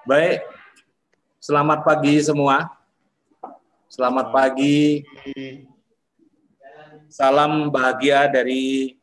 Baik, 0.00 0.40
selamat 1.36 1.84
pagi 1.84 2.16
semua. 2.24 2.72
Selamat 3.84 4.32
pagi. 4.32 5.04
Salam 7.12 7.68
bahagia 7.68 8.24
dari 8.32 8.96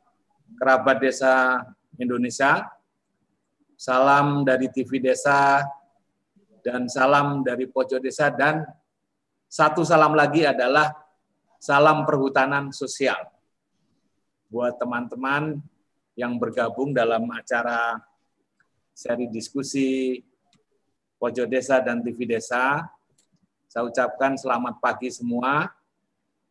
kerabat 0.57 0.97
desa 0.97 1.61
Indonesia. 2.01 2.65
Salam 3.77 4.41
dari 4.41 4.73
TV 4.73 4.97
Desa 4.97 5.61
dan 6.65 6.89
salam 6.89 7.45
dari 7.45 7.69
pojok 7.69 8.01
desa 8.01 8.33
dan 8.33 8.65
satu 9.45 9.85
salam 9.85 10.17
lagi 10.17 10.49
adalah 10.49 10.97
salam 11.61 12.09
perhutanan 12.09 12.73
sosial. 12.73 13.21
Buat 14.49 14.81
teman-teman 14.81 15.61
yang 16.17 16.41
bergabung 16.41 16.89
dalam 16.89 17.29
acara 17.29 18.01
seri 18.97 19.29
diskusi 19.29 20.25
Pojok 21.17 21.49
Desa 21.49 21.81
dan 21.81 22.01
TV 22.05 22.29
Desa. 22.29 22.85
Saya 23.67 23.83
ucapkan 23.89 24.37
selamat 24.37 24.77
pagi 24.77 25.09
semua, 25.09 25.69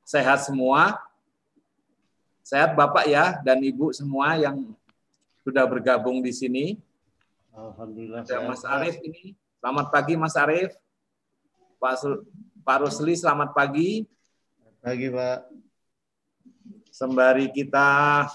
sehat 0.02 0.42
semua, 0.42 0.98
sehat 2.42 2.74
Bapak 2.74 3.06
ya 3.06 3.38
dan 3.42 3.62
Ibu 3.62 3.94
semua 3.94 4.36
yang 4.38 4.74
sudah 5.46 5.62
bergabung 5.66 6.18
di 6.18 6.34
sini. 6.34 6.66
Alhamdulillah. 7.54 8.26
Ada 8.26 8.42
Mas 8.42 8.62
Arief 8.66 8.98
ini. 9.06 9.32
Selamat 9.62 9.86
pagi 9.88 10.14
Mas 10.18 10.36
Arief. 10.36 10.74
Pak, 11.78 11.94
Pak 12.66 12.78
Rusli, 12.82 13.14
selamat 13.14 13.54
pagi. 13.54 14.04
Pagi 14.82 15.08
Pak. 15.08 15.38
Sembari 16.90 17.48
kita 17.54 18.26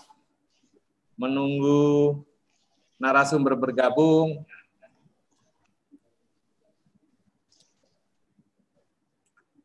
menunggu 1.19 2.22
narasumber 3.02 3.58
bergabung, 3.58 4.45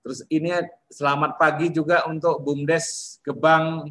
Terus 0.06 0.22
ini 0.30 0.54
selamat 0.86 1.34
pagi 1.34 1.66
juga 1.66 2.06
untuk 2.06 2.38
Bumdes 2.38 3.18
Gebang. 3.26 3.90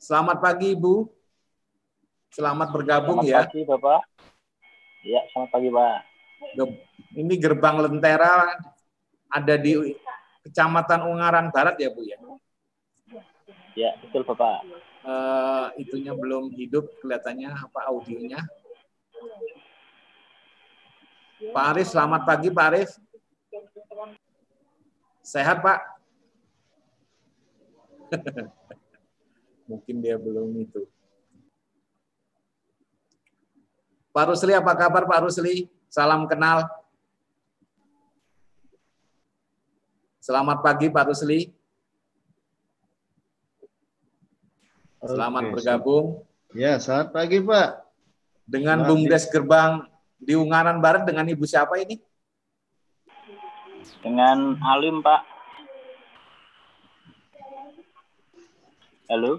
Selamat 0.00 0.40
pagi 0.40 0.72
Ibu. 0.72 1.04
Selamat 2.32 2.72
bergabung 2.72 3.20
selamat 3.20 3.28
ya. 3.28 3.44
Selamat 3.44 3.52
pagi 3.52 3.64
Bapak. 3.68 4.00
Ya, 5.04 5.20
selamat 5.28 5.50
pagi 5.52 5.68
Pak. 5.68 5.98
Ini 7.20 7.34
gerbang 7.36 7.76
Lentera 7.84 8.48
ada 9.28 9.54
di 9.60 9.92
Kecamatan 10.48 11.12
Ungaran 11.12 11.52
Barat 11.52 11.76
ya 11.76 11.92
Bu 11.92 12.00
ya? 12.00 12.16
Ya, 13.76 13.92
betul 14.00 14.24
Bapak. 14.24 14.64
Uh, 15.04 15.68
itunya 15.76 16.16
belum 16.16 16.48
hidup 16.56 16.88
kelihatannya 17.04 17.52
apa 17.52 17.92
audionya. 17.92 18.40
Pak 21.52 21.64
Arif, 21.76 21.92
selamat 21.92 22.24
pagi 22.24 22.48
Pak 22.48 22.68
Arif. 22.72 22.96
Sehat, 25.26 25.58
Pak? 25.58 25.82
Mungkin 29.70 29.98
dia 29.98 30.14
belum 30.14 30.54
itu. 30.62 30.86
Pak 34.14 34.30
Rusli, 34.30 34.54
apa 34.54 34.70
kabar 34.78 35.02
Pak 35.02 35.26
Rusli? 35.26 35.66
Salam 35.90 36.30
kenal. 36.30 36.62
Selamat 40.22 40.62
pagi 40.62 40.86
Pak 40.94 41.10
Rusli. 41.10 41.50
Selamat 45.02 45.42
Oke, 45.42 45.52
bergabung. 45.58 46.06
Ya, 46.54 46.78
selamat 46.78 47.10
pagi 47.10 47.42
Pak. 47.42 47.82
Dengan 48.46 48.86
Bumdes 48.86 49.26
Gerbang 49.26 49.90
di 50.22 50.38
Ungaran 50.38 50.78
Barat 50.78 51.02
dengan 51.02 51.26
Ibu 51.26 51.42
siapa 51.50 51.82
ini? 51.82 51.98
Dengan 54.02 54.58
Alim, 54.62 55.02
Pak. 55.02 55.22
Halo? 59.06 59.38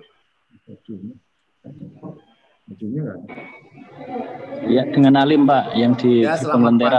Ya, 4.67 4.83
dengan 4.87 5.13
Alim, 5.19 5.47
Pak, 5.47 5.75
yang 5.75 5.95
di, 5.95 6.23
ya, 6.23 6.35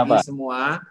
Pak. 0.05 0.21
semua. 0.25 0.81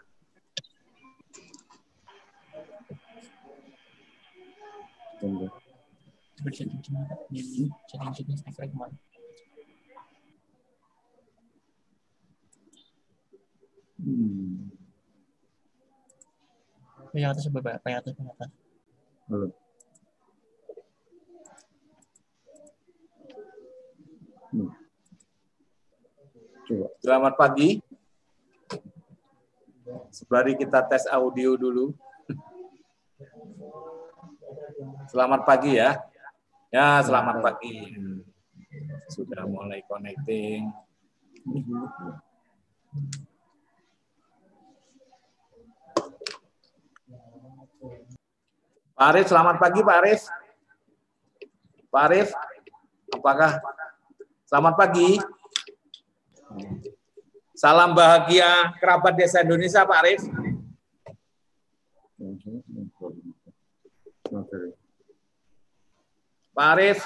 Hmm. 13.98 14.77
Yang 17.16 17.30
atas 17.32 17.46
beberapa, 17.48 17.84
yang 17.88 18.00
atas, 18.04 18.14
yang 18.16 18.28
atas. 18.32 18.50
Belum. 19.28 19.50
Hmm. 24.48 24.72
Coba. 26.68 26.86
Selamat 27.00 27.34
pagi. 27.36 27.70
Sebari 30.12 30.52
kita 30.56 30.84
tes 30.84 31.08
audio 31.08 31.56
dulu. 31.56 31.96
Selamat 35.08 35.48
pagi 35.48 35.80
ya. 35.80 35.96
Ya, 36.68 37.00
selamat 37.00 37.40
pagi. 37.40 37.96
Sudah 39.08 39.48
mulai 39.48 39.80
connecting. 39.88 40.68
Pak 48.98 49.14
Arif, 49.14 49.30
selamat 49.30 49.62
pagi 49.62 49.78
Pak 49.78 49.96
Arif. 50.02 50.26
Pak 51.86 52.02
Arif, 52.10 52.28
apakah 53.14 53.62
selamat 54.42 54.74
pagi? 54.74 55.22
Salam 57.54 57.94
bahagia 57.94 58.74
kerabat 58.82 59.14
desa 59.14 59.46
Indonesia 59.46 59.86
Pak 59.86 59.98
Arif. 60.02 60.22
Pak 66.50 66.66
Arif. 66.74 66.98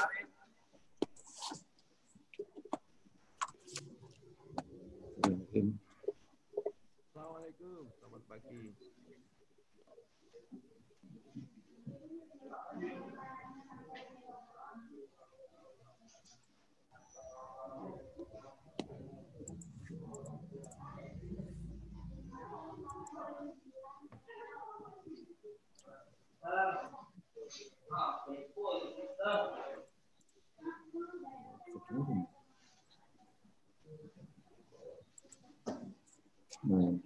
Hmm. 36.63 37.03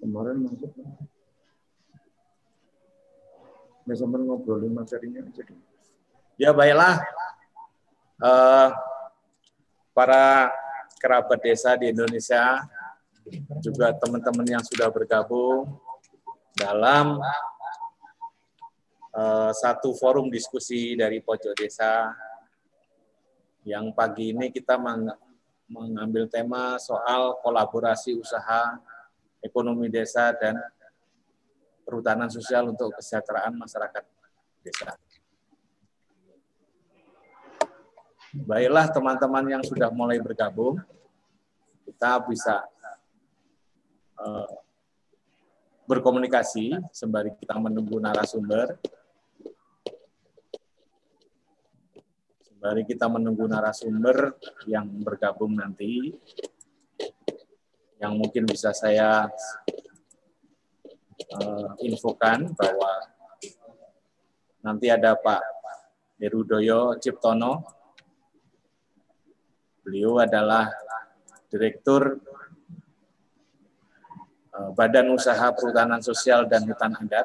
Kemarin 0.00 0.36
masuk. 0.44 0.72
Nggak 3.86 3.96
sampai 3.96 4.20
ngobrolin 4.20 4.74
materinya 4.76 5.24
aja. 5.24 5.44
Ya 6.36 6.50
baiklah. 6.52 7.00
Uh, 8.20 8.68
para 9.96 10.52
kerabat 11.00 11.40
desa 11.40 11.72
di 11.80 11.88
Indonesia, 11.88 12.68
juga 13.64 13.96
teman-teman 13.96 14.60
yang 14.60 14.64
sudah 14.64 14.92
bergabung 14.92 15.80
dalam 16.52 17.16
uh, 19.14 19.50
satu 19.54 19.94
forum 19.94 20.30
diskusi 20.30 20.94
dari 20.94 21.22
pojok 21.22 21.54
desa 21.54 22.10
yang 23.66 23.92
pagi 23.92 24.32
ini 24.32 24.48
kita 24.48 24.80
mengambil 25.68 26.26
tema 26.26 26.80
soal 26.80 27.38
kolaborasi 27.44 28.16
usaha 28.16 28.80
ekonomi 29.44 29.92
desa 29.92 30.32
dan 30.36 30.56
perhutanan 31.84 32.30
sosial 32.30 32.70
untuk 32.70 32.94
kesejahteraan 32.96 33.56
masyarakat 33.58 34.04
desa. 34.62 34.94
Baiklah 38.30 38.86
teman-teman 38.94 39.58
yang 39.58 39.62
sudah 39.66 39.90
mulai 39.90 40.22
bergabung, 40.22 40.78
kita 41.82 42.22
bisa 42.30 42.62
uh, 44.22 44.46
berkomunikasi 45.90 46.78
sembari 46.94 47.34
kita 47.34 47.58
menunggu 47.58 47.98
narasumber. 47.98 48.78
Sembari 52.60 52.84
kita 52.84 53.08
menunggu 53.08 53.48
narasumber 53.48 54.36
yang 54.68 54.84
bergabung 55.00 55.56
nanti, 55.56 56.12
yang 57.96 58.20
mungkin 58.20 58.44
bisa 58.44 58.68
saya 58.76 59.32
uh, 61.40 61.72
infokan 61.80 62.52
bahwa 62.52 62.92
nanti 64.60 64.92
ada 64.92 65.16
Pak 65.16 65.40
Herudoyo 66.20 67.00
Ciptono. 67.00 67.64
Beliau 69.80 70.20
adalah 70.20 70.68
Direktur 71.48 72.20
uh, 74.52 74.70
Badan 74.76 75.16
Usaha 75.16 75.48
Perhutanan 75.56 76.04
Sosial 76.04 76.44
dan 76.44 76.68
Hutan 76.68 76.92
Adat 76.92 77.24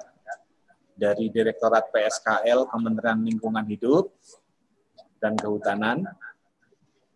dari 0.96 1.28
Direktorat 1.28 1.92
PSKL 1.92 2.72
Kementerian 2.72 3.20
Lingkungan 3.20 3.68
Hidup 3.68 4.16
dan 5.26 5.34
Kehutanan. 5.34 6.06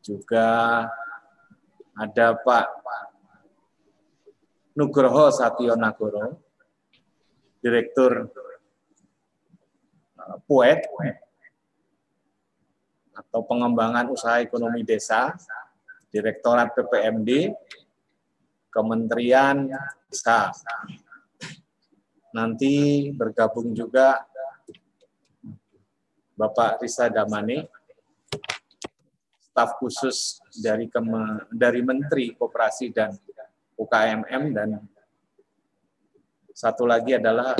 Juga 0.02 0.82
ada 1.94 2.28
Pak 2.34 2.68
Nugroho 4.74 5.30
Satyo 5.30 5.78
Nagoro, 5.78 6.42
Direktur 7.62 8.34
uh, 10.18 10.38
PUET 10.50 10.82
atau 13.14 13.44
Pengembangan 13.46 14.10
Usaha 14.10 14.42
Ekonomi 14.42 14.82
Desa, 14.82 15.36
Direktorat 16.10 16.74
PPMD, 16.74 17.54
Kementerian 18.74 19.70
Desa. 20.10 20.50
Nanti 22.34 23.06
bergabung 23.14 23.76
juga 23.76 24.24
Bapak 26.40 26.80
Risa 26.80 27.12
Damani, 27.12 27.60
staf 29.60 29.76
khusus 29.76 30.40
dari 30.56 30.88
dari 31.52 31.84
Menteri 31.84 32.32
Koperasi 32.32 32.96
dan 32.96 33.12
UKMM 33.76 34.44
dan 34.56 34.80
satu 36.56 36.88
lagi 36.88 37.20
adalah 37.20 37.60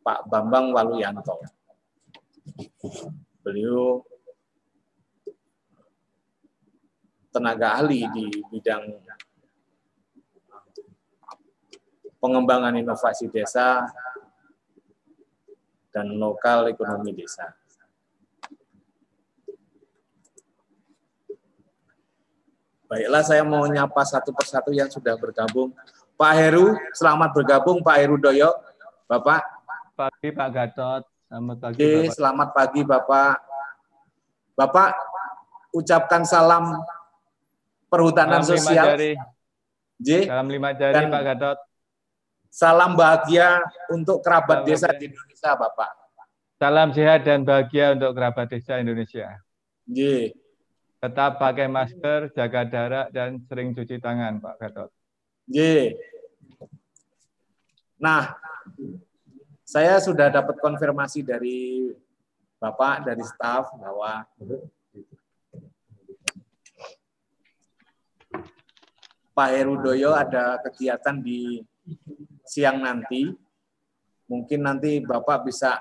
Pak 0.00 0.24
Bambang 0.32 0.72
Waluyanto. 0.72 1.44
Beliau 3.44 4.00
tenaga 7.28 7.84
ahli 7.84 8.08
di 8.16 8.40
bidang 8.48 8.88
pengembangan 12.16 12.80
inovasi 12.80 13.28
desa 13.28 13.84
dan 15.92 16.16
lokal 16.16 16.72
ekonomi 16.72 17.12
desa. 17.12 17.59
Baiklah, 22.90 23.22
saya 23.22 23.46
mau 23.46 23.62
nyapa 23.64 24.02
satu 24.02 24.34
persatu 24.34 24.74
yang 24.74 24.90
sudah 24.90 25.14
bergabung. 25.14 25.70
Pak 26.18 26.32
Heru, 26.34 26.74
selamat 26.90 27.30
bergabung 27.32 27.78
Pak 27.80 27.96
Heru 27.96 28.18
Doyo. 28.18 28.50
Bapak. 29.06 29.46
Pagi 29.94 30.34
Pak 30.34 30.48
Gatot. 30.50 31.02
Selamat 31.30 31.56
pagi 31.62 31.78
Oke, 31.78 31.86
Bapak. 31.86 32.14
selamat 32.18 32.48
pagi 32.50 32.80
Bapak. 32.82 33.34
Bapak, 34.58 34.90
ucapkan 35.70 36.26
salam 36.26 36.82
perhutanan 37.86 38.42
Salam 38.42 38.50
lima 38.50 38.66
sosial. 38.66 38.86
jari. 38.90 39.12
J. 39.96 40.08
Salam 40.26 40.48
lima 40.50 40.70
jari 40.74 40.94
Dan- 40.98 41.12
Pak 41.14 41.22
Gatot. 41.24 41.58
Salam 42.50 42.98
bahagia 42.98 43.62
untuk 43.88 44.18
kerabat 44.20 44.66
Salam 44.66 44.66
desa 44.66 44.86
bahagia. 44.90 44.98
di 44.98 45.04
Indonesia, 45.06 45.50
Bapak. 45.54 45.90
Salam 46.58 46.88
sehat 46.90 47.20
dan 47.22 47.46
bahagia 47.46 47.94
untuk 47.94 48.10
kerabat 48.12 48.46
desa 48.50 48.82
Indonesia. 48.82 49.38
J. 49.86 50.34
Tetap 51.00 51.40
pakai 51.40 51.64
masker, 51.64 52.28
jaga 52.36 52.68
jarak, 52.68 53.08
dan 53.08 53.40
sering 53.48 53.72
cuci 53.72 53.96
tangan, 53.96 54.36
Pak 54.36 54.54
Gatot. 54.60 54.90
J. 55.48 55.56
Nah, 57.96 58.36
saya 59.64 59.96
sudah 59.96 60.28
dapat 60.28 60.60
konfirmasi 60.60 61.24
dari 61.24 61.88
Bapak, 62.60 63.08
dari 63.08 63.24
staf 63.24 63.72
bahwa 63.80 64.28
Pak 69.32 69.48
Herudoyo 69.56 70.12
ada 70.12 70.60
kegiatan 70.60 71.16
di 71.16 71.64
siang 72.44 72.84
nanti. 72.84 73.32
Mungkin 74.28 74.60
nanti 74.60 75.00
Bapak 75.00 75.48
bisa 75.48 75.80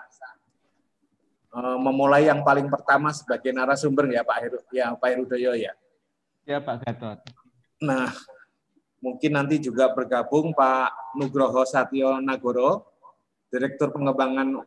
memulai 1.53 2.29
yang 2.29 2.45
paling 2.45 2.69
pertama 2.69 3.09
sebagai 3.09 3.49
narasumber 3.49 4.05
ya 4.13 4.21
Pak 4.21 4.37
Heru, 4.37 4.59
ya 4.69 4.93
Pak 4.93 5.09
Herudoyo 5.09 5.51
ya. 5.57 5.73
Ya 6.45 6.61
Pak 6.61 6.85
Gatot. 6.85 7.19
Nah, 7.81 8.13
mungkin 9.01 9.31
nanti 9.33 9.57
juga 9.57 9.89
bergabung 9.89 10.53
Pak 10.53 11.17
Nugroho 11.17 11.65
Satyo 11.65 12.21
Nagoro, 12.21 12.85
Direktur 13.49 13.89
Pengembangan 13.89 14.61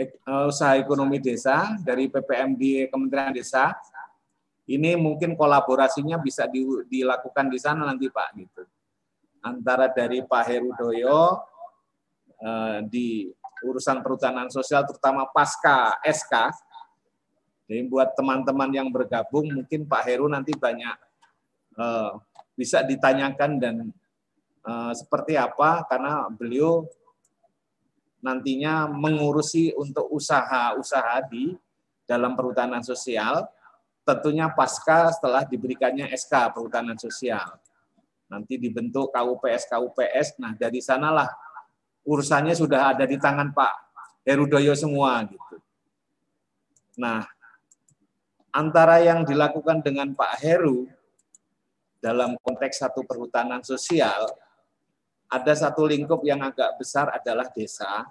eh, 0.00 0.08
Usaha 0.48 0.80
Ekonomi 0.80 1.20
Desa 1.20 1.76
dari 1.84 2.08
PPMD 2.08 2.88
Kementerian 2.88 3.36
Desa. 3.36 3.76
Ini 4.70 4.94
mungkin 4.96 5.34
kolaborasinya 5.34 6.16
bisa 6.22 6.46
di- 6.46 6.86
dilakukan 6.88 7.50
di 7.50 7.58
sana 7.58 7.84
nanti 7.84 8.08
Pak 8.08 8.28
gitu. 8.38 8.62
Antara 9.44 9.90
dari 9.92 10.24
Pak 10.24 10.44
Herudoyo 10.48 11.44
eh, 12.40 12.78
di 12.88 13.28
urusan 13.64 14.00
perhutanan 14.00 14.48
sosial 14.48 14.84
terutama 14.88 15.28
pasca 15.30 15.98
SK. 16.04 16.34
Jadi 17.70 17.86
buat 17.86 18.12
teman-teman 18.18 18.70
yang 18.74 18.88
bergabung 18.90 19.46
mungkin 19.46 19.86
Pak 19.86 20.02
Heru 20.06 20.26
nanti 20.26 20.50
banyak 20.56 20.96
eh, 21.78 22.12
bisa 22.58 22.82
ditanyakan 22.82 23.50
dan 23.62 23.76
eh, 24.66 24.92
seperti 24.92 25.38
apa 25.38 25.86
karena 25.86 26.26
beliau 26.28 26.84
nantinya 28.20 28.84
mengurusi 28.90 29.72
untuk 29.76 30.10
usaha-usaha 30.12 31.24
di 31.30 31.56
dalam 32.04 32.36
perhutanan 32.36 32.84
sosial 32.84 33.48
tentunya 34.04 34.50
pasca 34.50 35.14
setelah 35.14 35.46
diberikannya 35.46 36.10
SK 36.10 36.56
perhutanan 36.56 36.98
sosial. 36.98 37.56
Nanti 38.30 38.58
dibentuk 38.58 39.10
KUPS 39.10 39.70
KUPS. 39.70 40.38
Nah, 40.38 40.54
dari 40.54 40.78
sanalah 40.82 41.30
urusannya 42.10 42.58
sudah 42.58 42.90
ada 42.90 43.06
di 43.06 43.14
tangan 43.14 43.54
Pak 43.54 43.74
Herudoyo 44.26 44.74
semua 44.74 45.22
gitu. 45.30 45.62
Nah, 46.98 47.22
antara 48.50 48.98
yang 48.98 49.22
dilakukan 49.22 49.78
dengan 49.86 50.10
Pak 50.10 50.42
Heru 50.42 50.90
dalam 52.02 52.34
konteks 52.42 52.82
satu 52.82 53.06
perhutanan 53.06 53.62
sosial, 53.62 54.26
ada 55.30 55.52
satu 55.54 55.86
lingkup 55.86 56.26
yang 56.26 56.42
agak 56.42 56.74
besar 56.82 57.14
adalah 57.14 57.46
desa. 57.54 58.10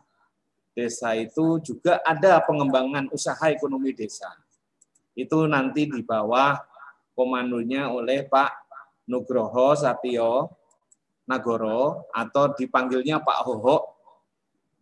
Desa 0.72 1.12
itu 1.20 1.60
juga 1.60 2.00
ada 2.08 2.40
pengembangan 2.48 3.12
usaha 3.12 3.52
ekonomi 3.52 3.92
desa. 3.92 4.32
Itu 5.12 5.44
nanti 5.44 5.92
di 5.92 6.00
bawah 6.00 6.56
komandonya 7.12 7.92
oleh 7.92 8.24
Pak 8.24 8.72
Nugroho 9.12 9.76
Satyo 9.76 10.59
Nagoro 11.30 12.10
atau 12.10 12.50
dipanggilnya 12.58 13.22
Pak 13.22 13.40
Hoho. 13.46 13.78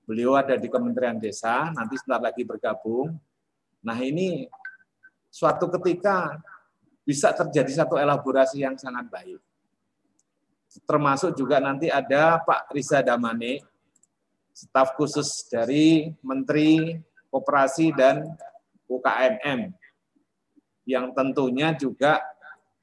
Beliau 0.07 0.39
ada 0.39 0.55
di 0.55 0.71
Kementerian 0.71 1.19
Desa, 1.19 1.67
nanti 1.75 1.99
sebentar 1.99 2.23
lagi 2.31 2.47
bergabung. 2.47 3.11
Nah 3.83 3.99
ini 3.99 4.47
suatu 5.27 5.67
ketika 5.67 6.39
bisa 7.03 7.35
terjadi 7.35 7.83
satu 7.83 7.99
elaborasi 7.99 8.63
yang 8.63 8.79
sangat 8.79 9.11
baik. 9.11 9.43
Termasuk 10.87 11.35
juga 11.35 11.59
nanti 11.59 11.91
ada 11.91 12.39
Pak 12.39 12.71
Riza 12.71 13.03
Damane, 13.03 13.59
staf 14.55 14.95
khusus 14.95 15.43
dari 15.51 16.15
Menteri 16.23 16.95
Koperasi 17.27 17.91
dan 17.91 18.23
UKMM, 18.87 19.75
yang 20.87 21.11
tentunya 21.11 21.75
juga 21.75 22.23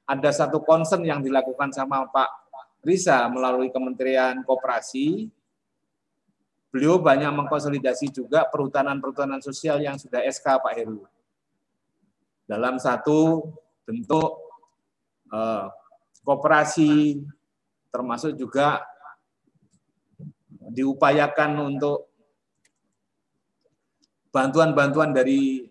ada 0.05 0.29
satu 0.29 0.61
concern 0.61 1.01
yang 1.09 1.25
dilakukan 1.25 1.73
sama 1.73 2.05
Pak 2.13 2.44
Riza 2.85 3.25
melalui 3.33 3.73
Kementerian 3.73 4.45
Koperasi. 4.45 5.33
Beliau 6.69 7.01
banyak 7.01 7.31
mengkonsolidasi 7.33 8.13
juga 8.13 8.45
perhutanan-perhutanan 8.51 9.41
sosial 9.41 9.81
yang 9.81 9.97
sudah 9.97 10.21
SK 10.27 10.61
Pak 10.61 10.75
Heru. 10.75 11.07
Dalam 12.45 12.77
satu 12.77 13.51
bentuk 13.89 14.37
eh, 15.33 15.67
koperasi, 16.27 17.23
termasuk 17.95 18.35
juga 18.35 18.83
diupayakan 20.75 21.63
untuk 21.63 22.11
bantuan-bantuan 24.35 25.15
dari 25.15 25.71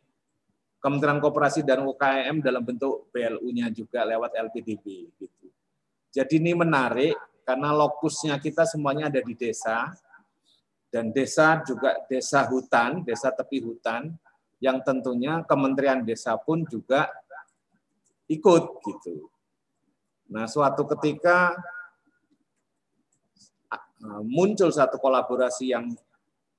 Kementerian 0.80 1.20
Koperasi 1.20 1.64
dan 1.64 1.84
UKM 1.84 2.44
dalam 2.44 2.64
bentuk 2.64 3.08
BLU-nya 3.12 3.72
juga 3.72 4.04
lewat 4.04 4.36
LPDB. 4.36 5.12
Gitu. 5.16 5.43
Jadi 6.14 6.38
ini 6.38 6.54
menarik 6.54 7.18
karena 7.42 7.74
lokusnya 7.74 8.38
kita 8.38 8.70
semuanya 8.70 9.10
ada 9.10 9.18
di 9.20 9.34
desa 9.34 9.90
dan 10.94 11.10
desa 11.10 11.58
juga 11.66 11.98
desa 12.06 12.46
hutan, 12.46 13.02
desa 13.02 13.34
tepi 13.34 13.66
hutan 13.66 14.14
yang 14.62 14.78
tentunya 14.86 15.42
Kementerian 15.44 16.06
Desa 16.06 16.38
pun 16.38 16.64
juga 16.70 17.10
ikut 18.30 18.64
gitu. 18.86 19.28
Nah, 20.32 20.48
suatu 20.48 20.88
ketika 20.96 21.58
eh, 23.74 24.22
muncul 24.24 24.72
satu 24.72 25.02
kolaborasi 25.02 25.74
yang 25.74 25.92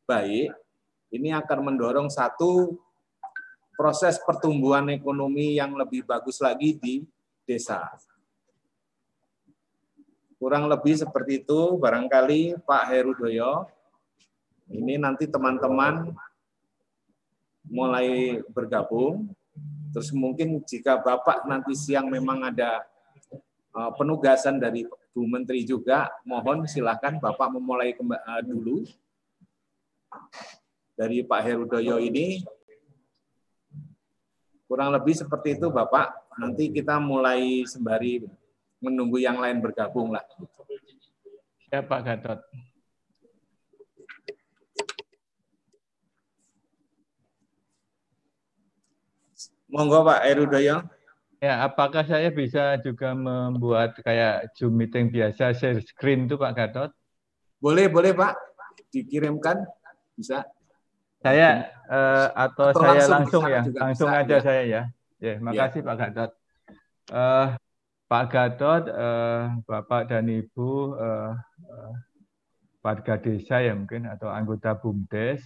baik, 0.05 0.53
ini 1.15 1.31
akan 1.33 1.73
mendorong 1.73 2.13
satu 2.13 2.77
proses 3.79 4.21
pertumbuhan 4.21 4.91
ekonomi 4.91 5.57
yang 5.57 5.73
lebih 5.79 6.05
bagus 6.05 6.43
lagi 6.43 6.77
di 6.77 7.07
desa. 7.47 7.89
Kurang 10.45 10.69
lebih 10.69 10.93
seperti 10.93 11.41
itu, 11.41 11.81
barangkali 11.81 12.61
Pak 12.69 12.93
Herudoyo. 12.93 13.65
Ini 14.69 15.01
nanti 15.01 15.25
teman-teman 15.25 16.13
mulai 17.65 18.45
bergabung. 18.53 19.33
Terus 19.97 20.13
mungkin 20.13 20.61
jika 20.69 21.01
Bapak 21.01 21.49
nanti 21.49 21.73
siang 21.73 22.13
memang 22.13 22.45
ada 22.45 22.85
eh, 23.73 23.91
penugasan 23.97 24.61
dari 24.61 24.85
Bu 25.17 25.25
Menteri 25.25 25.65
juga, 25.65 26.13
mohon 26.29 26.69
silakan 26.69 27.25
Bapak 27.25 27.49
memulai 27.49 27.97
eh, 27.97 28.43
dulu 28.45 28.85
dari 30.93 31.25
Pak 31.25 31.41
Herudoyo 31.41 31.97
ini. 31.97 32.45
Kurang 34.69 34.93
lebih 34.93 35.17
seperti 35.17 35.57
itu 35.57 35.73
Bapak. 35.73 36.37
Nanti 36.37 36.69
kita 36.69 37.01
mulai 37.01 37.65
sembari 37.65 38.44
menunggu 38.83 39.19
yang 39.23 39.39
lain 39.39 39.63
bergabung 39.63 40.11
lah. 40.15 40.25
Ya 41.71 41.83
Pak 41.83 42.01
Gatot. 42.07 42.41
Monggo 49.75 50.07
Pak 50.07 50.23
Herudoyo. 50.23 50.87
Ya, 51.43 51.61
apakah 51.67 52.07
saya 52.07 52.31
bisa 52.31 52.79
juga 52.81 53.13
membuat 53.13 53.99
kayak 54.01 54.55
Zoom 54.57 54.81
meeting 54.81 55.11
biasa 55.11 55.53
share 55.53 55.83
screen 55.83 56.31
itu 56.31 56.39
Pak 56.39 56.55
Gatot? 56.57 56.91
Boleh, 57.59 57.91
boleh 57.91 58.15
Pak. 58.15 58.33
Dikirimkan 58.89 59.67
bisa. 60.15 60.47
Saya 61.21 61.75
eh, 61.91 62.29
atau, 62.33 62.71
Atau 62.71 62.81
saya 62.87 63.05
langsung 63.11 63.43
langsung 63.43 63.43
ya, 63.51 63.61
juga 63.67 63.79
langsung 63.83 64.09
bisa, 64.09 64.21
aja 64.23 64.37
ya. 64.37 64.41
saya 64.41 64.63
ya. 64.63 64.83
Ya, 65.21 65.35
makasih 65.43 65.81
Pak 65.83 65.97
Gatot. 65.99 66.31
Eh, 67.11 67.49
Pak 68.15 68.31
Gatot, 68.31 68.87
eh, 68.95 69.43
Bapak 69.67 70.07
dan 70.07 70.31
Ibu 70.31 70.95
eh, 71.03 71.35
eh, 71.67 71.95
warga 72.79 73.19
desa 73.19 73.59
ya 73.59 73.75
mungkin 73.75 74.07
atau 74.07 74.31
anggota 74.31 74.79
BUMDes. 74.79 75.43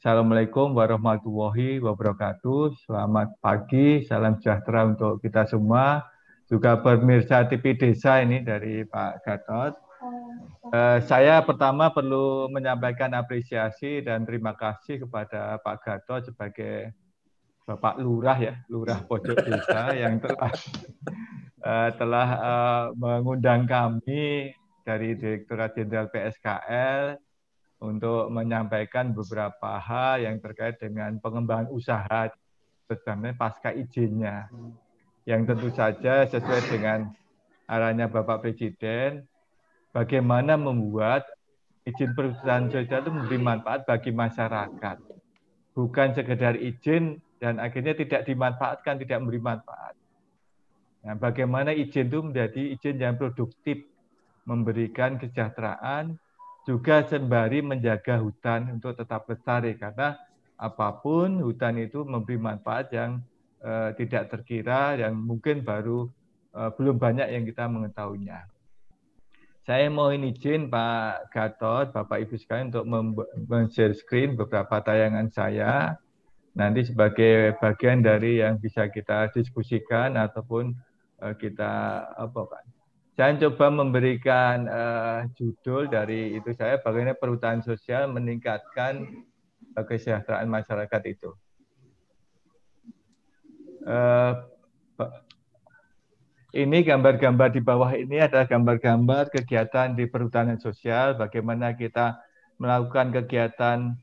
Assalamualaikum 0.00 0.72
warahmatullahi 0.72 1.76
wabarakatuh. 1.84 2.80
Selamat 2.80 3.36
pagi, 3.44 4.08
salam 4.08 4.40
sejahtera 4.40 4.88
untuk 4.88 5.20
kita 5.20 5.44
semua. 5.44 6.00
Juga 6.48 6.80
pemirsa 6.80 7.44
TV 7.44 7.76
Desa 7.76 8.24
ini 8.24 8.40
dari 8.40 8.80
Pak 8.88 9.12
Gatot. 9.28 9.76
Eh, 10.72 10.98
saya 11.04 11.44
pertama 11.44 11.92
perlu 11.92 12.48
menyampaikan 12.48 13.12
apresiasi 13.12 14.00
dan 14.00 14.24
terima 14.24 14.56
kasih 14.56 15.04
kepada 15.04 15.60
Pak 15.60 15.84
Gatot 15.84 16.24
sebagai 16.24 16.96
Bapak 17.66 17.98
Lurah 17.98 18.38
ya, 18.38 18.54
Lurah 18.70 19.02
Pojok 19.02 19.42
Desa 19.42 19.90
yang 19.90 20.22
telah 20.22 20.54
eh, 21.66 21.90
telah 21.98 22.28
eh, 22.38 22.86
mengundang 22.94 23.66
kami 23.66 24.54
dari 24.86 25.18
Direktorat 25.18 25.74
Jenderal 25.74 26.06
PSKL 26.14 27.18
untuk 27.82 28.30
menyampaikan 28.30 29.10
beberapa 29.10 29.82
hal 29.82 30.22
yang 30.22 30.38
terkait 30.38 30.78
dengan 30.78 31.18
pengembangan 31.18 31.66
usaha 31.74 32.30
terutama 32.86 33.34
pasca 33.34 33.74
izinnya. 33.74 34.46
Yang 35.26 35.42
tentu 35.50 35.68
saja 35.74 36.22
sesuai 36.30 36.70
dengan 36.70 37.10
arahnya 37.66 38.06
Bapak 38.06 38.46
Presiden 38.46 39.26
bagaimana 39.90 40.54
membuat 40.54 41.26
izin 41.82 42.14
perusahaan 42.14 42.70
sosial 42.70 43.02
itu 43.02 43.10
memberi 43.10 43.42
manfaat 43.42 43.82
bagi 43.90 44.14
masyarakat. 44.14 45.02
Bukan 45.74 46.08
sekedar 46.14 46.54
izin 46.54 47.25
dan 47.36 47.60
akhirnya 47.60 47.92
tidak 47.92 48.24
dimanfaatkan 48.24 49.00
tidak 49.00 49.18
memberi 49.20 49.40
manfaat 49.40 49.96
Nah, 51.06 51.14
bagaimana 51.14 51.70
izin 51.70 52.10
itu 52.10 52.18
menjadi 52.18 52.62
izin 52.74 52.98
yang 52.98 53.14
produktif, 53.14 53.86
memberikan 54.42 55.22
kesejahteraan, 55.22 56.18
juga 56.66 57.06
sembari 57.06 57.62
menjaga 57.62 58.18
hutan 58.18 58.74
untuk 58.74 58.98
tetap 58.98 59.22
lestari 59.30 59.78
karena 59.78 60.18
apa 60.58 60.98
pun 60.98 61.38
hutan 61.46 61.78
itu 61.78 62.02
memberi 62.02 62.42
manfaat 62.42 62.90
yang 62.90 63.22
eh, 63.62 63.94
tidak 63.94 64.34
terkira 64.34 64.98
yang 64.98 65.14
mungkin 65.14 65.62
baru 65.62 66.10
eh, 66.58 66.70
belum 66.74 66.98
banyak 66.98 67.38
yang 67.38 67.46
kita 67.46 67.70
mengetahuinya. 67.70 68.50
Saya 69.62 69.86
mau 69.90 70.10
izin 70.10 70.70
Pak 70.70 71.30
Gatot, 71.30 71.94
Bapak 71.94 72.18
Ibu 72.18 72.34
sekalian 72.34 72.74
untuk 72.74 72.86
men-share 73.46 73.94
screen 73.94 74.34
beberapa 74.34 74.82
tayangan 74.82 75.30
saya 75.30 75.94
nanti 76.56 76.88
sebagai 76.88 77.54
bagian 77.60 78.00
dari 78.00 78.40
yang 78.40 78.56
bisa 78.56 78.88
kita 78.88 79.28
diskusikan 79.36 80.16
ataupun 80.16 80.72
eh, 81.20 81.34
kita 81.36 81.72
apa 82.16 82.40
Pak 82.48 82.76
saya 83.16 83.32
coba 83.48 83.72
memberikan 83.72 84.68
uh, 84.68 85.24
judul 85.40 85.88
dari 85.88 86.36
itu 86.36 86.52
saya 86.52 86.76
bagaimana 86.84 87.16
perhutanan 87.16 87.64
sosial 87.64 88.12
meningkatkan 88.12 89.24
uh, 89.72 89.84
kesejahteraan 89.88 90.44
masyarakat 90.52 91.02
itu. 91.08 91.32
Uh, 93.88 94.44
ini 96.52 96.84
gambar-gambar 96.84 97.56
di 97.56 97.64
bawah 97.64 97.88
ini 97.96 98.20
adalah 98.20 98.44
gambar-gambar 98.44 99.32
kegiatan 99.32 99.96
di 99.96 100.04
perhutanan 100.04 100.60
sosial, 100.60 101.16
bagaimana 101.16 101.72
kita 101.72 102.20
melakukan 102.60 103.16
kegiatan 103.16 103.96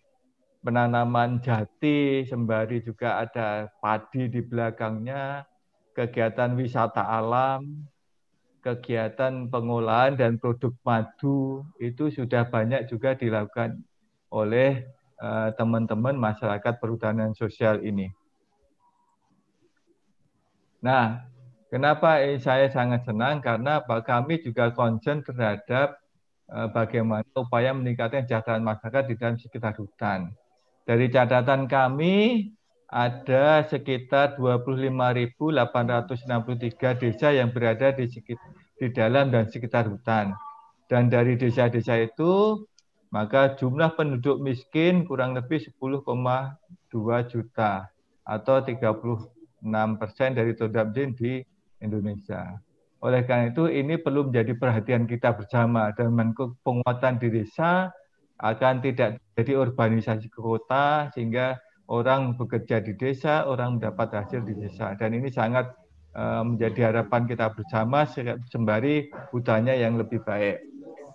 penanaman 0.64 1.44
jati, 1.44 2.24
sembari 2.24 2.80
juga 2.82 3.20
ada 3.20 3.68
padi 3.84 4.32
di 4.32 4.40
belakangnya, 4.40 5.44
kegiatan 5.92 6.56
wisata 6.56 7.04
alam, 7.04 7.86
kegiatan 8.64 9.52
pengolahan 9.52 10.16
dan 10.16 10.40
produk 10.40 10.72
madu 10.88 11.68
itu 11.84 12.08
sudah 12.08 12.48
banyak 12.48 12.88
juga 12.88 13.12
dilakukan 13.14 13.84
oleh 14.32 14.88
teman-teman 15.56 16.16
uh, 16.16 16.24
masyarakat 16.32 16.74
perhutanan 16.80 17.32
sosial 17.36 17.80
ini. 17.84 18.12
Nah, 20.84 21.24
kenapa 21.72 22.20
saya 22.40 22.68
sangat 22.68 23.08
senang? 23.08 23.40
Karena 23.40 23.80
kami 23.84 24.44
juga 24.44 24.72
concern 24.76 25.24
terhadap 25.24 25.96
uh, 26.52 26.68
bagaimana 26.72 27.24
upaya 27.40 27.72
meningkatkan 27.72 28.28
kesejahteraan 28.28 28.64
masyarakat 28.68 29.04
di 29.12 29.16
dalam 29.16 29.36
sekitar 29.40 29.80
hutan. 29.80 30.36
Dari 30.84 31.08
catatan 31.08 31.72
kami, 31.72 32.52
ada 32.92 33.64
sekitar 33.66 34.38
25.863 34.38 37.02
desa 37.02 37.34
yang 37.34 37.50
berada 37.50 37.90
di 37.96 38.06
sekitar 38.06 38.52
di 38.78 38.88
dalam 38.92 39.32
dan 39.32 39.48
sekitar 39.48 39.88
hutan. 39.88 40.36
Dan 40.92 41.08
dari 41.08 41.40
desa-desa 41.40 41.96
itu, 42.04 42.68
maka 43.14 43.56
jumlah 43.56 43.96
penduduk 43.96 44.44
miskin 44.44 45.08
kurang 45.08 45.38
lebih 45.38 45.64
10,2 45.64 46.04
juta 47.32 47.88
atau 48.28 48.56
36 48.60 49.64
persen 49.96 50.36
dari 50.36 50.52
total 50.54 50.92
miskin 50.92 51.16
di 51.16 51.40
Indonesia. 51.80 52.60
Oleh 53.04 53.24
karena 53.24 53.52
itu, 53.52 53.68
ini 53.72 54.00
perlu 54.00 54.32
menjadi 54.32 54.56
perhatian 54.56 55.08
kita 55.08 55.36
bersama 55.36 55.92
dan 55.96 56.12
penguatan 56.64 57.20
di 57.20 57.28
desa 57.32 57.92
akan 58.42 58.82
tidak 58.82 59.22
jadi 59.38 59.58
urbanisasi 59.60 60.30
ke 60.30 60.40
kota 60.40 61.10
sehingga 61.14 61.60
orang 61.92 62.40
bekerja 62.40 62.80
di 62.80 62.96
desa, 62.96 63.46
orang 63.46 63.78
mendapat 63.78 64.24
hasil 64.24 64.42
di 64.48 64.56
desa. 64.56 64.96
Dan 64.96 65.18
ini 65.20 65.30
sangat 65.30 65.74
menjadi 66.18 66.94
harapan 66.94 67.26
kita 67.26 67.50
bersama 67.58 68.06
sembari 68.50 69.10
hutannya 69.34 69.82
yang 69.82 69.98
lebih 69.98 70.22
baik. 70.22 70.62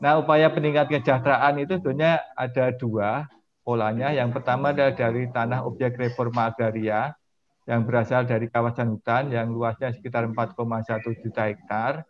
Nah, 0.03 0.19
upaya 0.19 0.51
peningkatan 0.51 0.99
kesejahteraan 0.99 1.59
itu 1.59 1.79
sebenarnya 1.79 2.23
ada 2.35 2.75
dua 2.75 3.27
polanya. 3.63 4.11
Yang 4.11 4.39
pertama 4.39 4.75
adalah 4.75 4.95
dari 4.95 5.31
tanah 5.31 5.63
objek 5.67 5.99
reforma 5.99 6.51
agraria 6.51 7.15
yang 7.67 7.87
berasal 7.87 8.27
dari 8.27 8.51
kawasan 8.51 8.95
hutan 8.95 9.31
yang 9.31 9.55
luasnya 9.55 9.95
sekitar 9.95 10.27
4,1 10.31 11.23
juta 11.23 11.47
hektar. 11.47 12.03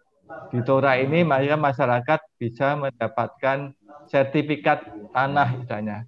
Di 0.53 0.61
Tora 0.65 0.97
ini 1.00 1.25
masyarakat 1.29 2.21
bisa 2.41 2.77
mendapatkan 2.77 3.73
sertifikat 4.09 4.88
tanah 5.12 5.49
misalnya. 5.61 5.99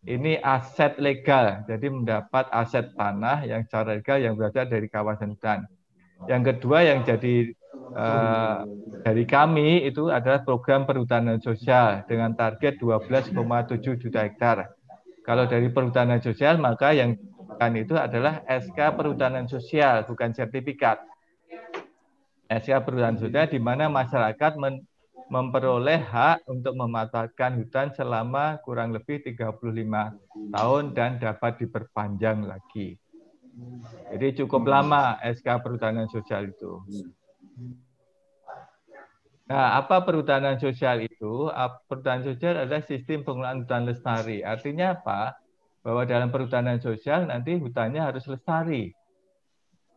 Ini 0.00 0.40
aset 0.40 0.96
legal, 0.96 1.60
jadi 1.68 1.92
mendapat 1.92 2.48
aset 2.48 2.96
tanah 2.96 3.44
yang 3.44 3.68
secara 3.68 4.00
legal 4.00 4.16
yang 4.16 4.32
berasal 4.32 4.64
dari 4.64 4.88
kawasan 4.88 5.36
hutan. 5.36 5.68
Yang 6.24 6.56
kedua 6.56 6.78
yang 6.88 7.04
jadi 7.04 7.52
uh, 7.92 8.64
dari 9.04 9.24
kami 9.28 9.84
itu 9.84 10.08
adalah 10.08 10.40
program 10.40 10.88
perhutanan 10.88 11.36
sosial 11.44 12.00
dengan 12.08 12.32
target 12.32 12.80
12,7 12.80 14.00
juta 14.00 14.24
hektar. 14.24 14.72
Kalau 15.20 15.44
dari 15.44 15.68
perhutanan 15.68 16.24
sosial 16.24 16.56
maka 16.56 16.96
yang 16.96 17.20
kan 17.60 17.76
itu 17.76 17.92
adalah 17.92 18.40
SK 18.48 18.96
perhutanan 18.96 19.44
sosial 19.52 20.08
bukan 20.08 20.32
sertifikat. 20.32 21.04
SK 22.48 22.72
perhutanan 22.88 23.20
sosial 23.20 23.52
di 23.52 23.60
mana 23.60 23.92
masyarakat 23.92 24.56
memperoleh 25.30 26.02
hak 26.02 26.42
untuk 26.50 26.74
memanfaatkan 26.74 27.62
hutan 27.62 27.94
selama 27.94 28.58
kurang 28.66 28.90
lebih 28.90 29.22
35 29.22 29.62
tahun 30.50 30.84
dan 30.90 31.22
dapat 31.22 31.62
diperpanjang 31.62 32.50
lagi. 32.50 32.98
Jadi 34.10 34.42
cukup 34.42 34.66
lama 34.66 35.22
SK 35.22 35.62
perhutanan 35.62 36.10
sosial 36.10 36.50
itu. 36.50 36.82
Nah, 39.46 39.78
apa 39.78 40.02
perhutanan 40.02 40.58
sosial 40.58 41.06
itu? 41.06 41.46
Perhutanan 41.86 42.26
sosial 42.26 42.66
adalah 42.66 42.82
sistem 42.82 43.22
pengelolaan 43.22 43.62
hutan 43.66 43.82
lestari. 43.86 44.42
Artinya 44.42 44.98
apa? 44.98 45.38
Bahwa 45.86 46.02
dalam 46.06 46.34
perhutanan 46.34 46.82
sosial 46.82 47.30
nanti 47.30 47.54
hutannya 47.54 48.02
harus 48.02 48.26
lestari. 48.26 48.90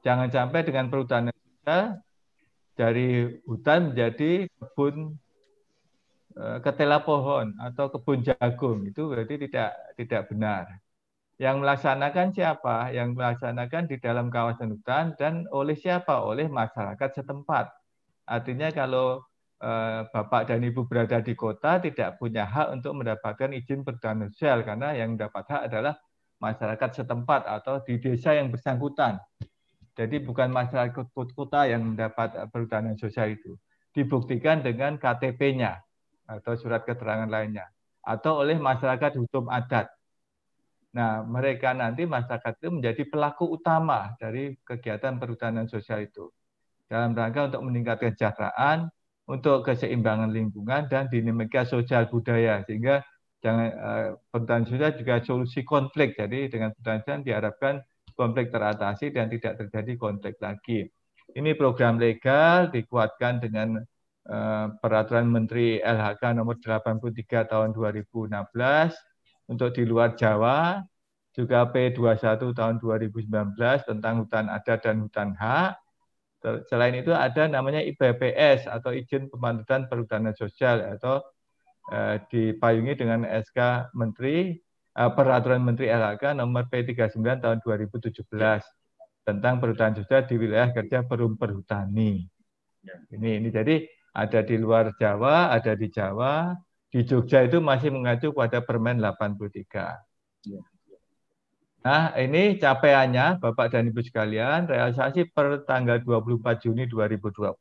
Jangan 0.06 0.30
sampai 0.30 0.62
dengan 0.62 0.94
perhutanan 0.94 1.34
sosial 1.34 2.02
dari 2.74 3.30
hutan 3.46 3.94
menjadi 3.94 4.50
kebun 4.50 5.22
Eh, 6.34 6.58
ketela 6.66 6.98
pohon 7.06 7.54
atau 7.62 7.94
kebun 7.94 8.26
jagung 8.26 8.82
itu 8.90 9.06
berarti 9.06 9.38
tidak 9.46 9.70
tidak 9.94 10.22
benar. 10.34 10.66
Yang 11.38 11.56
melaksanakan 11.62 12.28
siapa? 12.34 12.90
Yang 12.90 13.10
melaksanakan 13.14 13.84
di 13.86 14.02
dalam 14.02 14.34
kawasan 14.34 14.74
hutan 14.74 15.14
dan 15.14 15.46
oleh 15.54 15.78
siapa? 15.78 16.26
Oleh 16.26 16.50
masyarakat 16.50 17.22
setempat. 17.22 17.70
Artinya 18.26 18.74
kalau 18.74 19.22
eh, 19.62 20.10
Bapak 20.10 20.50
dan 20.50 20.66
Ibu 20.66 20.90
berada 20.90 21.22
di 21.22 21.38
kota 21.38 21.78
tidak 21.78 22.18
punya 22.18 22.50
hak 22.50 22.82
untuk 22.82 22.98
mendapatkan 22.98 23.54
izin 23.54 23.86
perhutanan 23.86 24.34
sosial 24.34 24.66
karena 24.66 24.98
yang 24.98 25.14
dapat 25.14 25.46
hak 25.46 25.62
adalah 25.70 25.94
masyarakat 26.42 27.06
setempat 27.06 27.46
atau 27.46 27.86
di 27.86 28.02
desa 28.02 28.34
yang 28.34 28.50
bersangkutan. 28.50 29.22
Jadi 29.94 30.18
bukan 30.18 30.50
masyarakat 30.50 31.14
kota 31.14 31.70
yang 31.70 31.94
mendapat 31.94 32.50
perhutanan 32.50 32.98
sosial 32.98 33.38
itu. 33.38 33.54
Dibuktikan 33.94 34.66
dengan 34.66 34.98
KTP-nya 34.98 35.93
atau 36.34 36.58
surat 36.58 36.82
keterangan 36.82 37.30
lainnya 37.30 37.70
atau 38.04 38.44
oleh 38.44 38.60
masyarakat 38.60 39.16
hukum 39.16 39.48
adat. 39.48 39.88
Nah, 40.94 41.26
mereka 41.26 41.74
nanti 41.74 42.06
masyarakat 42.06 42.54
itu 42.62 42.70
menjadi 42.70 43.04
pelaku 43.10 43.50
utama 43.58 44.14
dari 44.22 44.54
kegiatan 44.62 45.18
perhutanan 45.18 45.66
sosial 45.66 46.06
itu 46.06 46.30
dalam 46.86 47.18
rangka 47.18 47.50
untuk 47.50 47.64
meningkatkan 47.66 48.14
kesejahteraan, 48.14 48.92
untuk 49.26 49.66
keseimbangan 49.66 50.30
lingkungan 50.30 50.86
dan 50.92 51.10
dinamika 51.10 51.66
sosial 51.66 52.06
budaya 52.12 52.62
sehingga 52.68 53.02
jangan 53.42 53.68
eh, 53.74 54.10
perhutanan 54.30 54.66
sosial 54.70 54.92
juga 54.94 55.16
solusi 55.26 55.66
konflik. 55.66 56.14
Jadi 56.14 56.52
dengan 56.54 56.76
perhutanan 56.76 57.02
sosial 57.02 57.26
diharapkan 57.26 57.74
konflik 58.14 58.54
teratasi 58.54 59.10
dan 59.10 59.34
tidak 59.34 59.58
terjadi 59.66 59.98
konflik 59.98 60.38
lagi. 60.38 60.86
Ini 61.34 61.58
program 61.58 61.98
legal 61.98 62.70
dikuatkan 62.70 63.42
dengan 63.42 63.82
peraturan 64.80 65.28
Menteri 65.28 65.84
LHK 65.84 66.40
nomor 66.40 66.56
83 66.64 67.44
tahun 67.44 67.76
2016 67.76 68.32
untuk 69.52 69.70
di 69.76 69.84
luar 69.84 70.16
Jawa, 70.16 70.80
juga 71.34 71.66
P21 71.74 72.54
tahun 72.54 72.78
2019 72.78 73.58
tentang 73.90 74.14
hutan 74.24 74.46
adat 74.54 74.80
dan 74.86 75.02
hutan 75.02 75.34
hak. 75.34 75.82
Selain 76.70 76.94
itu 76.94 77.10
ada 77.10 77.50
namanya 77.50 77.82
IPPS 77.82 78.70
atau 78.70 78.94
izin 78.94 79.32
pemantauan 79.32 79.88
perhutanan 79.88 80.36
sosial 80.36 80.84
atau 81.00 81.24
eh, 81.90 82.20
dipayungi 82.30 82.94
dengan 83.00 83.26
SK 83.26 83.90
Menteri 83.98 84.54
eh, 84.94 85.12
Peraturan 85.16 85.64
Menteri 85.64 85.90
LHK 85.90 86.38
nomor 86.38 86.70
P39 86.70 87.18
tahun 87.42 87.58
2017 87.64 88.28
tentang 89.24 89.56
perhutanan 89.58 89.96
sosial 90.04 90.28
di 90.28 90.36
wilayah 90.36 90.70
kerja 90.76 91.08
perum 91.08 91.40
perhutani. 91.40 92.28
Ya. 92.84 93.00
Ini 93.16 93.40
ini 93.40 93.48
jadi 93.48 93.88
ada 94.14 94.40
di 94.46 94.56
luar 94.62 94.94
Jawa, 94.96 95.50
ada 95.50 95.74
di 95.74 95.90
Jawa, 95.90 96.54
di 96.94 97.02
Jogja 97.02 97.42
itu 97.42 97.58
masih 97.58 97.90
mengacu 97.90 98.30
pada 98.30 98.62
Permen 98.62 99.02
83. 99.02 99.98
Ya. 100.46 100.62
Nah, 101.84 102.16
ini 102.16 102.56
capaiannya 102.56 103.44
Bapak 103.44 103.76
dan 103.76 103.92
Ibu 103.92 104.00
sekalian, 104.06 104.72
realisasi 104.72 105.28
per 105.34 105.68
tanggal 105.68 106.00
24 106.00 106.64
Juni 106.64 106.88
2020, 106.88 107.52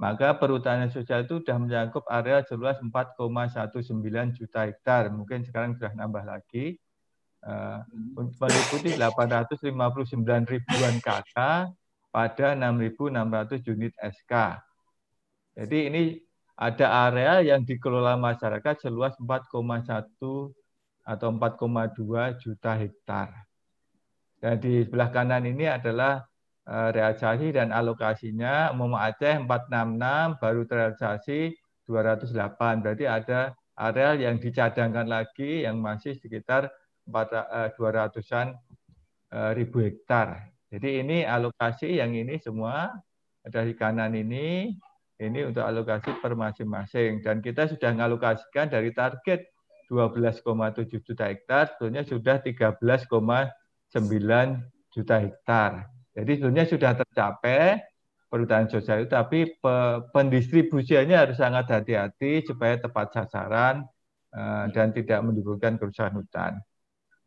maka 0.00 0.32
perhutanan 0.40 0.88
sosial 0.88 1.28
itu 1.28 1.44
sudah 1.44 1.60
mencakup 1.60 2.08
area 2.08 2.40
seluas 2.48 2.80
4,19 2.80 4.40
juta 4.40 4.64
hektar. 4.64 5.12
Mungkin 5.12 5.44
sekarang 5.44 5.76
sudah 5.76 5.92
nambah 5.92 6.24
lagi. 6.24 6.80
Uh, 7.44 7.84
meliputi 8.16 8.96
859 8.96 10.48
ribuan 10.48 10.96
KK 11.04 11.36
pada 12.08 12.46
6.600 12.56 13.68
unit 13.68 13.92
SK. 14.00 14.63
Jadi 15.54 15.78
ini 15.86 16.02
ada 16.54 17.10
area 17.10 17.54
yang 17.54 17.66
dikelola 17.66 18.14
masyarakat 18.18 18.86
seluas 18.86 19.14
4,1 19.18 19.50
atau 21.04 21.28
4,2 21.30 22.42
juta 22.42 22.72
hektar. 22.78 23.28
Dan 24.38 24.60
di 24.60 24.84
sebelah 24.84 25.10
kanan 25.10 25.46
ini 25.46 25.66
adalah 25.66 26.22
uh, 26.68 26.90
realisasi 26.92 27.54
dan 27.54 27.70
alokasinya 27.70 28.70
umum 28.74 28.94
Aceh 28.98 29.40
466 29.40 30.42
baru 30.42 30.62
terrealisasi 30.68 31.40
208. 31.88 32.82
Berarti 32.82 33.04
ada 33.08 33.54
area 33.74 34.30
yang 34.30 34.36
dicadangkan 34.38 35.06
lagi 35.10 35.66
yang 35.66 35.82
masih 35.82 36.14
sekitar 36.18 36.70
200-an 37.08 38.56
uh, 39.34 39.50
ribu 39.52 39.84
hektar. 39.84 40.54
Jadi 40.72 41.04
ini 41.04 41.22
alokasi 41.22 42.00
yang 42.00 42.16
ini 42.16 42.40
semua 42.40 42.90
ada 43.44 43.60
di 43.62 43.76
kanan 43.76 44.16
ini 44.16 44.72
ini 45.22 45.46
untuk 45.46 45.62
alokasi 45.62 46.18
per 46.18 46.34
masing-masing. 46.34 47.22
Dan 47.22 47.38
kita 47.38 47.70
sudah 47.70 47.94
mengalokasikan 47.94 48.70
dari 48.70 48.90
target 48.90 49.46
12,7 49.86 51.04
juta 51.04 51.28
hektar, 51.28 51.76
sebetulnya 51.76 52.02
sudah 52.02 52.40
13,9 52.40 52.82
juta 54.90 55.16
hektar. 55.20 55.70
Jadi 56.14 56.30
sebetulnya 56.38 56.66
sudah 56.66 56.92
tercapai 56.98 57.82
perhutanan 58.30 58.66
sosial 58.70 59.06
itu, 59.06 59.10
tapi 59.14 59.40
pendistribusiannya 60.10 61.14
harus 61.14 61.38
sangat 61.38 61.70
hati-hati 61.70 62.42
supaya 62.42 62.78
tepat 62.80 63.14
sasaran 63.14 63.86
eh, 64.34 64.64
dan 64.74 64.90
tidak 64.90 65.20
menimbulkan 65.22 65.78
kerusakan 65.78 66.18
hutan. 66.22 66.52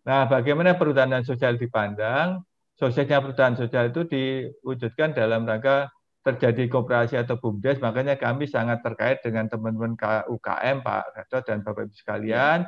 Nah, 0.08 0.28
bagaimana 0.28 0.80
perhutanan 0.80 1.24
sosial 1.28 1.60
dipandang? 1.60 2.44
Suksesnya 2.80 3.20
perhutanan 3.20 3.60
sosial 3.60 3.92
itu 3.92 4.08
diwujudkan 4.08 5.12
dalam 5.12 5.44
rangka 5.44 5.92
terjadi 6.28 6.68
kooperasi 6.68 7.16
atau 7.16 7.40
BUMDes, 7.40 7.80
makanya 7.80 8.20
kami 8.20 8.52
sangat 8.52 8.84
terkait 8.84 9.24
dengan 9.24 9.48
teman-teman 9.48 9.96
UKM, 10.28 10.84
Pak 10.84 11.04
Gatot 11.16 11.44
dan 11.48 11.64
Bapak 11.64 11.88
Ibu 11.88 11.96
sekalian. 11.96 12.68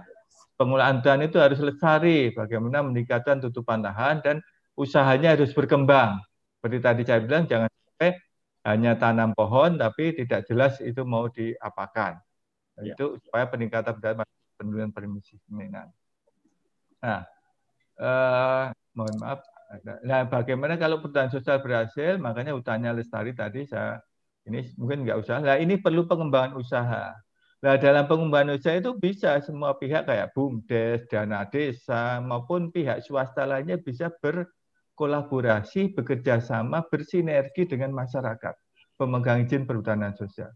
Pengelolaan 0.56 1.04
hutan 1.04 1.20
itu 1.24 1.38
harus 1.40 1.60
lestari, 1.60 2.32
bagaimana 2.32 2.84
meningkatkan 2.84 3.44
tutupan 3.44 3.84
lahan 3.84 4.24
dan 4.24 4.40
usahanya 4.80 5.36
harus 5.36 5.52
berkembang. 5.52 6.20
Seperti 6.60 6.78
tadi 6.80 7.02
saya 7.04 7.20
bilang, 7.24 7.44
jangan 7.48 7.68
sampai 7.68 8.12
hanya 8.68 8.92
tanam 8.96 9.32
pohon, 9.36 9.76
tapi 9.76 10.16
tidak 10.16 10.48
jelas 10.48 10.80
itu 10.80 11.04
mau 11.04 11.28
diapakan. 11.32 12.20
Ya. 12.80 12.96
Itu 12.96 13.20
supaya 13.24 13.48
peningkatan 13.48 14.00
penurunan 14.60 14.92
permisi 14.92 15.40
Nah, 17.00 17.24
eh, 17.96 18.66
mohon 18.92 19.16
maaf, 19.20 19.40
Nah, 20.02 20.26
bagaimana 20.26 20.82
kalau 20.82 20.98
perhutanan 20.98 21.30
sosial 21.30 21.62
berhasil? 21.62 22.18
Makanya 22.18 22.58
hutannya 22.58 22.90
lestari 22.98 23.38
tadi 23.38 23.70
saya 23.70 24.02
ini 24.50 24.66
mungkin 24.82 25.06
nggak 25.06 25.22
usah. 25.22 25.38
Nah, 25.46 25.62
ini 25.62 25.78
perlu 25.78 26.10
pengembangan 26.10 26.58
usaha. 26.58 27.14
Nah, 27.60 27.76
dalam 27.78 28.10
pengembangan 28.10 28.58
usaha 28.58 28.82
itu 28.82 28.98
bisa 28.98 29.38
semua 29.46 29.78
pihak 29.78 30.10
kayak 30.10 30.34
BUMDes, 30.34 31.06
dana 31.12 31.46
desa 31.46 32.18
maupun 32.24 32.74
pihak 32.74 33.06
swasta 33.06 33.46
lainnya 33.46 33.78
bisa 33.78 34.10
berkolaborasi, 34.10 35.94
bekerja 35.94 36.42
sama, 36.42 36.82
bersinergi 36.90 37.70
dengan 37.70 37.94
masyarakat 37.94 38.56
pemegang 38.98 39.46
izin 39.46 39.70
perhutanan 39.70 40.18
sosial. 40.18 40.50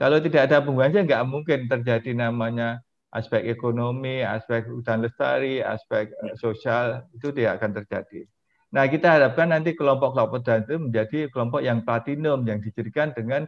Kalau 0.00 0.18
tidak 0.24 0.50
ada 0.50 0.64
pengembangan 0.64 1.04
nggak 1.04 1.24
mungkin 1.28 1.60
terjadi 1.68 2.10
namanya 2.16 2.80
aspek 3.14 3.46
ekonomi, 3.46 4.24
aspek 4.26 4.66
hutan 4.66 5.04
lestari, 5.04 5.62
aspek 5.62 6.10
sosial 6.34 7.06
itu 7.14 7.30
tidak 7.30 7.62
akan 7.62 7.82
terjadi. 7.82 8.26
Nah, 8.74 8.90
kita 8.90 9.06
harapkan 9.06 9.54
nanti 9.54 9.78
kelompok-kelompok 9.78 10.42
itu 10.42 10.74
menjadi 10.82 11.18
kelompok 11.30 11.62
yang 11.62 11.86
platinum 11.86 12.42
yang 12.42 12.58
dicirikan 12.58 13.14
dengan 13.14 13.46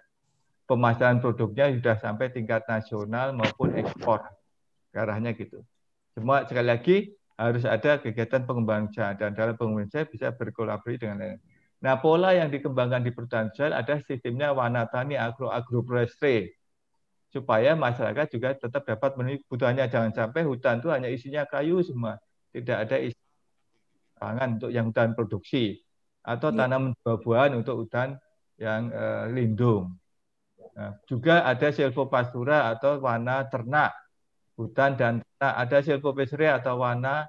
pemasaran 0.70 1.18
produknya 1.18 1.74
sudah 1.74 1.98
sampai 1.98 2.30
tingkat 2.30 2.62
nasional 2.70 3.34
maupun 3.34 3.74
ekspor. 3.74 4.22
Arahnya 4.94 5.34
gitu. 5.34 5.66
Semua 6.14 6.46
sekali 6.46 6.68
lagi 6.70 6.96
harus 7.34 7.66
ada 7.66 7.98
kegiatan 7.98 8.46
pengembangan 8.46 8.86
usaha 8.86 9.10
dan 9.18 9.34
dalam 9.34 9.58
pengembangan 9.58 9.90
usaha 9.90 10.04
bisa 10.06 10.30
berkolaborasi 10.30 11.02
dengan 11.02 11.18
lain. 11.18 11.38
Nah, 11.82 11.98
pola 11.98 12.30
yang 12.30 12.48
dikembangkan 12.48 13.02
di 13.02 13.10
perhutanan 13.10 13.50
sosial 13.50 13.74
ada 13.74 13.98
sistemnya 14.06 14.54
wanatani 14.54 15.18
agro 15.18 15.50
agroforestry 15.50 16.54
supaya 17.34 17.74
masyarakat 17.74 18.26
juga 18.30 18.54
tetap 18.54 18.86
dapat 18.86 19.18
memenuhi 19.18 19.42
kebutuhannya. 19.44 19.90
Jangan 19.90 20.14
sampai 20.14 20.46
hutan 20.46 20.78
itu 20.78 20.88
hanya 20.88 21.10
isinya 21.10 21.42
kayu 21.44 21.82
semua, 21.82 22.16
tidak 22.54 22.88
ada 22.88 22.96
isi 23.02 23.25
pangan 24.16 24.57
untuk 24.61 24.70
yang 24.72 24.90
hutan 24.90 25.12
produksi 25.12 25.81
atau 26.26 26.50
ya. 26.50 26.66
tanam 26.66 26.96
buah-buahan 27.05 27.52
untuk 27.55 27.87
hutan 27.87 28.18
yang 28.59 28.90
uh, 28.90 29.29
lindung. 29.31 29.94
Nah, 30.76 30.96
juga 31.09 31.44
ada 31.44 31.72
silvopastura 31.72 32.68
atau 32.72 33.00
warna 33.00 33.48
ternak, 33.48 33.96
hutan 34.61 34.96
dan 34.96 35.12
ternak. 35.24 35.55
Ada 35.64 35.79
silvopastura 35.85 36.61
atau 36.61 36.81
warna 36.81 37.24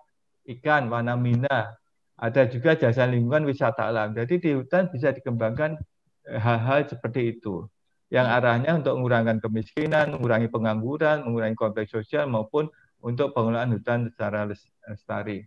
ikan, 0.47 0.91
warna 0.91 1.15
mina. 1.15 1.75
Ada 2.17 2.49
juga 2.49 2.73
jasa 2.73 3.05
lingkungan 3.05 3.45
wisata 3.45 3.87
alam. 3.87 4.11
Jadi 4.17 4.41
di 4.41 4.51
hutan 4.57 4.89
bisa 4.89 5.13
dikembangkan 5.13 5.77
eh, 6.27 6.39
hal-hal 6.41 6.89
seperti 6.89 7.37
itu. 7.37 7.69
Yang 8.07 8.27
arahnya 8.39 8.71
untuk 8.79 8.95
mengurangi 8.97 9.43
kemiskinan, 9.43 10.15
mengurangi 10.15 10.47
pengangguran, 10.47 11.27
mengurangi 11.27 11.59
konflik 11.59 11.91
sosial 11.91 12.25
maupun 12.31 12.71
untuk 13.03 13.35
pengelolaan 13.35 13.75
hutan 13.75 14.07
secara 14.09 14.47
lestari. 14.87 15.43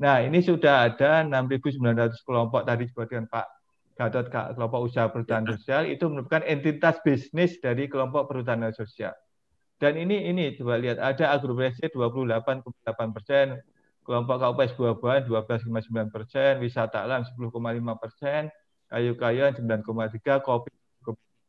Nah, 0.00 0.24
ini 0.24 0.40
sudah 0.40 0.88
ada 0.88 1.20
6.900 1.28 2.24
kelompok 2.24 2.64
tadi 2.64 2.88
disebutkan 2.88 3.28
Pak 3.28 3.60
Gatot 4.00 4.32
kelompok 4.32 4.88
usaha 4.88 5.12
perhutanan 5.12 5.60
sosial 5.60 5.84
itu 5.84 6.08
merupakan 6.08 6.40
entitas 6.48 7.04
bisnis 7.04 7.60
dari 7.60 7.84
kelompok 7.84 8.32
perhutanan 8.32 8.72
sosial. 8.72 9.12
Dan 9.76 10.00
ini 10.00 10.24
ini 10.24 10.56
coba 10.56 10.80
lihat 10.80 10.96
ada 10.96 11.36
agrobesi 11.36 11.84
28,8 11.92 13.12
persen, 13.12 13.60
kelompok 14.00 14.40
KUPS 14.40 14.72
buah-buahan 14.80 15.22
12,9 15.28 16.08
persen, 16.08 16.64
wisata 16.64 17.04
alam 17.04 17.28
10,5 17.28 17.52
persen, 18.00 18.48
kayu-kayuan 18.88 19.52
9,3, 19.52 20.40
kopi 20.40 20.72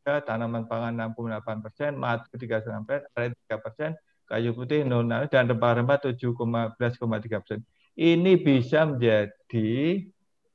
3, 0.04 0.28
tanaman 0.28 0.68
pangan 0.68 0.92
68 1.16 1.64
persen, 1.64 1.96
madu 1.96 2.28
3,9 2.36 2.84
persen, 2.84 3.32
3 3.48 3.64
persen, 3.64 3.90
kayu 4.28 4.52
putih 4.52 4.84
0, 4.84 5.32
dan 5.32 5.48
rempah-rempah 5.48 6.04
17,3 6.04 7.40
persen. 7.40 7.64
Ini 7.96 8.40
bisa 8.40 8.88
menjadi 8.88 10.02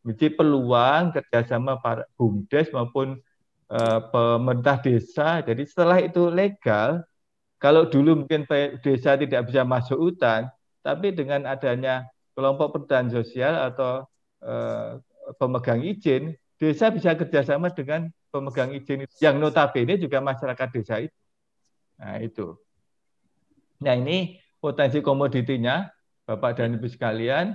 menjadi 0.07 0.29
peluang 0.39 1.11
kerjasama 1.11 1.83
para 1.83 2.07
bumdes 2.15 2.71
maupun 2.71 3.19
uh, 3.71 4.01
pemerintah 4.09 4.79
desa. 4.79 5.43
Jadi 5.43 5.67
setelah 5.67 5.99
itu 5.99 6.31
legal, 6.31 7.03
kalau 7.59 7.91
dulu 7.91 8.23
mungkin 8.23 8.47
desa 8.81 9.19
tidak 9.19 9.51
bisa 9.51 9.67
masuk 9.67 9.99
hutan, 9.99 10.47
tapi 10.87 11.11
dengan 11.11 11.51
adanya 11.51 12.07
kelompok 12.39 12.79
perhutanan 12.79 13.11
sosial 13.11 13.59
atau 13.67 14.07
uh, 14.47 15.03
pemegang 15.43 15.83
izin, 15.83 16.39
desa 16.61 16.95
bisa 16.95 17.19
kerjasama 17.19 17.75
dengan 17.75 18.07
pemegang 18.31 18.71
izin 18.77 19.09
yang 19.19 19.43
notabene 19.43 19.99
juga 19.99 20.23
masyarakat 20.23 20.69
desa 20.71 21.03
itu. 21.03 21.19
Nah 21.97 22.17
itu. 22.21 22.47
Nah 23.83 23.95
ini 23.97 24.39
potensi 24.61 25.01
komoditinya, 25.01 25.89
Bapak 26.27 26.59
dan 26.59 26.75
Ibu 26.75 26.91
sekalian, 26.91 27.55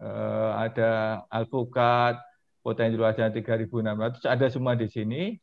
eh, 0.00 0.50
ada 0.56 1.22
alpukat, 1.28 2.16
potensi 2.64 2.96
luasnya 2.96 3.28
3.600, 3.28 4.24
ada 4.24 4.46
semua 4.48 4.72
di 4.74 4.88
sini. 4.88 5.36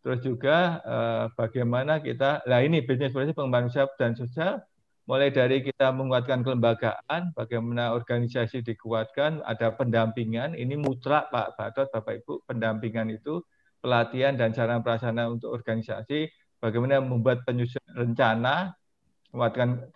Terus 0.00 0.24
juga 0.24 0.80
eh, 0.80 1.24
bagaimana 1.36 2.00
kita, 2.00 2.48
lah 2.48 2.64
ini 2.64 2.80
bisnis 2.80 3.12
proses 3.12 3.36
pengembangan 3.36 3.68
usaha 3.68 3.86
dan 4.00 4.16
sosial, 4.16 4.64
mulai 5.08 5.32
dari 5.32 5.64
kita 5.64 5.88
menguatkan 5.92 6.44
kelembagaan, 6.44 7.32
bagaimana 7.32 7.96
organisasi 7.96 8.60
dikuatkan, 8.60 9.40
ada 9.44 9.72
pendampingan, 9.72 10.52
ini 10.52 10.76
mutlak 10.76 11.32
Pak 11.32 11.56
Batot, 11.56 11.88
Bapak 11.88 12.24
Ibu, 12.24 12.44
pendampingan 12.44 13.08
itu, 13.12 13.40
pelatihan 13.80 14.36
dan 14.36 14.52
cara 14.52 14.76
pelaksana 14.84 15.32
untuk 15.32 15.56
organisasi, 15.56 16.28
bagaimana 16.60 17.00
membuat 17.00 17.40
penyusun 17.48 17.80
rencana, 17.96 18.76
menguatkan 19.32 19.92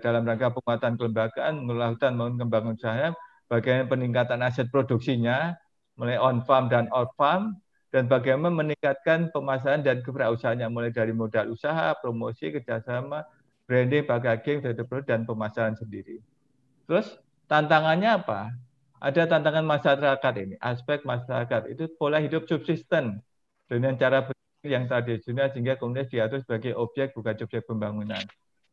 dalam 0.00 0.22
rangka 0.24 0.48
penguatan 0.56 0.96
kelembagaan, 0.96 1.52
mengelola 1.60 1.92
hutan, 1.92 2.12
mengembangkan 2.16 2.74
usaha, 2.80 3.06
bagaimana 3.52 3.90
peningkatan 3.92 4.40
aset 4.40 4.72
produksinya, 4.72 5.52
mulai 6.00 6.16
on 6.16 6.40
farm 6.48 6.72
dan 6.72 6.88
off 6.88 7.12
farm, 7.20 7.60
dan 7.92 8.08
bagaimana 8.08 8.50
meningkatkan 8.50 9.30
pemasaran 9.30 9.84
dan 9.84 10.00
kewirausahaannya 10.02 10.66
mulai 10.72 10.90
dari 10.90 11.12
modal 11.14 11.52
usaha, 11.52 11.94
promosi, 12.00 12.50
kerjasama, 12.50 13.22
branding, 13.68 14.08
packaging, 14.08 14.64
dan 15.06 15.28
pemasaran 15.28 15.76
sendiri. 15.78 16.18
Terus 16.88 17.20
tantangannya 17.46 18.18
apa? 18.24 18.50
Ada 18.98 19.28
tantangan 19.28 19.68
masyarakat 19.68 20.34
ini, 20.40 20.56
aspek 20.64 21.04
masyarakat 21.04 21.68
itu 21.68 21.92
pola 22.00 22.18
hidup 22.24 22.48
subsisten 22.48 23.20
dengan 23.68 24.00
cara 24.00 24.24
yang 24.64 24.88
tradisional 24.88 25.52
sehingga 25.52 25.76
kemudian 25.76 26.08
diatur 26.08 26.40
sebagai 26.40 26.72
objek 26.72 27.12
bukan 27.12 27.36
objek 27.36 27.68
pembangunan 27.68 28.24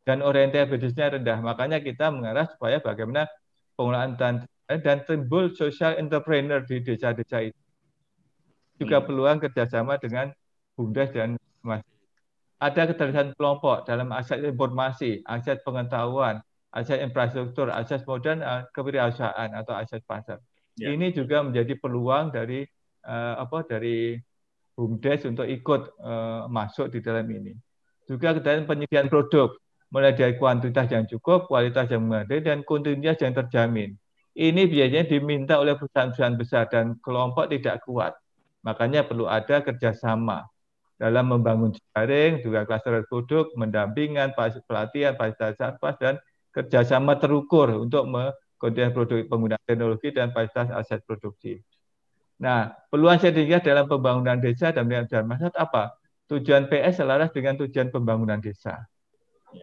dan 0.05 0.25
orientasi 0.25 0.69
bisnisnya 0.69 1.13
rendah. 1.17 1.37
Makanya 1.41 1.79
kita 1.81 2.09
mengarah 2.09 2.49
supaya 2.49 2.81
bagaimana 2.81 3.29
pengelolaan 3.77 4.17
dan 4.17 4.33
dan 4.79 5.03
timbul 5.03 5.51
social 5.51 5.99
entrepreneur 5.99 6.63
di 6.63 6.79
desa-desa 6.79 7.51
itu. 7.51 7.61
Juga 8.79 9.03
hmm. 9.03 9.05
peluang 9.05 9.37
kerjasama 9.43 9.99
dengan 9.99 10.31
BUMDes 10.79 11.11
dan 11.11 11.29
Mas. 11.61 11.83
Ada 12.61 12.93
keterlibatan 12.93 13.33
kelompok 13.35 13.83
dalam 13.89 14.13
aset 14.15 14.39
informasi, 14.45 15.25
aset 15.27 15.59
pengetahuan, 15.65 16.39
aset 16.71 17.03
infrastruktur, 17.03 17.73
aset 17.73 18.05
modern, 18.07 18.39
eh, 18.45 18.63
kewirausahaan 18.71 19.49
atau 19.51 19.73
aset 19.75 20.01
pasar. 20.07 20.39
Ya. 20.79 20.93
Ini 20.95 21.11
juga 21.11 21.43
menjadi 21.43 21.75
peluang 21.75 22.31
dari 22.31 22.63
uh, 23.03 23.43
apa 23.43 23.67
dari 23.67 24.15
BUMDes 24.71 25.27
untuk 25.27 25.45
ikut 25.45 25.99
uh, 25.99 26.47
masuk 26.47 26.95
di 26.95 27.03
dalam 27.03 27.27
ini. 27.27 27.53
Juga 28.07 28.31
keterlibatan 28.33 28.65
penyediaan 28.65 29.11
produk 29.11 29.60
mulai 29.91 30.15
dari 30.15 30.39
kuantitas 30.39 30.87
yang 30.87 31.03
cukup, 31.03 31.51
kualitas 31.51 31.91
yang 31.91 32.07
memadai, 32.07 32.39
dan 32.39 32.63
kontinuitas 32.63 33.19
yang 33.19 33.35
terjamin. 33.35 33.99
Ini 34.31 34.63
biasanya 34.71 35.03
diminta 35.11 35.59
oleh 35.59 35.75
perusahaan-perusahaan 35.75 36.39
besar 36.39 36.71
dan 36.71 36.95
kelompok 37.03 37.51
tidak 37.51 37.83
kuat. 37.83 38.15
Makanya 38.63 39.03
perlu 39.03 39.27
ada 39.27 39.59
kerjasama 39.59 40.47
dalam 40.95 41.27
membangun 41.27 41.75
jaring, 41.91 42.39
juga 42.39 42.63
kluster 42.63 43.03
produk, 43.11 43.51
mendampingan, 43.59 44.31
pelatihan, 44.63 45.19
fasilitas 45.19 45.75
pas, 45.83 45.99
dan 45.99 46.15
kerjasama 46.55 47.19
terukur 47.19 47.83
untuk 47.83 48.07
mengkonten 48.07 48.95
produk 48.95 49.19
penggunaan 49.27 49.63
teknologi 49.67 50.15
dan 50.15 50.31
fasilitas 50.31 50.71
aset 50.71 51.03
produksi. 51.03 51.59
Nah, 52.39 52.71
peluang 52.87 53.19
sedikit 53.19 53.59
dalam 53.67 53.91
pembangunan 53.91 54.39
desa 54.39 54.71
dan 54.71 54.87
masyarakat 54.87 55.51
apa? 55.59 55.99
Tujuan 56.31 56.71
PS 56.71 57.03
selaras 57.03 57.35
dengan 57.35 57.59
tujuan 57.59 57.91
pembangunan 57.91 58.39
desa 58.39 58.87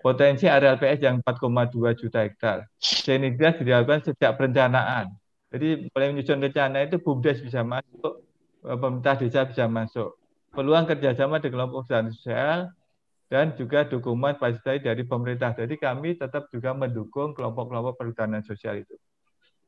potensi 0.05 0.45
area 0.45 0.77
LPS 0.77 1.01
yang 1.01 1.17
4,2 1.25 1.97
juta 1.97 2.25
hektar. 2.25 2.69
Sehingga 2.79 3.57
dilakukan 3.57 4.05
sejak 4.13 4.37
perencanaan. 4.37 5.13
Jadi 5.49 5.89
mulai 5.89 6.13
menyusun 6.13 6.45
rencana 6.45 6.85
itu 6.85 7.01
BUMDes 7.01 7.41
bisa 7.41 7.65
masuk, 7.65 8.21
eh, 8.69 8.77
pemerintah 8.77 9.17
desa 9.17 9.49
bisa 9.49 9.65
masuk. 9.65 10.21
Peluang 10.53 10.85
kerjasama 10.85 11.41
di 11.41 11.49
kelompok 11.49 11.89
usaha 11.89 12.05
sosial 12.13 12.69
dan 13.29 13.57
juga 13.57 13.85
dukungan 13.89 14.37
fasilitas 14.37 14.85
dari 14.85 15.03
pemerintah. 15.05 15.57
Jadi 15.57 15.77
kami 15.81 16.17
tetap 16.17 16.49
juga 16.53 16.73
mendukung 16.77 17.33
kelompok-kelompok 17.33 17.97
perhutanan 17.97 18.45
sosial 18.45 18.81
itu. 18.85 18.97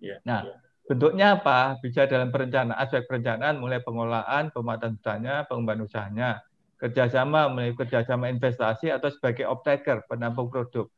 Ya, 0.01 0.17
nah, 0.25 0.49
ya. 0.49 0.57
bentuknya 0.89 1.27
apa? 1.37 1.77
Bisa 1.81 2.09
dalam 2.09 2.33
perencanaan, 2.33 2.77
aspek 2.77 3.05
perencanaan 3.05 3.61
mulai 3.61 3.85
pengelolaan, 3.85 4.49
pemanfaatan 4.53 4.97
hutannya, 4.97 5.35
pengembangan 5.45 5.85
usahanya, 5.85 6.31
kerjasama 6.81 7.53
melalui 7.53 7.77
kerjasama 7.77 8.33
investasi 8.33 8.89
atau 8.89 9.13
sebagai 9.13 9.45
optaker 9.45 10.09
penampung 10.09 10.49
produk, 10.49 10.89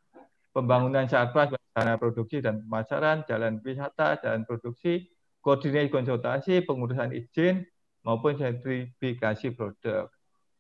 pembangunan 0.54 1.10
sarpras, 1.10 1.50
sarana 1.74 1.98
produksi 1.98 2.38
dan 2.38 2.62
pemasaran, 2.62 3.26
jalan 3.26 3.58
wisata, 3.58 4.22
jalan 4.22 4.46
produksi, 4.46 5.10
koordinasi 5.42 5.90
konsultasi, 5.90 6.54
pengurusan 6.62 7.10
izin 7.10 7.66
maupun 8.06 8.38
sertifikasi 8.38 9.58
produk. 9.58 10.06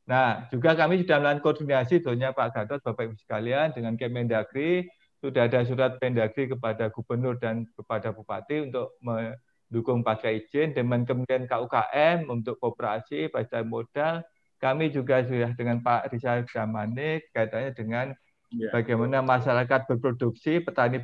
Nah, 0.02 0.50
juga 0.50 0.74
kami 0.74 1.06
sudah 1.06 1.22
melakukan 1.22 1.40
koordinasi 1.46 2.02
tentunya 2.02 2.34
Pak 2.34 2.48
Gatot, 2.50 2.82
Bapak 2.82 3.06
Ibu 3.06 3.16
sekalian 3.22 3.70
dengan 3.70 3.94
Kemendagri, 3.94 4.90
sudah 5.22 5.46
ada 5.46 5.62
surat 5.62 6.02
Mendagri 6.02 6.50
kepada 6.50 6.90
gubernur 6.90 7.38
dan 7.38 7.62
kepada 7.78 8.10
bupati 8.10 8.66
untuk 8.66 8.98
mendukung 8.98 10.02
pasca 10.02 10.34
izin, 10.34 10.74
dengan 10.74 11.06
kemudian 11.06 11.46
KUKM 11.46 12.26
untuk 12.26 12.58
kooperasi, 12.58 13.30
pasca 13.30 13.62
modal, 13.62 14.26
kami 14.62 14.94
juga 14.94 15.26
sudah 15.26 15.50
dengan 15.58 15.82
Pak 15.82 16.14
Rizal 16.14 16.46
Jamane 16.46 17.26
kaitannya 17.34 17.74
dengan 17.74 18.06
ya. 18.54 18.70
bagaimana 18.70 19.18
masyarakat 19.18 19.90
berproduksi, 19.90 20.62
petani 20.62 21.02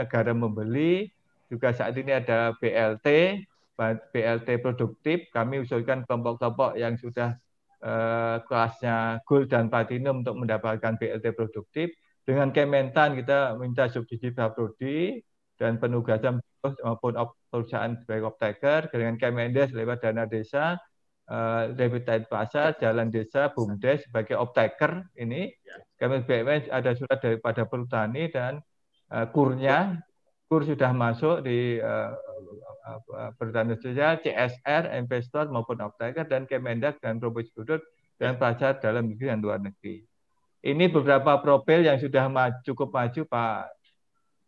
negara 0.00 0.32
membeli, 0.32 1.12
juga 1.52 1.76
saat 1.76 1.92
ini 2.00 2.16
ada 2.16 2.56
BLT, 2.56 3.06
BLT 4.16 4.48
produktif. 4.64 5.28
Kami 5.28 5.60
usulkan 5.60 6.08
kelompok-kelompok 6.08 6.80
yang 6.80 6.96
sudah 6.96 7.36
eh, 7.84 8.36
kelasnya 8.48 9.20
Gold 9.28 9.52
dan 9.52 9.68
Platinum 9.68 10.24
untuk 10.24 10.40
mendapatkan 10.40 10.96
BLT 10.96 11.36
produktif. 11.36 11.92
Dengan 12.26 12.50
Kementan 12.50 13.14
kita 13.14 13.54
minta 13.60 13.86
subsidi 13.86 14.34
Baprodi 14.34 15.20
dan 15.60 15.78
penugasan 15.78 16.42
maupun 16.82 17.14
perusahaan 17.52 17.94
sebagai 17.94 18.32
optaker. 18.32 18.88
Dengan 18.90 19.20
Kemendes 19.20 19.70
lewat 19.70 20.02
dana 20.02 20.26
desa 20.26 20.80
uh, 21.30 21.72
Revitite 21.74 22.26
Plaza, 22.30 22.74
Jalan 22.78 23.10
Desa, 23.10 23.50
BUMDes 23.50 24.06
sebagai 24.06 24.38
optaker 24.38 25.06
ini. 25.18 25.50
Ya. 25.50 25.76
Kami 25.96 26.22
BUMN 26.22 26.70
ada 26.70 26.90
surat 26.94 27.18
daripada 27.18 27.66
Perhutani 27.66 28.30
dan 28.30 28.62
uh, 29.10 29.26
kurnya, 29.30 30.00
kur 30.46 30.62
sudah 30.62 30.94
masuk 30.94 31.42
di 31.46 31.78
uh, 31.82 32.14
Perhutani 33.34 33.74
Sosial, 33.82 34.22
CSR, 34.22 34.94
investor 34.94 35.50
maupun 35.50 35.82
optaker 35.82 36.26
dan 36.26 36.46
Kemendak 36.46 37.02
dan 37.02 37.18
Provinsi 37.18 37.50
Sudut 37.50 37.82
dan 38.16 38.38
pelajar 38.38 38.78
dalam 38.78 39.10
negeri 39.10 39.26
dan 39.34 39.40
luar 39.42 39.58
negeri. 39.58 40.06
Ini 40.66 40.90
beberapa 40.90 41.38
profil 41.42 41.86
yang 41.86 41.98
sudah 41.98 42.26
maju, 42.26 42.58
cukup 42.66 42.90
maju 42.90 43.22
Pak 43.28 43.58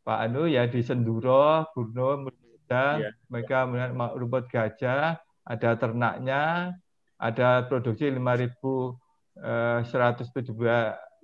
Pak 0.02 0.18
Anu 0.24 0.48
ya 0.48 0.64
di 0.64 0.80
Senduro, 0.80 1.68
Burno, 1.76 2.26
Murda, 2.26 2.96
Iya. 2.96 3.10
mereka 3.28 3.68
melihat 3.68 3.92
rumput 4.16 4.44
gajah, 4.48 5.20
ada 5.48 5.80
ternaknya, 5.80 6.76
ada 7.16 7.64
produksi 7.64 8.12
5.172 8.12 10.44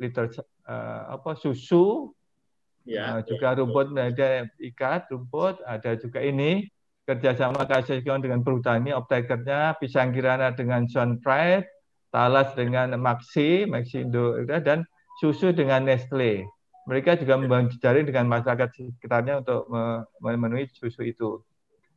liter 0.01 0.33
eh, 0.65 1.03
apa 1.13 1.37
susu, 1.37 2.17
Ya. 2.85 3.17
Nah, 3.17 3.21
juga 3.25 3.57
rumput 3.57 3.97
ada 3.97 4.45
ikat 4.61 5.09
rumput, 5.09 5.57
ada 5.65 5.97
juga 5.97 6.21
ini 6.21 6.69
kerjasama 7.09 7.65
Kasihkon 7.65 8.21
dengan 8.21 8.45
perhutani, 8.45 8.93
optekernya, 8.93 9.77
pisang 9.81 10.13
kirana 10.13 10.53
dengan 10.53 10.85
John 10.89 11.21
Pride, 11.21 11.65
talas 12.13 12.53
dengan 12.53 12.93
Maxi, 13.01 13.65
Maxi 13.65 14.05
Indo 14.05 14.37
dan 14.45 14.85
susu 15.21 15.53
dengan 15.53 15.85
Nestle. 15.85 16.45
Mereka 16.85 17.17
juga 17.17 17.41
membangun 17.41 17.73
jejaring 17.73 18.05
dengan 18.05 18.29
masyarakat 18.29 18.69
sekitarnya 18.77 19.41
untuk 19.41 19.65
me- 19.73 20.05
memenuhi 20.21 20.69
susu 20.69 21.09
itu. 21.09 21.41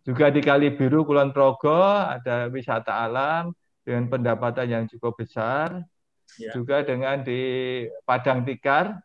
Juga 0.08 0.32
di 0.32 0.40
Kali 0.40 0.72
Biru 0.72 1.04
Kulon 1.04 1.36
Progo 1.36 1.84
ada 1.84 2.48
wisata 2.48 2.96
alam 2.96 3.52
dengan 3.84 4.08
pendapatan 4.08 4.64
yang 4.72 4.84
cukup 4.88 5.20
besar. 5.20 5.84
Ya. 6.40 6.56
Juga 6.56 6.80
dengan 6.88 7.28
di 7.28 7.84
Padang 8.08 8.48
Tikar 8.48 8.96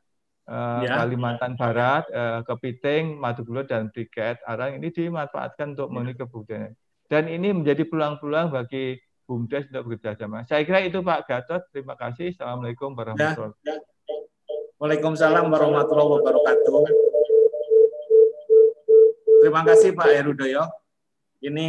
eh, 0.47 0.81
Ya. 0.87 1.03
Kalimantan 1.03 1.59
Barat, 1.59 2.07
eh, 2.07 2.47
Kepiting, 2.47 3.19
Matubulo 3.19 3.67
dan 3.67 3.91
Briket 3.91 4.38
Arang 4.47 4.79
ini 4.79 4.95
dimanfaatkan 4.95 5.75
untuk 5.75 5.91
memenuhi 5.91 6.15
kebutuhan. 6.15 6.71
Dan 7.11 7.27
ini 7.27 7.51
menjadi 7.51 7.83
peluang-peluang 7.83 8.55
bagi 8.55 8.95
BUMDes 9.27 9.75
untuk 9.75 9.91
bekerja 9.91 10.15
sama. 10.23 10.47
Saya 10.47 10.62
kira 10.62 10.87
itu 10.87 11.03
Pak 11.03 11.27
Gatot. 11.27 11.62
Terima 11.75 11.99
kasih. 11.99 12.31
Assalamualaikum 12.38 12.95
warahmatullahi 12.95 13.59
wabarakatuh. 13.59 14.79
Waalaikumsalam 14.79 15.47
warahmatullahi 15.51 16.11
wabarakatuh. 16.15 16.83
Terima 19.43 19.62
kasih 19.67 19.91
Pak 19.99 20.07
Herudoyo. 20.07 20.82
Ini 21.43 21.67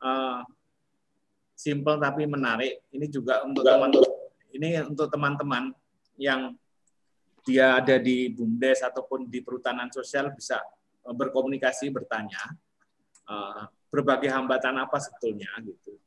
eh, 0.00 0.40
simple 1.54 1.96
tapi 2.00 2.24
menarik. 2.24 2.88
Ini 2.90 3.06
juga 3.12 3.44
untuk 3.44 3.62
teman 3.62 3.92
ini 4.50 4.82
untuk 4.82 5.06
teman-teman 5.12 5.70
yang 6.18 6.56
dia 7.44 7.80
ada 7.80 7.96
di 7.96 8.28
BUMDes 8.32 8.84
ataupun 8.84 9.30
di 9.30 9.40
perhutanan 9.40 9.92
sosial 9.92 10.32
bisa 10.32 10.60
eh, 11.04 11.14
berkomunikasi 11.14 11.92
bertanya 11.92 12.40
eh, 13.28 13.62
berbagai 13.92 14.32
hambatan 14.32 14.80
apa 14.80 14.96
sebetulnya 14.96 15.50
gitu 15.62 16.00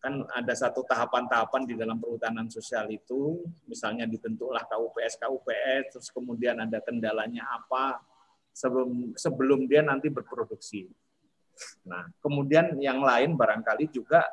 kan 0.00 0.24
ada 0.32 0.54
satu 0.56 0.80
tahapan-tahapan 0.88 1.62
di 1.68 1.76
dalam 1.76 2.00
perhutanan 2.00 2.48
sosial 2.48 2.88
itu, 2.88 3.44
misalnya 3.68 4.08
dibentuklah 4.08 4.64
KUPS 4.64 5.20
KUPS, 5.20 5.82
terus 5.92 6.08
kemudian 6.08 6.56
ada 6.56 6.80
kendalanya 6.80 7.44
apa 7.52 8.00
sebelum 8.48 9.12
sebelum 9.12 9.68
dia 9.68 9.84
nanti 9.84 10.08
berproduksi. 10.08 10.88
Nah, 11.86 12.08
kemudian 12.20 12.76
yang 12.78 13.00
lain 13.00 13.34
barangkali 13.36 13.90
juga 13.92 14.24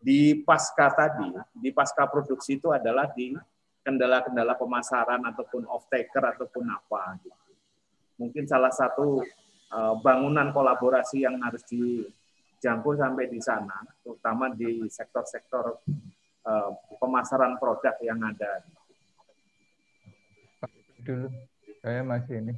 di 0.00 0.32
pasca 0.40 0.88
tadi, 0.96 1.28
di 1.52 1.70
pasca 1.76 2.08
produksi 2.08 2.56
itu 2.56 2.72
adalah 2.72 3.12
di 3.12 3.36
kendala-kendala 3.84 4.56
pemasaran 4.56 5.20
ataupun 5.28 5.68
off 5.68 5.88
taker 5.92 6.24
ataupun 6.36 6.64
apa 6.68 7.20
gitu. 7.20 7.52
Mungkin 8.20 8.44
salah 8.48 8.72
satu 8.72 9.24
eh, 9.72 9.94
bangunan 10.00 10.52
kolaborasi 10.52 11.24
yang 11.24 11.40
harus 11.40 11.64
di 11.68 12.04
jangkau 12.60 12.96
sampai 12.96 13.28
di 13.32 13.40
sana, 13.40 13.80
terutama 14.04 14.52
di 14.52 14.88
sektor-sektor 14.88 15.80
eh, 16.48 16.70
pemasaran 16.96 17.56
produk 17.60 17.96
yang 18.04 18.20
ada. 18.24 18.64
Dulu. 21.00 21.28
Saya 21.80 22.04
masih 22.04 22.44
ini. 22.44 22.54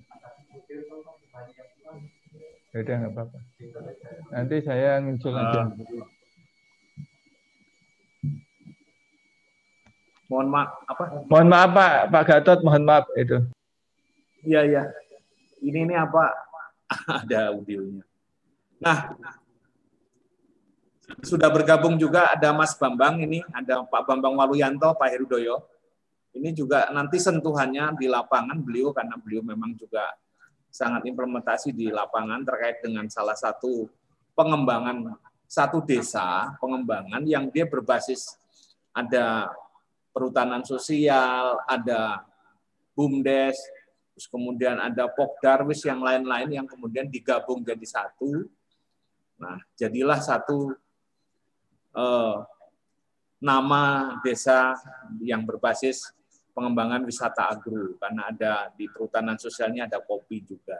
Beda 2.73 2.93
nggak 2.97 3.13
apa-apa. 3.13 3.39
Nanti 4.33 4.57
saya 4.65 4.97
ngusul 5.05 5.37
aja. 5.37 5.69
Mohon 10.33 10.49
maaf, 10.49 10.71
apa? 10.89 11.05
Mohon 11.29 11.49
maaf 11.53 11.71
Pak, 11.77 11.93
Pak 12.09 12.23
Gatot, 12.25 12.59
mohon 12.65 12.85
maaf 12.89 13.05
itu. 13.21 13.37
Iya, 14.49 14.65
iya. 14.65 14.83
Ini 15.61 15.85
ini 15.85 15.93
apa? 15.93 16.33
ada 17.29 17.53
audionya. 17.53 18.01
Nah, 18.81 19.13
sudah 21.21 21.53
bergabung 21.53 22.01
juga 22.01 22.33
ada 22.33 22.57
Mas 22.57 22.73
Bambang 22.73 23.21
ini, 23.21 23.45
ada 23.53 23.85
Pak 23.85 24.09
Bambang 24.09 24.33
Waluyanto, 24.33 24.97
Pak 24.97 25.13
Herudoyo. 25.13 25.69
Ini 26.33 26.57
juga 26.57 26.89
nanti 26.89 27.21
sentuhannya 27.21 27.93
di 28.01 28.09
lapangan 28.09 28.57
beliau 28.65 28.97
karena 28.97 29.21
beliau 29.21 29.45
memang 29.45 29.77
juga 29.77 30.17
sangat 30.73 31.05
implementasi 31.05 31.77
di 31.77 31.93
lapangan 31.93 32.41
terkait 32.49 32.81
dengan 32.81 33.05
salah 33.13 33.37
satu 33.37 33.93
pengembangan 34.33 35.13
satu 35.45 35.85
desa, 35.85 36.57
pengembangan 36.57 37.21
yang 37.29 37.53
dia 37.53 37.69
berbasis 37.69 38.41
ada 38.97 39.53
perhutanan 40.17 40.65
sosial, 40.65 41.61
ada 41.69 42.25
BUMDes, 42.97 43.61
terus 44.17 44.29
kemudian 44.33 44.81
ada 44.81 45.13
Pokdarwis 45.13 45.85
yang 45.85 46.01
lain-lain 46.01 46.57
yang 46.57 46.65
kemudian 46.65 47.09
digabung 47.09 47.61
jadi 47.61 47.85
satu. 47.85 48.49
Nah, 49.37 49.61
jadilah 49.77 50.21
satu 50.25 50.73
eh, 51.97 52.37
nama 53.43 54.17
desa 54.25 54.73
yang 55.21 55.45
berbasis 55.45 56.17
pengembangan 56.53 57.03
wisata 57.05 57.49
agro 57.49 57.97
karena 57.97 58.29
ada 58.29 58.53
di 58.77 58.89
perhutanan 58.89 59.41
sosialnya 59.41 59.89
ada 59.89 60.01
kopi 60.05 60.45
juga. 60.45 60.79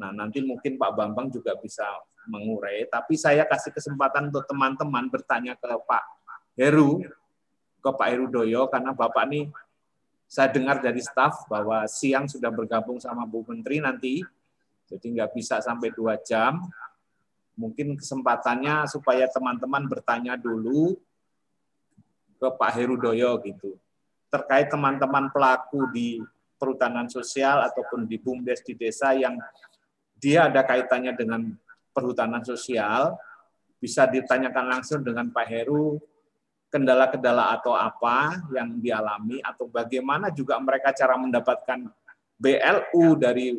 Nah, 0.00 0.10
nanti 0.10 0.42
mungkin 0.42 0.74
Pak 0.74 0.92
Bambang 0.96 1.30
juga 1.30 1.54
bisa 1.60 1.86
mengurai, 2.26 2.88
tapi 2.88 3.14
saya 3.14 3.44
kasih 3.44 3.70
kesempatan 3.70 4.32
untuk 4.32 4.48
teman-teman 4.48 5.06
bertanya 5.12 5.54
ke 5.54 5.68
Pak 5.68 6.04
Heru, 6.56 7.04
ke 7.84 7.90
Pak 7.92 8.08
Heru 8.10 8.26
Doyo 8.32 8.66
karena 8.72 8.96
Bapak 8.96 9.28
ini 9.28 9.52
saya 10.24 10.50
dengar 10.50 10.80
dari 10.80 10.98
staf 11.04 11.46
bahwa 11.46 11.84
siang 11.86 12.26
sudah 12.26 12.48
bergabung 12.48 12.98
sama 12.98 13.28
Bu 13.28 13.44
Menteri 13.44 13.78
nanti, 13.78 14.24
jadi 14.88 15.04
nggak 15.04 15.30
bisa 15.36 15.60
sampai 15.60 15.92
dua 15.92 16.18
jam. 16.18 16.64
Mungkin 17.54 17.94
kesempatannya 17.94 18.90
supaya 18.90 19.30
teman-teman 19.30 19.86
bertanya 19.86 20.34
dulu 20.34 20.98
ke 22.34 22.48
Pak 22.50 22.70
Herudoyo 22.74 23.38
gitu. 23.46 23.78
Terkait 24.34 24.66
teman-teman 24.66 25.30
pelaku 25.30 25.86
di 25.94 26.18
perhutanan 26.58 27.06
sosial 27.06 27.62
ataupun 27.70 28.10
di 28.10 28.18
BUMDes 28.18 28.66
di 28.66 28.74
desa 28.74 29.14
yang 29.14 29.38
dia 30.18 30.50
ada 30.50 30.66
kaitannya 30.66 31.14
dengan 31.14 31.54
perhutanan 31.94 32.42
sosial, 32.42 33.14
bisa 33.78 34.10
ditanyakan 34.10 34.74
langsung 34.74 35.06
dengan 35.06 35.30
Pak 35.30 35.46
Heru, 35.46 36.02
kendala-kendala 36.74 37.54
atau 37.54 37.78
apa 37.78 38.42
yang 38.50 38.82
dialami 38.82 39.38
atau 39.38 39.70
bagaimana 39.70 40.34
juga 40.34 40.58
mereka 40.58 40.90
cara 40.90 41.14
mendapatkan 41.14 41.86
BLU 42.34 43.14
dari 43.14 43.54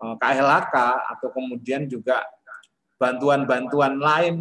eh, 0.00 0.14
KLHK 0.16 0.76
atau 1.12 1.28
kemudian 1.28 1.84
juga 1.84 2.24
bantuan-bantuan 2.96 4.00
lain 4.00 4.40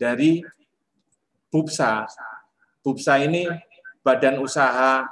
dari 0.00 0.40
BUPSA. 1.52 2.08
BUPSA 2.80 3.14
ini 3.28 3.44
badan 4.02 4.42
usaha 4.42 5.06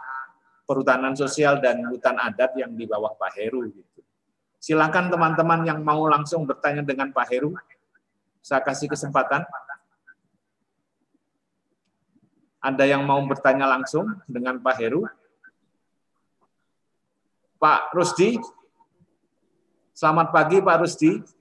perhutanan 0.66 1.14
sosial 1.18 1.58
dan 1.58 1.82
hutan 1.90 2.14
adat 2.18 2.54
yang 2.58 2.74
di 2.74 2.86
bawah 2.86 3.14
Pak 3.18 3.38
Heru. 3.38 3.70
Gitu. 3.70 4.00
Silakan 4.60 5.08
teman-teman 5.08 5.64
yang 5.64 5.80
mau 5.82 6.04
langsung 6.06 6.44
bertanya 6.44 6.84
dengan 6.84 7.10
Pak 7.10 7.26
Heru. 7.30 7.56
Saya 8.38 8.60
kasih 8.62 8.90
kesempatan. 8.90 9.46
Ada 12.60 12.84
yang 12.84 13.08
mau 13.08 13.18
bertanya 13.24 13.64
langsung 13.64 14.20
dengan 14.28 14.60
Pak 14.60 14.76
Heru? 14.76 15.08
Pak 17.56 17.96
Rusdi? 17.96 18.36
Selamat 19.96 20.28
pagi 20.28 20.60
Pak 20.60 20.76
Rusdi. 20.84 21.39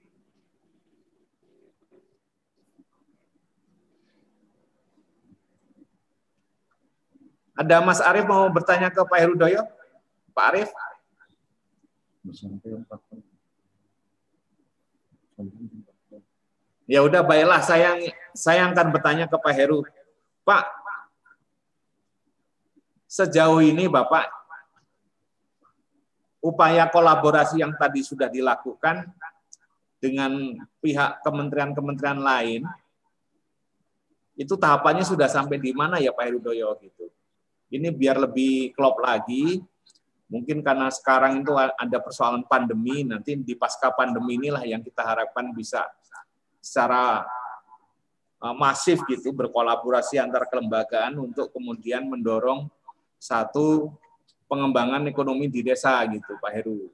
Ada 7.59 7.83
Mas 7.83 7.99
Arief 7.99 8.23
mau 8.23 8.47
bertanya 8.47 8.87
ke 8.87 9.03
Pak 9.03 9.19
Herudoyo? 9.19 9.67
Pak 10.31 10.45
Arief? 10.55 10.69
Ya 16.87 17.03
udah 17.03 17.19
baiklah 17.19 17.59
saya 17.59 17.99
saya 18.31 18.63
akan 18.71 18.95
bertanya 18.95 19.27
ke 19.27 19.35
Pak 19.35 19.51
Heru. 19.51 19.83
Pak, 20.47 20.65
sejauh 23.11 23.59
ini 23.59 23.91
Bapak 23.91 24.31
upaya 26.39 26.87
kolaborasi 26.87 27.59
yang 27.59 27.75
tadi 27.75 27.99
sudah 27.99 28.31
dilakukan 28.31 29.03
dengan 29.99 30.63
pihak 30.79 31.19
kementerian-kementerian 31.27 32.23
lain 32.23 32.63
itu 34.39 34.55
tahapannya 34.55 35.03
sudah 35.03 35.27
sampai 35.27 35.59
di 35.59 35.75
mana 35.75 35.99
ya 35.99 36.15
Pak 36.15 36.23
Herudoyo 36.23 36.71
gitu. 36.79 37.11
Ini 37.69 37.93
biar 37.93 38.17
lebih 38.17 38.73
klop 38.73 38.97
lagi, 38.97 39.61
mungkin 40.25 40.65
karena 40.65 40.89
sekarang 40.89 41.45
itu 41.45 41.53
ada 41.57 41.97
persoalan 42.01 42.45
pandemi, 42.49 43.05
nanti 43.05 43.37
di 43.37 43.53
pasca 43.53 43.93
pandemi 43.93 44.41
inilah 44.41 44.65
yang 44.65 44.81
kita 44.81 45.05
harapkan 45.05 45.53
bisa 45.53 45.85
secara 46.57 47.29
uh, 48.41 48.55
masif 48.57 49.05
gitu 49.05 49.31
berkolaborasi 49.31 50.17
antar 50.17 50.49
kelembagaan 50.49 51.15
untuk 51.21 51.53
kemudian 51.53 52.09
mendorong 52.09 52.67
satu 53.19 53.93
pengembangan 54.49 55.05
ekonomi 55.05 55.45
di 55.45 55.61
desa 55.61 56.01
gitu 56.09 56.33
Pak 56.41 56.51
Heru. 56.57 56.89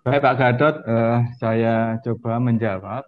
Baik 0.00 0.24
Pak 0.24 0.34
Gatot, 0.40 0.76
eh, 0.88 1.18
saya 1.36 2.00
coba 2.00 2.40
menjawab. 2.40 3.04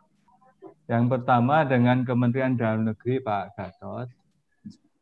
Yang 0.92 1.04
pertama 1.08 1.64
dengan 1.64 2.04
Kementerian 2.04 2.52
Dalam 2.52 2.84
Negeri 2.84 3.16
Pak 3.16 3.56
Gatot, 3.56 4.12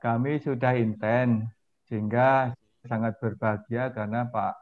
kami 0.00 0.40
sudah 0.40 0.74
intent 0.74 1.46
sehingga 1.86 2.56
sangat 2.88 3.20
berbahagia 3.20 3.92
karena 3.92 4.26
Pak 4.32 4.54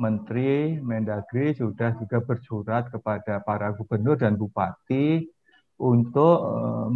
Menteri 0.00 0.80
Mendagri 0.82 1.54
sudah 1.54 1.94
juga 1.94 2.18
bersurat 2.24 2.90
kepada 2.90 3.38
para 3.46 3.70
gubernur 3.76 4.18
dan 4.18 4.34
bupati 4.34 5.24
untuk 5.80 6.36
eh, 6.44 6.86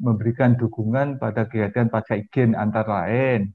memberikan 0.00 0.56
dukungan 0.56 1.20
pada 1.20 1.46
kegiatan 1.46 1.92
pasca 1.92 2.16
izin 2.16 2.56
antara 2.56 3.06
lain 3.06 3.52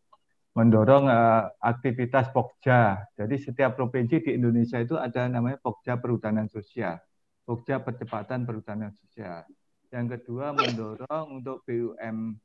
mendorong 0.51 1.07
uh, 1.07 1.47
aktivitas 1.63 2.27
Pokja. 2.35 3.07
Jadi 3.15 3.39
setiap 3.39 3.75
provinsi 3.79 4.19
di 4.19 4.35
Indonesia 4.35 4.83
itu 4.83 4.99
ada 4.99 5.31
namanya 5.31 5.55
Pokja 5.63 5.95
Perhutanan 5.95 6.51
Sosial. 6.51 6.99
Pokja 7.47 7.79
Percepatan 7.79 8.43
Perhutanan 8.43 8.91
Sosial. 8.91 9.47
Yang 9.91 10.19
kedua 10.19 10.55
mendorong 10.55 11.39
untuk 11.39 11.63
BUM 11.67 12.35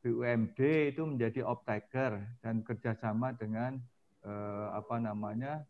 BUMD 0.00 0.58
itu 0.96 1.02
menjadi 1.04 1.44
optaker 1.44 2.20
dan 2.40 2.64
kerjasama 2.64 3.36
dengan 3.36 3.76
eh, 4.24 4.68
apa 4.72 4.96
namanya 4.96 5.60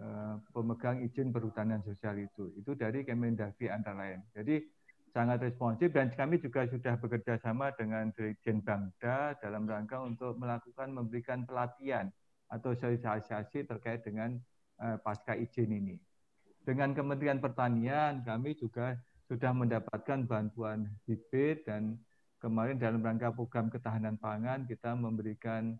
eh, 0.00 0.34
pemegang 0.52 1.04
izin 1.04 1.32
perhutanan 1.32 1.84
sosial 1.84 2.16
itu. 2.16 2.52
Itu 2.56 2.72
dari 2.72 3.04
Kemendagri 3.04 3.68
antara 3.68 4.00
lain. 4.00 4.20
Jadi 4.32 4.64
sangat 5.12 5.40
responsif 5.44 5.92
dan 5.96 6.12
kami 6.12 6.36
juga 6.40 6.68
sudah 6.68 7.00
bekerja 7.00 7.40
sama 7.40 7.72
dengan 7.72 8.12
Dirjen 8.12 8.60
Bangda 8.60 9.36
dalam 9.40 9.64
rangka 9.64 10.04
untuk 10.04 10.36
melakukan 10.36 10.92
memberikan 10.92 11.48
pelatihan 11.48 12.12
atau 12.52 12.76
sosialisasi 12.76 13.64
terkait 13.64 14.04
dengan 14.04 14.36
eh, 14.80 14.96
pasca 15.00 15.36
izin 15.36 15.72
ini. 15.72 15.96
Dengan 16.66 16.92
Kementerian 16.92 17.38
Pertanian 17.38 18.24
kami 18.26 18.56
juga 18.58 18.98
sudah 19.26 19.50
mendapatkan 19.54 20.22
bantuan 20.26 20.86
bibit 21.06 21.66
dan 21.66 21.98
kemarin 22.38 22.76
dalam 22.76 23.00
rangka 23.00 23.32
program 23.32 23.72
ketahanan 23.72 24.20
pangan 24.20 24.68
kita 24.68 24.92
memberikan 24.94 25.76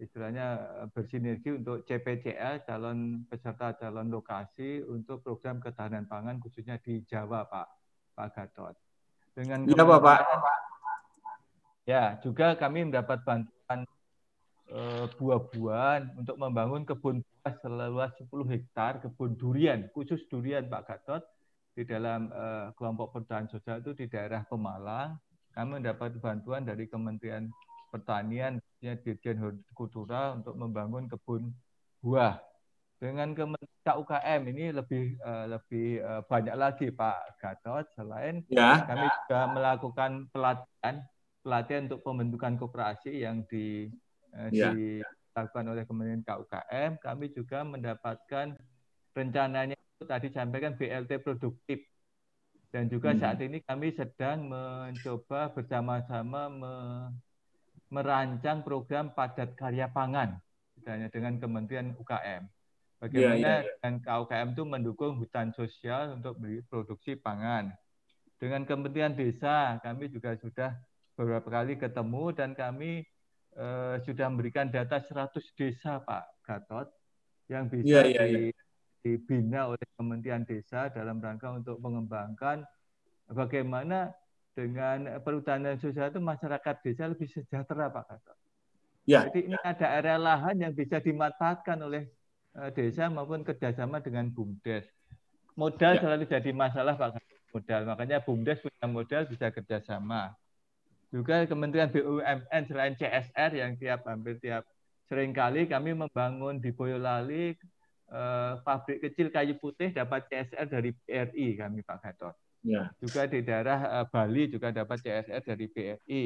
istilahnya 0.00 0.46
eh, 0.84 0.88
bersinergi 0.92 1.60
untuk 1.60 1.84
CPCL 1.84 2.64
calon 2.64 3.28
peserta 3.28 3.76
calon 3.76 4.08
lokasi 4.08 4.84
untuk 4.84 5.20
program 5.20 5.60
ketahanan 5.60 6.08
pangan 6.08 6.40
khususnya 6.40 6.80
di 6.80 7.04
Jawa 7.04 7.44
Pak 7.46 7.68
Pak 8.16 8.28
Gatot. 8.36 8.74
Dengan 9.30 9.62
ya, 9.68 9.86
Bapak. 9.86 10.18
Ya, 11.88 12.18
juga 12.20 12.58
kami 12.58 12.86
mendapat 12.86 13.22
bantuan 13.24 13.86
Eh, 14.70 15.06
buah-buahan 15.18 16.14
untuk 16.22 16.38
membangun 16.38 16.86
kebun 16.86 17.26
buah 17.26 17.54
seluas 17.58 18.14
10 18.22 18.46
hektar 18.54 19.02
kebun 19.02 19.34
durian, 19.34 19.90
khusus 19.90 20.22
durian 20.30 20.62
Pak 20.70 20.86
Gatot 20.86 21.26
di 21.74 21.82
dalam 21.82 22.30
uh, 22.30 22.70
kelompok 22.78 23.18
pertahanan 23.18 23.50
sosial 23.50 23.82
itu 23.82 23.98
di 23.98 24.06
daerah 24.06 24.46
Pemalang. 24.46 25.18
Kami 25.54 25.82
mendapat 25.82 26.14
bantuan 26.22 26.62
dari 26.62 26.86
Kementerian 26.86 27.50
Pertanian, 27.90 28.62
Dirjen 28.78 29.38
Hortikultura 29.38 30.38
untuk 30.38 30.54
membangun 30.54 31.10
kebun 31.10 31.50
buah. 32.00 32.38
Dengan 33.00 33.32
Kementerian 33.32 33.96
UKM 33.96 34.40
ini 34.52 34.64
lebih 34.76 35.16
uh, 35.24 35.46
lebih 35.56 36.04
uh, 36.04 36.22
banyak 36.28 36.54
lagi 36.54 36.86
Pak 36.92 37.40
Gatot. 37.40 37.88
Selain 37.96 38.44
ya. 38.52 38.84
kami 38.84 39.08
juga 39.08 39.40
melakukan 39.50 40.10
pelatihan 40.30 41.00
pelatihan 41.40 41.88
untuk 41.88 42.04
pembentukan 42.04 42.60
koperasi 42.60 43.24
yang 43.24 43.40
di 43.48 43.88
Eh, 44.30 44.50
ya. 44.54 44.70
dilakukan 44.70 45.64
oleh 45.74 45.82
Kementerian 45.86 46.22
KUKM, 46.22 47.02
kami 47.02 47.26
juga 47.34 47.66
mendapatkan 47.66 48.54
rencananya 49.10 49.74
itu 49.74 50.04
tadi 50.06 50.30
sampaikan 50.30 50.78
BLT 50.78 51.18
produktif. 51.18 51.82
Dan 52.70 52.86
juga 52.86 53.10
hmm. 53.10 53.18
saat 53.18 53.38
ini 53.42 53.58
kami 53.66 53.90
sedang 53.98 54.46
mencoba 54.46 55.50
bersama-sama 55.50 56.42
me 56.46 56.74
merancang 57.90 58.62
program 58.62 59.10
padat 59.10 59.58
karya 59.58 59.90
pangan 59.90 60.38
misalnya 60.78 61.10
dengan 61.10 61.42
Kementerian 61.42 61.90
UKM. 61.98 62.46
Bagaimana 63.02 63.34
ya, 63.34 63.42
ya, 63.42 63.56
ya. 63.66 63.72
dengan 63.80 63.94
KUKM 64.04 64.48
itu 64.54 64.62
mendukung 64.62 65.12
hutan 65.18 65.50
sosial 65.56 66.14
untuk 66.14 66.38
produksi 66.70 67.18
pangan. 67.18 67.74
Dengan 68.38 68.62
Kementerian 68.62 69.12
Desa 69.18 69.82
kami 69.82 70.06
juga 70.06 70.38
sudah 70.38 70.78
beberapa 71.18 71.48
kali 71.50 71.76
ketemu 71.76 72.24
dan 72.32 72.54
kami 72.54 73.02
eh, 73.58 73.96
sudah 74.06 74.26
memberikan 74.30 74.70
data 74.70 75.02
100 75.02 75.34
desa 75.58 76.00
Pak 76.00 76.24
Gatot 76.46 76.88
yang 77.50 77.66
bisa 77.66 78.06
yeah, 78.06 78.06
yeah, 78.06 78.26
di, 78.30 78.54
yeah. 78.54 78.69
Dibina 79.00 79.68
oleh 79.72 79.84
Kementerian 79.96 80.44
Desa 80.44 80.92
dalam 80.92 81.18
rangka 81.18 81.52
untuk 81.52 81.80
mengembangkan 81.80 82.64
bagaimana 83.28 84.12
dengan 84.52 85.20
perhutanan 85.22 85.78
sosial 85.78 86.10
itu 86.10 86.20
masyarakat 86.20 86.74
desa 86.82 87.08
lebih 87.08 87.30
sejahtera 87.30 87.88
Pak 87.88 88.04
Gatot. 88.10 88.38
Ya. 89.08 89.24
Jadi 89.30 89.48
ini 89.48 89.58
ada 89.62 89.86
area 89.96 90.18
lahan 90.20 90.60
yang 90.60 90.72
bisa 90.76 91.00
dimanfaatkan 91.00 91.80
oleh 91.80 92.10
eh, 92.58 92.70
desa 92.74 93.08
maupun 93.08 93.46
kerjasama 93.46 94.02
dengan 94.04 94.28
BUMDes. 94.28 94.84
Modal 95.56 95.96
ya. 95.96 96.00
selalu 96.04 96.24
jadi 96.28 96.50
masalah 96.52 96.94
Pak 96.98 97.16
Gatot. 97.16 97.28
Modal, 97.50 97.82
makanya 97.82 98.18
BUMDes 98.22 98.62
punya 98.62 98.86
modal 98.86 99.22
bisa 99.26 99.50
kerjasama. 99.50 100.34
Juga 101.10 101.42
Kementerian 101.48 101.90
BUMN 101.90 102.62
selain 102.70 102.94
CSR 102.94 103.50
yang 103.58 103.74
tiap 103.74 104.06
hampir 104.06 104.38
tiap 104.38 104.62
sering 105.10 105.34
kali 105.34 105.66
kami 105.66 105.90
membangun 105.90 106.62
di 106.62 106.70
Boyolali 106.70 107.58
pabrik 108.66 108.98
kecil 109.06 109.30
kayu 109.30 109.54
putih 109.62 109.94
dapat 109.94 110.26
CSR 110.26 110.66
dari 110.66 110.90
BRI 110.90 111.46
kami 111.54 111.86
Pak 111.86 111.98
Gatot. 112.02 112.34
Ya. 112.60 112.92
Juga 113.00 113.24
di 113.24 113.40
daerah 113.40 114.02
eh, 114.02 114.06
Bali 114.08 114.52
juga 114.52 114.68
dapat 114.72 115.00
CSR 115.00 115.42
dari 115.44 115.66
BRI. 115.70 116.24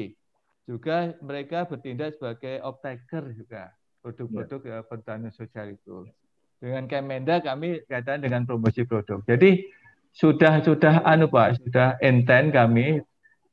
Juga 0.65 1.13
mereka 1.21 1.69
bertindak 1.69 2.17
sebagai 2.17 2.59
optaker 2.65 3.31
juga 3.37 3.71
produk-produk 4.03 4.59
ya. 4.65 4.77
Eh, 4.81 4.85
pertanian 4.85 5.31
sosial 5.31 5.75
itu. 5.75 6.09
Dengan 6.59 6.87
Kemenda 6.89 7.39
kami 7.43 7.83
kaitan 7.87 8.23
dengan 8.23 8.43
promosi 8.47 8.83
produk. 8.87 9.21
Jadi 9.27 9.67
sudah 10.15 10.63
sudah 10.63 11.03
anu 11.03 11.27
Pak, 11.27 11.59
sudah 11.59 11.99
intent 11.99 12.55
kami 12.55 13.03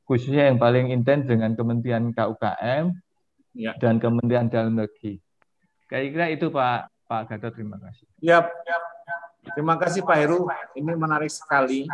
khususnya 0.06 0.50
yang 0.50 0.58
paling 0.58 0.90
intens 0.90 1.26
dengan 1.26 1.54
Kementerian 1.54 2.10
KUKM 2.14 2.94
ya. 3.58 3.72
dan 3.78 3.98
Kementerian 3.98 4.50
Dalam 4.50 4.78
Negeri. 4.78 5.18
Kira-kira 5.90 6.26
itu 6.32 6.48
Pak 6.48 6.91
Pak 7.12 7.28
Gatot, 7.28 7.52
terima 7.52 7.76
kasih. 7.76 8.08
Ya, 8.24 8.40
terima 9.52 9.76
kasih 9.76 10.00
Pak 10.00 10.16
Heru. 10.16 10.48
Ini 10.72 10.96
menarik 10.96 11.28
sekali. 11.28 11.84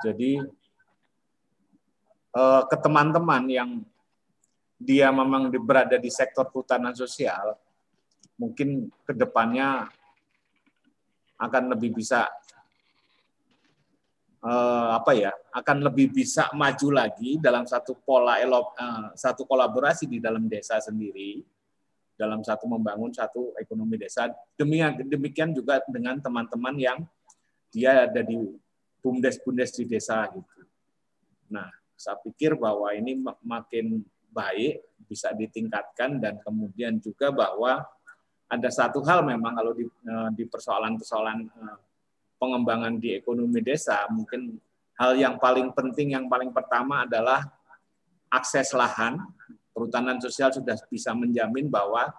Jadi 0.00 0.40
eh, 2.32 2.62
ke 2.64 2.76
teman-teman 2.80 3.44
yang 3.52 3.84
dia 4.80 5.12
memang 5.12 5.52
berada 5.60 6.00
di 6.00 6.08
sektor 6.08 6.48
hutanan 6.56 6.96
sosial, 6.96 7.52
mungkin 8.40 8.88
ke 9.04 9.12
depannya 9.12 9.92
akan 11.36 11.76
lebih 11.76 12.00
bisa 12.00 12.32
eh, 14.40 14.88
apa 14.96 15.12
ya 15.20 15.36
akan 15.52 15.84
lebih 15.84 16.16
bisa 16.16 16.48
maju 16.56 16.88
lagi 16.96 17.36
dalam 17.36 17.68
satu 17.68 17.92
pola 17.92 18.40
elop, 18.40 18.72
eh, 18.72 19.20
satu 19.20 19.44
kolaborasi 19.44 20.08
di 20.08 20.16
dalam 20.16 20.48
desa 20.48 20.80
sendiri 20.80 21.59
dalam 22.20 22.44
satu 22.44 22.68
membangun 22.68 23.08
satu 23.08 23.56
ekonomi 23.56 23.96
desa 23.96 24.28
demikian 24.60 25.08
demikian 25.08 25.50
juga 25.56 25.80
dengan 25.88 26.20
teman-teman 26.20 26.76
yang 26.76 26.98
dia 27.72 28.04
ada 28.04 28.20
di 28.20 28.36
bumdes-bumdes 29.00 29.80
di 29.80 29.84
desa 29.88 30.28
gitu. 30.28 30.60
Nah, 31.48 31.70
saya 31.96 32.20
pikir 32.20 32.58
bahwa 32.60 32.92
ini 32.92 33.16
makin 33.40 34.04
baik 34.30 34.84
bisa 35.08 35.34
ditingkatkan 35.34 36.22
dan 36.22 36.38
kemudian 36.44 37.00
juga 37.02 37.34
bahwa 37.34 37.82
ada 38.50 38.68
satu 38.70 39.02
hal 39.06 39.26
memang 39.26 39.54
kalau 39.56 39.72
di, 39.74 39.86
eh, 39.86 40.28
di 40.36 40.44
persoalan-persoalan 40.46 41.38
eh, 41.46 41.78
pengembangan 42.38 42.98
di 42.98 43.18
ekonomi 43.18 43.60
desa, 43.60 44.06
mungkin 44.10 44.58
hal 44.98 45.12
yang 45.16 45.36
paling 45.36 45.70
penting, 45.76 46.16
yang 46.16 46.26
paling 46.26 46.50
pertama 46.50 47.04
adalah 47.04 47.46
akses 48.30 48.72
lahan. 48.72 49.20
Perhutanan 49.80 50.20
sosial 50.20 50.52
sudah 50.52 50.76
bisa 50.92 51.16
menjamin 51.16 51.72
bahwa 51.72 52.12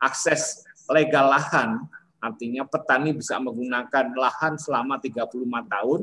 akses 0.00 0.64
legal 0.88 1.28
lahan, 1.28 1.84
artinya 2.24 2.64
petani 2.64 3.12
bisa 3.12 3.36
menggunakan 3.36 4.16
lahan 4.16 4.56
selama 4.56 4.96
35 4.96 5.28
tahun, 5.44 6.00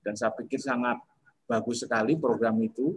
dan 0.00 0.16
saya 0.16 0.32
pikir 0.32 0.56
sangat 0.56 0.96
bagus 1.44 1.84
sekali 1.84 2.16
program 2.16 2.56
itu 2.64 2.96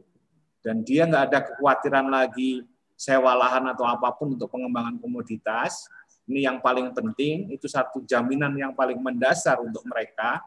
dan 0.63 0.83
dia 0.83 1.03
nggak 1.07 1.23
ada 1.31 1.39
kekhawatiran 1.43 2.07
lagi 2.07 2.63
sewa 2.97 3.37
lahan 3.37 3.71
atau 3.71 3.87
apa 3.87 4.11
pun 4.15 4.35
untuk 4.35 4.49
pengembangan 4.51 4.97
komoditas. 4.99 5.87
Ini 6.27 6.51
yang 6.51 6.57
paling 6.59 6.91
penting, 6.91 7.55
itu 7.55 7.71
satu 7.71 8.03
jaminan 8.03 8.51
yang 8.59 8.75
paling 8.75 8.99
mendasar 8.99 9.63
untuk 9.63 9.83
mereka 9.87 10.43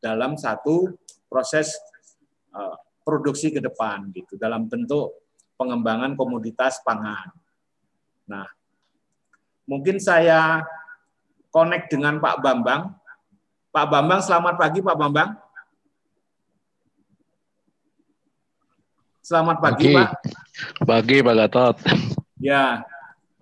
dalam 0.00 0.40
satu 0.40 0.96
proses 1.28 1.76
eh, 2.56 2.76
produksi 3.04 3.52
ke 3.52 3.60
depan 3.60 4.08
gitu 4.16 4.40
dalam 4.40 4.64
bentuk 4.68 5.27
pengembangan 5.58 6.14
komoditas 6.14 6.78
pangan. 6.86 7.34
Nah, 8.30 8.46
mungkin 9.66 9.98
saya 9.98 10.62
connect 11.50 11.90
dengan 11.90 12.22
Pak 12.22 12.38
Bambang. 12.38 12.94
Pak 13.74 13.86
Bambang, 13.90 14.22
selamat 14.22 14.54
pagi 14.54 14.78
Pak 14.80 14.96
Bambang. 14.96 15.30
Selamat 19.20 19.60
pagi, 19.60 19.92
Pagi. 19.92 19.96
Pak. 19.98 20.10
Pagi 20.88 21.16
Pak 21.20 21.34
Gatot. 21.36 21.76
Ya, 22.40 22.80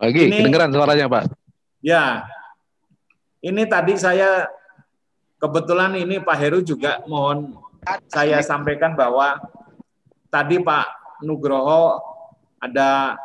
Pagi, 0.00 0.28
Ini- 0.28 0.42
kedengeran 0.42 0.72
suaranya 0.72 1.06
Pak. 1.06 1.24
ya. 1.84 2.26
Ini 3.38 3.62
tadi 3.70 3.94
saya 3.94 4.50
kebetulan 5.38 5.94
ini 5.94 6.18
Pak 6.18 6.36
Heru 6.40 6.58
juga 6.58 6.98
mohon 7.06 7.54
saya 8.10 8.42
sampaikan 8.42 8.98
bahwa 8.98 9.38
tadi 10.26 10.58
Pak 10.58 10.86
Nugroho 11.22 12.00
ada 12.58 13.16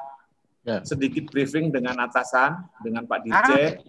Ya. 0.61 0.77
sedikit 0.85 1.25
briefing 1.33 1.73
dengan 1.73 1.97
atasan, 2.05 2.61
dengan 2.85 3.01
Pak 3.09 3.25
DJ, 3.25 3.81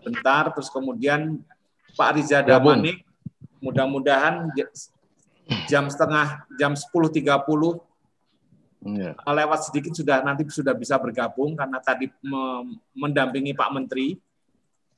bentar, 0.00 0.48
terus 0.56 0.72
kemudian 0.72 1.36
Pak 1.92 2.16
Riza. 2.16 2.40
Damanik, 2.40 3.04
mudah-mudahan 3.60 4.48
jam 5.68 5.84
setengah, 5.92 6.48
jam 6.56 6.72
10.30 6.72 7.76
Ya. 8.84 9.12
lewat 9.20 9.68
sedikit 9.68 9.92
sudah 9.92 10.24
nanti 10.24 10.48
sudah 10.48 10.72
bisa 10.72 10.96
bergabung 10.96 11.56
karena 11.56 11.76
tadi 11.80 12.08
me- 12.20 12.80
mendampingi 12.96 13.52
Pak 13.52 13.72
Menteri 13.72 14.16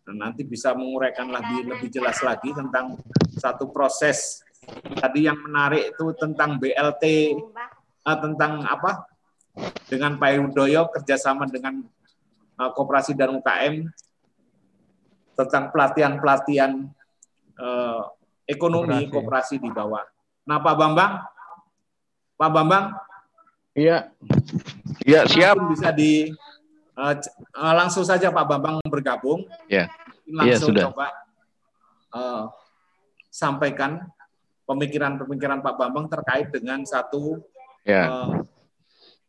dan 0.07 0.23
nanti 0.23 0.47
bisa 0.47 0.75
menguraikan 0.79 1.27
lagi 1.27 1.67
lebih 1.67 1.91
jelas 1.91 2.23
lagi 2.23 2.55
tentang 2.55 2.99
satu 3.35 3.71
proses 3.71 4.43
tadi 4.99 5.27
yang 5.27 5.39
menarik 5.39 5.95
itu 5.95 6.07
tentang 6.19 6.59
BLT 6.59 7.35
eh, 8.07 8.19
tentang 8.19 8.63
apa 8.63 9.11
dengan 9.87 10.15
Pak 10.17 10.31
Yudoyo 10.33 10.89
kerjasama 10.91 11.47
dengan 11.47 11.83
eh, 12.57 12.71
Koperasi 12.73 13.13
dan 13.13 13.35
UKM 13.35 13.91
tentang 15.37 15.69
pelatihan-pelatihan 15.69 16.73
eh, 17.57 18.03
ekonomi 18.47 19.07
Koperasi. 19.07 19.13
koperasi 19.13 19.55
di 19.59 19.71
bawah. 19.71 20.05
Nah 20.47 20.63
Pak 20.63 20.75
Bambang, 20.75 21.13
Pak 22.37 22.51
Bambang 22.53 22.87
Iya. 23.77 24.09
Iya, 25.05 25.29
siap. 25.29 25.53
Bisa 25.69 25.93
di 25.93 26.33
c- 26.97 27.33
eh, 27.37 27.75
langsung 27.77 28.09
saja 28.09 28.33
Pak 28.33 28.49
Bambang 28.49 28.81
bergabung. 28.89 29.45
Ya. 29.69 29.93
Langsung 30.25 30.49
Iya, 30.49 30.57
sudah. 30.57 30.85
coba 30.89 31.07
eh, 32.17 32.45
sampaikan 33.29 34.01
pemikiran-pemikiran 34.65 35.61
Pak 35.61 35.77
Bambang 35.77 36.09
terkait 36.09 36.49
dengan 36.49 36.81
satu 36.89 37.45
Ya. 37.87 38.03
eh, 38.11 38.31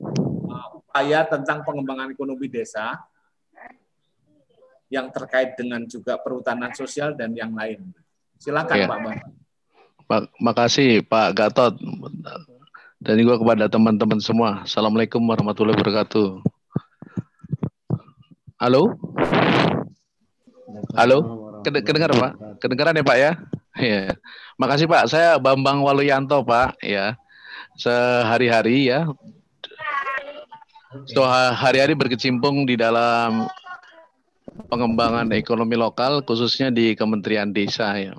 eh, 0.01 0.67
upaya 0.73 1.19
tentang 1.29 1.61
pengembangan 1.61 2.09
ekonomi 2.09 2.49
desa 2.49 2.97
yang 4.89 5.11
terkait 5.11 5.53
dengan 5.53 5.83
juga 5.85 6.17
perhutanan 6.17 6.73
sosial 6.73 7.13
dan 7.13 7.35
yang 7.37 7.53
lain. 7.53 7.91
Silakan 8.39 8.75
Iya. 8.75 8.87
Pak 8.87 8.97
Bambang. 8.97 9.19
Pak, 10.07 10.21
makasih 10.39 11.03
Pak 11.03 11.35
Gatot. 11.35 11.75
Dan 12.97 13.13
juga 13.21 13.37
kepada 13.37 13.69
teman-teman 13.69 14.17
semua. 14.17 14.63
Assalamualaikum 14.65 15.21
warahmatullahi 15.21 15.77
wabarakatuh. 15.77 16.41
Halo? 18.57 18.97
Halo? 20.97 21.17
Kede- 21.61 21.83
Kedengar 21.85 22.09
Pak? 22.15 22.31
Kedengaran 22.57 22.97
ya 22.97 23.03
Pak 23.05 23.17
ya? 23.19 23.31
Iya. 23.77 24.01
Makasih 24.57 24.89
Pak. 24.89 25.03
Saya 25.11 25.37
Bambang 25.37 25.83
Waluyanto 25.85 26.41
Pak. 26.41 26.79
Ya. 26.81 27.19
Sehari-hari 27.77 28.89
ya. 28.89 29.05
So, 31.05 31.21
hari-hari 31.29 31.93
berkecimpung 31.93 32.65
di 32.65 32.73
dalam 32.73 33.45
pengembangan 34.65 35.29
ekonomi 35.37 35.77
lokal 35.77 36.25
khususnya 36.25 36.73
di 36.73 36.97
Kementerian 36.97 37.53
Desa 37.53 37.93
ya. 37.93 38.17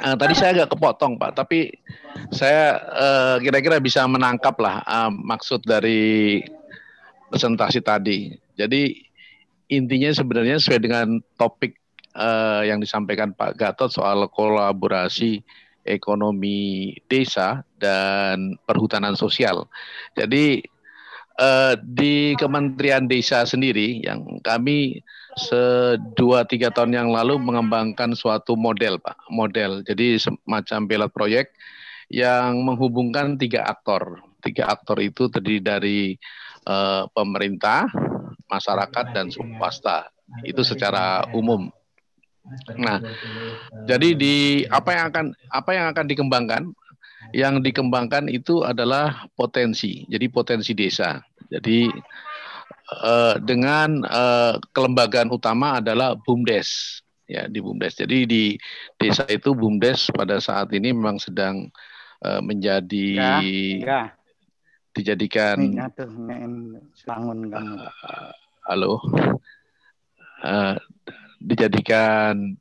Eh, 0.00 0.16
tadi 0.16 0.32
saya 0.38 0.62
agak 0.62 0.78
kepotong 0.78 1.18
Pak, 1.18 1.34
tapi 1.34 1.74
saya 2.30 2.78
eh, 2.78 3.36
kira-kira 3.42 3.82
bisa 3.82 4.06
menangkap 4.06 4.54
lah 4.62 4.80
eh, 4.86 5.10
maksud 5.10 5.66
dari 5.66 6.40
presentasi 7.28 7.82
tadi. 7.82 8.30
Jadi 8.54 8.96
intinya 9.70 10.14
sebenarnya 10.14 10.62
sesuai 10.62 10.80
dengan 10.80 11.18
topik 11.34 11.74
eh, 12.14 12.62
yang 12.70 12.78
disampaikan 12.78 13.34
Pak 13.34 13.58
Gatot 13.58 13.90
soal 13.90 14.30
kolaborasi 14.30 15.42
ekonomi 15.84 16.92
desa 17.08 17.64
dan 17.80 18.56
perhutanan 18.68 19.16
sosial. 19.16 19.66
Jadi 20.14 20.60
eh, 21.40 21.74
di 21.80 22.36
Kementerian 22.36 23.08
Desa 23.08 23.44
sendiri 23.48 24.04
yang 24.04 24.40
kami 24.44 25.00
sedua 25.38 26.42
tiga 26.44 26.74
tahun 26.74 26.92
yang 26.92 27.08
lalu 27.14 27.38
mengembangkan 27.38 28.12
suatu 28.12 28.58
model 28.58 28.98
pak 29.00 29.16
model. 29.30 29.80
Jadi 29.86 30.18
semacam 30.18 30.80
pilot 30.90 31.10
proyek 31.14 31.46
yang 32.10 32.60
menghubungkan 32.66 33.38
tiga 33.38 33.64
aktor. 33.64 34.20
Tiga 34.42 34.72
aktor 34.72 34.98
itu 35.00 35.30
terdiri 35.30 35.60
dari 35.62 36.00
eh, 36.66 37.02
pemerintah 37.14 37.88
masyarakat 38.50 39.06
dan 39.14 39.30
swasta. 39.30 40.10
Itu 40.46 40.62
secara 40.62 41.26
umum 41.34 41.70
nah 42.78 42.98
jadi 43.86 44.08
di 44.16 44.34
apa 44.70 44.90
yang 44.96 45.04
akan 45.12 45.26
apa 45.50 45.70
yang 45.74 45.86
akan 45.92 46.06
dikembangkan 46.08 46.62
yang 47.30 47.62
dikembangkan 47.62 48.26
itu 48.26 48.66
adalah 48.66 49.28
potensi 49.38 50.02
jadi 50.10 50.26
potensi 50.30 50.74
desa 50.74 51.20
jadi 51.50 51.90
eh, 53.04 53.34
dengan 53.42 54.02
eh, 54.06 54.54
kelembagaan 54.74 55.30
utama 55.30 55.78
adalah 55.78 56.14
BUMDes 56.18 57.00
ya 57.30 57.46
di 57.46 57.62
BUMDes. 57.62 57.94
Jadi 58.02 58.18
di 58.26 58.44
desa 58.98 59.22
itu 59.30 59.54
BUMDes 59.54 60.10
pada 60.10 60.42
saat 60.42 60.74
ini 60.74 60.90
memang 60.90 61.22
sedang 61.22 61.70
eh, 62.26 62.40
menjadi 62.42 63.10
Ya, 63.86 64.02
dijadikan 64.90 65.70
bangun 67.06 67.38
kamu. 67.46 67.74
eh, 67.78 68.32
halo 68.66 68.98
Eh, 70.40 70.72
dijadikan 71.40 72.54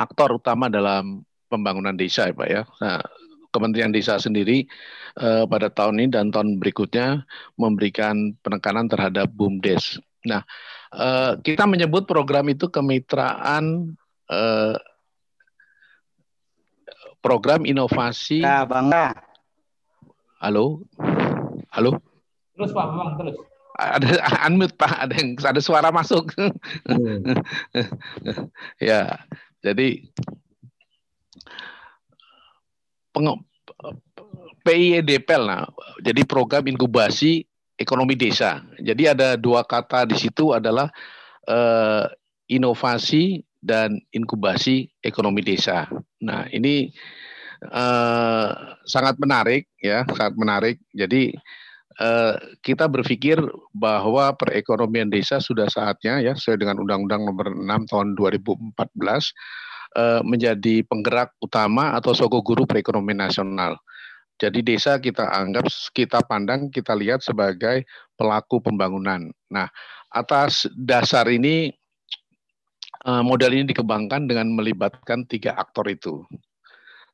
aktor 0.00 0.40
utama 0.40 0.72
dalam 0.72 1.22
pembangunan 1.52 1.94
desa 1.94 2.28
ya 2.28 2.34
Pak 2.34 2.48
ya. 2.48 2.62
Nah, 2.80 3.00
Kementerian 3.48 3.88
Desa 3.88 4.20
sendiri 4.20 4.68
eh, 5.16 5.44
pada 5.48 5.72
tahun 5.72 6.04
ini 6.04 6.08
dan 6.12 6.28
tahun 6.28 6.60
berikutnya 6.60 7.24
memberikan 7.56 8.36
penekanan 8.44 8.92
terhadap 8.92 9.32
BUMDes. 9.32 9.96
Nah, 10.28 10.44
eh, 10.92 11.32
kita 11.40 11.64
menyebut 11.64 12.04
program 12.04 12.44
itu 12.52 12.68
kemitraan 12.68 13.96
eh, 14.28 14.76
program 17.24 17.64
inovasi. 17.64 18.44
Ya, 18.44 18.68
Bangga. 18.68 19.16
Halo, 20.38 20.84
halo. 21.72 21.98
Terus 22.54 22.70
Pak 22.70 22.84
Bambang 22.94 23.10
terus. 23.18 23.47
Ada 23.78 24.10
unmute 24.50 24.74
Pak, 24.74 24.94
ada 25.06 25.14
yang 25.14 25.38
ada 25.38 25.60
suara 25.62 25.94
masuk. 25.94 26.34
ya, 28.82 29.22
jadi 29.62 30.02
peng, 33.14 33.38
PIEDPL, 34.66 35.42
nah, 35.46 35.64
jadi 36.02 36.22
program 36.26 36.66
inkubasi 36.66 37.46
ekonomi 37.78 38.18
desa. 38.18 38.60
Jadi 38.82 39.06
ada 39.06 39.38
dua 39.38 39.62
kata 39.62 40.04
di 40.04 40.18
situ 40.18 40.50
adalah 40.50 40.90
eh, 41.46 42.04
inovasi 42.50 43.46
dan 43.62 44.02
inkubasi 44.10 44.90
ekonomi 45.00 45.40
desa. 45.46 45.86
Nah 46.20 46.50
ini 46.50 46.90
eh, 47.62 48.50
sangat 48.84 49.14
menarik 49.22 49.70
ya, 49.78 50.02
sangat 50.10 50.34
menarik. 50.34 50.76
Jadi 50.90 51.32
kita 52.62 52.86
berpikir 52.86 53.42
bahwa 53.74 54.30
perekonomian 54.38 55.10
desa 55.10 55.42
sudah 55.42 55.66
saatnya 55.66 56.22
ya, 56.22 56.32
sesuai 56.38 56.62
dengan 56.62 56.78
Undang-Undang 56.78 57.22
Nomor 57.26 57.48
6 57.58 57.90
Tahun 57.90 58.08
2014 58.14 58.78
eh, 59.98 60.20
menjadi 60.22 60.86
penggerak 60.86 61.34
utama 61.42 61.98
atau 61.98 62.14
soko 62.14 62.38
guru 62.44 62.68
perekonomian 62.70 63.26
nasional. 63.26 63.74
Jadi 64.38 64.62
desa 64.62 65.02
kita 65.02 65.26
anggap, 65.26 65.66
kita 65.90 66.22
pandang, 66.22 66.70
kita 66.70 66.94
lihat 66.94 67.26
sebagai 67.26 67.82
pelaku 68.14 68.62
pembangunan. 68.62 69.26
Nah, 69.50 69.66
atas 70.14 70.70
dasar 70.78 71.26
ini 71.26 71.74
eh, 73.06 73.22
modal 73.26 73.50
ini 73.50 73.74
dikembangkan 73.74 74.30
dengan 74.30 74.54
melibatkan 74.54 75.26
tiga 75.26 75.58
aktor 75.58 75.90
itu. 75.90 76.22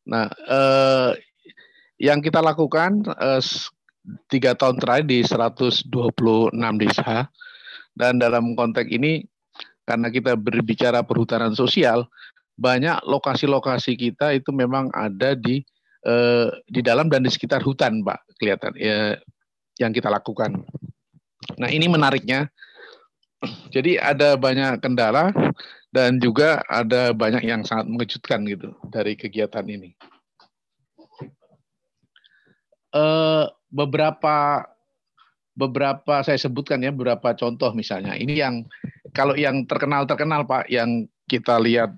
Nah, 0.05 0.29
eh, 0.29 1.17
yang 1.97 2.21
kita 2.21 2.45
lakukan 2.45 3.09
eh, 3.09 3.41
tiga 4.29 4.53
tahun 4.57 4.81
terakhir 4.81 5.07
di 5.09 5.19
126 5.25 5.91
desa. 6.81 7.29
Dan 7.95 8.19
dalam 8.19 8.59
konteks 8.59 8.91
ini 8.91 9.23
karena 9.87 10.11
kita 10.11 10.35
berbicara 10.35 11.05
perhutanan 11.07 11.55
sosial 11.55 12.09
banyak 12.59 13.03
lokasi-lokasi 13.07 13.95
kita 13.99 14.35
itu 14.35 14.51
memang 14.51 14.91
ada 14.95 15.35
di 15.39 15.63
eh, 16.07 16.49
di 16.67 16.81
dalam 16.83 17.11
dan 17.11 17.23
di 17.23 17.31
sekitar 17.31 17.63
hutan 17.63 18.03
pak 18.03 18.23
kelihatan 18.39 18.73
ya 18.79 19.15
yang 19.79 19.91
kita 19.91 20.11
lakukan. 20.11 20.55
Nah 21.59 21.71
ini 21.71 21.87
menariknya. 21.91 22.49
Jadi 23.69 24.01
ada 24.01 24.41
banyak 24.41 24.81
kendala 24.81 25.29
dan 25.93 26.17
juga 26.17 26.65
ada 26.65 27.13
banyak 27.13 27.45
yang 27.45 27.61
sangat 27.61 27.93
mengejutkan 27.93 28.41
gitu 28.49 28.73
dari 28.89 29.13
kegiatan 29.15 29.67
ini. 29.69 29.93
Uh, 32.95 33.51
beberapa 33.75 34.63
beberapa 35.59 36.23
saya 36.23 36.39
sebutkan 36.39 36.83
ya 36.83 36.95
beberapa 36.95 37.35
contoh 37.35 37.75
misalnya. 37.75 38.15
Ini 38.15 38.35
yang 38.39 38.55
kalau 39.11 39.35
yang 39.35 39.67
terkenal 39.67 40.07
terkenal 40.07 40.47
pak 40.47 40.71
yang 40.71 41.11
kita 41.27 41.59
lihat 41.59 41.91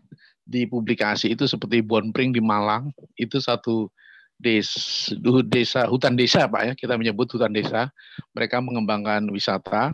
di 0.47 0.65
publikasi 0.65 1.37
itu 1.37 1.45
seperti 1.45 1.85
Bonpring 1.85 2.33
di 2.33 2.41
Malang 2.41 2.95
itu 3.19 3.43
satu 3.43 3.91
desa, 4.41 5.13
desa 5.49 5.81
hutan 5.89 6.17
desa 6.17 6.49
pak 6.49 6.63
ya. 6.65 6.73
Kita 6.73 6.97
menyebut 6.97 7.29
hutan 7.29 7.53
desa. 7.53 7.93
Mereka 8.33 8.65
mengembangkan 8.65 9.29
wisata. 9.29 9.93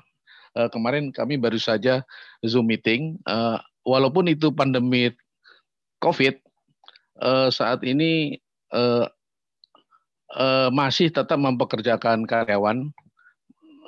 Uh, 0.53 0.69
kemarin 0.69 1.09
kami 1.11 1.41
baru 1.41 1.57
saja 1.57 2.05
zoom 2.47 2.71
meeting. 2.71 3.19
Uh, 3.27 3.57
walaupun 3.83 4.29
itu 4.29 4.53
pandemi 4.55 5.11
COVID 6.03 6.35
uh, 7.23 7.49
saat 7.49 7.81
ini 7.87 8.37
uh, 8.75 9.07
uh, 10.37 10.69
masih 10.73 11.13
tetap 11.13 11.37
mempekerjakan 11.37 12.25
karyawan 12.25 12.93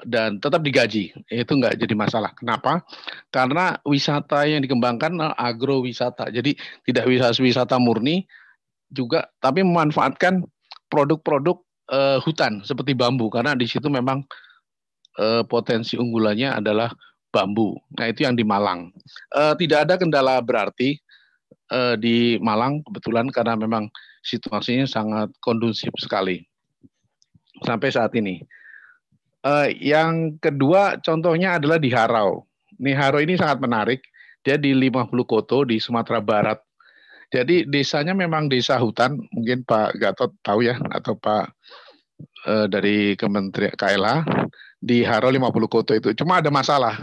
dan 0.04 0.36
tetap 0.36 0.60
digaji 0.60 1.16
itu 1.32 1.52
nggak 1.52 1.80
jadi 1.80 1.94
masalah. 1.96 2.36
Kenapa? 2.36 2.84
Karena 3.32 3.80
wisata 3.88 4.44
yang 4.44 4.60
dikembangkan 4.60 5.16
agrowisata, 5.34 6.28
jadi 6.28 6.52
tidak 6.84 7.04
wisata 7.08 7.40
wisata 7.40 7.76
murni 7.80 8.28
juga, 8.92 9.26
tapi 9.40 9.64
memanfaatkan 9.64 10.44
produk-produk 10.92 11.56
uh, 11.90 12.20
hutan 12.20 12.60
seperti 12.62 12.92
bambu 12.92 13.32
karena 13.32 13.56
di 13.56 13.64
situ 13.64 13.88
memang 13.88 14.22
uh, 15.18 15.42
potensi 15.48 15.96
unggulannya 15.96 16.60
adalah 16.60 16.92
bambu. 17.34 17.74
Nah 17.98 18.06
itu 18.12 18.22
yang 18.22 18.38
di 18.38 18.46
Malang. 18.46 18.94
Uh, 19.34 19.56
tidak 19.58 19.88
ada 19.88 19.98
kendala 19.98 20.38
berarti 20.38 21.00
uh, 21.74 21.98
di 21.98 22.38
Malang 22.38 22.84
kebetulan 22.86 23.26
karena 23.32 23.58
memang 23.58 23.90
situasinya 24.24 24.88
sangat 24.88 25.30
kondusif 25.44 25.92
sekali 26.00 26.42
sampai 27.62 27.88
saat 27.92 28.10
ini. 28.16 28.42
Uh, 29.44 29.68
yang 29.76 30.40
kedua 30.40 30.96
contohnya 31.04 31.60
adalah 31.60 31.76
di 31.76 31.92
Harau. 31.92 32.48
Nih 32.80 32.96
Harau 32.96 33.20
ini 33.20 33.36
sangat 33.36 33.60
menarik. 33.60 34.00
Dia 34.40 34.56
di 34.56 34.72
50 34.72 35.08
koto 35.24 35.68
di 35.68 35.76
Sumatera 35.76 36.20
Barat. 36.24 36.60
Jadi 37.28 37.68
desanya 37.68 38.16
memang 38.16 38.48
desa 38.48 38.80
hutan. 38.80 39.20
Mungkin 39.32 39.68
Pak 39.68 40.00
Gatot 40.00 40.32
tahu 40.40 40.64
ya 40.64 40.80
atau 40.92 41.16
Pak 41.16 41.52
uh, 42.48 42.66
dari 42.68 43.16
Kementerian 43.20 43.76
KLA 43.76 44.24
di 44.84 45.00
Haro 45.00 45.32
50 45.32 45.72
Koto 45.72 45.92
itu. 45.96 46.12
Cuma 46.12 46.44
ada 46.44 46.52
masalah. 46.52 47.00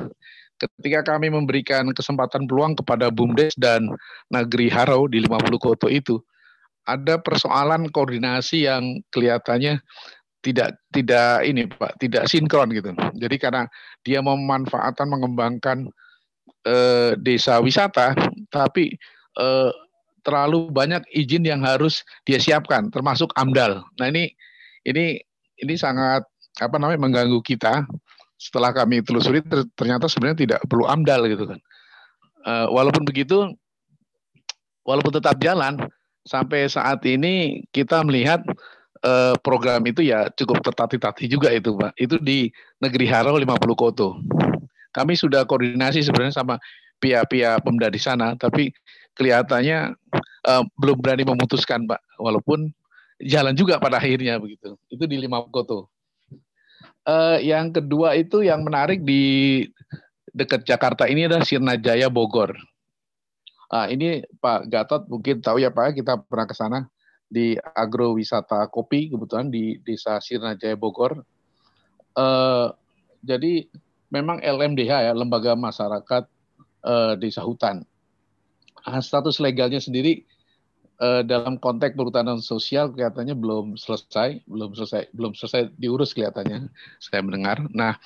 Ketika 0.62 1.18
kami 1.18 1.34
memberikan 1.34 1.90
kesempatan 1.90 2.46
peluang 2.46 2.78
kepada 2.78 3.10
BUMDes 3.10 3.58
dan 3.58 3.90
Negeri 4.30 4.70
Haro 4.70 5.10
di 5.10 5.18
50 5.26 5.58
Koto 5.58 5.90
itu, 5.90 6.22
ada 6.86 7.22
persoalan 7.22 7.90
koordinasi 7.94 8.66
yang 8.66 9.02
kelihatannya 9.14 9.82
tidak 10.42 10.82
tidak 10.90 11.46
ini 11.46 11.70
Pak, 11.70 12.02
tidak 12.02 12.26
sinkron 12.26 12.74
gitu. 12.74 12.92
Jadi 13.18 13.36
karena 13.38 13.70
dia 14.02 14.26
memanfaatkan 14.26 15.06
mengembangkan 15.06 15.86
eh, 16.66 17.14
desa 17.22 17.62
wisata, 17.62 18.18
tapi 18.50 18.98
eh, 19.38 19.72
terlalu 20.26 20.70
banyak 20.74 21.06
izin 21.14 21.46
yang 21.46 21.62
harus 21.62 22.02
dia 22.26 22.42
siapkan, 22.42 22.90
termasuk 22.90 23.30
AMDAL. 23.38 23.86
Nah 24.02 24.08
ini 24.10 24.34
ini 24.86 25.22
ini 25.62 25.74
sangat 25.78 26.26
apa 26.60 26.76
namanya 26.82 27.00
mengganggu 27.00 27.40
kita 27.46 27.86
setelah 28.42 28.74
kami 28.74 29.06
telusuri 29.06 29.40
ternyata 29.78 30.10
sebenarnya 30.10 30.40
tidak 30.42 30.60
perlu 30.66 30.90
amdal 30.90 31.30
gitu 31.30 31.46
kan 31.46 31.60
uh, 32.50 32.68
walaupun 32.74 33.06
begitu 33.06 33.54
walaupun 34.82 35.14
tetap 35.14 35.38
jalan 35.38 35.78
sampai 36.26 36.70
saat 36.70 37.02
ini 37.06 37.66
kita 37.74 38.06
melihat 38.06 38.42
uh, 39.06 39.34
program 39.42 39.82
itu 39.86 40.06
ya 40.06 40.30
cukup 40.34 40.62
tertati-tati 40.62 41.26
juga 41.30 41.50
itu 41.54 41.74
pak. 41.78 41.94
Itu 41.98 42.22
di 42.22 42.50
negeri 42.82 43.06
Haro 43.10 43.38
50 43.38 43.48
Koto. 43.78 44.22
Kami 44.92 45.14
sudah 45.16 45.48
koordinasi 45.48 46.04
sebenarnya 46.04 46.36
sama 46.36 46.56
pihak-pihak 47.02 47.66
pemda 47.66 47.90
di 47.90 47.98
sana 47.98 48.38
tapi 48.38 48.70
kelihatannya 49.18 49.98
uh, 50.48 50.64
belum 50.78 50.98
berani 51.02 51.26
memutuskan 51.26 51.90
pak. 51.90 52.02
Walaupun 52.22 52.70
jalan 53.22 53.54
juga 53.54 53.78
pada 53.82 53.98
akhirnya 53.98 54.38
begitu. 54.38 54.78
Itu 54.90 55.06
di 55.10 55.18
50 55.22 55.50
Koto. 55.54 55.90
Uh, 57.02 57.42
yang 57.42 57.74
kedua 57.74 58.14
itu 58.14 58.46
yang 58.46 58.62
menarik 58.62 59.02
di 59.02 59.66
dekat 60.32 60.64
Jakarta 60.70 61.10
ini 61.10 61.26
adalah 61.26 61.42
Sirnajaya 61.42 62.08
Bogor. 62.14 62.54
Nah, 63.72 63.88
ini 63.88 64.20
Pak 64.44 64.68
Gatot 64.68 65.08
mungkin 65.08 65.40
tahu 65.40 65.64
ya 65.64 65.72
Pak, 65.72 65.96
kita 65.96 66.20
pernah 66.20 66.44
ke 66.44 66.52
sana 66.52 66.80
di 67.32 67.56
agrowisata 67.56 68.68
kopi 68.68 69.08
kebetulan 69.08 69.48
di 69.48 69.80
Desa 69.80 70.20
Sirnajaya 70.20 70.76
Bogor. 70.76 71.24
Uh, 72.12 72.68
jadi 73.24 73.72
memang 74.12 74.44
LMDH 74.44 75.08
ya, 75.08 75.14
Lembaga 75.16 75.56
Masyarakat 75.56 76.24
uh, 76.84 77.16
Desa 77.16 77.48
Hutan. 77.48 77.88
Nah, 78.84 79.00
status 79.00 79.40
legalnya 79.40 79.80
sendiri 79.80 80.28
uh, 81.02 81.22
dalam 81.26 81.58
konteks 81.58 81.98
perhutanan 81.98 82.40
sosial 82.40 82.94
kelihatannya 82.94 83.34
belum 83.34 83.76
selesai, 83.76 84.46
belum 84.46 84.78
selesai, 84.78 85.10
belum 85.12 85.34
selesai 85.34 85.74
diurus 85.82 86.14
kelihatannya. 86.14 86.70
Saya 87.02 87.26
mendengar. 87.26 87.66
Nah, 87.74 87.98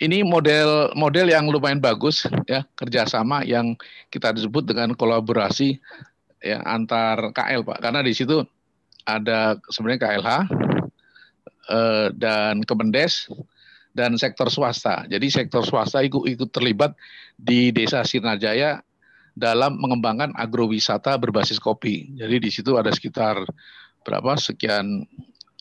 ini 0.00 0.24
model 0.24 0.96
model 0.96 1.28
yang 1.28 1.46
lumayan 1.52 1.78
bagus 1.78 2.24
ya 2.48 2.64
kerjasama 2.74 3.44
yang 3.44 3.76
kita 4.08 4.32
disebut 4.32 4.64
dengan 4.64 4.96
kolaborasi 4.96 5.76
ya 6.40 6.64
antar 6.64 7.34
KL 7.36 7.62
pak, 7.62 7.78
karena 7.84 8.00
di 8.00 8.16
situ 8.16 8.42
ada 9.04 9.56
sebenarnya 9.72 10.00
KLH 10.04 10.30
eh, 11.72 12.08
dan 12.14 12.62
Kemendes 12.62 13.26
dan 13.96 14.14
sektor 14.14 14.46
swasta. 14.46 15.08
Jadi 15.10 15.26
sektor 15.32 15.66
swasta 15.66 16.04
ikut 16.06 16.30
ikut 16.30 16.50
terlibat 16.54 16.94
di 17.34 17.74
Desa 17.74 18.06
Sirnajaya 18.06 18.78
dalam 19.38 19.78
mengembangkan 19.78 20.34
agrowisata 20.34 21.14
berbasis 21.16 21.62
kopi. 21.62 22.10
Jadi 22.18 22.36
di 22.42 22.50
situ 22.50 22.74
ada 22.74 22.90
sekitar 22.90 23.46
berapa 24.02 24.34
sekian 24.34 25.06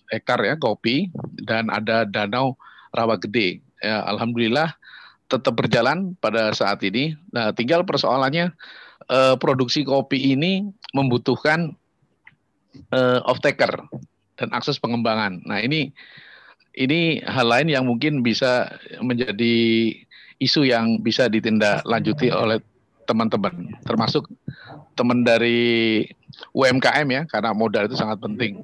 hektar 0.10 0.42
ya 0.42 0.58
kopi 0.58 1.14
dan 1.46 1.70
ada 1.70 2.04
danau 2.10 2.58
rawa 2.96 3.22
gede. 3.22 3.62
Ya, 3.78 4.02
Alhamdulillah 4.10 4.74
tetap 5.30 5.60
berjalan 5.60 6.18
pada 6.18 6.50
saat 6.56 6.82
ini. 6.82 7.14
Nah, 7.30 7.54
tinggal 7.54 7.86
persoalannya 7.86 8.56
eh, 9.12 9.36
produksi 9.38 9.86
kopi 9.86 10.34
ini 10.34 10.66
membutuhkan 10.98 11.78
eh, 12.90 13.20
off 13.30 13.44
taker 13.44 13.86
dan 14.42 14.50
akses 14.56 14.82
pengembangan. 14.82 15.44
Nah, 15.46 15.62
ini 15.62 15.94
ini 16.78 17.20
hal 17.26 17.50
lain 17.50 17.70
yang 17.74 17.86
mungkin 17.86 18.22
bisa 18.22 18.70
menjadi 19.02 19.94
isu 20.38 20.70
yang 20.70 21.02
bisa 21.02 21.26
ditindaklanjuti 21.26 22.30
oleh 22.30 22.62
teman-teman, 23.08 23.72
termasuk 23.88 24.28
teman 25.00 25.24
dari 25.24 26.04
UMKM 26.52 27.08
ya, 27.08 27.22
karena 27.26 27.56
modal 27.56 27.88
itu 27.88 27.96
sangat 27.96 28.20
penting. 28.20 28.62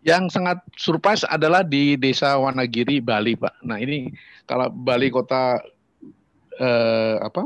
Yang 0.00 0.40
sangat 0.40 0.64
surprise 0.80 1.28
adalah 1.28 1.60
di 1.60 2.00
Desa 2.00 2.40
Wanagiri, 2.40 3.04
Bali, 3.04 3.36
Pak. 3.36 3.60
Nah 3.60 3.76
ini 3.76 4.08
kalau 4.48 4.72
Bali 4.72 5.12
kota 5.12 5.60
eh, 6.56 7.16
apa 7.20 7.44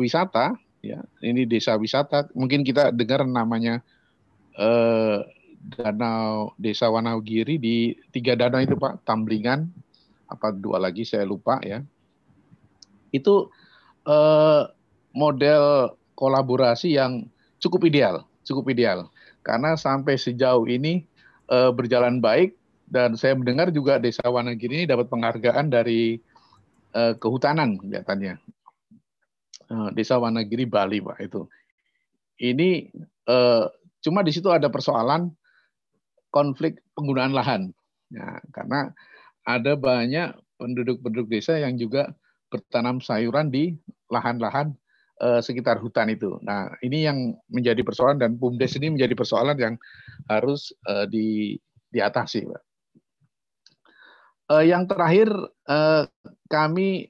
wisata, 0.00 0.56
ya 0.80 1.04
ini 1.20 1.44
desa 1.44 1.76
wisata. 1.76 2.32
Mungkin 2.32 2.64
kita 2.64 2.96
dengar 2.96 3.28
namanya 3.28 3.84
eh, 4.56 5.20
danau 5.76 6.56
Desa 6.56 6.88
Wanagiri 6.88 7.60
di 7.60 7.92
tiga 8.08 8.32
danau 8.32 8.64
itu 8.64 8.80
Pak, 8.80 9.04
Tamblingan, 9.04 9.68
apa 10.30 10.48
dua 10.54 10.80
lagi 10.80 11.04
saya 11.04 11.28
lupa 11.28 11.60
ya 11.60 11.84
itu 13.10 13.50
eh, 14.06 14.62
model 15.14 15.94
kolaborasi 16.14 16.94
yang 16.94 17.26
cukup 17.58 17.86
ideal, 17.86 18.26
cukup 18.46 18.70
ideal. 18.72 19.08
Karena 19.40 19.74
sampai 19.74 20.16
sejauh 20.20 20.66
ini 20.68 21.04
eh, 21.50 21.70
berjalan 21.72 22.18
baik 22.18 22.56
dan 22.90 23.14
saya 23.14 23.38
mendengar 23.38 23.70
juga 23.70 24.02
Desa 24.02 24.26
Wanagiri 24.26 24.82
ini 24.82 24.86
dapat 24.90 25.06
penghargaan 25.06 25.70
dari 25.70 26.18
eh, 26.94 27.14
kehutanan 27.16 27.78
kelihatannya. 27.78 28.34
Eh, 29.70 29.88
Desa 29.94 30.18
Wanagiri 30.18 30.66
Bali, 30.66 30.98
Pak 30.98 31.18
itu. 31.22 31.46
Ini 32.40 32.90
eh, 33.30 33.64
cuma 34.00 34.20
di 34.26 34.32
situ 34.34 34.50
ada 34.50 34.66
persoalan 34.66 35.30
konflik 36.34 36.82
penggunaan 36.98 37.34
lahan. 37.34 37.62
Nah, 38.10 38.42
karena 38.50 38.90
ada 39.46 39.78
banyak 39.78 40.34
penduduk-penduduk 40.58 41.30
desa 41.30 41.56
yang 41.56 41.78
juga 41.78 42.12
bertanam 42.50 42.98
sayuran 42.98 43.48
di 43.48 43.78
lahan-lahan 44.10 44.74
eh, 45.22 45.40
sekitar 45.40 45.78
hutan 45.78 46.10
itu. 46.10 46.36
Nah, 46.42 46.74
ini 46.82 47.06
yang 47.06 47.38
menjadi 47.46 47.80
persoalan 47.86 48.18
dan 48.18 48.34
BUMDes 48.36 48.76
ini 48.76 48.92
menjadi 48.92 49.14
persoalan 49.14 49.56
yang 49.56 49.74
harus 50.26 50.74
eh, 50.90 51.06
di 51.06 51.26
diatasi, 51.94 52.50
Pak. 52.50 52.62
Eh, 54.50 54.64
yang 54.66 54.84
terakhir 54.90 55.30
eh, 55.70 56.04
kami 56.50 57.06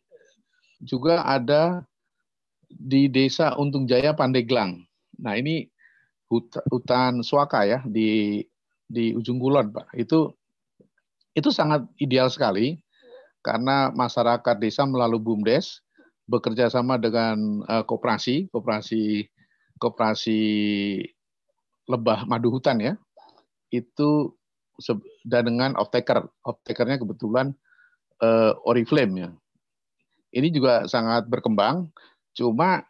juga 0.84 1.24
ada 1.24 1.84
di 2.68 3.08
Desa 3.08 3.56
Untung 3.56 3.88
Jaya 3.88 4.12
Pandeglang. 4.12 4.84
Nah, 5.20 5.34
ini 5.36 5.66
hut- 6.28 6.62
hutan 6.68 7.24
suaka 7.24 7.66
ya 7.66 7.80
di 7.88 8.40
di 8.84 9.16
ujung 9.16 9.40
kulon, 9.40 9.72
Pak. 9.72 9.96
Itu 9.96 10.36
itu 11.32 11.48
sangat 11.54 11.86
ideal 11.96 12.28
sekali 12.28 12.76
karena 13.40 13.88
masyarakat 13.92 14.56
desa 14.60 14.84
melalui 14.84 15.20
BUMDes 15.20 15.80
bekerja 16.30 16.70
sama 16.70 17.00
dengan 17.00 17.64
uh, 17.66 17.82
koperasi, 17.82 18.52
koperasi 18.54 19.26
koperasi 19.80 20.40
lebah 21.90 22.28
madu 22.28 22.54
hutan 22.54 22.78
ya. 22.78 22.94
Itu 23.72 24.38
dan 25.26 25.50
dengan 25.50 25.74
off-taker. 25.76 26.28
Off-takernya 26.46 27.00
kebetulan 27.02 27.52
uh, 28.22 28.54
Oriflame 28.64 29.14
ya. 29.16 29.30
Ini 30.30 30.48
juga 30.54 30.86
sangat 30.86 31.26
berkembang, 31.26 31.90
cuma 32.38 32.86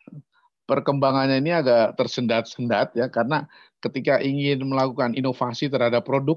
perkembangannya 0.69 1.41
ini 1.41 1.57
agak 1.57 1.97
tersendat-sendat 1.97 2.93
ya 2.93 3.09
karena 3.09 3.49
ketika 3.81 4.21
ingin 4.21 4.61
melakukan 4.69 5.17
inovasi 5.17 5.73
terhadap 5.73 6.05
produk, 6.05 6.37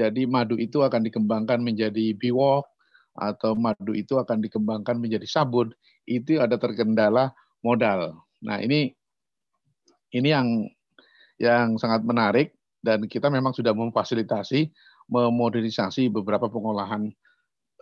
jadi 0.00 0.24
madu 0.24 0.56
itu 0.56 0.80
akan 0.80 1.04
dikembangkan 1.04 1.60
menjadi 1.60 2.16
biwok 2.16 2.64
atau 3.16 3.58
madu 3.58 3.92
itu 3.92 4.16
akan 4.16 4.42
dikembangkan 4.42 4.96
menjadi 4.98 5.26
sabun, 5.26 5.74
itu 6.06 6.38
ada 6.38 6.56
terkendala 6.56 7.34
modal. 7.60 8.16
Nah 8.42 8.58
ini 8.62 8.94
ini 10.14 10.28
yang 10.30 10.48
yang 11.40 11.80
sangat 11.80 12.04
menarik 12.04 12.52
dan 12.80 13.04
kita 13.08 13.28
memang 13.28 13.52
sudah 13.56 13.72
memfasilitasi 13.72 14.72
memodernisasi 15.10 16.06
beberapa 16.08 16.46
pengolahan 16.46 17.10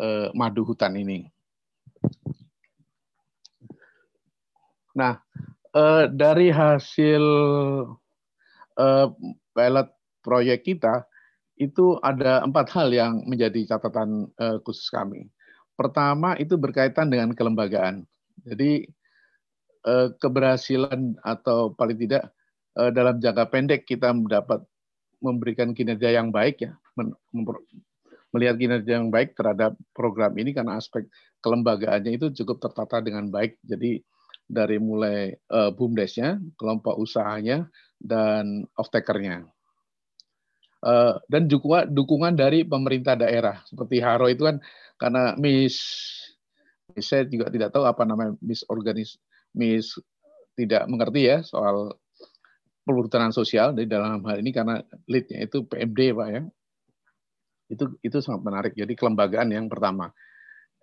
eh, 0.00 0.28
madu 0.32 0.64
hutan 0.64 0.96
ini. 0.96 1.28
Nah, 4.96 5.20
eh, 5.76 6.04
dari 6.10 6.48
hasil 6.48 7.22
eh, 8.80 9.06
pilot 9.52 9.88
proyek 10.24 10.64
kita 10.64 11.04
itu 11.58 11.98
ada 12.00 12.40
empat 12.46 12.70
hal 12.72 12.88
yang 12.94 13.26
menjadi 13.26 13.76
catatan 13.76 14.30
eh, 14.38 14.58
khusus 14.62 14.88
kami. 14.88 15.26
Pertama 15.74 16.38
itu 16.38 16.54
berkaitan 16.54 17.10
dengan 17.10 17.34
kelembagaan. 17.34 18.06
Jadi 18.46 18.86
eh, 19.86 20.08
keberhasilan 20.22 21.18
atau 21.22 21.74
paling 21.74 21.98
tidak 21.98 22.30
eh, 22.78 22.90
dalam 22.94 23.18
jangka 23.18 23.44
pendek 23.50 23.82
kita 23.84 24.14
mendapat 24.14 24.62
memberikan 25.18 25.74
kinerja 25.74 26.14
yang 26.14 26.30
baik 26.30 26.62
ya, 26.62 26.72
melihat 28.30 28.54
kinerja 28.54 29.02
yang 29.02 29.10
baik 29.10 29.34
terhadap 29.34 29.74
program 29.90 30.30
ini 30.38 30.54
karena 30.54 30.78
aspek 30.78 31.10
kelembagaannya 31.42 32.14
itu 32.14 32.30
cukup 32.42 32.62
tertata 32.62 33.02
dengan 33.02 33.26
baik. 33.26 33.58
Jadi 33.66 33.98
dari 34.48 34.80
mulai 34.80 35.34
uh, 35.52 35.74
bumdesnya, 35.74 36.40
kelompok 36.56 36.96
usahanya, 36.96 37.68
dan 38.00 38.64
off-takernya. 38.78 39.44
Uh, 40.78 41.18
dan 41.26 41.50
juga 41.50 41.82
dukungan 41.90 42.38
dari 42.38 42.62
pemerintah 42.62 43.18
daerah. 43.18 43.58
Seperti 43.66 43.98
Haro 43.98 44.30
itu 44.30 44.46
kan 44.46 44.62
karena 44.94 45.34
Miss, 45.34 45.74
saya 47.02 47.26
juga 47.26 47.50
tidak 47.50 47.74
tahu 47.74 47.82
apa 47.82 48.06
namanya 48.06 48.38
Miss 48.38 48.62
organis 48.70 49.18
Miss 49.58 49.98
tidak 50.54 50.86
mengerti 50.86 51.34
ya 51.34 51.42
soal 51.42 51.98
perhutanan 52.86 53.34
sosial 53.34 53.74
di 53.74 53.90
dalam 53.90 54.22
hal 54.22 54.38
ini 54.38 54.54
karena 54.54 54.78
leadnya 55.10 55.42
itu 55.50 55.66
PMD 55.66 56.14
pak 56.14 56.28
ya. 56.30 56.42
Itu 57.74 57.84
itu 58.06 58.18
sangat 58.22 58.46
menarik. 58.46 58.72
Jadi 58.78 58.94
kelembagaan 58.94 59.50
yang 59.50 59.66
pertama. 59.66 60.14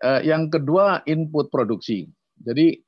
Uh, 0.04 0.20
yang 0.28 0.52
kedua 0.52 1.08
input 1.08 1.48
produksi. 1.48 2.12
Jadi 2.36 2.84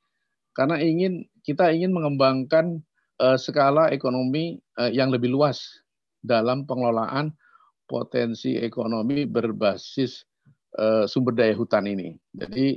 karena 0.52 0.76
ingin 0.76 1.24
kita 1.40 1.72
ingin 1.72 1.96
mengembangkan 1.96 2.84
uh, 3.16 3.40
skala 3.40 3.88
ekonomi 3.96 4.60
yang 4.92 5.08
lebih 5.08 5.32
luas 5.32 5.80
dalam 6.28 6.68
pengelolaan 6.68 7.32
potensi 7.88 8.60
ekonomi 8.60 9.24
berbasis 9.24 10.28
uh, 10.76 11.08
sumber 11.08 11.32
daya 11.32 11.56
hutan 11.56 11.88
ini. 11.88 12.12
Jadi 12.36 12.76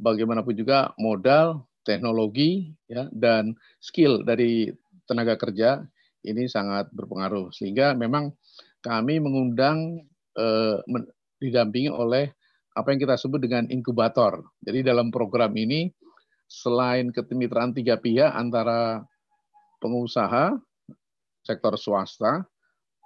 bagaimanapun 0.00 0.56
juga 0.56 0.96
modal, 0.96 1.68
teknologi, 1.84 2.72
ya, 2.88 3.12
dan 3.12 3.52
skill 3.76 4.24
dari 4.24 4.72
tenaga 5.04 5.36
kerja 5.36 5.84
ini 6.24 6.48
sangat 6.48 6.88
berpengaruh. 6.96 7.52
Sehingga 7.52 7.92
memang 7.92 8.32
kami 8.80 9.20
mengundang 9.20 10.08
uh, 10.40 10.80
didampingi 11.36 11.92
oleh 11.92 12.32
apa 12.76 12.92
yang 12.92 13.00
kita 13.00 13.16
sebut 13.16 13.40
dengan 13.40 13.68
inkubator. 13.72 14.44
Jadi 14.64 14.84
dalam 14.84 15.08
program 15.12 15.52
ini 15.56 15.92
selain 16.46 17.10
kemitraan 17.10 17.72
tiga 17.72 17.96
pihak 17.98 18.30
antara 18.32 19.02
pengusaha, 19.80 20.56
sektor 21.46 21.78
swasta, 21.78 22.42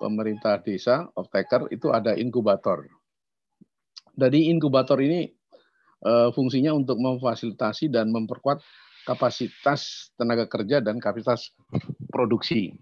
pemerintah 0.00 0.56
desa, 0.64 1.04
off-taker, 1.12 1.68
itu 1.68 1.92
ada 1.92 2.16
inkubator. 2.16 2.88
Dari 4.16 4.48
inkubator 4.48 4.96
ini 5.04 5.28
eh, 6.08 6.28
fungsinya 6.32 6.72
untuk 6.72 6.96
memfasilitasi 6.96 7.92
dan 7.92 8.08
memperkuat 8.08 8.64
kapasitas 9.04 10.12
tenaga 10.16 10.48
kerja 10.48 10.80
dan 10.80 10.96
kapasitas 10.96 11.52
produksi. 12.08 12.72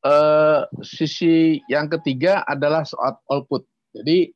Eh, 0.00 0.60
sisi 0.80 1.60
yang 1.68 1.92
ketiga 1.92 2.40
adalah 2.48 2.88
soal 2.88 3.20
output. 3.28 3.68
Jadi 3.92 4.32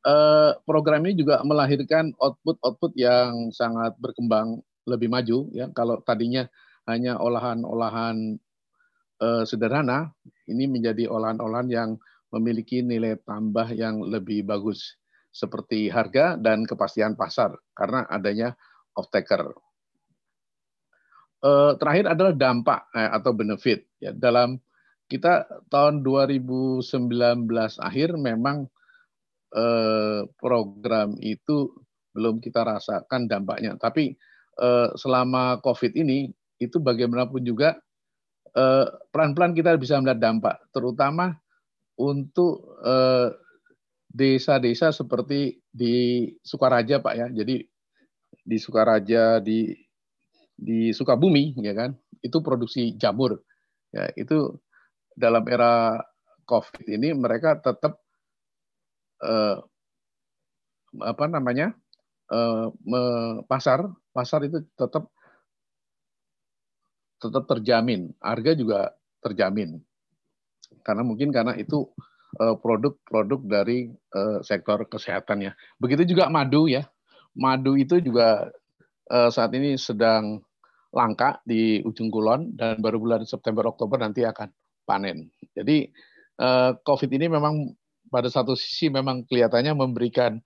Eh, 0.00 0.52
program 0.64 1.04
ini 1.04 1.12
juga 1.12 1.44
melahirkan 1.44 2.16
output-output 2.16 2.96
yang 2.96 3.52
sangat 3.52 3.92
berkembang 4.00 4.64
lebih 4.88 5.12
maju 5.12 5.44
ya 5.52 5.68
kalau 5.76 6.00
tadinya 6.00 6.48
hanya 6.88 7.20
olahan-olahan 7.20 8.40
uh, 9.20 9.44
sederhana 9.46 10.10
ini 10.48 10.66
menjadi 10.66 11.06
olahan-olahan 11.06 11.68
yang 11.70 11.90
memiliki 12.34 12.82
nilai 12.82 13.18
tambah 13.22 13.70
yang 13.74 14.02
lebih 14.02 14.46
bagus 14.46 14.98
seperti 15.30 15.86
harga 15.92 16.34
dan 16.34 16.66
kepastian 16.66 17.14
pasar 17.14 17.54
karena 17.74 18.06
adanya 18.10 18.58
off-taker. 18.98 19.54
Uh, 21.40 21.72
terakhir 21.80 22.12
adalah 22.12 22.36
dampak 22.36 22.84
eh, 22.92 23.08
atau 23.08 23.32
benefit 23.32 23.88
ya 23.96 24.12
dalam 24.12 24.60
kita 25.08 25.48
tahun 25.72 26.04
2019 26.04 26.84
akhir 27.80 28.20
memang 28.20 28.68
Eh, 29.50 30.22
program 30.38 31.18
itu 31.18 31.74
belum 32.14 32.38
kita 32.38 32.62
rasakan 32.62 33.26
dampaknya. 33.26 33.74
Tapi 33.74 34.14
selama 35.00 35.56
COVID 35.64 35.96
ini 35.96 36.28
itu 36.60 36.76
bagaimanapun 36.84 37.40
juga 37.40 37.80
pelan-pelan 39.10 39.54
kita 39.54 39.78
bisa 39.78 39.98
melihat 40.02 40.18
dampak, 40.20 40.56
terutama 40.74 41.38
untuk 42.00 42.66
desa-desa 44.10 44.90
seperti 44.90 45.62
di 45.70 46.26
Sukaraja 46.42 46.98
Pak 46.98 47.14
ya. 47.14 47.26
Jadi 47.30 47.62
di 48.40 48.56
Sukaraja 48.58 49.38
di 49.38 49.70
di 50.60 50.92
Sukabumi 50.92 51.56
ya 51.64 51.72
kan 51.72 51.96
itu 52.20 52.44
produksi 52.44 52.92
jamur 53.00 53.40
ya 53.90 54.12
itu 54.12 54.60
dalam 55.16 55.40
era 55.48 55.96
COVID 56.44 56.84
ini 56.90 57.16
mereka 57.16 57.56
tetap 57.56 57.96
eh, 59.24 59.56
apa 61.00 61.24
namanya 61.32 61.72
eh, 62.28 62.66
pasar 63.48 63.88
pasar 64.12 64.44
itu 64.44 64.60
tetap 64.76 65.08
tetap 67.20 67.44
terjamin. 67.46 68.10
Harga 68.18 68.56
juga 68.56 68.96
terjamin. 69.20 69.76
Karena 70.80 71.04
mungkin 71.04 71.28
karena 71.30 71.52
itu 71.60 71.92
eh, 72.40 72.56
produk-produk 72.56 73.40
dari 73.44 73.92
eh, 73.92 74.38
sektor 74.40 74.88
kesehatannya 74.88 75.52
begitu 75.76 76.16
juga 76.16 76.32
madu 76.32 76.66
ya. 76.66 76.88
Madu 77.36 77.76
itu 77.76 78.00
juga 78.00 78.48
eh, 79.12 79.30
saat 79.30 79.52
ini 79.52 79.76
sedang 79.76 80.40
langka 80.90 81.38
di 81.46 81.78
ujung 81.86 82.10
kulon 82.10 82.56
dan 82.58 82.82
baru 82.82 82.98
bulan 82.98 83.22
September 83.22 83.62
Oktober 83.70 84.00
nanti 84.02 84.26
akan 84.26 84.50
panen. 84.82 85.30
Jadi 85.54 85.86
COVID 86.80 87.10
ini 87.20 87.28
memang 87.28 87.68
pada 88.08 88.32
satu 88.32 88.56
sisi 88.56 88.88
memang 88.88 89.28
kelihatannya 89.28 89.76
memberikan 89.76 90.40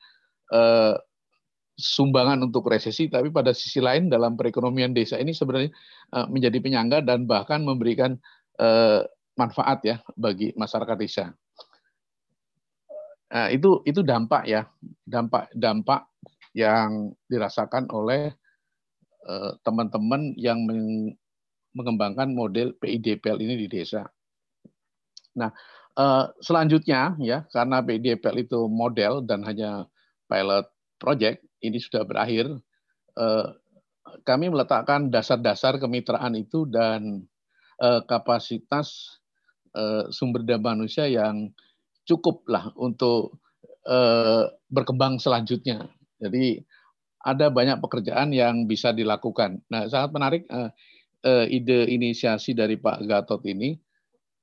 sumbangan 1.75 2.39
untuk 2.47 2.70
resesi, 2.70 3.11
tapi 3.11 3.35
pada 3.35 3.51
sisi 3.51 3.83
lain 3.83 4.07
dalam 4.07 4.39
perekonomian 4.39 4.95
desa 4.95 5.18
ini 5.18 5.35
sebenarnya 5.35 5.75
uh, 6.14 6.27
menjadi 6.31 6.59
penyangga 6.62 7.03
dan 7.03 7.27
bahkan 7.27 7.66
memberikan 7.66 8.14
uh, 8.62 9.03
manfaat 9.35 9.83
ya 9.83 9.97
bagi 10.14 10.55
masyarakat 10.55 10.97
desa. 10.99 11.35
Nah, 13.35 13.51
itu 13.51 13.83
itu 13.83 14.07
dampak 14.07 14.47
ya, 14.47 14.62
dampak 15.03 15.51
dampak 15.51 16.07
yang 16.55 17.11
dirasakan 17.27 17.91
oleh 17.91 18.31
eh, 19.27 19.53
teman-teman 19.66 20.33
yang 20.39 20.62
mengembangkan 21.75 22.31
model 22.31 22.79
PIDPL 22.79 23.43
ini 23.43 23.55
di 23.59 23.66
desa. 23.66 24.07
Nah, 25.35 25.51
eh, 25.99 26.25
selanjutnya 26.39 27.18
ya 27.18 27.43
karena 27.51 27.83
PIDPL 27.83 28.47
itu 28.47 28.70
model 28.70 29.27
dan 29.27 29.43
hanya 29.43 29.91
pilot 30.31 30.70
project 31.03 31.43
ini 31.65 31.81
sudah 31.81 32.05
berakhir, 32.05 32.53
eh, 33.17 33.49
kami 34.29 34.53
meletakkan 34.53 35.09
dasar-dasar 35.09 35.81
kemitraan 35.81 36.37
itu 36.37 36.69
dan 36.69 37.25
kapasitas 38.07 39.19
sumber 40.15 40.47
daya 40.47 40.62
manusia 40.62 41.11
yang 41.11 41.51
cukup 42.07 42.47
lah 42.47 42.71
untuk 42.79 43.43
berkembang 44.71 45.19
selanjutnya. 45.19 45.91
Jadi 46.23 46.62
ada 47.25 47.51
banyak 47.51 47.83
pekerjaan 47.83 48.31
yang 48.31 48.71
bisa 48.71 48.95
dilakukan. 48.95 49.65
Nah, 49.73 49.91
sangat 49.91 50.11
menarik 50.15 50.43
ide 51.51 51.89
inisiasi 51.91 52.55
dari 52.55 52.79
Pak 52.79 53.03
Gatot 53.09 53.43
ini 53.49 53.75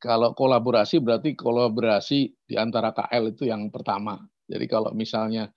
kalau 0.02 0.34
kolaborasi 0.34 0.98
berarti 1.00 1.38
kolaborasi 1.38 2.50
di 2.50 2.58
antara 2.58 2.90
KL 2.92 3.32
itu 3.32 3.46
yang 3.48 3.70
pertama. 3.70 4.18
Jadi 4.50 4.66
kalau 4.66 4.92
misalnya 4.92 5.54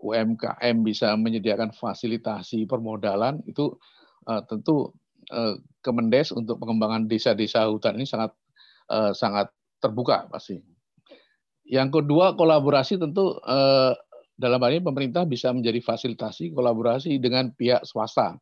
UMKM 0.00 0.84
bisa 0.84 1.16
menyediakan 1.16 1.72
fasilitasi 1.72 2.68
permodalan 2.68 3.40
itu 3.48 3.72
uh, 4.28 4.42
tentu 4.44 4.92
uh, 5.32 5.56
Kemendes 5.80 6.34
untuk 6.34 6.58
pengembangan 6.60 7.06
desa-desa 7.06 7.70
hutan 7.70 7.96
ini 7.96 8.06
sangat 8.06 8.34
uh, 8.90 9.14
sangat 9.14 9.50
terbuka 9.78 10.26
pasti. 10.28 10.58
Yang 11.66 12.02
kedua 12.02 12.38
kolaborasi 12.38 12.98
tentu 12.98 13.38
uh, 13.42 13.94
dalam 14.36 14.60
hal 14.60 14.78
ini 14.78 14.84
pemerintah 14.84 15.24
bisa 15.24 15.50
menjadi 15.50 15.80
fasilitasi 15.80 16.52
kolaborasi 16.52 17.16
dengan 17.18 17.50
pihak 17.56 17.82
swasta. 17.88 18.36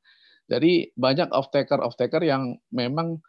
Jadi 0.44 0.92
banyak 0.92 1.32
off 1.32 1.48
taker 1.48 1.80
off 1.80 1.96
taker 1.96 2.20
yang 2.20 2.60
memang 2.68 3.22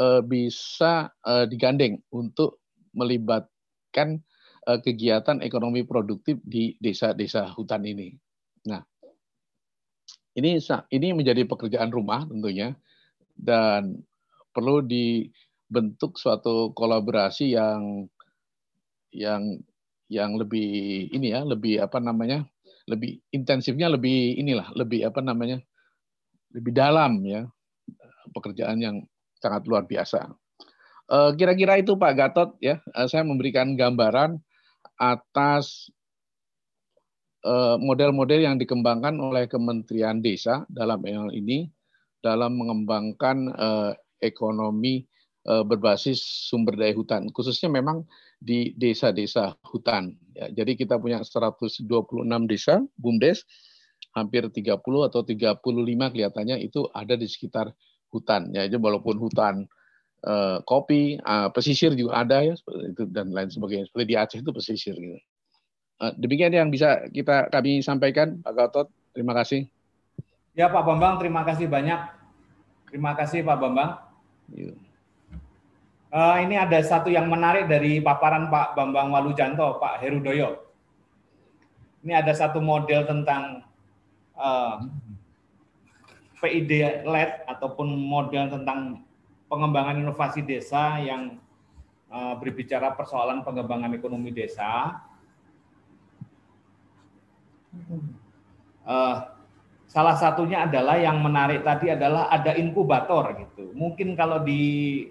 uh, 0.00 0.24
bisa 0.24 1.12
uh, 1.26 1.44
digandeng 1.44 2.00
untuk 2.14 2.64
melibatkan 2.96 4.22
kegiatan 4.64 5.44
ekonomi 5.44 5.84
produktif 5.84 6.40
di 6.40 6.72
desa-desa 6.80 7.52
hutan 7.52 7.84
ini. 7.84 8.16
Nah, 8.64 8.80
ini 10.34 10.56
ini 10.90 11.08
menjadi 11.12 11.44
pekerjaan 11.44 11.92
rumah 11.92 12.24
tentunya 12.24 12.72
dan 13.36 14.00
perlu 14.56 14.80
dibentuk 14.80 16.16
suatu 16.16 16.72
kolaborasi 16.72 17.54
yang 17.54 18.08
yang 19.12 19.60
yang 20.08 20.36
lebih 20.36 21.06
ini 21.12 21.32
ya, 21.36 21.44
lebih 21.44 21.80
apa 21.84 22.00
namanya? 22.00 22.48
lebih 22.84 23.16
intensifnya 23.32 23.88
lebih 23.88 24.36
inilah, 24.36 24.68
lebih 24.76 25.08
apa 25.08 25.24
namanya? 25.24 25.60
lebih 26.52 26.72
dalam 26.72 27.20
ya 27.24 27.48
pekerjaan 28.30 28.78
yang 28.80 28.96
sangat 29.40 29.68
luar 29.68 29.84
biasa. 29.84 30.30
Eh, 31.04 31.30
kira-kira 31.36 31.76
itu 31.76 32.00
Pak 32.00 32.12
Gatot 32.16 32.50
ya, 32.64 32.80
eh, 32.80 33.06
saya 33.08 33.22
memberikan 33.28 33.76
gambaran 33.76 34.40
atas 35.00 35.90
eh, 37.44 37.76
model-model 37.78 38.40
yang 38.44 38.56
dikembangkan 38.56 39.18
oleh 39.18 39.46
Kementerian 39.46 40.20
Desa 40.24 40.64
dalam 40.70 41.04
hal 41.04 41.30
ini 41.34 41.68
dalam 42.24 42.56
mengembangkan 42.56 43.52
ekonomi 44.16 45.04
berbasis 45.44 46.48
sumber 46.48 46.72
daya 46.72 46.96
hutan, 46.96 47.28
khususnya 47.28 47.68
memang 47.68 48.08
di 48.40 48.72
desa-desa 48.80 49.52
hutan. 49.60 50.16
Ya, 50.32 50.48
jadi 50.48 50.72
kita 50.72 50.96
punya 50.96 51.20
126 51.20 51.84
desa 52.48 52.80
BUMDes, 52.96 53.44
hampir 54.14 54.46
30 54.46 54.78
atau 55.10 55.20
35 55.26 56.12
kelihatannya 56.14 56.56
itu 56.62 56.86
ada 56.94 57.18
di 57.18 57.26
sekitar 57.26 57.74
hutan 58.14 58.54
ya 58.54 58.70
jadi 58.70 58.78
walaupun 58.78 59.18
hutan 59.18 59.66
uh, 60.24 60.58
kopi 60.64 61.20
uh, 61.22 61.52
pesisir 61.52 61.92
juga 61.94 62.24
ada 62.24 62.40
ya 62.40 62.54
itu 62.56 63.04
dan 63.08 63.30
lain 63.30 63.52
sebagainya. 63.52 63.86
Seperti 63.88 64.04
di 64.08 64.16
Aceh 64.16 64.38
itu 64.40 64.50
pesisir 64.50 64.96
gitu. 64.96 65.18
Uh, 66.00 66.12
demikian 66.18 66.50
yang 66.50 66.68
bisa 66.72 67.06
kita 67.12 67.48
kami 67.52 67.84
sampaikan 67.84 68.40
Pak 68.42 68.52
Gatot. 68.56 68.88
Terima 69.14 69.36
kasih. 69.36 69.70
Ya 70.58 70.66
Pak 70.66 70.82
Bambang 70.82 71.22
terima 71.22 71.46
kasih 71.46 71.70
banyak. 71.70 72.00
Terima 72.90 73.14
kasih 73.14 73.46
Pak 73.46 73.58
Bambang. 73.58 73.90
Uh, 76.14 76.36
ini 76.42 76.54
ada 76.54 76.78
satu 76.82 77.10
yang 77.10 77.26
menarik 77.26 77.66
dari 77.66 77.98
paparan 77.98 78.50
Pak 78.50 78.78
Bambang 78.78 79.10
Walujanto 79.10 79.82
Pak 79.82 80.02
Herudoyo. 80.02 80.62
Ini 82.06 82.20
ada 82.20 82.30
satu 82.36 82.60
model 82.60 83.02
tentang 83.08 83.64
uh, 84.36 84.78
PID 86.38 87.02
LED 87.08 87.32
ataupun 87.48 87.88
model 87.96 88.52
tentang 88.52 89.00
pengembangan 89.48 90.00
inovasi 90.00 90.40
desa 90.42 90.98
yang 91.00 91.38
uh, 92.08 92.34
berbicara 92.38 92.94
persoalan 92.94 93.42
pengembangan 93.44 93.92
ekonomi 93.94 94.30
desa. 94.30 95.02
Uh, 98.84 99.16
salah 99.90 100.14
satunya 100.14 100.66
adalah 100.66 100.98
yang 100.98 101.18
menarik 101.18 101.66
tadi 101.66 101.90
adalah 101.90 102.30
ada 102.30 102.54
inkubator 102.54 103.34
gitu. 103.38 103.74
Mungkin 103.74 104.14
kalau 104.14 104.42
di 104.42 105.06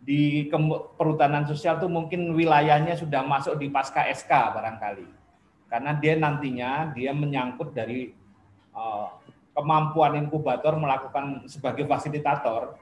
di 0.00 0.48
perhutanan 0.96 1.44
sosial 1.44 1.76
itu 1.76 1.88
mungkin 1.90 2.32
wilayahnya 2.32 2.96
sudah 2.96 3.20
masuk 3.20 3.60
di 3.60 3.68
pasca 3.68 4.08
SK 4.08 4.32
barangkali. 4.56 5.06
Karena 5.70 5.94
dia 5.94 6.18
nantinya 6.18 6.90
dia 6.90 7.14
menyangkut 7.14 7.70
dari 7.70 8.10
uh, 8.74 9.06
kemampuan 9.54 10.18
inkubator 10.18 10.74
melakukan 10.74 11.46
sebagai 11.46 11.86
fasilitator, 11.86 12.74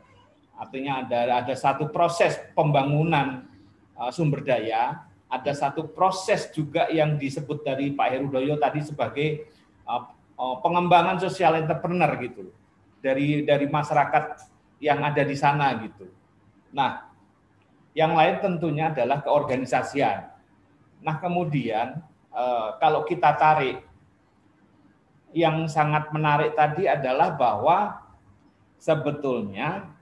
artinya 0.59 1.07
ada 1.07 1.47
ada 1.47 1.55
satu 1.55 1.87
proses 1.89 2.35
pembangunan 2.53 3.47
uh, 3.95 4.11
sumber 4.11 4.43
daya, 4.43 5.07
ada 5.31 5.53
satu 5.55 5.87
proses 5.87 6.51
juga 6.51 6.91
yang 6.91 7.15
disebut 7.15 7.63
dari 7.63 7.95
Pak 7.95 8.09
Herudoyo 8.11 8.59
tadi 8.59 8.83
sebagai 8.83 9.47
uh, 9.87 10.11
uh, 10.35 10.57
pengembangan 10.59 11.23
sosial 11.23 11.63
entrepreneur 11.63 12.11
gitu 12.19 12.51
dari 12.99 13.47
dari 13.47 13.71
masyarakat 13.71 14.51
yang 14.83 15.07
ada 15.07 15.23
di 15.23 15.37
sana 15.39 15.79
gitu. 15.79 16.11
Nah, 16.75 17.07
yang 17.95 18.19
lain 18.19 18.43
tentunya 18.43 18.91
adalah 18.91 19.23
keorganisasian. 19.23 20.27
Nah, 21.03 21.17
kemudian 21.23 22.03
kalau 22.79 23.03
kita 23.03 23.35
tarik 23.35 23.83
yang 25.35 25.67
sangat 25.67 26.09
menarik 26.15 26.55
tadi 26.55 26.87
adalah 26.87 27.35
bahwa 27.35 27.99
sebetulnya 28.79 29.98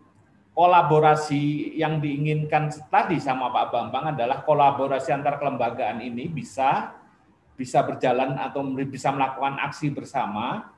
kolaborasi 0.56 1.76
yang 1.76 2.00
diinginkan 2.00 2.72
tadi 2.88 3.20
sama 3.20 3.52
Pak 3.52 3.76
Bambang 3.76 4.16
adalah 4.16 4.40
kolaborasi 4.40 5.12
antar 5.12 5.36
kelembagaan 5.36 6.00
ini 6.00 6.32
bisa 6.32 6.96
bisa 7.52 7.84
berjalan 7.84 8.40
atau 8.40 8.64
bisa 8.88 9.12
melakukan 9.12 9.60
aksi 9.60 9.92
bersama. 9.92 10.72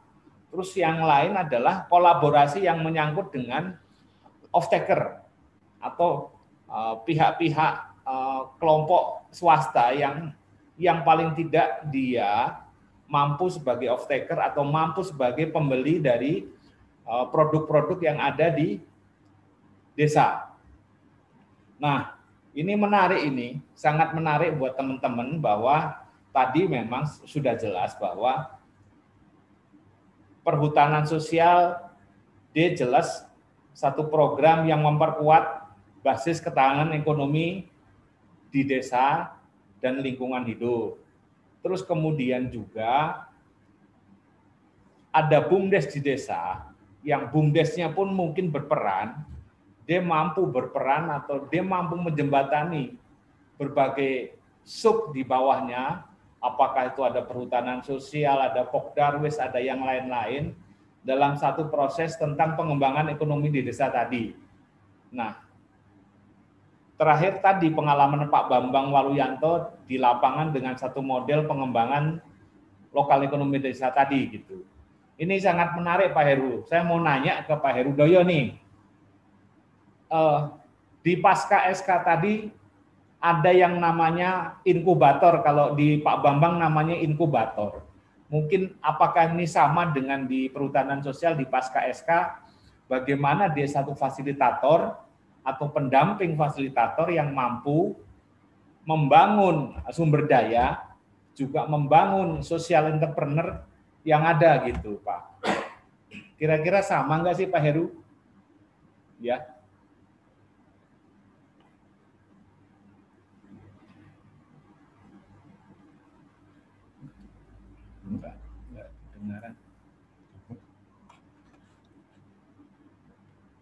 Terus 0.50 0.74
yang 0.74 0.98
lain 1.06 1.38
adalah 1.38 1.86
kolaborasi 1.86 2.66
yang 2.66 2.82
menyangkut 2.82 3.30
dengan 3.30 3.78
off 4.50 4.66
taker 4.66 5.22
atau 5.78 6.34
eh, 6.66 6.94
pihak-pihak 7.06 8.02
uh, 8.02 8.42
kelompok 8.56 9.30
swasta 9.30 9.94
yang 9.94 10.32
yang 10.80 11.04
paling 11.04 11.36
tidak 11.36 11.86
dia 11.92 12.64
mampu 13.06 13.52
sebagai 13.52 13.92
off 13.92 14.08
taker 14.08 14.40
atau 14.40 14.64
mampu 14.64 15.04
sebagai 15.04 15.52
pembeli 15.52 16.00
dari 16.00 16.48
uh, 17.04 17.28
produk-produk 17.28 17.98
yang 18.00 18.18
ada 18.18 18.48
di 18.48 18.80
desa. 19.98 20.54
Nah, 21.82 22.14
ini 22.54 22.78
menarik 22.78 23.26
ini, 23.26 23.58
sangat 23.74 24.14
menarik 24.14 24.54
buat 24.54 24.78
teman-teman 24.78 25.42
bahwa 25.42 26.06
tadi 26.30 26.70
memang 26.70 27.02
sudah 27.26 27.58
jelas 27.58 27.98
bahwa 27.98 28.46
perhutanan 30.46 31.02
sosial 31.02 31.82
dia 32.54 32.70
jelas 32.78 33.26
satu 33.74 34.06
program 34.06 34.66
yang 34.70 34.82
memperkuat 34.86 35.66
basis 36.06 36.38
ketahanan 36.38 36.94
ekonomi 36.94 37.66
di 38.54 38.62
desa 38.62 39.34
dan 39.82 39.98
lingkungan 39.98 40.46
hidup. 40.46 40.98
Terus 41.58 41.82
kemudian 41.82 42.48
juga 42.50 43.26
ada 45.10 45.38
bumdes 45.42 45.90
di 45.90 46.00
desa 46.02 46.70
yang 47.02 47.30
bumdesnya 47.30 47.90
pun 47.94 48.10
mungkin 48.10 48.50
berperan, 48.50 49.22
dia 49.88 50.04
mampu 50.04 50.44
berperan 50.44 51.08
atau 51.08 51.48
dia 51.48 51.64
mampu 51.64 51.96
menjembatani 51.96 53.00
berbagai 53.56 54.36
sub 54.60 55.16
di 55.16 55.24
bawahnya, 55.24 56.04
apakah 56.44 56.92
itu 56.92 57.00
ada 57.00 57.24
perhutanan 57.24 57.80
sosial, 57.80 58.36
ada 58.36 58.68
pokdarwis, 58.68 59.40
ada 59.40 59.56
yang 59.56 59.80
lain-lain, 59.80 60.52
dalam 61.00 61.40
satu 61.40 61.72
proses 61.72 62.20
tentang 62.20 62.52
pengembangan 62.52 63.08
ekonomi 63.08 63.48
di 63.48 63.64
desa 63.64 63.88
tadi. 63.88 64.36
Nah, 65.08 65.32
terakhir 67.00 67.40
tadi 67.40 67.72
pengalaman 67.72 68.28
Pak 68.28 68.44
Bambang 68.52 68.92
Waluyanto 68.92 69.80
di 69.88 69.96
lapangan 69.96 70.52
dengan 70.52 70.76
satu 70.76 71.00
model 71.00 71.48
pengembangan 71.48 72.20
lokal 72.92 73.24
ekonomi 73.24 73.56
desa 73.56 73.88
tadi 73.88 74.36
gitu. 74.36 74.60
Ini 75.16 75.34
sangat 75.40 75.74
menarik 75.80 76.12
Pak 76.12 76.24
Heru. 76.28 76.52
Saya 76.68 76.84
mau 76.84 77.00
nanya 77.00 77.40
ke 77.42 77.56
Pak 77.56 77.72
Heru 77.72 77.96
Doyo 77.96 78.20
nih. 78.22 78.67
Eh, 80.08 80.40
di 81.04 81.20
pasca 81.20 81.68
SK 81.68 81.88
tadi 82.04 82.48
ada 83.20 83.50
yang 83.52 83.76
namanya 83.76 84.60
inkubator. 84.64 85.44
Kalau 85.44 85.76
di 85.76 86.00
Pak 86.00 86.24
Bambang 86.24 86.56
namanya 86.56 86.96
inkubator. 86.96 87.84
Mungkin 88.28 88.76
apakah 88.84 89.32
ini 89.32 89.48
sama 89.48 89.88
dengan 89.88 90.28
di 90.28 90.52
perhutanan 90.52 91.00
sosial 91.00 91.36
di 91.36 91.48
pasca 91.48 91.84
SK? 91.88 92.10
Bagaimana 92.88 93.52
dia 93.52 93.68
satu 93.68 93.92
fasilitator 93.92 94.96
atau 95.44 95.66
pendamping 95.72 96.36
fasilitator 96.36 97.08
yang 97.12 97.32
mampu 97.32 97.96
membangun 98.84 99.76
sumber 99.92 100.24
daya, 100.24 100.80
juga 101.36 101.68
membangun 101.68 102.40
social 102.40 102.88
entrepreneur 102.96 103.60
yang 104.04 104.24
ada 104.24 104.64
gitu, 104.64 105.00
Pak. 105.04 105.44
Kira-kira 106.40 106.80
sama 106.80 107.20
nggak 107.20 107.36
sih 107.36 107.46
Pak 107.48 107.60
Heru? 107.60 107.92
Ya. 109.20 109.57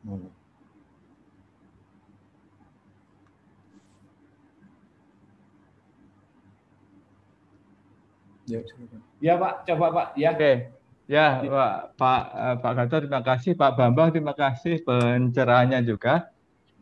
Hmm. 0.07 0.31
Ya. 8.47 8.63
Ya 9.19 9.35
Pak, 9.35 9.67
coba 9.67 9.87
Pak. 9.91 10.09
Ya. 10.15 10.31
Oke. 10.39 10.71
Ya, 11.07 11.39
Pak 11.39 11.75
Pak 11.95 12.23
eh, 12.35 12.57
Pak 12.59 12.73
Gatot 12.75 13.01
terima 13.07 13.23
kasih, 13.23 13.53
Pak 13.55 13.79
Bambang 13.79 14.11
terima 14.11 14.35
kasih 14.35 14.83
pencerahannya 14.83 15.83
juga. 15.87 16.31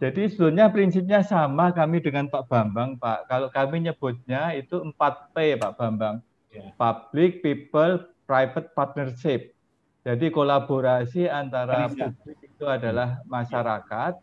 Jadi 0.00 0.32
sebetulnya 0.32 0.72
prinsipnya 0.72 1.20
sama 1.24 1.72
kami 1.72 2.00
dengan 2.00 2.28
Pak 2.28 2.48
Bambang, 2.48 2.96
Pak. 3.00 3.28
Kalau 3.28 3.48
kami 3.48 3.84
nyebutnya 3.84 4.52
itu 4.56 4.80
4P, 4.80 5.60
Pak 5.60 5.72
Bambang. 5.76 6.24
Ya. 6.52 6.72
Public, 6.76 7.40
People, 7.44 8.04
Private 8.24 8.72
Partnership. 8.72 9.52
Jadi 10.04 10.28
kolaborasi 10.28 11.24
antara 11.28 11.88
publik 11.88 12.38
itu 12.44 12.64
adalah 12.68 13.24
masyarakat, 13.24 14.20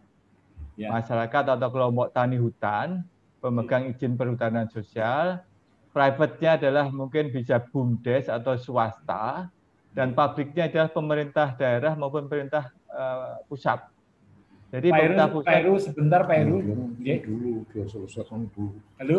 Ya. 0.77 0.87
masyarakat 0.93 1.57
atau 1.57 1.69
kelompok 1.73 2.13
tani 2.13 2.37
hutan, 2.37 3.01
pemegang 3.41 3.89
izin 3.89 4.13
perhutanan 4.13 4.69
sosial, 4.69 5.41
private-nya 5.91 6.57
adalah 6.57 6.87
mungkin 6.89 7.33
bisa 7.33 7.59
BUMDes 7.59 8.29
atau 8.31 8.55
swasta, 8.55 9.51
dan 9.91 10.15
publiknya 10.15 10.71
adalah 10.71 10.89
pemerintah 10.89 11.53
daerah 11.57 11.97
maupun 11.97 12.29
pemerintah 12.29 12.71
eh, 12.93 13.35
pusat. 13.49 13.83
Jadi 14.71 14.87
Pak 14.87 14.95
Heru, 14.95 15.01
pemerintah 15.03 15.27
Pak 15.27 15.35
pusat, 15.35 15.51
Heru 15.51 15.73
sebentar 15.81 16.19
Pak 16.23 16.35
Heru. 16.39 16.57
Ya. 17.03 17.17
dulu, 17.19 17.51
biar 17.67 17.87
dulu. 17.91 18.79
Halo. 19.01 19.17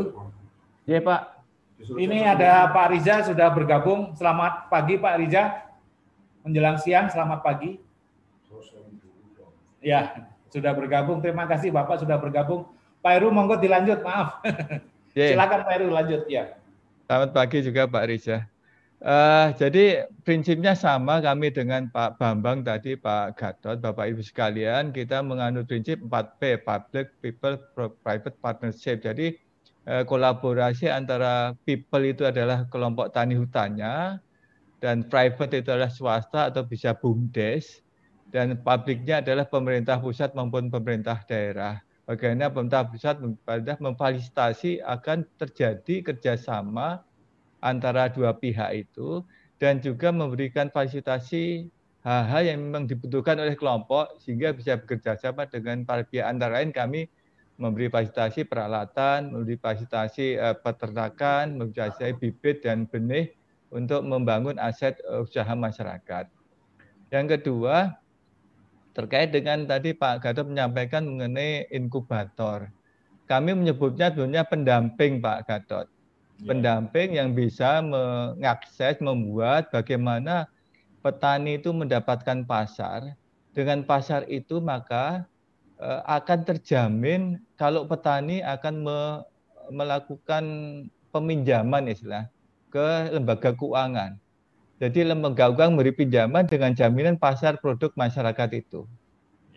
ya 0.89 0.99
Pak, 1.05 1.21
Ini 1.83 2.23
ada 2.23 2.71
Pak 2.71 2.95
Riza 2.95 3.27
sudah 3.27 3.51
bergabung. 3.51 4.15
Selamat 4.15 4.71
pagi 4.71 4.95
Pak 5.03 5.15
Riza. 5.19 5.67
Menjelang 6.47 6.79
siang, 6.79 7.11
selamat 7.11 7.43
pagi. 7.43 7.83
Ya, 9.83 10.31
sudah 10.47 10.71
bergabung. 10.79 11.19
Terima 11.19 11.43
kasih 11.51 11.75
Bapak 11.75 12.07
sudah 12.07 12.23
bergabung. 12.23 12.71
Pak 13.03 13.19
Heru 13.19 13.35
monggo 13.35 13.59
dilanjut, 13.59 13.99
maaf. 14.07 14.39
Silakan 15.11 15.67
Pak 15.67 15.73
Heru 15.75 15.91
lanjut 15.91 16.23
ya. 16.31 16.55
Selamat 17.11 17.35
pagi 17.35 17.59
juga 17.67 17.91
Pak 17.91 18.07
Riza. 18.07 18.47
Eh, 19.03 19.47
jadi 19.59 20.07
prinsipnya 20.23 20.79
sama 20.79 21.19
kami 21.19 21.51
dengan 21.51 21.91
Pak 21.91 22.23
Bambang 22.23 22.63
tadi, 22.63 22.95
Pak 22.95 23.35
Gatot, 23.35 23.83
Bapak 23.83 24.15
Ibu 24.15 24.23
sekalian, 24.23 24.95
kita 24.95 25.19
menganut 25.27 25.67
prinsip 25.67 25.99
4P, 26.07 26.63
Public, 26.63 27.11
People, 27.19 27.59
Private 27.75 28.39
Partnership. 28.39 29.03
Jadi 29.03 29.42
kolaborasi 29.87 30.87
antara 30.87 31.59
people 31.67 32.05
itu 32.07 32.23
adalah 32.23 32.67
kelompok 32.71 33.11
tani 33.11 33.35
hutannya, 33.35 34.23
dan 34.79 35.07
private 35.07 35.63
itu 35.63 35.71
adalah 35.71 35.91
swasta 35.91 36.51
atau 36.51 36.63
bisa 36.67 36.95
BUMDes, 36.95 37.83
dan 38.31 38.59
publiknya 38.63 39.23
adalah 39.23 39.47
pemerintah 39.47 39.99
pusat 39.99 40.35
maupun 40.35 40.71
pemerintah 40.71 41.23
daerah. 41.27 41.83
Bagaimana 42.03 42.51
pemerintah 42.51 42.87
pusat 42.91 43.15
pemerintah 43.19 43.79
memfasilitasi 43.79 44.83
akan 44.83 45.23
terjadi 45.39 46.11
kerjasama 46.11 47.03
antara 47.63 48.11
dua 48.11 48.35
pihak 48.35 48.75
itu 48.75 49.23
dan 49.63 49.79
juga 49.79 50.11
memberikan 50.11 50.67
fasilitasi 50.67 51.71
hal-hal 52.03 52.43
yang 52.43 52.59
memang 52.59 52.91
dibutuhkan 52.91 53.39
oleh 53.39 53.55
kelompok 53.55 54.19
sehingga 54.19 54.51
bisa 54.51 54.75
bekerja 54.75 55.15
sama 55.15 55.47
dengan 55.47 55.87
para 55.87 56.03
pihak 56.03 56.27
antara 56.27 56.59
lain 56.59 56.75
kami 56.75 57.07
memberi 57.61 57.93
fasilitasi 57.93 58.49
peralatan, 58.49 59.33
memberi 59.33 59.57
fasilitasi 59.61 60.37
eh, 60.41 60.57
peternakan, 60.57 61.57
memberi 61.57 61.89
fasilitasi 61.89 62.15
bibit 62.19 62.65
dan 62.65 62.89
benih 62.89 63.33
untuk 63.73 64.05
membangun 64.05 64.57
aset 64.61 64.97
eh, 65.05 65.21
usaha 65.25 65.53
masyarakat. 65.53 66.29
Yang 67.13 67.27
kedua, 67.39 67.93
terkait 68.97 69.33
dengan 69.33 69.65
tadi 69.65 69.97
Pak 69.97 70.25
Gatot 70.25 70.49
menyampaikan 70.49 71.05
mengenai 71.05 71.69
inkubator. 71.73 72.69
Kami 73.29 73.57
menyebutnya 73.57 74.13
sebenarnya 74.13 74.45
pendamping 74.45 75.21
Pak 75.21 75.49
Gatot. 75.49 75.87
Pendamping 76.43 77.15
yang 77.15 77.39
bisa 77.39 77.79
mengakses, 77.79 78.99
membuat 78.99 79.71
bagaimana 79.71 80.51
petani 81.01 81.57
itu 81.61 81.71
mendapatkan 81.71 82.43
pasar. 82.45 83.15
Dengan 83.53 83.85
pasar 83.85 84.27
itu 84.27 84.59
maka 84.59 85.29
akan 86.07 86.39
terjamin 86.47 87.43
kalau 87.59 87.85
petani 87.87 88.39
akan 88.43 88.75
me- 88.87 89.23
melakukan 89.71 90.45
peminjaman 91.11 91.91
istilah 91.91 92.31
ke 92.73 93.13
lembaga 93.13 93.53
keuangan. 93.53 94.17
Jadi 94.83 95.07
lembaga 95.07 95.51
keuangan 95.51 95.79
memberi 95.79 95.93
pinjaman 95.95 96.47
dengan 96.47 96.75
jaminan 96.75 97.19
pasar 97.19 97.59
produk 97.59 97.95
masyarakat 97.95 98.49
itu. 98.59 98.87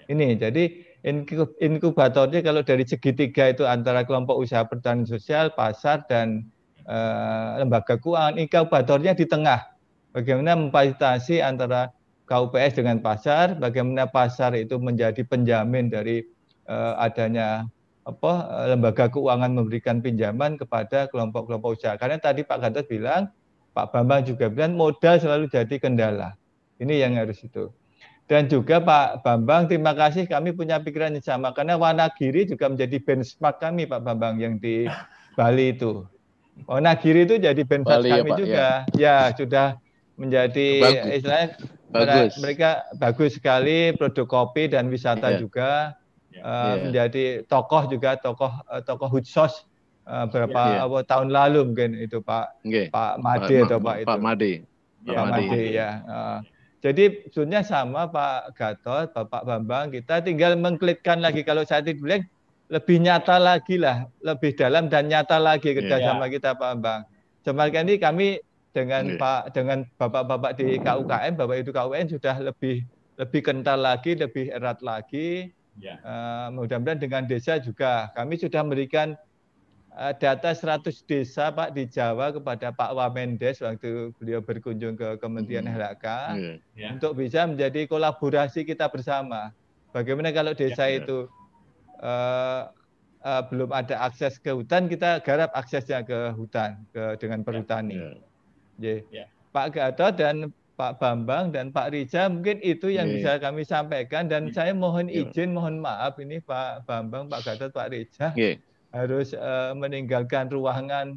Ini 0.06 0.38
jadi 0.38 0.86
inkub- 1.02 1.58
inkubatornya 1.58 2.46
kalau 2.46 2.62
dari 2.62 2.86
segitiga 2.86 3.50
itu 3.50 3.66
antara 3.66 4.06
kelompok 4.06 4.38
usaha 4.38 4.62
pertanian 4.66 5.10
sosial, 5.10 5.50
pasar 5.58 6.06
dan 6.06 6.46
eh, 6.86 7.50
lembaga 7.62 7.98
keuangan. 7.98 8.38
Inkubatornya 8.38 9.18
di 9.18 9.26
tengah. 9.26 9.74
Bagaimana 10.14 10.56
memfasilitasi 10.56 11.44
antara 11.44 11.92
KUPS 12.26 12.82
dengan 12.82 12.98
pasar, 13.00 13.58
bagaimana 13.62 14.10
pasar 14.10 14.58
itu 14.58 14.82
menjadi 14.82 15.22
penjamin 15.22 15.94
dari 15.94 16.26
eh, 16.66 16.94
adanya 16.98 17.70
apa 18.06 18.34
eh, 18.66 18.66
lembaga 18.74 19.10
keuangan 19.10 19.54
memberikan 19.54 20.02
pinjaman 20.02 20.58
kepada 20.58 21.06
kelompok-kelompok 21.10 21.78
usaha. 21.78 21.98
Karena 21.98 22.18
tadi 22.18 22.42
Pak 22.42 22.58
Gatot 22.62 22.86
bilang, 22.90 23.30
Pak 23.78 23.94
Bambang 23.94 24.26
juga 24.26 24.50
bilang 24.50 24.74
modal 24.74 25.22
selalu 25.22 25.50
jadi 25.54 25.76
kendala. 25.78 26.34
Ini 26.82 27.06
yang 27.08 27.18
harus 27.18 27.40
itu. 27.46 27.70
Dan 28.26 28.50
juga 28.50 28.82
Pak 28.82 29.22
Bambang, 29.22 29.70
terima 29.70 29.94
kasih 29.94 30.26
kami 30.26 30.50
punya 30.50 30.82
pikiran 30.82 31.14
yang 31.14 31.22
sama. 31.22 31.54
Karena 31.54 31.78
Wanagiri 31.78 32.50
juga 32.50 32.74
menjadi 32.74 32.98
benchmark 32.98 33.62
kami 33.62 33.86
Pak 33.86 34.02
Bambang 34.02 34.42
yang 34.42 34.58
di 34.58 34.90
Bali 35.38 35.78
itu. 35.78 36.10
Wanagiri 36.66 37.30
itu 37.30 37.36
jadi 37.38 37.62
benchmark 37.62 38.02
Bali 38.02 38.10
ya, 38.10 38.18
kami 38.18 38.32
Pak, 38.34 38.40
juga. 38.42 38.68
Ya. 38.98 39.18
sudah 39.38 39.68
menjadi 40.16 40.68
Bagus. 40.82 41.12
istilahnya 41.22 41.48
Bagus. 41.96 42.34
mereka 42.38 42.70
bagus 42.96 43.32
sekali 43.36 43.96
produk 43.96 44.26
kopi 44.26 44.68
dan 44.68 44.92
wisata 44.92 45.32
Iya. 45.32 45.40
juga 45.40 45.72
Ya. 46.30 46.42
eh, 46.42 46.44
Iya. 46.44 46.76
menjadi 46.84 47.24
tokoh 47.48 47.88
juga 47.88 48.20
tokoh 48.20 48.52
eh, 48.68 48.84
tokoh 48.84 49.08
hutsos 49.08 49.64
eh, 50.04 50.26
berapa 50.28 50.64
Iya. 50.76 50.84
apa, 50.84 50.98
tahun 51.04 51.30
lalu 51.32 51.60
mungkin 51.72 51.96
itu 51.96 52.20
Pak 52.20 52.62
Oke. 52.62 52.84
Pak 52.90 53.14
Made 53.18 53.56
atau 53.64 53.80
Pak 53.80 53.96
itu 53.98 54.08
Pak 54.08 54.20
Made. 54.20 54.52
Ya, 55.06 55.14
Pak 55.16 55.26
Made. 55.32 55.44
Made 55.48 55.64
ya. 55.72 55.90
Eh, 56.04 56.40
jadi 56.84 57.04
sebetulnya 57.24 57.62
sama 57.62 58.06
Pak 58.06 58.54
Gatot, 58.54 59.10
Bapak 59.10 59.42
Bambang, 59.42 59.90
kita 59.90 60.22
tinggal 60.22 60.54
mengklikkan 60.54 61.18
lagi 61.18 61.42
kalau 61.42 61.64
saya 61.64 61.82
bilang 61.82 62.22
lebih 62.66 62.98
nyata 62.98 63.38
lagi 63.38 63.78
lah, 63.78 64.06
lebih 64.22 64.54
dalam 64.54 64.86
dan 64.86 65.06
nyata 65.06 65.38
lagi 65.38 65.74
kerjasama 65.74 66.26
kita 66.28 66.54
Pak 66.54 66.62
Bambang. 66.78 67.02
Cuma 67.42 67.70
kan 67.70 67.86
ini 67.86 67.98
kami 67.98 68.38
dengan 68.76 69.04
Iya. 69.08 69.18
Pak 69.18 69.42
dengan 69.56 69.80
Bapak-bapak 69.96 70.60
di 70.60 70.76
KUKM, 70.78 71.34
Bapak 71.40 71.56
itu 71.64 71.72
KUN 71.72 72.06
sudah 72.12 72.36
lebih 72.44 72.84
lebih 73.16 73.42
kental 73.42 73.80
lagi, 73.80 74.12
lebih 74.14 74.52
erat 74.52 74.84
lagi. 74.84 75.56
Ya. 75.80 75.96
Eh, 76.04 76.48
mudah-mudahan 76.52 77.00
dengan 77.00 77.24
desa 77.24 77.56
juga 77.58 78.12
kami 78.12 78.36
sudah 78.36 78.60
memberikan 78.64 79.16
eh, 79.96 80.12
data 80.20 80.52
100 80.52 81.08
desa 81.08 81.48
Pak 81.50 81.72
di 81.72 81.88
Jawa 81.88 82.36
kepada 82.36 82.76
Pak 82.76 82.92
Wamendes 82.92 83.64
waktu 83.64 84.12
beliau 84.20 84.44
berkunjung 84.44 85.00
ke 85.00 85.16
Kementerian 85.20 85.64
Hmm. 85.64 85.80
LHK 85.80 86.06
Iya. 86.36 86.54
Ya. 86.76 86.88
untuk 86.92 87.16
bisa 87.16 87.48
menjadi 87.48 87.88
kolaborasi 87.88 88.68
kita 88.68 88.92
bersama. 88.92 89.56
Bagaimana 89.96 90.36
kalau 90.36 90.52
desa 90.52 90.84
Ya, 90.86 91.00
ya. 91.00 91.00
itu 91.00 91.18
eh, 91.96 92.62
uh, 93.24 93.42
belum 93.50 93.72
ada 93.72 94.04
akses 94.04 94.38
ke 94.38 94.52
hutan, 94.52 94.86
kita 94.86 95.24
garap 95.24 95.50
aksesnya 95.56 96.04
ke 96.04 96.36
hutan 96.36 96.84
ke 96.92 97.16
dengan 97.18 97.42
perhutani. 97.42 97.96
Ya. 97.96 98.12
Ya. 98.12 98.35
Pak 99.52 99.68
Gatot 99.72 100.14
dan 100.16 100.36
Pak 100.76 101.00
Bambang 101.00 101.56
dan 101.56 101.72
Pak 101.72 101.96
Rija 101.96 102.28
mungkin 102.28 102.60
itu 102.60 102.92
yang 102.92 103.08
Ya. 103.08 103.14
bisa 103.16 103.32
kami 103.40 103.64
sampaikan 103.64 104.28
dan 104.28 104.52
saya 104.52 104.76
mohon 104.76 105.08
Ya. 105.08 105.24
izin, 105.24 105.56
mohon 105.56 105.80
maaf 105.80 106.20
ini 106.20 106.44
Pak 106.44 106.84
Bambang, 106.84 107.32
Pak 107.32 107.48
Gatot, 107.48 107.72
Pak 107.72 107.88
Rija 107.90 108.36
Nggih. 108.36 108.60
harus 108.92 109.32
eh, 109.32 109.72
meninggalkan 109.72 110.52
ruangan 110.52 111.16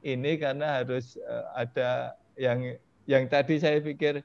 ini 0.00 0.38
karena 0.38 0.82
harus 0.82 1.18
eh, 1.18 1.44
ada 1.58 2.14
yang 2.38 2.78
yang 3.10 3.26
tadi 3.26 3.58
saya 3.58 3.82
pikir 3.82 4.22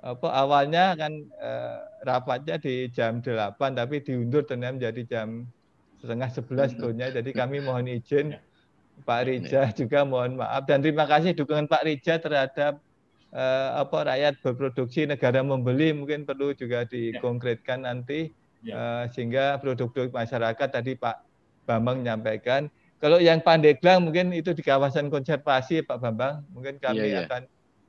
apa 0.00 0.28
awalnya 0.32 0.96
kan 0.96 1.12
eh, 1.20 1.76
rapatnya 2.04 2.56
di 2.56 2.88
jam 2.88 3.20
8 3.20 3.76
tapi 3.76 4.00
diundur 4.00 4.44
ternyata 4.44 4.80
menjadi 4.80 5.02
jam 5.04 5.28
setengah 6.00 6.28
11 6.32 6.76
tuhnya. 6.76 7.06
Jadi 7.12 7.32
kami 7.32 7.60
mohon 7.60 7.88
izin 7.88 8.32
Pak 9.02 9.20
Rija 9.26 9.74
juga 9.74 10.06
mohon 10.06 10.38
maaf 10.38 10.62
dan 10.70 10.78
terima 10.78 11.04
kasih 11.04 11.34
dukungan 11.34 11.66
Pak 11.66 11.82
Rija 11.82 12.22
terhadap 12.22 12.78
eh, 13.34 13.68
apa 13.74 13.98
rakyat 14.06 14.38
berproduksi 14.40 15.10
negara 15.10 15.42
membeli 15.42 15.90
mungkin 15.90 16.22
perlu 16.22 16.54
juga 16.54 16.86
dikonkretkan 16.86 17.82
nanti 17.82 18.30
eh, 18.64 19.04
sehingga 19.10 19.58
produk-produk 19.58 20.14
masyarakat 20.14 20.68
tadi 20.70 20.94
Pak 20.94 21.16
Bambang 21.66 22.00
menyampaikan 22.06 22.70
kalau 23.02 23.20
yang 23.20 23.44
Pandeglang 23.44 24.00
mungkin 24.00 24.32
itu 24.32 24.56
di 24.56 24.64
kawasan 24.64 25.12
konservasi 25.12 25.84
Pak 25.84 25.98
Bambang 26.00 26.46
mungkin 26.54 26.80
kami 26.80 27.04
Iya, 27.04 27.08
iya. 27.10 27.20
akan 27.28 27.42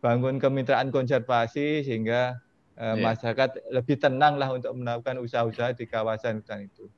bangun 0.03 0.35
kemitraan 0.41 0.91
konservasi 0.91 1.85
sehingga 1.87 2.35
eh, 2.75 2.95
Iya. 2.97 2.99
masyarakat 2.99 3.49
lebih 3.71 3.95
tenang 4.01 4.35
lah 4.35 4.51
untuk 4.51 4.75
melakukan 4.75 5.23
usaha-usaha 5.23 5.71
di 5.77 5.85
kawasan 5.87 6.43
hutan 6.43 6.67
itu. 6.67 6.91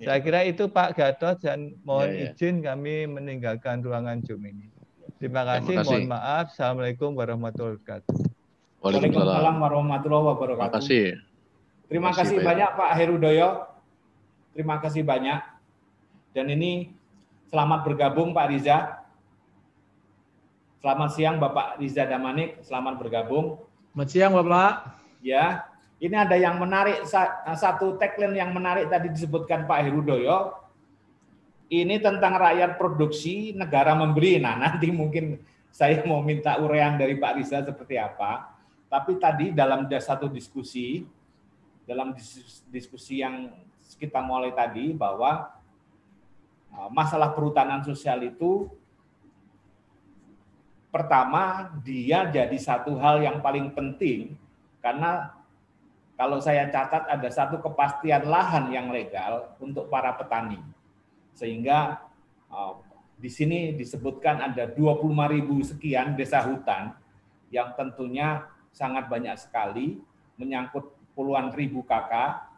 Iya. 0.00 0.06
Saya 0.08 0.18
kira 0.24 0.40
itu 0.48 0.64
Pak 0.64 0.96
Gatot 0.96 1.36
dan 1.44 1.76
mohon 1.84 2.08
Iya, 2.08 2.16
iya. 2.16 2.32
izin 2.32 2.64
kami 2.64 3.04
meninggalkan 3.04 3.84
ruangan 3.84 4.24
Zoom 4.24 4.48
ini. 4.48 4.72
Terima 5.20 5.44
kasih, 5.44 5.76
Terima 5.76 5.84
kasih. 5.84 5.92
mohon 5.92 6.08
maaf. 6.08 6.44
Assalamualaikum 6.56 7.10
warahmatullahi 7.12 7.76
wabarakatuh. 7.76 8.16
Waalaikumsalam. 8.80 9.56
warahmatullahi 9.60 10.24
Terima 10.24 10.32
wabarakatuh. 10.32 10.72
kasih. 10.80 11.06
Terima 11.84 11.88
Terima 11.90 12.10
kasih, 12.16 12.36
Pak 12.40 12.46
banyak 12.48 12.70
Pak 12.80 12.90
Herudoyo. 12.96 13.48
Terima 14.56 14.76
kasih 14.80 15.02
banyak. 15.04 15.40
Dan 16.32 16.46
ini 16.48 16.96
selamat 17.52 17.80
bergabung 17.84 18.32
Pak 18.32 18.46
Riza. 18.48 18.78
Selamat 20.80 21.12
siang 21.12 21.36
Bapak 21.36 21.76
Riza 21.76 22.08
Damanik, 22.08 22.56
selamat 22.64 22.96
bergabung. 22.96 23.60
Selamat 23.92 24.08
siang 24.08 24.32
Bapak. 24.32 24.96
Ya, 25.20 25.68
ini 26.00 26.16
ada 26.16 26.32
yang 26.32 26.56
menarik 26.56 27.04
sa- 27.04 27.44
satu 27.52 28.00
tagline 28.00 28.40
yang 28.40 28.56
menarik 28.56 28.88
tadi 28.88 29.12
disebutkan 29.12 29.68
Pak 29.68 29.84
Herudoyo. 29.84 30.56
Ini 31.70 32.00
tentang 32.00 32.40
rakyat 32.40 32.80
produksi, 32.80 33.52
negara 33.52 33.92
memberi. 33.92 34.40
Nah, 34.40 34.56
nanti 34.58 34.88
mungkin 34.90 35.38
saya 35.70 36.00
mau 36.08 36.24
minta 36.24 36.56
urean 36.58 36.96
dari 36.96 37.20
Pak 37.20 37.32
Riza 37.36 37.62
seperti 37.62 38.00
apa. 38.00 38.48
Tapi 38.90 39.20
tadi 39.20 39.52
dalam 39.54 39.86
da- 39.86 40.02
satu 40.02 40.26
diskusi, 40.26 41.04
dalam 41.84 42.16
dis- 42.16 42.64
diskusi 42.72 43.20
yang 43.22 43.52
kita 44.00 44.24
mulai 44.24 44.50
tadi 44.56 44.96
bahwa 44.96 45.52
uh, 46.74 46.88
masalah 46.90 47.36
perhutanan 47.36 47.84
sosial 47.84 48.24
itu 48.24 48.72
pertama 50.90 51.70
dia 51.86 52.26
jadi 52.26 52.56
satu 52.58 52.98
hal 52.98 53.22
yang 53.22 53.38
paling 53.38 53.70
penting 53.70 54.34
karena 54.82 55.38
kalau 56.20 56.36
saya 56.36 56.68
catat 56.68 57.08
ada 57.08 57.32
satu 57.32 57.64
kepastian 57.64 58.28
lahan 58.28 58.68
yang 58.68 58.92
legal 58.92 59.56
untuk 59.56 59.88
para 59.88 60.12
petani. 60.12 60.60
Sehingga 61.32 61.96
uh, 62.52 62.76
di 63.16 63.32
sini 63.32 63.72
disebutkan 63.72 64.44
ada 64.44 64.68
25.000 64.68 65.16
sekian 65.64 66.12
desa 66.20 66.44
hutan 66.44 66.92
yang 67.48 67.72
tentunya 67.72 68.44
sangat 68.68 69.08
banyak 69.08 69.32
sekali 69.40 69.96
menyangkut 70.36 70.92
puluhan 71.16 71.56
ribu 71.56 71.80
kakak. 71.88 72.52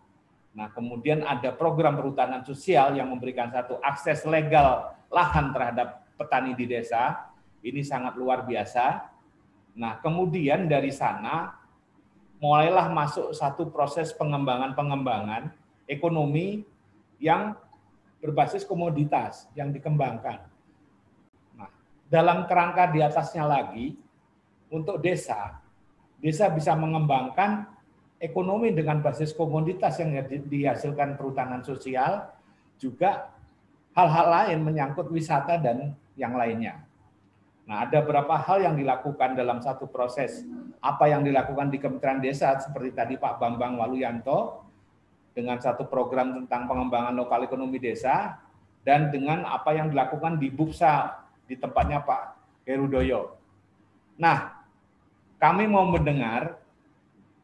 Nah, 0.58 0.66
kemudian 0.74 1.22
ada 1.22 1.54
program 1.54 1.94
perhutanan 1.94 2.42
sosial 2.42 2.98
yang 2.98 3.14
memberikan 3.14 3.46
satu 3.54 3.78
akses 3.78 4.26
legal 4.26 4.90
lahan 5.06 5.54
terhadap 5.54 6.02
petani 6.18 6.58
di 6.58 6.66
desa. 6.66 7.30
Ini 7.62 7.86
sangat 7.86 8.18
luar 8.18 8.42
biasa. 8.42 9.06
Nah, 9.78 10.02
kemudian 10.02 10.66
dari 10.66 10.90
sana 10.90 11.61
mulailah 12.42 12.90
masuk 12.90 13.30
satu 13.30 13.70
proses 13.70 14.10
pengembangan-pengembangan 14.18 15.54
ekonomi 15.86 16.66
yang 17.22 17.54
berbasis 18.18 18.66
komoditas 18.66 19.46
yang 19.54 19.70
dikembangkan. 19.70 20.42
Nah, 21.54 21.70
dalam 22.10 22.50
kerangka 22.50 22.90
di 22.90 22.98
atasnya 22.98 23.46
lagi, 23.46 23.94
untuk 24.74 24.98
desa, 24.98 25.62
desa 26.18 26.50
bisa 26.50 26.74
mengembangkan 26.74 27.70
ekonomi 28.18 28.74
dengan 28.74 28.98
basis 28.98 29.30
komoditas 29.30 30.02
yang 30.02 30.10
di- 30.26 30.42
dihasilkan 30.42 31.14
perhutanan 31.14 31.62
sosial, 31.62 32.26
juga 32.74 33.30
hal-hal 33.94 34.26
lain 34.26 34.58
menyangkut 34.66 35.06
wisata 35.14 35.58
dan 35.62 35.94
yang 36.18 36.34
lainnya. 36.34 36.82
Nah, 37.66 37.86
ada 37.86 38.02
beberapa 38.02 38.34
hal 38.34 38.66
yang 38.66 38.74
dilakukan 38.74 39.38
dalam 39.38 39.62
satu 39.62 39.86
proses. 39.86 40.42
Apa 40.82 41.06
yang 41.06 41.22
dilakukan 41.22 41.70
di 41.70 41.78
Kementerian 41.78 42.18
Desa 42.18 42.58
seperti 42.58 42.90
tadi 42.90 43.14
Pak 43.14 43.38
Bambang 43.38 43.78
Waluyanto 43.78 44.66
dengan 45.32 45.56
satu 45.62 45.86
program 45.86 46.34
tentang 46.42 46.68
pengembangan 46.68 47.14
lokal 47.16 47.46
ekonomi 47.46 47.80
desa 47.80 48.36
dan 48.82 49.08
dengan 49.08 49.46
apa 49.46 49.72
yang 49.72 49.88
dilakukan 49.88 50.36
di 50.36 50.50
Bupsa 50.50 51.22
di 51.46 51.54
tempatnya 51.54 52.02
Pak 52.02 52.22
Herudoyo. 52.66 53.38
Nah, 54.18 54.58
kami 55.40 55.70
mau 55.70 55.86
mendengar 55.88 56.58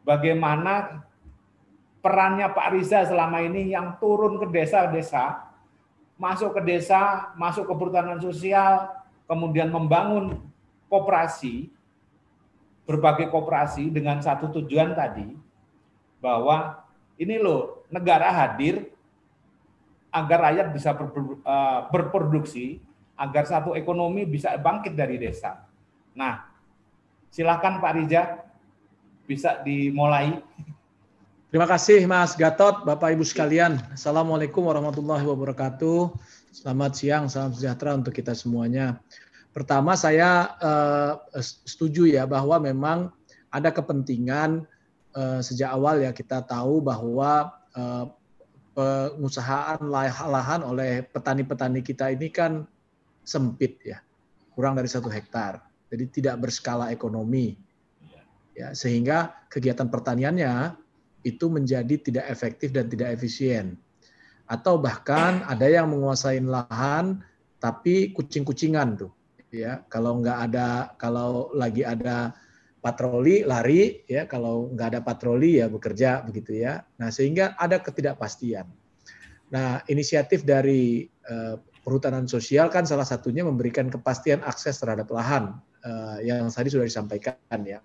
bagaimana 0.02 1.06
perannya 2.02 2.50
Pak 2.50 2.68
Riza 2.74 3.06
selama 3.06 3.42
ini 3.42 3.70
yang 3.72 3.98
turun 3.98 4.38
ke 4.38 4.46
desa-desa, 4.50 5.46
masuk 6.18 6.58
ke 6.58 6.62
desa, 6.66 7.32
masuk 7.38 7.66
ke 7.70 7.74
perhutanan 7.74 8.18
sosial, 8.18 8.90
kemudian 9.26 9.70
membangun 9.70 10.38
koperasi, 10.88 11.70
berbagai 12.88 13.28
koperasi 13.28 13.92
dengan 13.92 14.24
satu 14.24 14.48
tujuan 14.48 14.96
tadi, 14.96 15.36
bahwa 16.24 16.80
ini 17.20 17.36
loh 17.36 17.84
negara 17.92 18.32
hadir 18.32 18.88
agar 20.08 20.48
rakyat 20.48 20.72
bisa 20.72 20.96
ber- 20.96 21.12
ber- 21.12 21.40
eh, 21.44 21.80
berproduksi, 21.92 22.80
agar 23.12 23.44
satu 23.44 23.76
ekonomi 23.76 24.24
bisa 24.24 24.56
bangkit 24.56 24.96
dari 24.96 25.20
desa. 25.20 25.68
Nah, 26.16 26.48
silakan 27.28 27.82
Pak 27.82 27.92
Riza, 27.92 28.22
bisa 29.28 29.60
dimulai. 29.60 30.40
Terima 31.52 31.68
kasih 31.68 32.08
Mas 32.08 32.32
Gatot, 32.32 32.88
Bapak 32.88 33.12
Ibu 33.12 33.24
sekalian. 33.24 33.76
Assalamualaikum 33.92 34.64
warahmatullahi 34.64 35.24
wabarakatuh. 35.28 36.16
Selamat 36.48 36.96
siang, 36.96 37.28
salam 37.28 37.52
sejahtera 37.52 37.92
untuk 37.92 38.16
kita 38.16 38.32
semuanya. 38.32 38.96
Pertama 39.58 39.98
saya 39.98 40.54
eh, 40.62 41.42
setuju 41.42 42.06
ya 42.06 42.30
bahwa 42.30 42.62
memang 42.62 43.10
ada 43.50 43.74
kepentingan 43.74 44.62
eh, 45.18 45.42
sejak 45.42 45.74
awal 45.74 45.98
ya 45.98 46.14
kita 46.14 46.46
tahu 46.46 46.78
bahwa 46.78 47.50
eh, 47.74 48.06
pengusahaan 48.78 49.82
lah- 49.82 50.30
lahan 50.30 50.62
oleh 50.62 51.02
petani-petani 51.10 51.82
kita 51.82 52.14
ini 52.14 52.30
kan 52.30 52.62
sempit 53.26 53.82
ya, 53.82 53.98
kurang 54.54 54.78
dari 54.78 54.86
satu 54.86 55.10
hektar. 55.10 55.58
Jadi 55.90 56.22
tidak 56.22 56.38
berskala 56.46 56.94
ekonomi. 56.94 57.58
Ya, 58.54 58.78
sehingga 58.78 59.42
kegiatan 59.50 59.90
pertaniannya 59.90 60.78
itu 61.26 61.50
menjadi 61.50 61.98
tidak 61.98 62.30
efektif 62.30 62.70
dan 62.70 62.86
tidak 62.86 63.18
efisien. 63.18 63.74
Atau 64.46 64.78
bahkan 64.78 65.42
ada 65.50 65.66
yang 65.66 65.90
menguasai 65.90 66.38
lahan 66.46 67.26
tapi 67.58 68.14
kucing-kucingan 68.14 68.94
tuh. 68.94 69.17
Ya, 69.48 69.80
kalau 69.88 70.20
nggak 70.20 70.38
ada 70.52 70.92
kalau 71.00 71.48
lagi 71.56 71.80
ada 71.80 72.36
patroli 72.84 73.42
lari 73.48 74.04
ya, 74.04 74.28
kalau 74.28 74.68
nggak 74.72 74.88
ada 74.96 75.00
patroli 75.00 75.60
ya 75.60 75.72
bekerja 75.72 76.22
begitu 76.28 76.60
ya. 76.60 76.84
Nah, 77.00 77.08
sehingga 77.08 77.56
ada 77.56 77.80
ketidakpastian. 77.80 78.68
Nah, 79.48 79.80
inisiatif 79.88 80.44
dari 80.44 81.08
eh, 81.08 81.56
perhutanan 81.80 82.28
sosial 82.28 82.68
kan 82.68 82.84
salah 82.84 83.08
satunya 83.08 83.40
memberikan 83.40 83.88
kepastian 83.88 84.44
akses 84.44 84.76
terhadap 84.76 85.08
lahan 85.08 85.56
eh, 85.80 86.28
yang 86.28 86.52
tadi 86.52 86.68
sudah 86.68 86.84
disampaikan 86.84 87.60
ya. 87.64 87.80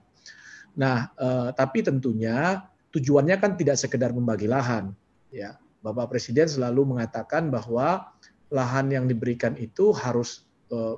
Nah, 0.75 1.15
eh, 1.15 1.49
tapi 1.55 1.79
tentunya 1.79 2.67
tujuannya 2.91 3.39
kan 3.39 3.55
tidak 3.55 3.79
sekedar 3.79 4.11
membagi 4.11 4.51
lahan. 4.51 4.91
Ya, 5.31 5.57
Bapak 5.79 6.13
Presiden 6.13 6.45
selalu 6.45 6.95
mengatakan 6.95 7.47
bahwa 7.47 8.13
lahan 8.53 8.91
yang 8.93 9.05
diberikan 9.09 9.57
itu 9.57 9.89
harus 9.95 10.42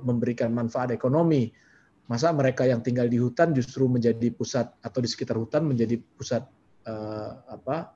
memberikan 0.02 0.52
manfaat 0.52 0.92
ekonomi. 0.92 1.52
Masa 2.06 2.30
mereka 2.30 2.62
yang 2.62 2.86
tinggal 2.86 3.10
di 3.10 3.18
hutan 3.18 3.50
justru 3.50 3.90
menjadi 3.90 4.30
pusat 4.30 4.70
atau 4.78 5.02
di 5.02 5.08
sekitar 5.10 5.34
hutan 5.34 5.66
menjadi 5.66 5.98
pusat 5.98 6.46
eh, 6.86 7.32
apa 7.50 7.92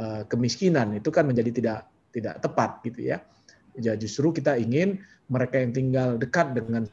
eh, 0.00 0.22
kemiskinan 0.24 0.96
itu 0.96 1.12
kan 1.12 1.28
menjadi 1.28 1.50
tidak 1.52 1.78
tidak 2.12 2.40
tepat 2.40 2.80
gitu 2.84 3.12
ya. 3.12 3.20
Ya 3.76 3.96
justru 3.96 4.32
kita 4.32 4.60
ingin 4.60 5.00
mereka 5.32 5.56
yang 5.56 5.72
tinggal 5.72 6.20
dekat 6.20 6.52
dengan 6.52 6.84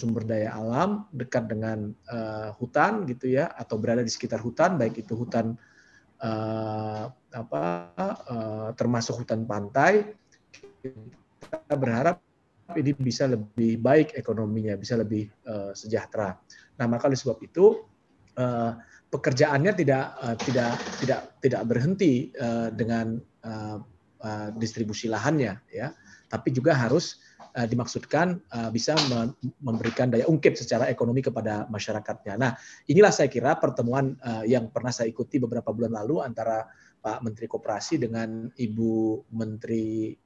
sumber 0.00 0.24
daya 0.24 0.56
alam, 0.56 1.06
dekat 1.14 1.46
dengan 1.46 1.94
uh, 2.10 2.50
hutan 2.58 3.06
gitu 3.06 3.30
ya, 3.30 3.52
atau 3.54 3.78
berada 3.78 4.02
di 4.02 4.10
sekitar 4.10 4.42
hutan, 4.42 4.74
baik 4.80 5.04
itu 5.04 5.14
hutan 5.14 5.54
uh, 6.24 7.12
apa 7.12 7.62
uh, 8.26 8.68
termasuk 8.74 9.22
hutan 9.22 9.46
pantai, 9.46 10.16
kita 10.80 11.74
berharap 11.76 12.23
ini 12.72 12.96
bisa 12.96 13.28
lebih 13.28 13.76
baik 13.76 14.16
ekonominya, 14.16 14.80
bisa 14.80 14.96
lebih 14.96 15.28
uh, 15.44 15.76
sejahtera. 15.76 16.40
Nah 16.80 16.86
maka 16.88 17.12
oleh 17.12 17.18
sebab 17.20 17.38
itu 17.44 17.84
uh, 18.40 18.72
pekerjaannya 19.12 19.72
tidak 19.76 20.04
uh, 20.24 20.36
tidak 20.40 20.72
tidak 21.04 21.20
tidak 21.44 21.62
berhenti 21.68 22.32
uh, 22.40 22.72
dengan 22.72 23.20
uh, 23.44 23.78
uh, 24.24 24.48
distribusi 24.56 25.12
lahannya, 25.12 25.60
ya 25.68 25.92
tapi 26.34 26.50
juga 26.50 26.74
harus 26.74 27.22
uh, 27.54 27.62
dimaksudkan 27.62 28.42
uh, 28.50 28.70
bisa 28.74 28.98
memberikan 29.62 30.10
daya 30.10 30.26
ungkit 30.26 30.58
secara 30.58 30.90
ekonomi 30.90 31.22
kepada 31.22 31.70
masyarakatnya. 31.70 32.34
Nah, 32.34 32.58
inilah 32.90 33.14
saya 33.14 33.30
kira 33.30 33.54
pertemuan 33.62 34.18
uh, 34.18 34.42
yang 34.42 34.66
pernah 34.74 34.90
saya 34.90 35.06
ikuti 35.06 35.38
beberapa 35.38 35.70
bulan 35.70 35.94
lalu 35.94 36.26
antara 36.26 36.66
Pak 36.98 37.22
Menteri 37.22 37.46
Koperasi 37.46 38.02
dengan 38.02 38.50
Ibu 38.50 39.22
Menteri 39.30 40.16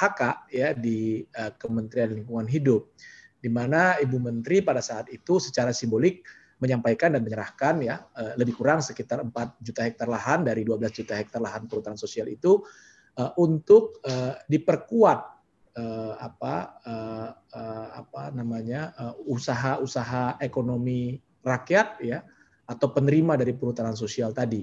LHK 0.00 0.48
ya 0.48 0.72
di 0.72 1.20
uh, 1.36 1.52
Kementerian 1.60 2.16
Lingkungan 2.16 2.48
Hidup, 2.48 2.96
di 3.36 3.52
mana 3.52 4.00
Ibu 4.00 4.16
Menteri 4.16 4.64
pada 4.64 4.80
saat 4.80 5.12
itu 5.12 5.36
secara 5.36 5.76
simbolik 5.76 6.24
menyampaikan 6.60 7.12
dan 7.16 7.24
menyerahkan 7.24 7.80
ya 7.80 8.04
lebih 8.36 8.52
kurang 8.52 8.84
sekitar 8.84 9.24
4 9.24 9.32
juta 9.64 9.80
hektar 9.80 10.04
lahan 10.04 10.44
dari 10.44 10.60
12 10.60 10.92
juta 10.92 11.16
hektar 11.16 11.40
lahan 11.40 11.64
perhutanan 11.64 11.96
sosial 11.96 12.28
itu 12.28 12.60
uh, 13.16 13.32
untuk 13.40 14.00
uh, 14.04 14.36
diperkuat 14.44 15.20
uh, 15.76 16.14
apa 16.20 16.54
uh, 16.84 17.30
uh, 17.32 17.88
apa 18.04 18.22
namanya 18.36 18.92
usaha-usaha 19.24 20.36
uh, 20.36 20.38
ekonomi 20.44 21.16
rakyat 21.40 22.00
ya 22.04 22.20
atau 22.70 22.94
penerima 22.94 23.34
dari 23.34 23.50
perhutanan 23.56 23.98
sosial 23.98 24.30
tadi. 24.30 24.62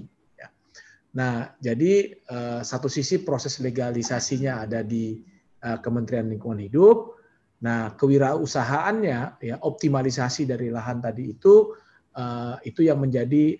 Ya. 1.13 1.17
Nah, 1.17 1.35
jadi 1.63 2.13
uh, 2.29 2.61
satu 2.61 2.91
sisi 2.91 3.23
proses 3.23 3.57
legalisasinya 3.63 4.67
ada 4.67 4.83
di 4.83 5.17
uh, 5.63 5.79
Kementerian 5.79 6.27
Lingkungan 6.27 6.61
Hidup. 6.61 7.15
Nah, 7.63 7.97
kewirausahaannya 7.97 9.41
ya 9.41 9.55
optimalisasi 9.65 10.45
dari 10.45 10.69
lahan 10.69 11.01
tadi 11.01 11.33
itu 11.33 11.73
uh, 12.13 12.55
itu 12.61 12.85
yang 12.85 13.01
menjadi 13.01 13.57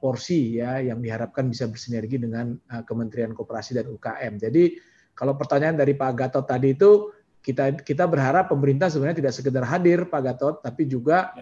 porsi 0.00 0.62
ya 0.62 0.78
yang 0.78 1.02
diharapkan 1.02 1.50
bisa 1.50 1.66
bersinergi 1.66 2.22
dengan 2.22 2.54
Kementerian 2.86 3.34
Koperasi 3.34 3.74
dan 3.74 3.90
UKM. 3.90 4.38
Jadi 4.38 4.78
kalau 5.12 5.34
pertanyaan 5.34 5.76
dari 5.76 5.98
Pak 5.98 6.14
Gatot 6.16 6.46
tadi 6.46 6.72
itu 6.72 7.10
kita 7.42 7.76
kita 7.82 8.04
berharap 8.06 8.52
pemerintah 8.52 8.86
sebenarnya 8.86 9.24
tidak 9.24 9.34
sekedar 9.34 9.64
hadir 9.66 10.06
Pak 10.06 10.22
Gatot 10.22 10.54
tapi 10.62 10.86
juga 10.86 11.34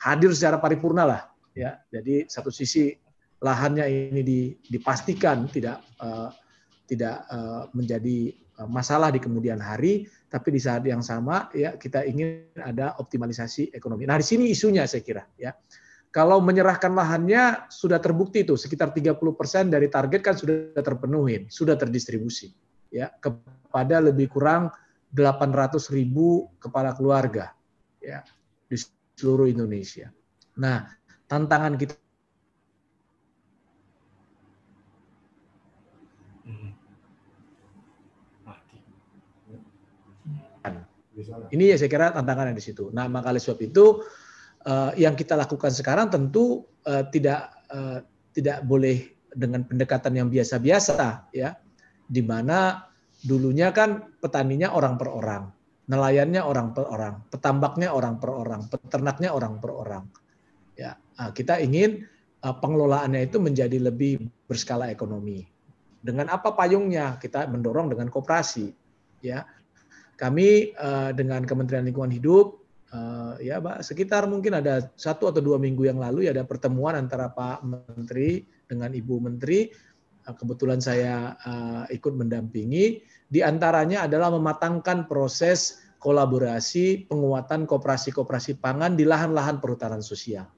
hadir 0.00 0.32
secara 0.32 0.58
paripurna 0.58 1.04
lah 1.04 1.22
ya. 1.52 1.78
Jadi 1.92 2.26
satu 2.26 2.48
sisi 2.48 2.92
lahannya 3.40 3.88
ini 3.88 4.54
dipastikan 4.68 5.48
tidak 5.48 5.80
uh, 6.00 6.28
tidak 6.84 7.24
uh, 7.32 7.68
menjadi 7.72 8.34
masalah 8.68 9.08
di 9.08 9.16
kemudian 9.22 9.56
hari, 9.56 10.04
tapi 10.28 10.52
di 10.52 10.60
saat 10.60 10.84
yang 10.84 11.00
sama 11.00 11.48
ya 11.56 11.80
kita 11.80 12.04
ingin 12.04 12.52
ada 12.60 12.92
optimalisasi 13.00 13.72
ekonomi. 13.72 14.04
Nah, 14.04 14.20
di 14.20 14.26
sini 14.26 14.52
isunya 14.52 14.84
saya 14.84 15.00
kira 15.00 15.24
ya 15.40 15.56
kalau 16.10 16.42
menyerahkan 16.42 16.90
lahannya 16.90 17.70
sudah 17.70 18.02
terbukti 18.02 18.42
itu 18.42 18.58
sekitar 18.58 18.90
30% 18.90 19.70
dari 19.70 19.86
target 19.86 20.20
kan 20.20 20.34
sudah 20.34 20.74
terpenuhi, 20.82 21.46
sudah 21.46 21.78
terdistribusi 21.78 22.50
ya 22.90 23.14
kepada 23.22 24.02
lebih 24.02 24.26
kurang 24.26 24.74
800 25.14 25.78
ribu 25.94 26.50
kepala 26.58 26.98
keluarga 26.98 27.54
ya 28.02 28.26
di 28.66 28.76
seluruh 29.14 29.46
Indonesia. 29.46 30.10
Nah, 30.58 30.90
tantangan 31.30 31.78
kita 31.78 31.94
Ini 41.50 41.64
ya 41.72 41.76
saya 41.76 41.90
kira 41.90 42.12
tantangan 42.12 42.54
di 42.56 42.64
situ. 42.64 42.88
Nah, 42.90 43.06
maka 43.06 43.30
oleh 43.32 43.42
sebab 43.42 43.60
itu 43.60 44.02
uh, 44.66 44.90
yang 44.96 45.14
kita 45.14 45.36
lakukan 45.36 45.72
sekarang 45.72 46.08
tentu 46.08 46.64
uh, 46.88 47.04
tidak 47.08 47.52
uh, 47.70 48.02
tidak 48.32 48.64
boleh 48.64 49.10
dengan 49.30 49.62
pendekatan 49.66 50.16
yang 50.16 50.28
biasa-biasa 50.28 51.30
ya. 51.34 51.56
Di 52.10 52.22
mana 52.24 52.90
dulunya 53.22 53.70
kan 53.70 54.16
petaninya 54.18 54.74
orang 54.74 54.98
per 54.98 55.08
orang 55.12 55.44
nelayannya 55.90 56.40
orang 56.46 56.70
per 56.70 56.86
orang 56.86 57.26
petambaknya 57.26 57.90
orang 57.90 58.22
per 58.22 58.30
orang 58.30 58.70
peternaknya 58.70 59.34
orang 59.34 59.58
per 59.58 59.70
orang 59.74 60.04
ya. 60.78 60.94
Nah, 60.94 61.34
kita 61.34 61.58
ingin 61.58 62.06
uh, 62.46 62.54
pengelolaannya 62.54 63.26
itu 63.26 63.42
menjadi 63.42 63.76
lebih 63.90 64.22
berskala 64.46 64.88
ekonomi. 64.88 65.44
Dengan 66.00 66.32
apa 66.32 66.56
payungnya? 66.56 67.20
Kita 67.20 67.44
mendorong 67.44 67.92
dengan 67.92 68.08
koperasi 68.08 68.72
ya 69.20 69.44
kami 70.20 70.76
uh, 70.76 71.16
dengan 71.16 71.48
Kementerian 71.48 71.88
Lingkungan 71.88 72.12
Hidup 72.12 72.60
uh, 72.92 73.40
ya 73.40 73.56
Pak 73.56 73.80
sekitar 73.80 74.28
mungkin 74.28 74.60
ada 74.60 74.92
satu 75.00 75.32
atau 75.32 75.40
dua 75.40 75.56
minggu 75.56 75.88
yang 75.88 75.96
lalu 75.96 76.28
ya 76.28 76.36
ada 76.36 76.44
pertemuan 76.44 76.92
antara 76.92 77.32
Pak 77.32 77.64
Menteri 77.64 78.44
dengan 78.68 78.92
Ibu 78.92 79.16
Menteri 79.16 79.72
uh, 80.28 80.34
kebetulan 80.36 80.84
saya 80.84 81.40
uh, 81.40 81.84
ikut 81.88 82.12
mendampingi 82.12 83.00
di 83.32 83.40
antaranya 83.40 84.04
adalah 84.04 84.28
mematangkan 84.28 85.08
proses 85.08 85.80
kolaborasi 86.00 87.08
penguatan 87.08 87.68
kooperasi-kooperasi 87.68 88.60
pangan 88.60 88.96
di 88.96 89.04
lahan-lahan 89.04 89.60
perhutanan 89.60 90.00
sosial. 90.00 90.48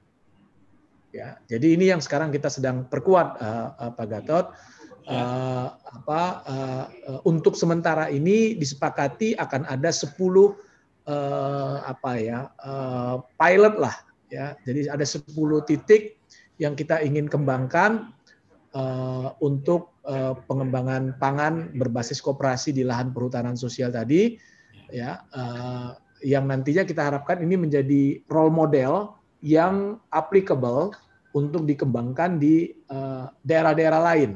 Ya, 1.12 1.36
jadi 1.44 1.76
ini 1.76 1.92
yang 1.92 2.00
sekarang 2.00 2.32
kita 2.32 2.48
sedang 2.48 2.88
perkuat 2.88 3.36
uh, 3.36 3.68
uh, 3.76 3.90
Pak 3.92 4.06
Gatot. 4.08 4.46
Uh, 5.02 5.66
apa 5.82 6.22
uh, 6.46 6.84
uh, 7.10 7.20
untuk 7.26 7.58
sementara 7.58 8.06
ini 8.06 8.54
disepakati 8.54 9.34
akan 9.34 9.66
ada 9.66 9.90
10 9.90 10.14
uh, 10.14 10.52
apa 11.82 12.10
ya 12.22 12.40
uh, 12.62 13.18
pilot 13.34 13.74
lah 13.82 13.96
ya. 14.30 14.54
Jadi 14.62 14.86
ada 14.86 15.02
10 15.02 15.26
titik 15.66 16.22
yang 16.62 16.78
kita 16.78 17.02
ingin 17.02 17.26
kembangkan 17.26 18.14
uh, 18.78 19.34
untuk 19.42 19.98
uh, 20.06 20.38
pengembangan 20.46 21.18
pangan 21.18 21.74
berbasis 21.74 22.22
kooperasi 22.22 22.70
di 22.70 22.86
lahan 22.86 23.10
perhutanan 23.10 23.58
sosial 23.58 23.90
tadi 23.90 24.38
ya. 24.94 25.18
Uh, 25.34 25.98
yang 26.22 26.46
nantinya 26.46 26.86
kita 26.86 27.10
harapkan 27.10 27.42
ini 27.42 27.58
menjadi 27.58 28.22
role 28.30 28.54
model 28.54 29.18
yang 29.42 29.98
applicable 30.14 30.94
untuk 31.34 31.66
dikembangkan 31.66 32.38
di 32.38 32.70
daerah-daerah 33.42 33.98
uh, 33.98 34.06
lain 34.06 34.30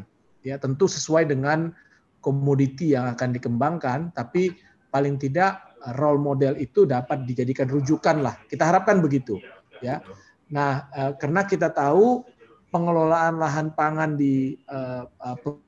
ya 0.47 0.63
tentu 0.63 0.87
sesuai 0.87 1.27
dengan 1.27 1.75
komoditi 2.23 2.95
yang 2.95 3.11
akan 3.11 3.35
dikembangkan 3.35 4.15
tapi 4.15 4.55
paling 4.95 5.19
tidak 5.19 5.67
role 5.99 6.19
model 6.19 6.55
itu 6.59 6.87
dapat 6.87 7.27
dijadikan 7.27 7.71
rujukan 7.71 8.23
lah. 8.23 8.35
Kita 8.47 8.67
harapkan 8.67 8.99
begitu, 8.99 9.39
ya. 9.79 10.03
Nah, 10.51 10.91
eh, 10.91 11.13
karena 11.19 11.47
kita 11.47 11.71
tahu 11.71 12.27
pengelolaan 12.67 13.39
lahan 13.39 13.71
pangan 13.73 14.19
di 14.19 14.59
uh, 14.69 15.07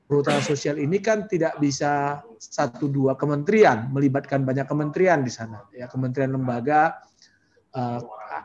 perhutanan 0.05 0.43
sosial 0.43 0.77
ini 0.77 0.99
kan 0.99 1.25
tidak 1.31 1.55
bisa 1.57 2.21
satu 2.37 2.91
dua 2.91 3.15
kementerian 3.15 3.87
melibatkan 3.89 4.43
banyak 4.43 4.67
kementerian 4.67 5.23
di 5.23 5.31
sana 5.31 5.63
ya 5.73 5.87
kementerian 5.87 6.35
lembaga 6.35 6.99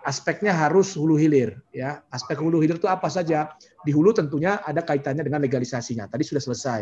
aspeknya 0.07 0.55
harus 0.55 0.95
hulu 0.97 1.19
hilir 1.19 1.61
ya 1.75 2.01
aspek 2.09 2.39
hulu 2.41 2.63
hilir 2.63 2.79
itu 2.79 2.89
apa 2.89 3.11
saja 3.11 3.53
di 3.85 3.93
hulu 3.93 4.17
tentunya 4.17 4.65
ada 4.65 4.81
kaitannya 4.81 5.23
dengan 5.23 5.45
legalisasinya 5.45 6.09
tadi 6.09 6.25
sudah 6.25 6.43
selesai 6.43 6.81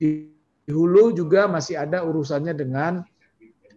di 0.00 0.32
hulu 0.72 1.12
juga 1.12 1.44
masih 1.44 1.76
ada 1.76 2.00
urusannya 2.00 2.56
dengan 2.56 3.04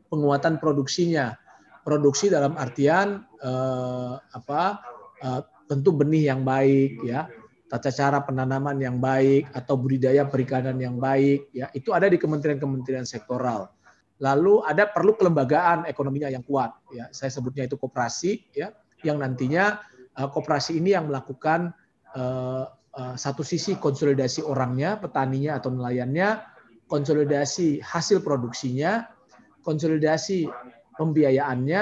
penguatan 0.08 0.62
produksinya. 0.62 1.36
Produksi 1.84 2.32
dalam 2.32 2.56
artian 2.56 3.28
eh, 3.44 4.14
apa? 4.16 4.80
Eh, 5.20 5.42
tentu 5.68 5.92
benih 5.92 6.32
yang 6.32 6.48
baik 6.48 7.04
ya, 7.04 7.28
tata 7.68 7.92
cara 7.92 8.24
penanaman 8.24 8.80
yang 8.80 9.04
baik 9.04 9.52
atau 9.52 9.76
budidaya 9.76 10.24
perikanan 10.28 10.80
yang 10.80 10.96
baik 10.96 11.52
ya, 11.52 11.68
itu 11.76 11.92
ada 11.92 12.08
di 12.08 12.16
kementerian-kementerian 12.16 13.04
sektoral. 13.04 13.68
Lalu 14.24 14.64
ada 14.64 14.88
perlu 14.88 15.18
kelembagaan 15.20 15.84
ekonominya 15.90 16.32
yang 16.32 16.46
kuat 16.48 16.72
ya. 16.96 17.12
Saya 17.12 17.34
sebutnya 17.36 17.68
itu 17.68 17.76
koperasi 17.76 18.48
ya, 18.56 18.72
yang 19.04 19.20
nantinya 19.20 19.84
eh, 20.16 20.30
koperasi 20.32 20.80
ini 20.80 20.96
yang 20.96 21.12
melakukan 21.12 21.76
eh, 22.14 22.66
eh, 22.70 23.16
satu 23.18 23.42
sisi 23.42 23.78
konsolidasi 23.78 24.46
orangnya, 24.46 25.02
petaninya 25.02 25.58
atau 25.58 25.74
nelayannya, 25.74 26.42
konsolidasi 26.86 27.82
hasil 27.82 28.22
produksinya, 28.22 29.10
konsolidasi 29.66 30.46
pembiayaannya 30.94 31.82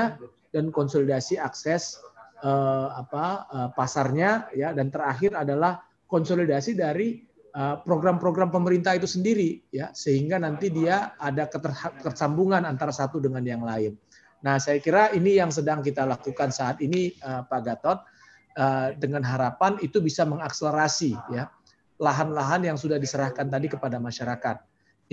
dan 0.52 0.72
konsolidasi 0.72 1.36
akses 1.36 2.00
uh, 2.44 2.96
apa 2.96 3.48
pasarnya 3.76 4.48
ya. 4.56 4.72
Dan 4.72 4.88
terakhir 4.88 5.36
adalah 5.36 5.84
konsolidasi 6.08 6.80
dari 6.80 7.20
program-program 7.84 8.48
pemerintah 8.48 8.96
itu 8.96 9.10
sendiri 9.10 9.68
ya. 9.74 9.92
Sehingga 9.92 10.40
nanti 10.40 10.72
dia 10.72 11.18
ada 11.20 11.50
ketersambungan 11.52 12.64
antara 12.64 12.96
satu 12.96 13.20
dengan 13.20 13.44
yang 13.44 13.68
lain. 13.68 13.98
Nah, 14.48 14.64
saya 14.64 14.80
kira 14.80 15.12
ini 15.12 15.36
yang 15.36 15.52
sedang 15.52 15.84
kita 15.84 16.08
lakukan 16.08 16.56
saat 16.56 16.80
ini 16.80 17.12
Pak 17.20 17.62
Gatot 17.68 18.00
dengan 19.00 19.24
harapan 19.24 19.80
itu 19.80 20.04
bisa 20.04 20.28
mengakselerasi 20.28 21.16
ya 21.32 21.48
lahan-lahan 22.02 22.66
yang 22.66 22.78
sudah 22.82 22.98
diserahkan 22.98 23.46
tadi 23.46 23.70
kepada 23.70 24.02
masyarakat. 24.02 24.58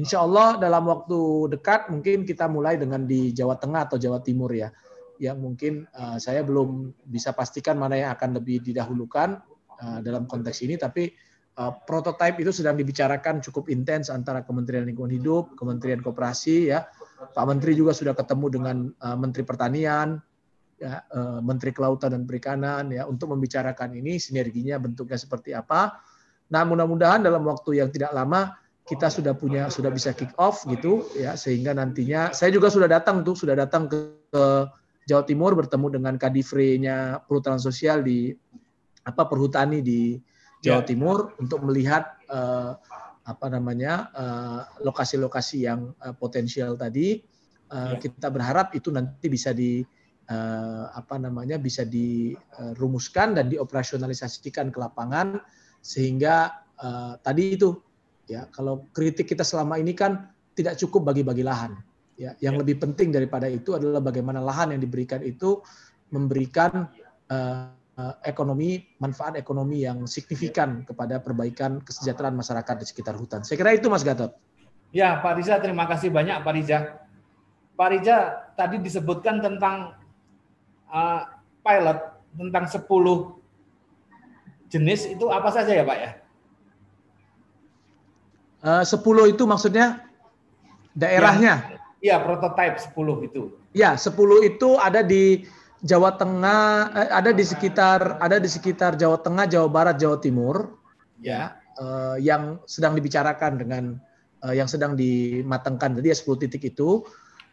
Insya 0.00 0.24
Allah 0.24 0.56
dalam 0.56 0.88
waktu 0.88 1.52
dekat 1.52 1.92
mungkin 1.92 2.24
kita 2.24 2.48
mulai 2.48 2.80
dengan 2.80 3.04
di 3.04 3.34
Jawa 3.36 3.60
Tengah 3.60 3.92
atau 3.92 4.00
Jawa 4.00 4.24
Timur 4.24 4.48
ya, 4.56 4.72
yang 5.20 5.36
mungkin 5.42 5.84
uh, 5.92 6.16
saya 6.16 6.40
belum 6.46 6.96
bisa 7.04 7.36
pastikan 7.36 7.76
mana 7.76 7.98
yang 8.00 8.10
akan 8.16 8.40
lebih 8.40 8.64
didahulukan 8.64 9.42
uh, 9.82 9.98
dalam 10.00 10.24
konteks 10.24 10.64
ini, 10.64 10.78
tapi 10.78 11.12
uh, 11.58 11.74
prototipe 11.84 12.40
itu 12.40 12.54
sedang 12.54 12.78
dibicarakan 12.78 13.42
cukup 13.42 13.68
intens 13.68 14.08
antara 14.08 14.46
Kementerian 14.46 14.86
Lingkungan 14.86 15.12
Hidup, 15.18 15.58
Kementerian 15.58 16.00
Koperasi 16.00 16.72
ya, 16.72 16.86
Pak 17.34 17.44
Menteri 17.44 17.74
juga 17.74 17.90
sudah 17.90 18.14
ketemu 18.14 18.46
dengan 18.48 18.76
uh, 19.02 19.18
Menteri 19.18 19.42
Pertanian, 19.42 20.22
ya, 20.78 21.02
uh, 21.12 21.42
Menteri 21.42 21.74
Kelautan 21.74 22.14
dan 22.14 22.24
Perikanan 22.24 22.88
ya 22.94 23.04
untuk 23.04 23.34
membicarakan 23.34 23.98
ini 23.98 24.16
sinerginya 24.22 24.78
bentuknya 24.78 25.18
seperti 25.18 25.52
apa 25.52 25.98
Nah, 26.48 26.64
mudah-mudahan 26.64 27.20
dalam 27.20 27.44
waktu 27.44 27.80
yang 27.80 27.92
tidak 27.92 28.12
lama 28.16 28.56
kita 28.88 29.12
sudah 29.12 29.36
punya 29.36 29.68
sudah 29.68 29.92
bisa 29.92 30.16
kick 30.16 30.32
off 30.40 30.64
gitu 30.64 31.04
ya 31.12 31.36
sehingga 31.36 31.76
nantinya 31.76 32.32
saya 32.32 32.48
juga 32.48 32.72
sudah 32.72 32.88
datang 32.88 33.20
tuh 33.20 33.36
sudah 33.36 33.52
datang 33.52 33.84
ke, 33.84 34.16
ke 34.32 34.44
Jawa 35.04 35.28
Timur 35.28 35.52
bertemu 35.52 36.00
dengan 36.00 36.16
Kadifre-nya 36.16 37.20
Perhutanan 37.28 37.60
Sosial 37.60 38.00
di 38.00 38.32
apa 39.04 39.28
Perhutani 39.28 39.84
di 39.84 40.16
Jawa 40.64 40.80
ya. 40.80 40.88
Timur 40.88 41.36
untuk 41.36 41.68
melihat 41.68 42.16
uh, 42.32 42.80
apa 43.28 43.52
namanya 43.52 44.08
eh, 44.16 44.60
lokasi-lokasi 44.88 45.60
uh, 45.60 45.64
yang 45.68 45.80
uh, 46.00 46.16
potensial 46.16 46.80
tadi 46.80 47.20
uh, 47.68 47.92
ya. 47.92 48.00
kita 48.00 48.32
berharap 48.32 48.72
itu 48.72 48.88
nanti 48.88 49.28
bisa 49.28 49.52
di 49.52 49.84
uh, 50.28 50.92
apa 50.92 51.16
namanya 51.16 51.56
bisa 51.56 51.82
dirumuskan 51.88 53.36
dan 53.36 53.48
dioperasionalisasikan 53.48 54.70
ke 54.70 54.78
lapangan 54.78 55.40
sehingga 55.80 56.64
uh, 56.78 57.16
tadi 57.20 57.56
itu 57.56 57.74
ya 58.28 58.46
kalau 58.52 58.86
kritik 58.92 59.28
kita 59.28 59.42
selama 59.42 59.80
ini 59.80 59.96
kan 59.96 60.28
tidak 60.52 60.76
cukup 60.76 61.10
bagi-bagi 61.12 61.46
lahan. 61.46 61.78
Ya, 62.18 62.34
yang 62.42 62.58
ya. 62.58 62.66
lebih 62.66 62.82
penting 62.82 63.14
daripada 63.14 63.46
itu 63.46 63.78
adalah 63.78 64.02
bagaimana 64.02 64.42
lahan 64.42 64.74
yang 64.74 64.82
diberikan 64.82 65.22
itu 65.22 65.62
memberikan 66.10 66.90
uh, 67.30 67.70
ekonomi 68.26 68.82
manfaat 68.98 69.38
ekonomi 69.38 69.86
yang 69.86 70.06
signifikan 70.06 70.82
kepada 70.82 71.22
perbaikan 71.22 71.78
kesejahteraan 71.82 72.34
masyarakat 72.34 72.74
di 72.82 72.86
sekitar 72.86 73.14
hutan. 73.14 73.46
Saya 73.46 73.58
kira 73.58 73.74
itu 73.74 73.86
Mas 73.86 74.02
Gatot. 74.02 74.34
Ya, 74.90 75.18
Pak 75.22 75.38
Riza 75.38 75.62
terima 75.62 75.86
kasih 75.86 76.10
banyak 76.10 76.42
Pak 76.42 76.52
Riza. 76.58 76.78
Pak 77.78 77.88
Riza 77.94 78.18
tadi 78.58 78.82
disebutkan 78.82 79.38
tentang 79.38 79.94
uh, 80.92 81.24
pilot 81.62 81.98
tentang 82.36 82.64
10 82.68 82.84
jenis 84.68 85.08
itu 85.08 85.26
apa 85.32 85.48
saja 85.48 85.72
ya 85.72 85.84
Pak 85.84 85.98
ya? 85.98 86.10
Eh, 88.58 88.84
sepuluh 88.84 89.30
10 89.30 89.34
itu 89.38 89.42
maksudnya 89.46 90.02
daerahnya? 90.92 91.78
Iya, 92.02 92.22
prototipe 92.22 92.78
10 92.78 93.26
itu. 93.26 93.42
Ya, 93.74 93.94
10 93.94 94.42
itu 94.46 94.78
ada 94.78 95.02
di 95.02 95.46
Jawa 95.82 96.14
Tengah, 96.18 96.90
eh, 96.94 97.10
ada 97.10 97.30
di 97.30 97.44
sekitar 97.46 98.18
ada 98.18 98.42
di 98.42 98.50
sekitar 98.50 98.98
Jawa 98.98 99.18
Tengah, 99.22 99.46
Jawa 99.46 99.68
Barat, 99.70 99.96
Jawa 99.98 100.18
Timur. 100.18 100.78
Ya, 101.22 101.58
eh, 101.78 102.22
yang 102.22 102.62
sedang 102.66 102.98
dibicarakan 102.98 103.58
dengan 103.58 103.84
eh, 104.46 104.54
yang 104.58 104.66
sedang 104.70 104.98
dimatangkan. 104.98 105.98
Jadi 105.98 106.06
ya 106.10 106.16
10 106.18 106.38
titik 106.38 106.62
itu 106.74 107.06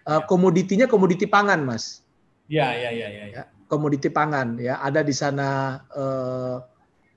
eh, 0.09 0.21
komoditinya 0.25 0.89
komoditi 0.89 1.29
pangan, 1.29 1.61
Mas. 1.65 2.04
Ya, 2.45 2.77
ya, 2.77 2.93
ya, 2.93 3.09
ya. 3.09 3.25
ya. 3.33 3.49
Komoditi 3.65 4.13
pangan 4.13 4.61
ya, 4.61 4.77
ada 4.77 5.01
di 5.01 5.09
sana 5.09 5.81
eh, 5.89 6.57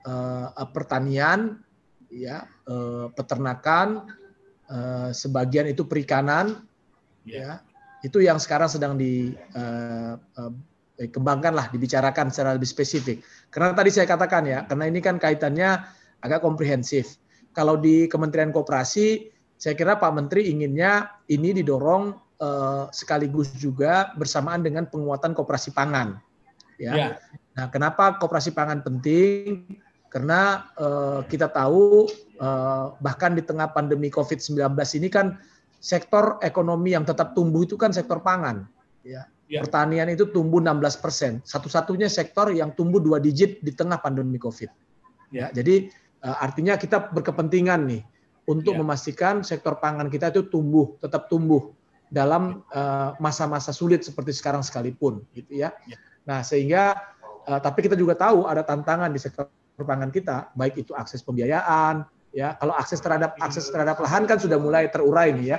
uh, 0.09 0.49
pertanian, 0.73 1.61
ya, 2.09 2.49
uh, 2.69 3.09
peternakan, 3.13 4.09
uh, 4.73 5.13
sebagian 5.13 5.69
itu 5.69 5.85
perikanan, 5.85 6.65
ya, 7.29 7.61
itu 8.01 8.25
yang 8.25 8.41
sekarang 8.41 8.73
sedang 8.73 8.97
dikembangkan 8.97 11.53
uh, 11.53 11.59
lah, 11.61 11.69
dibicarakan 11.69 12.33
secara 12.33 12.57
lebih 12.57 12.69
spesifik. 12.69 13.21
Karena 13.53 13.77
tadi 13.77 13.91
saya 13.93 14.09
katakan 14.09 14.49
ya, 14.49 14.65
karena 14.65 14.89
ini 14.89 15.05
kan 15.05 15.21
kaitannya 15.21 15.85
agak 16.25 16.41
komprehensif. 16.41 17.21
Kalau 17.53 17.77
di 17.77 18.07
Kementerian 18.07 18.55
Koperasi, 18.55 19.35
saya 19.59 19.75
kira 19.75 19.99
Pak 19.99 20.15
Menteri 20.15 20.47
inginnya 20.47 21.11
ini 21.27 21.51
didorong 21.51 22.28
uh, 22.43 22.87
sekaligus 22.91 23.53
juga 23.55 24.15
bersamaan 24.15 24.63
dengan 24.63 24.87
penguatan 24.87 25.35
koperasi 25.35 25.75
pangan. 25.75 26.19
Ya. 26.79 26.93
ya. 26.95 27.09
Nah, 27.59 27.67
kenapa 27.71 28.19
koperasi 28.23 28.55
pangan 28.55 28.83
penting? 28.83 29.67
Karena 30.09 30.71
uh, 30.79 31.21
kita 31.27 31.53
tahu 31.53 32.09
uh, 32.41 32.97
bahkan 33.03 33.37
di 33.37 33.45
tengah 33.45 33.69
pandemi 33.75 34.09
COVID-19 34.09 34.73
ini 34.97 35.09
kan 35.13 35.37
sektor 35.79 36.41
ekonomi 36.41 36.97
yang 36.97 37.05
tetap 37.05 37.37
tumbuh 37.37 37.67
itu 37.67 37.77
kan 37.77 37.93
sektor 37.93 38.23
pangan. 38.23 38.65
Ya. 39.05 39.29
Ya. 39.49 39.65
Pertanian 39.65 40.13
itu 40.13 40.29
tumbuh 40.29 40.61
16 40.61 41.01
persen. 41.01 41.33
Satu-satunya 41.41 42.13
sektor 42.13 42.53
yang 42.53 42.77
tumbuh 42.77 43.01
dua 43.01 43.17
digit 43.17 43.65
di 43.65 43.73
tengah 43.73 43.97
pandemi 43.97 44.37
COVID. 44.37 44.69
Ya, 45.33 45.49
jadi 45.53 45.89
uh, 46.21 46.37
artinya 46.41 46.77
kita 46.77 47.13
berkepentingan 47.13 47.81
nih 47.89 48.03
untuk 48.49 48.77
ya. 48.77 48.81
memastikan 48.81 49.41
sektor 49.41 49.81
pangan 49.81 50.13
kita 50.13 50.33
itu 50.33 50.49
tumbuh, 50.53 50.97
tetap 51.01 51.33
tumbuh 51.33 51.73
dalam 52.09 52.65
masa-masa 53.21 53.73
uh, 53.73 53.77
sulit 53.77 54.05
seperti 54.05 54.33
sekarang 54.33 54.65
sekalipun, 54.65 55.25
gitu 55.37 55.61
ya. 55.61 55.73
ya. 55.85 55.97
Nah, 56.29 56.41
sehingga 56.45 56.97
uh, 57.49 57.61
tapi 57.61 57.85
kita 57.85 57.97
juga 57.97 58.17
tahu 58.17 58.45
ada 58.49 58.65
tantangan 58.65 59.09
di 59.13 59.21
sektor 59.21 59.49
perpangan 59.79 60.11
kita, 60.11 60.53
baik 60.59 60.75
itu 60.81 60.93
akses 60.97 61.23
pembiayaan, 61.23 62.03
ya. 62.35 62.59
Kalau 62.61 62.75
akses 62.77 63.01
terhadap 63.01 63.39
akses 63.41 63.71
terhadap 63.71 63.97
lahan 64.03 64.29
kan 64.29 64.37
sudah 64.37 64.59
mulai 64.61 64.91
terurai 64.93 65.33
nih 65.33 65.47
ya. 65.57 65.59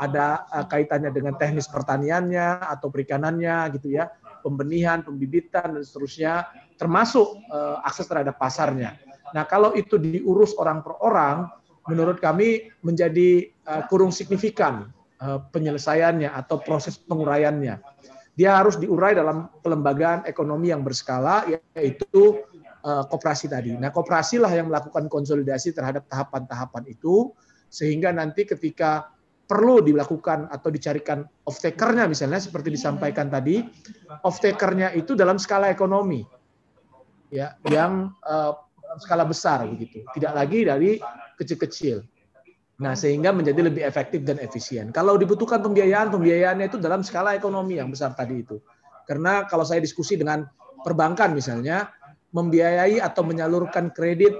Ada 0.00 0.46
uh, 0.48 0.64
kaitannya 0.68 1.12
dengan 1.12 1.36
teknis 1.36 1.68
pertaniannya 1.68 2.64
atau 2.64 2.88
perikanannya 2.88 3.76
gitu 3.76 3.92
ya. 3.92 4.08
Pembenihan 4.40 5.04
pembibitan 5.04 5.76
dan 5.76 5.84
seterusnya. 5.84 6.48
Termasuk 6.80 7.44
uh, 7.52 7.84
akses 7.84 8.08
terhadap 8.08 8.40
pasarnya. 8.40 8.96
Nah 9.36 9.44
kalau 9.44 9.76
itu 9.76 10.00
diurus 10.00 10.56
orang 10.56 10.80
per 10.80 10.96
orang 11.04 11.46
menurut 11.86 12.18
kami 12.18 12.72
menjadi 12.80 13.50
uh, 13.68 13.84
kurang 13.86 14.10
signifikan 14.14 14.88
penyelesaiannya 15.20 16.32
atau 16.32 16.64
proses 16.64 16.96
penguraiannya 16.96 17.76
dia 18.40 18.56
harus 18.56 18.80
diurai 18.80 19.12
dalam 19.12 19.52
pelembagaan 19.60 20.24
ekonomi 20.24 20.72
yang 20.72 20.80
berskala 20.80 21.44
yaitu 21.76 22.40
uh, 22.84 23.04
koperasi 23.04 23.52
tadi. 23.52 23.76
Nah, 23.76 23.92
koperasi 23.92 24.40
lah 24.40 24.48
yang 24.48 24.72
melakukan 24.72 25.12
konsolidasi 25.12 25.76
terhadap 25.76 26.08
tahapan-tahapan 26.08 26.88
itu 26.88 27.36
sehingga 27.68 28.10
nanti 28.16 28.48
ketika 28.48 29.12
perlu 29.44 29.82
dilakukan 29.82 30.46
atau 30.48 30.70
dicarikan 30.70 31.26
off 31.44 31.58
takernya 31.58 32.06
misalnya 32.06 32.38
seperti 32.38 32.70
disampaikan 32.72 33.28
tadi, 33.28 33.60
off 34.24 34.38
takernya 34.38 34.94
itu 34.94 35.18
dalam 35.18 35.36
skala 35.36 35.68
ekonomi. 35.68 36.22
Ya, 37.30 37.60
yang 37.68 38.10
uh, 38.26 38.56
skala 39.04 39.28
besar 39.28 39.68
begitu. 39.68 40.02
Tidak 40.16 40.32
lagi 40.34 40.66
dari 40.66 40.98
kecil-kecil. 41.38 42.02
Nah, 42.80 42.96
sehingga 42.96 43.28
menjadi 43.28 43.68
lebih 43.68 43.84
efektif 43.84 44.24
dan 44.24 44.40
efisien. 44.40 44.88
Kalau 44.88 45.20
dibutuhkan 45.20 45.60
pembiayaan, 45.60 46.08
pembiayaannya 46.08 46.72
itu 46.72 46.80
dalam 46.80 47.04
skala 47.04 47.36
ekonomi 47.36 47.76
yang 47.76 47.92
besar 47.92 48.16
tadi 48.16 48.40
itu. 48.40 48.56
Karena 49.04 49.44
kalau 49.44 49.68
saya 49.68 49.84
diskusi 49.84 50.16
dengan 50.16 50.48
perbankan 50.80 51.36
misalnya, 51.36 51.92
membiayai 52.32 53.02
atau 53.02 53.26
menyalurkan 53.26 53.90
kredit 53.92 54.32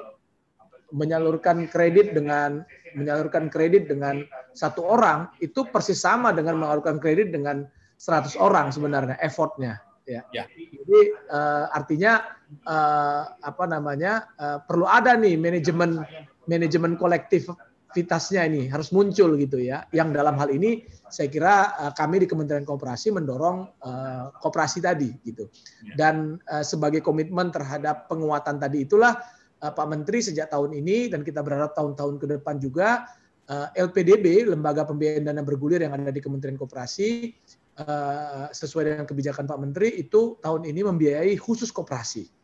menyalurkan 0.91 1.71
kredit 1.71 2.15
dengan 2.15 2.67
menyalurkan 2.99 3.47
kredit 3.47 3.87
dengan 3.87 4.27
satu 4.51 4.83
orang 4.83 5.31
itu 5.39 5.63
persis 5.71 6.03
sama 6.03 6.35
dengan 6.35 6.59
menyalurkan 6.59 6.99
kredit 6.99 7.31
dengan 7.31 7.67
100 8.03 8.35
orang 8.43 8.75
sebenarnya 8.75 9.15
effortnya 9.23 9.79
ya. 10.11 10.27
ya. 10.35 10.45
Jadi 10.51 11.01
uh, 11.31 11.71
artinya 11.71 12.27
uh, 12.67 13.23
apa 13.39 13.65
namanya 13.71 14.27
uh, 14.35 14.59
perlu 14.67 14.91
ada 14.91 15.15
nih 15.15 15.39
manajemen 15.39 16.03
manajemen 16.51 16.99
kolektif 16.99 17.47
aktivitasnya 17.91 18.47
ini 18.47 18.71
harus 18.71 18.95
muncul 18.95 19.35
gitu 19.35 19.59
ya. 19.59 19.83
Yang 19.91 20.23
dalam 20.23 20.39
hal 20.39 20.55
ini 20.55 20.87
saya 21.11 21.27
kira 21.27 21.75
uh, 21.75 21.93
kami 21.93 22.23
di 22.23 22.27
Kementerian 22.31 22.63
Koperasi 22.63 23.11
mendorong 23.11 23.67
uh, 23.83 24.31
koperasi 24.39 24.79
tadi 24.79 25.11
gitu. 25.27 25.51
Ya. 25.83 25.99
Dan 25.99 26.39
uh, 26.47 26.63
sebagai 26.63 27.03
komitmen 27.03 27.51
terhadap 27.51 28.07
penguatan 28.07 28.63
tadi 28.63 28.87
itulah 28.87 29.19
uh, 29.59 29.73
Pak 29.75 29.87
Menteri 29.91 30.23
sejak 30.23 30.55
tahun 30.55 30.79
ini 30.79 31.11
dan 31.11 31.27
kita 31.27 31.43
berharap 31.43 31.75
tahun-tahun 31.75 32.23
ke 32.23 32.27
depan 32.39 32.63
juga 32.63 33.11
uh, 33.51 33.69
LPDB 33.75 34.47
Lembaga 34.47 34.87
Pembiayaan 34.87 35.27
Dana 35.27 35.43
Bergulir 35.43 35.83
yang 35.83 35.99
ada 35.99 36.15
di 36.15 36.23
Kementerian 36.23 36.55
Koperasi 36.55 37.35
uh, 37.83 38.47
sesuai 38.55 38.95
dengan 38.95 39.07
kebijakan 39.11 39.51
Pak 39.51 39.59
Menteri 39.59 39.99
itu 39.99 40.39
tahun 40.39 40.63
ini 40.71 40.87
membiayai 40.87 41.35
khusus 41.35 41.75
koperasi. 41.75 42.39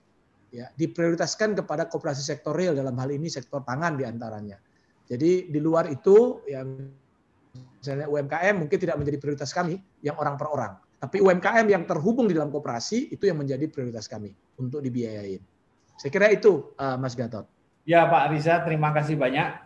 ya 0.55 0.71
diprioritaskan 0.73 1.59
kepada 1.59 1.91
koperasi 1.91 2.23
sektor 2.23 2.55
real 2.55 2.73
dalam 2.73 2.95
hal 2.97 3.11
ini 3.11 3.27
sektor 3.31 3.67
pangan 3.67 3.99
di 3.99 4.07
antaranya. 4.07 4.57
Jadi 5.07 5.47
di 5.49 5.61
luar 5.63 5.87
itu 5.87 6.43
yang 6.51 6.91
misalnya 7.79 8.11
UMKM 8.11 8.55
mungkin 8.59 8.79
tidak 8.83 8.99
menjadi 8.99 9.19
prioritas 9.23 9.55
kami 9.55 9.79
yang 10.03 10.19
orang 10.19 10.35
per 10.35 10.51
orang. 10.51 10.73
Tapi 10.99 11.23
UMKM 11.23 11.67
yang 11.71 11.87
terhubung 11.87 12.27
di 12.27 12.35
dalam 12.35 12.51
koperasi 12.51 13.15
itu 13.15 13.31
yang 13.31 13.39
menjadi 13.39 13.71
prioritas 13.71 14.11
kami 14.11 14.35
untuk 14.59 14.83
dibiayain. 14.83 15.39
Saya 15.95 16.11
kira 16.11 16.27
itu 16.35 16.75
uh, 16.77 16.99
Mas 16.99 17.15
Gatot. 17.15 17.47
Ya 17.87 18.03
Pak 18.11 18.35
Riza, 18.35 18.67
terima 18.67 18.91
kasih 18.91 19.15
banyak. 19.15 19.63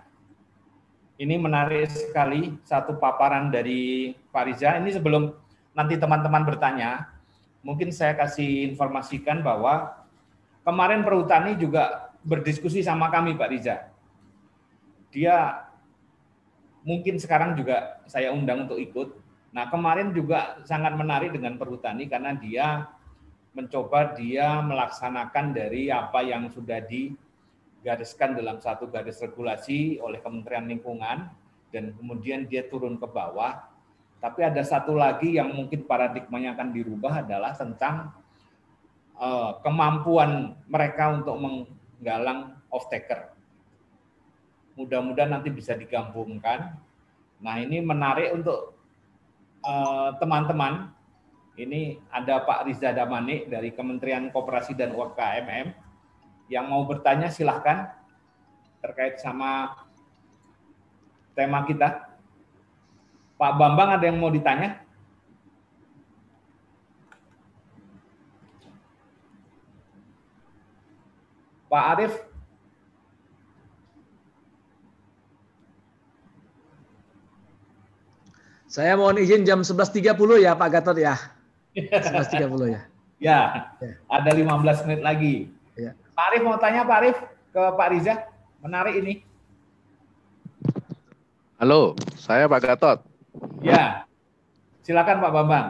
Ini 1.21 1.37
menarik 1.41 1.89
sekali 1.89 2.61
satu 2.69 3.01
paparan 3.01 3.49
dari 3.49 4.13
Pak 4.29 4.45
Riza. 4.45 4.77
Ini 4.77 4.93
sebelum 4.93 5.33
nanti 5.73 5.97
teman-teman 5.97 6.45
bertanya, 6.45 7.09
mungkin 7.65 7.89
saya 7.93 8.13
kasih 8.17 8.73
informasikan 8.73 9.41
bahwa 9.41 10.05
kemarin 10.65 11.01
Perhutani 11.01 11.57
juga 11.57 12.13
berdiskusi 12.21 12.85
sama 12.85 13.09
kami 13.09 13.37
Pak 13.37 13.49
Riza. 13.49 13.77
Dia 15.11 15.67
mungkin 16.87 17.21
sekarang 17.21 17.59
juga 17.59 18.01
saya 18.09 18.33
undang 18.33 18.67
untuk 18.69 18.81
ikut. 18.81 19.09
Nah 19.51 19.67
kemarin 19.67 20.15
juga 20.15 20.63
sangat 20.63 20.95
menarik 20.95 21.35
dengan 21.35 21.59
Perhutani 21.59 22.07
karena 22.07 22.33
dia 22.39 22.87
mencoba 23.51 24.15
dia 24.15 24.63
melaksanakan 24.63 25.51
dari 25.51 25.91
apa 25.91 26.23
yang 26.23 26.47
sudah 26.47 26.79
digariskan 26.87 28.39
dalam 28.39 28.63
satu 28.63 28.87
garis 28.87 29.19
regulasi 29.19 29.99
oleh 29.99 30.23
Kementerian 30.23 30.71
Lingkungan 30.71 31.27
dan 31.75 31.95
kemudian 31.99 32.47
dia 32.47 32.67
turun 32.71 32.95
ke 32.99 33.07
bawah. 33.11 33.67
Tapi 34.21 34.41
ada 34.45 34.61
satu 34.61 34.95
lagi 34.95 35.41
yang 35.41 35.51
mungkin 35.51 35.89
paradigmanya 35.89 36.53
akan 36.55 36.69
dirubah 36.77 37.25
adalah 37.25 37.57
tentang 37.57 38.13
uh, 39.17 39.57
kemampuan 39.65 40.61
mereka 40.69 41.11
untuk 41.11 41.41
menggalang 41.41 42.61
off 42.69 42.87
taker. 42.93 43.40
Mudah-mudahan 44.79 45.35
nanti 45.35 45.51
bisa 45.51 45.75
digabungkan. 45.75 46.77
Nah 47.41 47.57
ini 47.59 47.81
menarik 47.81 48.35
untuk 48.35 48.77
eh, 49.65 50.11
teman-teman. 50.21 50.91
Uh, 50.91 50.99
ini 51.61 52.01
ada 52.09 52.41
Pak 52.41 52.65
Riza 52.65 52.89
Damani 52.95 53.45
dari 53.45 53.75
Kementerian 53.77 54.33
Koperasi 54.33 54.73
dan 54.73 54.97
UMKM 54.97 55.77
yang 56.49 56.65
mau 56.73 56.89
bertanya 56.89 57.29
silahkan 57.29 57.93
terkait 58.81 59.21
sama 59.21 59.77
tema 61.37 61.61
kita. 61.69 62.09
Pak 63.37 63.53
Bambang 63.61 63.97
ada 63.97 64.05
yang 64.09 64.17
mau 64.17 64.33
ditanya? 64.33 64.81
Pak 71.71 71.85
Arief 71.95 72.15
Saya 78.71 78.95
mohon 78.95 79.19
izin 79.19 79.43
jam 79.43 79.67
11.30 79.67 80.15
ya 80.47 80.55
Pak 80.55 80.69
Gatot 80.71 80.95
ya. 80.95 81.19
11.30 81.75 82.39
ya. 82.39 82.47
ya. 82.71 82.79
Ya, 83.21 83.61
ada 84.09 84.33
15 84.33 84.89
menit 84.89 85.05
lagi. 85.05 85.35
Ya. 85.77 85.93
Pak 86.17 86.25
Arif 86.33 86.41
mau 86.41 86.57
tanya 86.57 86.89
Pak 86.89 86.99
Arif 87.05 87.17
ke 87.53 87.63
Pak 87.77 87.89
Riza. 87.93 88.15
Menarik 88.65 88.97
ini. 88.97 89.21
Halo, 91.61 91.93
saya 92.17 92.49
Pak 92.49 92.65
Gatot. 92.65 93.05
Ya. 93.61 94.09
Silakan 94.81 95.21
Pak 95.21 95.33
Bambang. 95.37 95.67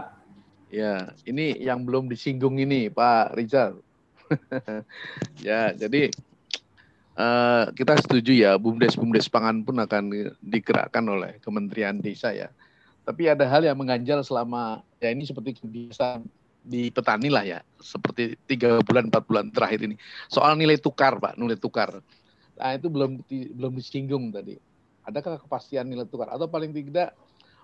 Ya, 0.70 1.10
ini 1.26 1.58
yang 1.58 1.82
belum 1.82 2.06
disinggung 2.06 2.54
ini 2.62 2.86
Pak 2.86 3.34
Rizal. 3.34 3.82
ya, 5.42 5.74
jadi 5.74 6.14
uh, 7.18 7.74
kita 7.74 7.98
setuju 7.98 8.30
ya 8.30 8.54
bumdes 8.62 8.94
bumdes 8.94 9.26
pangan 9.26 9.66
pun 9.66 9.82
akan 9.82 10.30
digerakkan 10.38 11.02
oleh 11.10 11.42
Kementerian 11.42 11.98
Desa 11.98 12.30
ya. 12.30 12.54
Tapi 13.04 13.32
ada 13.32 13.48
hal 13.48 13.64
yang 13.64 13.76
mengganjal 13.76 14.20
selama 14.22 14.84
ya 15.00 15.10
ini 15.10 15.24
seperti 15.24 15.56
kebiasaan 15.58 16.24
di 16.60 16.92
petani 16.92 17.32
lah 17.32 17.42
ya, 17.42 17.60
seperti 17.80 18.36
tiga 18.44 18.84
bulan 18.84 19.08
empat 19.08 19.24
bulan 19.24 19.48
terakhir 19.48 19.80
ini 19.80 19.96
soal 20.28 20.54
nilai 20.54 20.76
tukar 20.76 21.16
pak, 21.16 21.40
nilai 21.40 21.56
tukar. 21.56 22.04
Nah 22.60 22.70
itu 22.76 22.92
belum 22.92 23.24
belum 23.56 23.72
disinggung 23.80 24.28
tadi. 24.28 24.60
Adakah 25.08 25.40
kepastian 25.40 25.88
nilai 25.88 26.04
tukar 26.04 26.28
atau 26.28 26.44
paling 26.46 26.76
tidak 26.76 27.16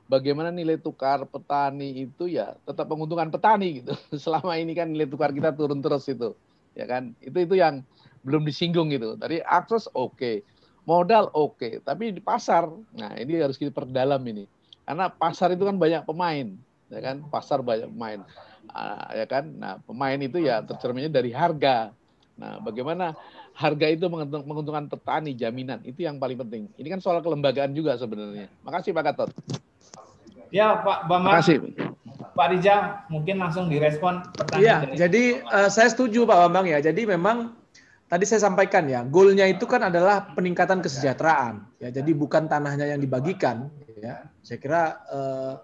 bagaimana 0.09 0.49
nilai 0.55 0.81
tukar 0.81 1.27
petani 1.29 2.09
itu 2.09 2.31
ya 2.31 2.57
tetap 2.65 2.89
menguntungkan 2.89 3.29
petani 3.29 3.85
gitu. 3.85 3.93
Selama 4.25 4.57
ini 4.57 4.73
kan 4.73 4.91
nilai 4.91 5.07
tukar 5.07 5.35
kita 5.35 5.53
turun 5.53 5.85
terus 5.85 6.09
itu, 6.09 6.33
ya 6.73 6.89
kan? 6.89 7.13
Itu 7.21 7.37
itu 7.45 7.55
yang 7.59 7.85
belum 8.25 8.49
disinggung 8.49 8.91
gitu. 8.91 9.15
Tadi 9.21 9.43
akses 9.45 9.87
oke, 9.93 10.17
okay. 10.17 10.37
modal 10.89 11.29
oke, 11.37 11.61
okay. 11.61 11.73
tapi 11.85 12.17
di 12.17 12.23
pasar, 12.23 12.67
nah 12.97 13.13
ini 13.15 13.39
harus 13.39 13.61
kita 13.61 13.71
perdalam 13.71 14.23
ini. 14.27 14.49
Karena 14.87 15.11
pasar 15.11 15.51
itu 15.51 15.67
kan 15.67 15.75
banyak 15.75 16.07
pemain, 16.07 16.47
ya 16.87 17.01
kan? 17.03 17.27
Pasar 17.27 17.59
banyak 17.59 17.91
pemain, 17.91 18.23
uh, 18.71 19.11
ya 19.19 19.27
kan? 19.27 19.51
Nah, 19.51 19.83
pemain 19.83 20.15
itu 20.23 20.39
ya 20.39 20.63
tercerminnya 20.63 21.11
dari 21.11 21.35
harga. 21.35 21.91
Nah, 22.39 22.63
bagaimana 22.63 23.19
harga 23.57 23.87
itu 23.91 24.07
menguntungkan 24.47 24.87
petani, 24.87 25.35
jaminan 25.35 25.83
itu 25.83 26.07
yang 26.07 26.23
paling 26.23 26.39
penting. 26.39 26.71
Ini 26.79 26.89
kan 26.95 27.01
soal 27.03 27.19
kelembagaan 27.19 27.75
juga 27.75 27.99
sebenarnya. 27.99 28.47
Makasih 28.63 28.95
Pak 28.95 29.03
Gatot. 29.11 29.31
Ya 30.55 30.79
Pak 30.79 31.11
Bambang. 31.11 31.35
Makasih. 31.43 31.75
Pak 32.37 32.47
Rija, 32.53 33.03
mungkin 33.09 33.41
langsung 33.41 33.73
direspon 33.73 34.21
pertanyaan. 34.37 34.93
Iya, 34.93 35.09
jadi 35.09 35.41
uh, 35.49 35.69
saya 35.73 35.89
setuju 35.89 36.29
Pak 36.29 36.37
Bambang 36.47 36.69
ya. 36.69 36.79
Jadi 36.85 37.09
memang 37.09 37.57
tadi 38.07 38.25
saya 38.27 38.47
sampaikan 38.47 38.87
ya, 38.87 39.03
goalnya 39.03 39.47
itu 39.47 39.67
kan 39.67 39.87
adalah 39.87 40.33
peningkatan 40.35 40.83
kesejahteraan. 40.83 41.67
Ya, 41.83 41.91
jadi 41.91 42.11
bukan 42.15 42.47
tanahnya 42.47 42.91
yang 42.95 43.01
dibagikan, 43.03 43.71
ya 43.99 44.27
saya 44.43 44.59
kira 44.61 44.83
uh, 45.11 45.55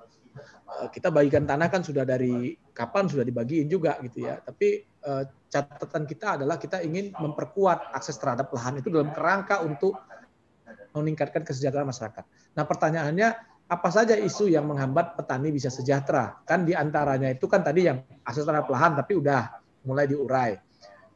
kita 0.88 1.12
bagikan 1.12 1.44
tanah 1.44 1.68
kan 1.68 1.84
sudah 1.84 2.02
dari 2.08 2.56
kapan 2.72 3.04
sudah 3.04 3.24
dibagiin 3.28 3.68
juga 3.68 4.00
gitu 4.00 4.24
ya 4.24 4.40
tapi 4.40 4.80
uh, 5.04 5.28
catatan 5.52 6.08
kita 6.08 6.40
adalah 6.40 6.56
kita 6.56 6.80
ingin 6.80 7.12
memperkuat 7.12 7.92
akses 7.92 8.16
terhadap 8.16 8.48
lahan 8.56 8.80
itu 8.80 8.88
dalam 8.88 9.12
kerangka 9.12 9.60
untuk 9.60 10.00
meningkatkan 10.92 11.40
kesejahteraan 11.44 11.88
masyarakat. 11.88 12.24
Nah 12.52 12.64
pertanyaannya 12.68 13.28
apa 13.68 13.88
saja 13.88 14.12
isu 14.16 14.52
yang 14.52 14.68
menghambat 14.68 15.16
petani 15.16 15.48
bisa 15.48 15.72
sejahtera? 15.72 16.44
Kan 16.44 16.68
di 16.68 16.76
antaranya 16.76 17.32
itu 17.32 17.48
kan 17.48 17.64
tadi 17.64 17.88
yang 17.88 18.04
akses 18.24 18.44
terhadap 18.44 18.68
lahan 18.68 18.92
tapi 18.96 19.16
udah 19.16 19.56
mulai 19.88 20.04
diurai. 20.04 20.60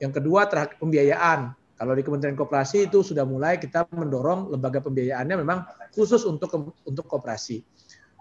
Yang 0.00 0.22
kedua 0.22 0.48
terhadap 0.48 0.76
pembiayaan. 0.78 1.56
Kalau 1.76 1.92
di 1.92 2.00
Kementerian 2.00 2.36
Koperasi 2.36 2.88
itu 2.88 3.04
sudah 3.04 3.28
mulai 3.28 3.60
kita 3.60 3.84
mendorong 3.92 4.48
lembaga 4.48 4.80
pembiayaannya 4.80 5.36
memang 5.44 5.60
khusus 5.92 6.24
untuk 6.24 6.48
untuk 6.88 7.04
koperasi 7.04 7.60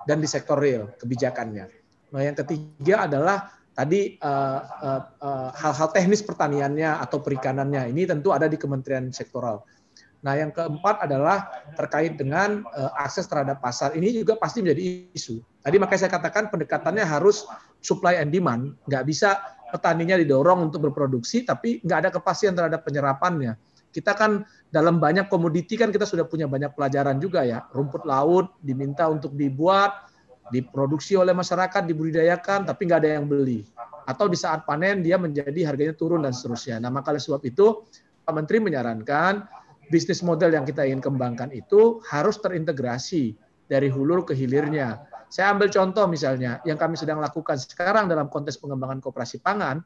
dan 0.03 0.19
di 0.19 0.27
sektor 0.27 0.59
real 0.59 0.91
kebijakannya. 0.99 1.71
Nah, 2.11 2.21
yang 2.21 2.35
ketiga 2.35 3.07
adalah 3.07 3.55
tadi 3.71 4.19
uh, 4.19 4.59
uh, 4.59 5.01
uh, 5.23 5.49
hal-hal 5.55 5.87
teknis 5.95 6.19
pertaniannya 6.19 6.99
atau 6.99 7.23
perikanannya 7.23 7.95
ini 7.95 8.03
tentu 8.03 8.35
ada 8.35 8.51
di 8.51 8.59
kementerian 8.59 9.07
sektoral. 9.15 9.63
Nah, 10.25 10.33
yang 10.33 10.49
keempat 10.49 11.05
adalah 11.05 11.47
terkait 11.77 12.17
dengan 12.17 12.65
uh, 12.73 12.91
akses 12.97 13.29
terhadap 13.29 13.61
pasar. 13.61 13.93
Ini 13.93 14.25
juga 14.25 14.33
pasti 14.35 14.59
menjadi 14.59 15.05
isu. 15.13 15.37
Tadi 15.61 15.75
makanya 15.77 16.01
saya 16.07 16.11
katakan 16.17 16.49
pendekatannya 16.49 17.05
harus 17.05 17.45
supply 17.85 18.17
and 18.17 18.33
demand, 18.33 18.73
nggak 18.89 19.05
bisa 19.05 19.37
petaninya 19.75 20.15
didorong 20.15 20.71
untuk 20.71 20.87
berproduksi, 20.87 21.43
tapi 21.43 21.83
nggak 21.83 21.97
ada 22.07 22.09
kepastian 22.15 22.55
terhadap 22.55 22.87
penyerapannya. 22.87 23.59
Kita 23.91 24.15
kan 24.15 24.47
dalam 24.71 25.03
banyak 25.03 25.27
komoditi 25.27 25.75
kan 25.75 25.91
kita 25.91 26.07
sudah 26.07 26.23
punya 26.23 26.47
banyak 26.47 26.71
pelajaran 26.71 27.19
juga 27.19 27.43
ya. 27.43 27.67
Rumput 27.75 28.07
laut 28.07 28.55
diminta 28.63 29.11
untuk 29.11 29.35
dibuat, 29.35 30.07
diproduksi 30.55 31.19
oleh 31.19 31.35
masyarakat, 31.35 31.83
dibudidayakan, 31.83 32.63
tapi 32.63 32.87
nggak 32.87 32.99
ada 33.03 33.11
yang 33.19 33.27
beli. 33.27 33.67
Atau 34.07 34.31
di 34.31 34.39
saat 34.39 34.63
panen 34.63 35.03
dia 35.03 35.19
menjadi 35.19 35.67
harganya 35.67 35.91
turun 35.91 36.23
dan 36.23 36.31
seterusnya. 36.31 36.79
Nah 36.79 36.91
maka 36.91 37.11
oleh 37.11 37.23
sebab 37.23 37.43
itu 37.43 37.83
Pak 38.23 38.33
Menteri 38.33 38.63
menyarankan 38.63 39.43
bisnis 39.89 40.23
model 40.25 40.53
yang 40.53 40.65
kita 40.65 40.85
ingin 40.85 41.01
kembangkan 41.03 41.53
itu 41.53 42.01
harus 42.09 42.41
terintegrasi 42.41 43.37
dari 43.65 43.89
hulu 43.89 44.25
ke 44.25 44.33
hilirnya 44.37 45.01
saya 45.35 45.51
ambil 45.51 45.67
contoh 45.67 46.07
misalnya 46.07 46.63
yang 46.63 46.79
kami 46.79 46.95
sedang 46.95 47.19
lakukan 47.19 47.59
sekarang 47.59 48.07
dalam 48.07 48.31
konteks 48.31 48.55
pengembangan 48.55 49.03
kooperasi 49.03 49.43
pangan, 49.43 49.83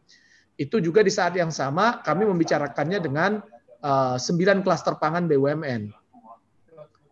itu 0.61 0.77
juga 0.77 1.01
di 1.01 1.09
saat 1.09 1.33
yang 1.33 1.49
sama 1.49 2.05
kami 2.05 2.29
membicarakannya 2.29 3.01
dengan 3.01 3.41
uh, 3.81 4.13
sembilan 4.21 4.61
klaster 4.61 5.01
pangan 5.01 5.25
BUMN. 5.25 5.89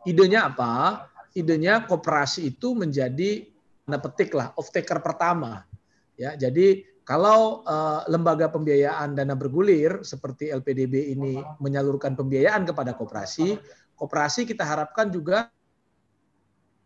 Idenya 0.06 0.54
apa? 0.54 1.02
Idenya 1.34 1.90
kooperasi 1.90 2.54
itu 2.54 2.78
menjadi 2.78 3.42
tanda 3.90 3.98
petik 4.06 4.38
lah 4.38 4.54
off 4.54 4.70
taker 4.70 5.02
pertama. 5.02 5.66
Ya, 6.14 6.38
jadi 6.38 6.86
kalau 7.02 7.66
uh, 7.66 8.06
lembaga 8.06 8.54
pembiayaan 8.54 9.18
dana 9.18 9.34
bergulir 9.34 10.06
seperti 10.06 10.54
LPDB 10.54 11.18
ini 11.18 11.42
menyalurkan 11.58 12.14
pembiayaan 12.14 12.70
kepada 12.70 12.94
kooperasi, 12.94 13.58
kooperasi 13.98 14.46
kita 14.46 14.62
harapkan 14.62 15.10
juga 15.10 15.50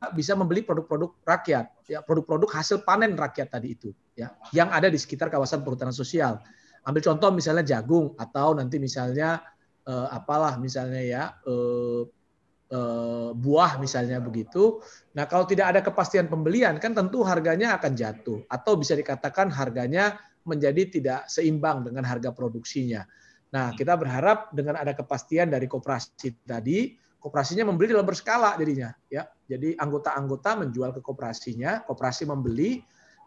bisa 0.09 0.33
membeli 0.33 0.65
produk-produk 0.65 1.13
rakyat, 1.21 1.65
ya 1.85 2.01
produk-produk 2.01 2.49
hasil 2.49 2.81
panen 2.81 3.13
rakyat 3.13 3.53
tadi 3.53 3.77
itu, 3.77 3.93
ya 4.17 4.33
yang 4.49 4.73
ada 4.73 4.89
di 4.89 4.97
sekitar 4.97 5.29
kawasan 5.29 5.61
perhutanan 5.61 5.93
sosial. 5.93 6.41
Ambil 6.81 7.05
contoh 7.05 7.29
misalnya 7.29 7.61
jagung 7.61 8.17
atau 8.17 8.57
nanti 8.57 8.81
misalnya 8.81 9.45
eh, 9.85 10.07
apalah 10.09 10.57
misalnya 10.57 11.01
ya 11.05 11.23
eh, 11.45 12.01
eh, 12.73 13.29
buah 13.37 13.77
misalnya 13.77 14.17
begitu. 14.17 14.81
Nah 15.13 15.29
kalau 15.29 15.45
tidak 15.45 15.77
ada 15.77 15.85
kepastian 15.85 16.25
pembelian 16.25 16.81
kan 16.81 16.97
tentu 16.97 17.21
harganya 17.21 17.77
akan 17.77 17.93
jatuh 17.93 18.41
atau 18.49 18.73
bisa 18.81 18.97
dikatakan 18.97 19.53
harganya 19.53 20.17
menjadi 20.41 20.89
tidak 20.89 21.19
seimbang 21.29 21.85
dengan 21.85 22.01
harga 22.09 22.33
produksinya. 22.33 23.05
Nah 23.53 23.77
kita 23.77 23.93
berharap 23.99 24.49
dengan 24.49 24.81
ada 24.81 24.97
kepastian 24.97 25.53
dari 25.53 25.69
koperasi 25.69 26.41
tadi, 26.41 26.97
koperasinya 27.21 27.69
membeli 27.69 27.93
dalam 27.93 28.07
berskala 28.07 28.57
jadinya 28.57 28.89
ya. 29.05 29.29
Jadi 29.51 29.75
anggota-anggota 29.75 30.63
menjual 30.63 30.95
ke 30.95 31.03
koperasinya, 31.03 31.83
koperasi 31.83 32.23
membeli, 32.23 32.79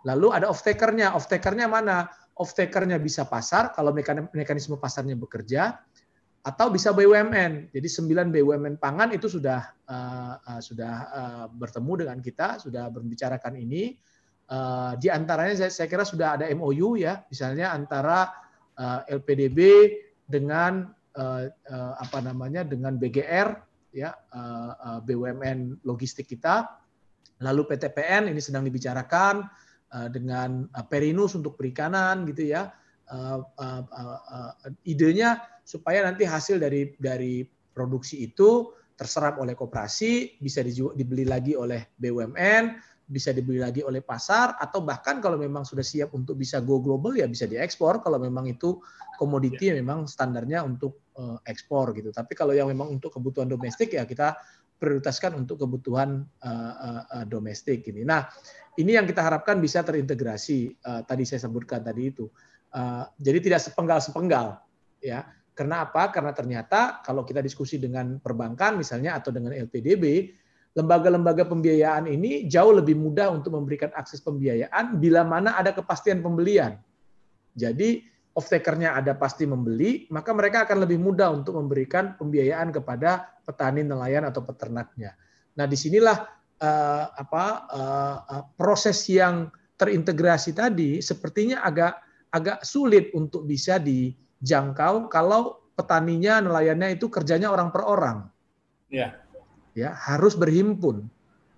lalu 0.09 0.32
ada. 0.32 0.48
Off 0.48 0.64
takernya 0.64 1.68
mana? 1.68 2.09
Off 2.40 2.56
takernya 2.56 2.96
bisa 2.96 3.28
pasar 3.28 3.76
kalau 3.76 3.92
mekanisme 4.32 4.80
pasarnya 4.80 5.20
bekerja 5.20 5.76
atau 6.44 6.68
bisa 6.68 6.92
BUMN. 6.92 7.72
Jadi 7.72 7.88
9 7.88 8.32
BUMN 8.32 8.76
pangan 8.76 9.12
itu 9.12 9.28
sudah 9.28 9.64
uh, 9.88 10.36
uh, 10.40 10.60
sudah 10.60 10.94
uh, 11.12 11.44
bertemu 11.52 11.92
dengan 12.05 12.18
kita, 12.20 12.60
sudah 12.60 12.88
berbicarakan 12.88 13.60
ini. 13.60 13.96
Uh, 14.44 14.92
di 15.01 15.09
antaranya 15.09 15.56
saya, 15.56 15.72
saya 15.72 15.88
kira 15.88 16.05
sudah 16.05 16.36
ada 16.36 16.44
MOU 16.52 17.01
ya, 17.01 17.24
misalnya 17.32 17.72
antara 17.72 18.28
uh, 18.76 19.01
LPDB 19.09 19.88
dengan 20.28 20.92
uh, 21.16 21.48
uh, 21.48 21.92
apa 21.96 22.20
namanya 22.20 22.60
dengan 22.60 23.01
BGR 23.01 23.73
ya 23.94 24.10
uh, 24.34 24.72
uh, 24.74 24.98
BUMN 25.06 25.86
logistik 25.86 26.26
kita, 26.26 26.66
lalu 27.40 27.70
PTPN 27.70 28.26
ini 28.26 28.42
sedang 28.42 28.66
dibicarakan 28.66 29.46
uh, 29.94 30.08
dengan 30.10 30.66
uh, 30.74 30.84
Perinus 30.84 31.38
untuk 31.38 31.54
perikanan 31.54 32.26
gitu 32.26 32.50
ya. 32.50 32.74
Uh, 33.04 33.44
uh, 33.60 33.82
uh, 33.84 34.20
uh, 34.26 34.52
idenya 34.88 35.38
supaya 35.62 36.02
nanti 36.02 36.26
hasil 36.26 36.58
dari 36.58 36.96
dari 36.98 37.46
produksi 37.46 38.26
itu 38.26 38.72
terserap 38.94 39.42
oleh 39.42 39.58
koperasi, 39.58 40.38
bisa 40.38 40.62
dibeli 40.94 41.26
lagi 41.26 41.58
oleh 41.58 41.94
BUMN, 41.98 42.78
bisa 43.04 43.34
dibeli 43.34 43.58
lagi 43.58 43.82
oleh 43.82 44.00
pasar, 44.00 44.56
atau 44.56 44.80
bahkan 44.86 45.18
kalau 45.18 45.36
memang 45.36 45.66
sudah 45.66 45.82
siap 45.82 46.14
untuk 46.14 46.38
bisa 46.38 46.62
go 46.62 46.78
global 46.78 47.12
ya 47.12 47.26
bisa 47.26 47.44
diekspor. 47.44 48.00
Kalau 48.00 48.22
memang 48.22 48.46
itu 48.48 48.78
komoditi 49.18 49.68
yang 49.68 49.82
memang 49.82 50.06
standarnya 50.06 50.62
untuk 50.64 51.03
uh, 51.18 51.38
ekspor 51.46 51.94
gitu. 51.96 52.10
Tapi 52.14 52.32
kalau 52.34 52.54
yang 52.54 52.70
memang 52.70 52.90
untuk 52.90 53.14
kebutuhan 53.14 53.50
domestik 53.50 53.94
ya 53.94 54.04
kita 54.04 54.38
prioritaskan 54.78 55.38
untuk 55.38 55.62
kebutuhan 55.64 56.26
uh, 56.42 57.02
uh, 57.08 57.24
domestik 57.24 57.86
ini. 57.88 58.02
Nah, 58.02 58.26
ini 58.76 58.98
yang 58.98 59.06
kita 59.06 59.22
harapkan 59.22 59.62
bisa 59.62 59.80
terintegrasi. 59.86 60.74
Uh, 60.82 61.00
tadi 61.06 61.22
saya 61.24 61.46
sebutkan 61.46 61.80
tadi 61.80 62.10
itu. 62.10 62.26
Uh, 62.74 63.06
jadi 63.22 63.38
tidak 63.38 63.60
sepenggal-sepenggal 63.62 64.58
ya 64.98 65.22
karena 65.54 65.86
apa? 65.86 66.10
Karena 66.10 66.34
ternyata 66.34 67.00
kalau 67.06 67.22
kita 67.22 67.38
diskusi 67.38 67.78
dengan 67.78 68.18
perbankan 68.18 68.74
misalnya 68.74 69.14
atau 69.14 69.30
dengan 69.30 69.54
LPDB, 69.54 70.34
lembaga-lembaga 70.74 71.46
pembiayaan 71.46 72.10
ini 72.10 72.50
jauh 72.50 72.74
lebih 72.74 72.98
mudah 72.98 73.30
untuk 73.30 73.54
memberikan 73.54 73.94
akses 73.94 74.18
pembiayaan 74.18 74.98
bila 74.98 75.22
mana 75.22 75.54
ada 75.54 75.70
kepastian 75.70 76.18
pembelian. 76.18 76.74
Jadi 77.54 78.02
off 78.35 78.51
takernya 78.51 78.98
ada 78.98 79.15
pasti 79.15 79.47
membeli, 79.47 80.11
maka 80.11 80.35
mereka 80.35 80.66
akan 80.66 80.82
lebih 80.82 80.98
mudah 80.98 81.31
untuk 81.31 81.55
memberikan 81.55 82.19
pembiayaan 82.19 82.74
kepada 82.74 83.39
petani 83.47 83.86
nelayan 83.86 84.27
atau 84.27 84.43
peternaknya. 84.43 85.15
Nah, 85.55 85.66
di 85.70 85.78
sinilah 85.78 86.19
uh, 86.59 87.06
apa 87.15 87.44
uh, 87.70 88.43
proses 88.59 89.06
yang 89.06 89.48
terintegrasi 89.78 90.55
tadi 90.55 90.98
sepertinya 90.98 91.62
agak 91.62 91.98
agak 92.35 92.66
sulit 92.66 93.15
untuk 93.15 93.47
bisa 93.47 93.78
di 93.78 94.11
jangkau 94.43 95.06
kalau 95.06 95.62
petaninya, 95.78 96.43
nelayannya 96.43 96.98
itu 96.98 97.06
kerjanya 97.06 97.51
orang 97.51 97.70
per 97.70 97.82
orang. 97.86 98.27
Ya. 98.90 99.19
Ya, 99.74 99.90
harus 99.94 100.39
berhimpun. 100.39 101.11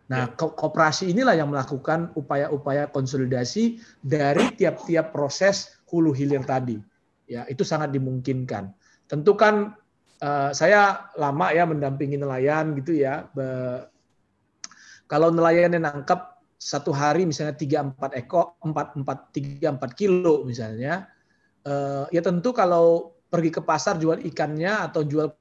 Nah, 0.08 0.30
ya. 0.30 0.36
kooperasi 0.38 1.12
inilah 1.12 1.36
yang 1.36 1.52
melakukan 1.52 2.12
upaya-upaya 2.16 2.88
konsolidasi 2.88 3.80
dari 4.00 4.54
tiap-tiap 4.56 5.12
proses 5.12 5.75
hulu 5.90 6.10
hilir 6.14 6.42
tadi. 6.42 6.78
Ya, 7.26 7.42
itu 7.50 7.66
sangat 7.66 7.90
dimungkinkan. 7.90 8.70
Tentu 9.10 9.34
kan 9.34 9.74
uh, 10.22 10.50
saya 10.54 11.10
lama 11.18 11.50
ya 11.50 11.66
mendampingi 11.66 12.18
nelayan 12.18 12.78
gitu 12.78 12.94
ya. 12.94 13.26
Be, 13.34 13.46
kalau 15.06 15.30
nelayan 15.34 15.74
yang 15.74 15.86
nangkap 15.86 16.38
satu 16.58 16.90
hari 16.90 17.26
misalnya 17.26 17.54
tiga 17.54 17.82
empat 17.82 18.14
ekor, 18.14 18.58
empat 18.62 18.98
empat 18.98 19.18
tiga 19.34 19.74
empat 19.74 19.94
kilo 19.98 20.46
misalnya, 20.46 21.10
uh, 21.66 22.06
ya 22.10 22.22
tentu 22.22 22.50
kalau 22.54 23.14
pergi 23.26 23.50
ke 23.50 23.62
pasar 23.62 23.98
jual 23.98 24.22
ikannya 24.22 24.86
atau 24.86 25.02
jual 25.02 25.34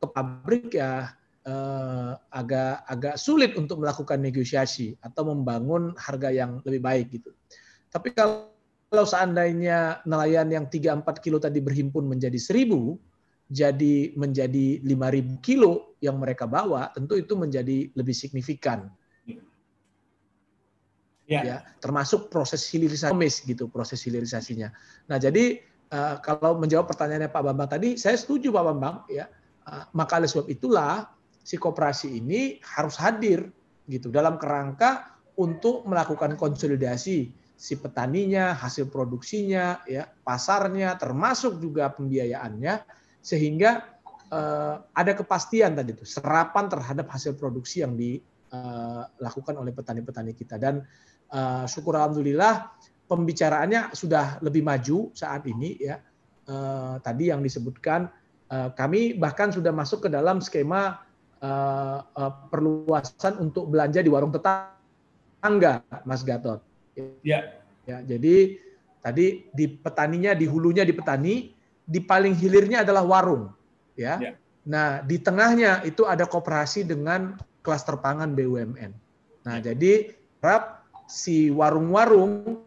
ke 0.00 0.06
pabrik 0.10 0.74
ya 0.74 1.14
uh, 1.46 2.12
agak 2.30 2.84
agak 2.86 3.14
sulit 3.16 3.54
untuk 3.54 3.82
melakukan 3.82 4.18
negosiasi 4.18 4.98
atau 4.98 5.30
membangun 5.30 5.94
harga 5.94 6.28
yang 6.34 6.58
lebih 6.66 6.82
baik 6.82 7.06
gitu. 7.20 7.30
Tapi 7.90 8.14
kalau 8.14 8.49
kalau 8.90 9.06
seandainya 9.06 10.02
nelayan 10.02 10.50
yang 10.50 10.66
3-4 10.66 11.06
kilo 11.22 11.38
tadi 11.38 11.62
berhimpun 11.62 12.10
menjadi 12.10 12.34
1000, 12.34 12.98
jadi 13.50 14.14
menjadi 14.18 14.82
5000 14.82 15.38
kilo 15.46 15.94
yang 16.02 16.18
mereka 16.18 16.50
bawa, 16.50 16.90
tentu 16.90 17.14
itu 17.14 17.38
menjadi 17.38 17.94
lebih 17.94 18.14
signifikan. 18.14 18.90
Ya. 21.30 21.46
ya 21.46 21.56
termasuk 21.78 22.26
proses 22.26 22.66
hilirisasi 22.74 23.46
gitu 23.46 23.70
proses 23.70 24.02
hilirisasinya. 24.02 24.74
Nah 25.06 25.14
jadi 25.14 25.62
uh, 25.94 26.18
kalau 26.18 26.58
menjawab 26.58 26.90
pertanyaannya 26.90 27.30
Pak 27.30 27.42
Bambang 27.46 27.70
tadi, 27.70 27.94
saya 27.94 28.18
setuju 28.18 28.50
Pak 28.50 28.64
Bambang 28.66 29.06
ya. 29.06 29.30
Uh, 29.62 29.86
maka 29.94 30.18
oleh 30.18 30.26
sebab 30.26 30.50
itulah 30.50 31.06
si 31.46 31.54
koperasi 31.54 32.18
ini 32.18 32.58
harus 32.66 32.98
hadir 32.98 33.46
gitu 33.86 34.10
dalam 34.10 34.42
kerangka 34.42 35.14
untuk 35.38 35.86
melakukan 35.86 36.34
konsolidasi 36.34 37.30
si 37.60 37.76
petaninya, 37.76 38.56
hasil 38.56 38.88
produksinya, 38.88 39.84
ya 39.84 40.08
pasarnya, 40.24 40.96
termasuk 40.96 41.60
juga 41.60 41.92
pembiayaannya, 41.92 42.80
sehingga 43.20 44.00
uh, 44.32 44.80
ada 44.96 45.12
kepastian 45.12 45.76
tadi 45.76 45.92
itu 45.92 46.08
serapan 46.08 46.72
terhadap 46.72 47.12
hasil 47.12 47.36
produksi 47.36 47.84
yang 47.84 48.00
dilakukan 48.00 49.60
oleh 49.60 49.76
petani-petani 49.76 50.32
kita 50.32 50.56
dan 50.56 50.88
uh, 51.36 51.68
syukur 51.68 52.00
alhamdulillah 52.00 52.72
pembicaraannya 53.04 53.92
sudah 53.92 54.40
lebih 54.40 54.64
maju 54.64 55.12
saat 55.12 55.44
ini 55.44 55.76
ya. 55.76 56.00
Uh, 56.50 56.96
tadi 57.04 57.30
yang 57.30 57.44
disebutkan 57.44 58.10
uh, 58.48 58.72
kami 58.72 59.14
bahkan 59.14 59.52
sudah 59.52 59.70
masuk 59.70 60.06
ke 60.06 60.08
dalam 60.08 60.42
skema 60.42 60.98
uh, 61.44 61.98
uh, 62.02 62.32
perluasan 62.48 63.36
untuk 63.38 63.68
belanja 63.68 64.00
di 64.00 64.10
warung 64.10 64.32
tetangga, 64.32 65.84
Mas 66.08 66.24
Gatot. 66.24 66.69
Ya. 67.22 67.60
Ya, 67.88 67.98
jadi 68.04 68.60
tadi 69.00 69.48
di 69.50 69.66
petaninya, 69.66 70.36
di 70.36 70.46
hulunya 70.46 70.84
di 70.86 70.94
petani, 70.94 71.50
di 71.82 71.98
paling 71.98 72.36
hilirnya 72.36 72.86
adalah 72.86 73.02
warung, 73.02 73.50
ya. 73.98 74.20
ya. 74.20 74.32
Nah, 74.68 75.02
di 75.02 75.18
tengahnya 75.18 75.82
itu 75.82 76.06
ada 76.06 76.28
koperasi 76.28 76.86
dengan 76.86 77.34
klaster 77.64 77.98
pangan 77.98 78.36
BUMN. 78.36 78.92
Nah, 79.48 79.56
ya. 79.58 79.72
jadi 79.72 80.14
harap 80.38 80.86
si 81.10 81.50
warung-warung 81.50 82.62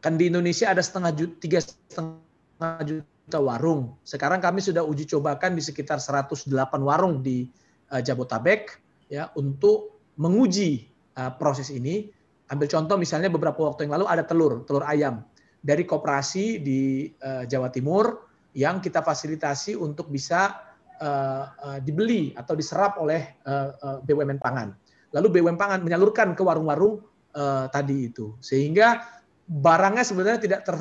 kan 0.00 0.16
di 0.16 0.28
Indonesia 0.32 0.72
ada 0.72 0.80
setengah 0.80 1.12
juta, 1.12 1.34
tiga 1.40 1.58
setengah 1.60 2.80
juta 2.84 3.38
warung. 3.40 3.96
Sekarang 4.04 4.40
kami 4.40 4.60
sudah 4.64 4.84
uji 4.84 5.08
cobakan 5.08 5.56
di 5.56 5.62
sekitar 5.64 6.00
108 6.00 6.48
warung 6.80 7.20
di 7.20 7.48
uh, 7.92 8.00
Jabotabek 8.00 8.80
ya 9.08 9.28
untuk 9.36 10.00
menguji 10.16 10.88
uh, 11.16 11.32
proses 11.36 11.68
ini. 11.72 12.12
Ambil 12.52 12.68
contoh 12.68 12.96
misalnya 13.00 13.32
beberapa 13.32 13.56
waktu 13.64 13.88
yang 13.88 13.96
lalu 14.00 14.06
ada 14.08 14.24
telur, 14.26 14.68
telur 14.68 14.84
ayam 14.84 15.24
dari 15.64 15.88
koperasi 15.88 16.60
di 16.60 17.08
uh, 17.24 17.48
Jawa 17.48 17.72
Timur 17.72 18.28
yang 18.52 18.84
kita 18.84 19.00
fasilitasi 19.00 19.74
untuk 19.74 20.12
bisa 20.12 20.60
uh, 21.00 21.44
uh, 21.50 21.78
dibeli 21.80 22.36
atau 22.36 22.52
diserap 22.52 23.00
oleh 23.00 23.40
uh, 23.48 23.72
uh, 23.80 23.98
BUMN 24.04 24.38
pangan. 24.38 24.76
Lalu 25.16 25.40
BUMN 25.40 25.56
pangan 25.56 25.80
menyalurkan 25.80 26.36
ke 26.36 26.42
warung-warung 26.44 27.00
uh, 27.32 27.66
tadi 27.72 28.12
itu. 28.12 28.36
Sehingga 28.44 29.02
barangnya 29.48 30.04
sebenarnya 30.04 30.40
tidak 30.40 30.62
ter 30.68 30.76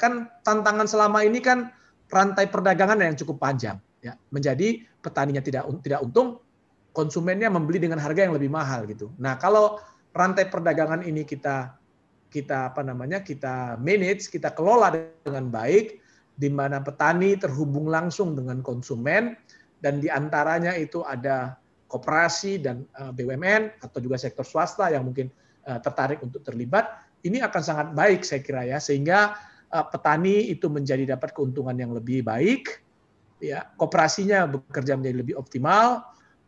kan 0.00 0.24
tantangan 0.40 0.88
selama 0.88 1.20
ini 1.20 1.36
kan 1.44 1.68
rantai 2.08 2.48
perdagangan 2.48 2.96
yang 2.96 3.12
cukup 3.12 3.36
panjang 3.36 3.76
ya. 4.00 4.16
Menjadi 4.32 4.80
petaninya 5.04 5.44
tidak 5.44 5.68
tidak 5.84 6.00
untung, 6.00 6.40
konsumennya 6.96 7.52
membeli 7.52 7.76
dengan 7.76 8.00
harga 8.00 8.24
yang 8.24 8.34
lebih 8.34 8.48
mahal 8.48 8.88
gitu. 8.88 9.12
Nah, 9.20 9.36
kalau 9.36 9.76
rantai 10.14 10.46
perdagangan 10.50 11.06
ini 11.06 11.22
kita 11.26 11.76
kita 12.30 12.70
apa 12.70 12.86
namanya? 12.86 13.22
kita 13.26 13.74
manage, 13.82 14.30
kita 14.30 14.54
kelola 14.54 14.94
dengan 15.26 15.50
baik 15.50 15.98
di 16.38 16.48
mana 16.48 16.78
petani 16.80 17.34
terhubung 17.36 17.90
langsung 17.90 18.38
dengan 18.38 18.62
konsumen 18.62 19.34
dan 19.82 19.98
di 19.98 20.06
antaranya 20.06 20.72
itu 20.78 21.02
ada 21.02 21.58
koperasi 21.90 22.62
dan 22.62 22.86
eh, 22.86 23.10
BUMN 23.10 23.82
atau 23.82 23.98
juga 23.98 24.16
sektor 24.16 24.46
swasta 24.46 24.88
yang 24.94 25.10
mungkin 25.10 25.26
Eh, 25.60 25.80
tertarik 25.84 26.24
untuk 26.24 26.40
terlibat, 26.40 27.04
ini 27.20 27.44
akan 27.44 27.62
sangat 27.62 27.88
baik 27.92 28.24
saya 28.24 28.40
kira 28.40 28.64
ya 28.64 28.80
sehingga 28.80 29.36
uh, 29.68 29.84
petani 29.92 30.48
itu 30.48 30.72
menjadi 30.72 31.14
dapat 31.14 31.36
keuntungan 31.36 31.76
yang 31.76 31.92
lebih 31.92 32.24
baik, 32.24 32.80
ya 33.44 33.68
koperasinya 33.76 34.48
bekerja 34.48 34.96
menjadi 34.96 35.20
lebih 35.20 35.36
optimal, 35.36 36.00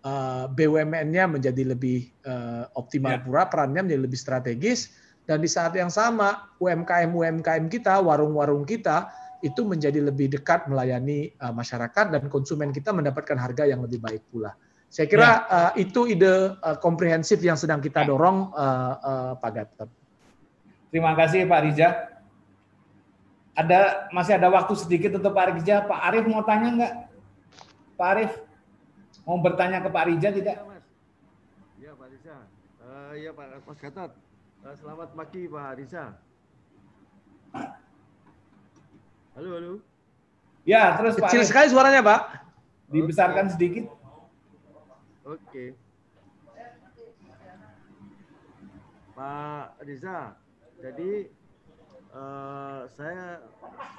uh, 0.04 0.44
BUMN-nya 0.50 1.30
menjadi 1.30 1.62
lebih 1.74 2.10
uh, 2.26 2.66
optimal 2.76 3.18
Ya. 3.18 3.22
pula, 3.22 3.42
perannya 3.48 3.86
menjadi 3.86 4.02
lebih 4.02 4.18
strategis, 4.18 4.94
dan 5.26 5.38
di 5.38 5.48
saat 5.50 5.72
yang 5.78 5.90
sama 5.90 6.50
UMKM 6.58 7.10
UMKM 7.14 7.70
kita, 7.70 8.02
warung-warung 8.02 8.66
kita 8.66 9.10
itu 9.42 9.66
menjadi 9.66 9.98
lebih 9.98 10.30
dekat 10.30 10.70
melayani 10.70 11.34
uh, 11.42 11.50
masyarakat 11.50 12.14
dan 12.14 12.22
konsumen 12.30 12.70
kita 12.70 12.94
mendapatkan 12.94 13.34
harga 13.34 13.66
yang 13.66 13.82
lebih 13.82 13.98
baik 13.98 14.22
pula. 14.30 14.54
Saya 14.92 15.08
kira 15.08 15.48
uh, 15.48 15.72
itu 15.74 16.04
ide 16.04 16.52
uh, 16.60 16.76
komprehensif 16.78 17.40
yang 17.40 17.56
sedang 17.56 17.80
kita 17.80 18.04
dorong, 18.04 18.52
uh, 18.52 18.94
uh, 19.00 19.32
Pak 19.40 19.50
Gatot. 19.50 19.90
Terima 20.92 21.16
kasih 21.16 21.48
Pak 21.48 21.60
Riza. 21.64 21.88
Ada 23.56 24.12
masih 24.12 24.36
ada 24.36 24.52
waktu 24.52 24.76
sedikit 24.76 25.16
untuk 25.16 25.32
Pak 25.32 25.56
Riza. 25.56 25.88
Pak 25.88 26.00
Arief 26.12 26.28
mau 26.28 26.44
tanya 26.44 26.68
nggak? 26.76 26.94
Pak 27.96 28.08
Arief 28.12 28.32
mau 29.22 29.38
bertanya 29.38 29.78
ke 29.82 29.88
Pak 29.88 30.04
Riza 30.10 30.28
tidak? 30.30 30.56
Iya, 30.58 30.64
Mas. 30.66 30.84
Iya, 31.78 31.90
Pak 31.94 32.08
Riza. 32.10 32.36
Eh, 32.82 33.12
Iya, 33.22 33.30
Pak 33.32 33.46
Mas 33.66 33.78
Gatot. 33.78 34.12
Eh, 34.62 34.74
selamat 34.78 35.08
pagi, 35.14 35.42
Pak 35.46 35.70
Riza. 35.78 36.04
Halo, 39.32 39.48
halo. 39.56 39.72
Ya, 40.62 40.94
terus 40.94 41.18
Pak 41.18 41.30
Kecil 41.30 41.42
sekali 41.42 41.66
suaranya, 41.72 42.02
Pak. 42.04 42.20
dibesarkan 42.92 43.48
sedikit. 43.48 43.88
Oke. 45.24 45.72
Pak 49.12 49.80
Riza, 49.84 50.36
jadi 50.80 51.28
eh, 52.12 52.80
saya 52.92 53.40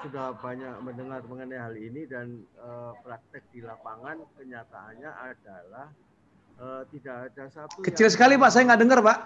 sudah 0.02 0.38
banyak 0.38 0.76
mendengar 0.82 1.22
mengenai 1.26 1.60
hal 1.60 1.76
ini 1.76 2.06
dan 2.06 2.28
eh, 2.56 2.92
praktek 3.02 3.44
di 3.50 3.60
lapangan 3.60 4.22
kenyataannya 4.36 5.12
adalah 5.12 5.88
eh, 6.60 6.82
tidak 6.94 7.16
ada 7.32 7.44
satu 7.50 7.82
Kecil 7.82 8.08
yang- 8.08 8.14
sekali, 8.14 8.34
Pak. 8.38 8.50
Saya 8.50 8.64
nggak 8.70 8.82
dengar, 8.82 9.00
Pak. 9.02 9.18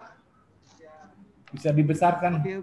Bisa 1.51 1.69
dibesarkan. 1.72 2.34
Oke, 2.39 2.55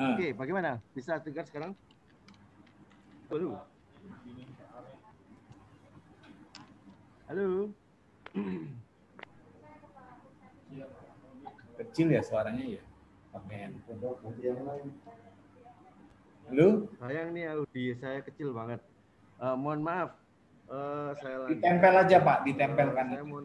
Ah. 0.00 0.16
Oke, 0.16 0.32
bagaimana? 0.32 0.80
Bisa 0.96 1.20
dengar 1.20 1.44
sekarang? 1.44 1.76
Halo. 3.28 3.60
Halo. 7.28 7.68
Kecil 11.76 12.16
ya 12.16 12.24
suaranya 12.24 12.64
ya. 12.64 12.82
Handphone. 13.30 14.90
Halo? 16.50 16.68
Sayang 16.98 17.30
nih 17.30 17.44
Audi, 17.54 17.94
saya 18.02 18.18
kecil 18.26 18.50
banget. 18.50 18.82
Eh, 19.38 19.54
mohon 19.54 19.86
maaf. 19.86 20.18
Eh, 20.66 21.10
saya 21.22 21.36
lagi. 21.46 21.54
Ditempel 21.54 21.94
aja 21.94 22.16
Pak, 22.18 22.38
ditempelkan. 22.42 23.06
Saya 23.14 23.22
mau 23.22 23.40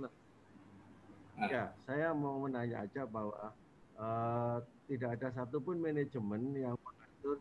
ya, 1.46 1.64
saya 1.86 2.08
mau 2.18 2.42
menanya 2.42 2.82
aja 2.82 3.06
bahwa 3.06 3.54
eh, 3.94 4.58
tidak 4.90 5.10
ada 5.22 5.28
satupun 5.38 5.78
manajemen 5.78 6.42
yang 6.58 6.74
mengatur 6.82 7.38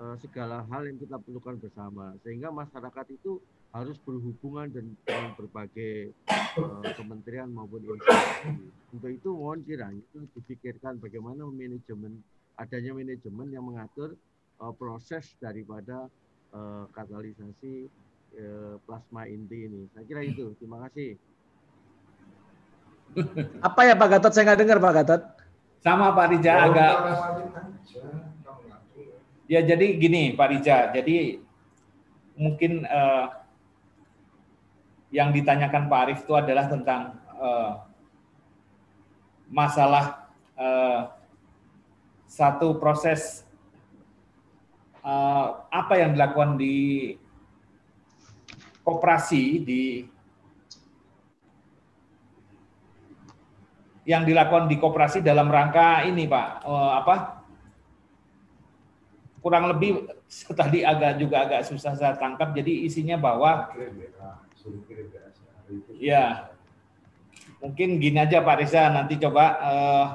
eh, 0.00 0.16
segala 0.24 0.64
hal 0.72 0.88
yang 0.88 0.96
kita 0.96 1.20
perlukan 1.20 1.60
bersama, 1.60 2.16
sehingga 2.24 2.48
masyarakat 2.48 3.06
itu 3.12 3.36
harus 3.72 3.96
berhubungan 4.04 4.68
dan 4.68 4.92
dengan 5.08 5.32
berbagai 5.32 6.12
eh, 6.28 6.92
kementerian 6.92 7.48
maupun 7.48 7.80
instansi. 7.80 8.68
Untuk 8.92 9.10
itu 9.10 9.28
mohon 9.32 9.64
kiranya 9.64 9.96
itu 9.96 10.28
dipikirkan 10.36 11.00
bagaimana 11.00 11.48
manajemen 11.48 12.20
adanya 12.60 12.92
manajemen 12.92 13.48
yang 13.48 13.64
mengatur 13.64 14.12
eh, 14.60 14.74
proses 14.76 15.32
daripada 15.40 16.06
eh, 16.52 16.84
katalisasi 16.92 17.88
eh, 18.36 18.74
plasma 18.84 19.24
inti 19.24 19.68
ini. 19.68 19.88
Saya 19.96 20.04
kira 20.04 20.20
itu. 20.20 20.52
Terima 20.60 20.84
kasih. 20.88 21.16
Apa 23.60 23.80
ya 23.88 23.96
Pak 23.96 24.08
Gatot? 24.08 24.32
Saya 24.32 24.52
nggak 24.52 24.60
dengar 24.60 24.78
Pak 24.80 24.92
Gatot. 25.00 25.22
Sama 25.82 26.14
Pak 26.14 26.26
Riza 26.30 26.52
agak 26.54 26.92
Ya 29.50 29.60
jadi 29.60 30.00
gini 30.00 30.32
Pak 30.32 30.48
Riza, 30.48 30.88
jadi 30.96 31.36
mungkin 32.38 32.88
eh, 32.88 33.26
yang 35.12 35.28
ditanyakan 35.30 35.92
Pak 35.92 36.00
Arief 36.08 36.20
itu 36.24 36.32
adalah 36.32 36.66
tentang 36.66 37.20
eh, 37.36 37.70
masalah 39.52 40.32
eh, 40.56 41.00
satu 42.24 42.80
proses 42.80 43.44
eh, 45.04 45.46
apa 45.68 45.94
yang 46.00 46.16
dilakukan 46.16 46.56
di 46.56 47.12
koperasi 48.82 49.44
di 49.60 49.82
yang 54.02 54.26
dilakukan 54.26 54.66
di 54.66 54.80
koperasi 54.80 55.22
dalam 55.22 55.46
rangka 55.52 56.08
ini 56.08 56.24
Pak 56.24 56.48
eh, 56.64 56.92
apa 57.04 57.16
kurang 59.44 59.68
lebih 59.68 60.08
tadi 60.56 60.86
agak 60.86 61.20
juga 61.20 61.44
agak 61.44 61.68
susah 61.68 61.92
saya 61.98 62.14
tangkap 62.16 62.56
jadi 62.56 62.88
isinya 62.88 63.20
bahwa 63.20 63.68
ya 65.98 66.52
mungkin 67.62 67.98
gini 68.02 68.18
aja 68.18 68.42
Pak 68.42 68.56
Riza 68.62 68.90
nanti 68.90 69.18
coba 69.18 69.44
eh, 69.58 70.06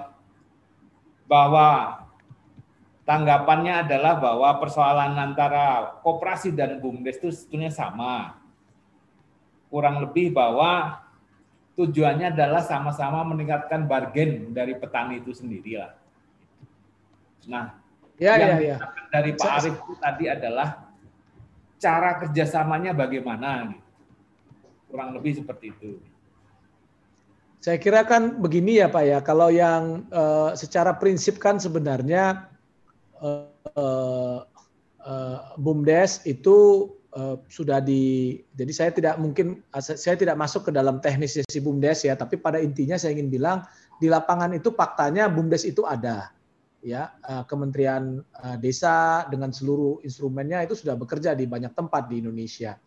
bahwa 1.28 1.68
tanggapannya 3.08 3.88
adalah 3.88 4.20
bahwa 4.20 4.50
persoalan 4.60 5.16
antara 5.16 5.96
koperasi 6.04 6.52
dan 6.52 6.80
bumdes 6.84 7.20
itu 7.20 7.32
sebetulnya 7.32 7.72
sama 7.72 8.40
kurang 9.72 10.00
lebih 10.04 10.32
bahwa 10.36 11.04
tujuannya 11.76 12.36
adalah 12.36 12.64
sama-sama 12.64 13.24
meningkatkan 13.28 13.88
bargain 13.88 14.52
dari 14.52 14.76
petani 14.76 15.22
itu 15.22 15.32
sendiri 15.36 15.78
lah. 15.78 15.94
Nah, 17.48 17.66
Ya, 18.18 18.34
yang 18.34 18.58
ya, 18.58 18.74
ya. 18.74 18.78
dari 19.14 19.38
Pak 19.38 19.52
Arief 19.62 19.78
itu 19.78 19.94
tadi 20.02 20.26
adalah 20.26 20.90
cara 21.78 22.18
kerjasamanya 22.18 22.98
bagaimana, 22.98 23.70
gitu. 23.70 23.87
Kurang 24.88 25.14
lebih 25.16 25.38
seperti 25.40 25.76
itu. 25.76 26.00
Saya 27.58 27.82
kira 27.82 28.06
kan 28.06 28.40
begini 28.40 28.80
ya 28.80 28.88
Pak 28.88 29.04
ya, 29.04 29.20
kalau 29.20 29.50
yang 29.50 30.08
eh, 30.08 30.52
secara 30.54 30.96
prinsip 30.96 31.42
kan 31.42 31.58
sebenarnya 31.58 32.48
eh, 33.20 34.40
eh, 35.04 35.40
BUMDes 35.58 36.24
itu 36.30 36.88
eh, 37.18 37.36
sudah 37.50 37.82
di, 37.82 38.38
jadi 38.54 38.72
saya 38.72 38.92
tidak 38.94 39.16
mungkin, 39.18 39.66
saya 39.74 40.16
tidak 40.16 40.38
masuk 40.38 40.70
ke 40.70 40.72
dalam 40.72 41.02
teknisnya 41.02 41.44
si 41.50 41.60
BUMDes 41.60 42.06
ya, 42.08 42.14
tapi 42.16 42.38
pada 42.38 42.62
intinya 42.62 42.96
saya 42.96 43.18
ingin 43.18 43.34
bilang 43.34 43.66
di 43.98 44.06
lapangan 44.08 44.54
itu 44.54 44.72
faktanya 44.72 45.26
BUMDes 45.26 45.66
itu 45.66 45.82
ada, 45.82 46.30
ya 46.86 47.10
Kementerian 47.50 48.22
Desa 48.62 49.26
dengan 49.34 49.50
seluruh 49.50 50.06
instrumennya 50.06 50.62
itu 50.62 50.78
sudah 50.78 50.94
bekerja 50.94 51.34
di 51.34 51.50
banyak 51.50 51.74
tempat 51.74 52.06
di 52.06 52.22
Indonesia. 52.22 52.78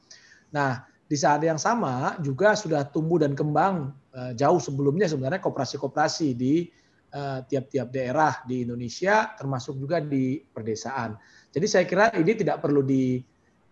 Nah 0.55 0.90
di 1.11 1.19
saat 1.19 1.43
yang 1.43 1.59
sama 1.59 2.15
juga 2.23 2.55
sudah 2.55 2.87
tumbuh 2.87 3.19
dan 3.19 3.35
kembang 3.35 3.91
eh, 4.15 4.33
jauh 4.39 4.63
sebelumnya 4.63 5.11
sebenarnya 5.11 5.43
koperasi-koperasi 5.43 6.39
di 6.39 6.71
eh, 7.11 7.39
tiap-tiap 7.51 7.91
daerah 7.91 8.39
di 8.47 8.63
Indonesia 8.63 9.35
termasuk 9.35 9.75
juga 9.75 9.99
di 9.99 10.39
perdesaan. 10.39 11.19
Jadi 11.51 11.67
saya 11.67 11.83
kira 11.91 12.15
ini 12.15 12.39
tidak 12.39 12.63
perlu 12.63 12.87
di 12.87 13.19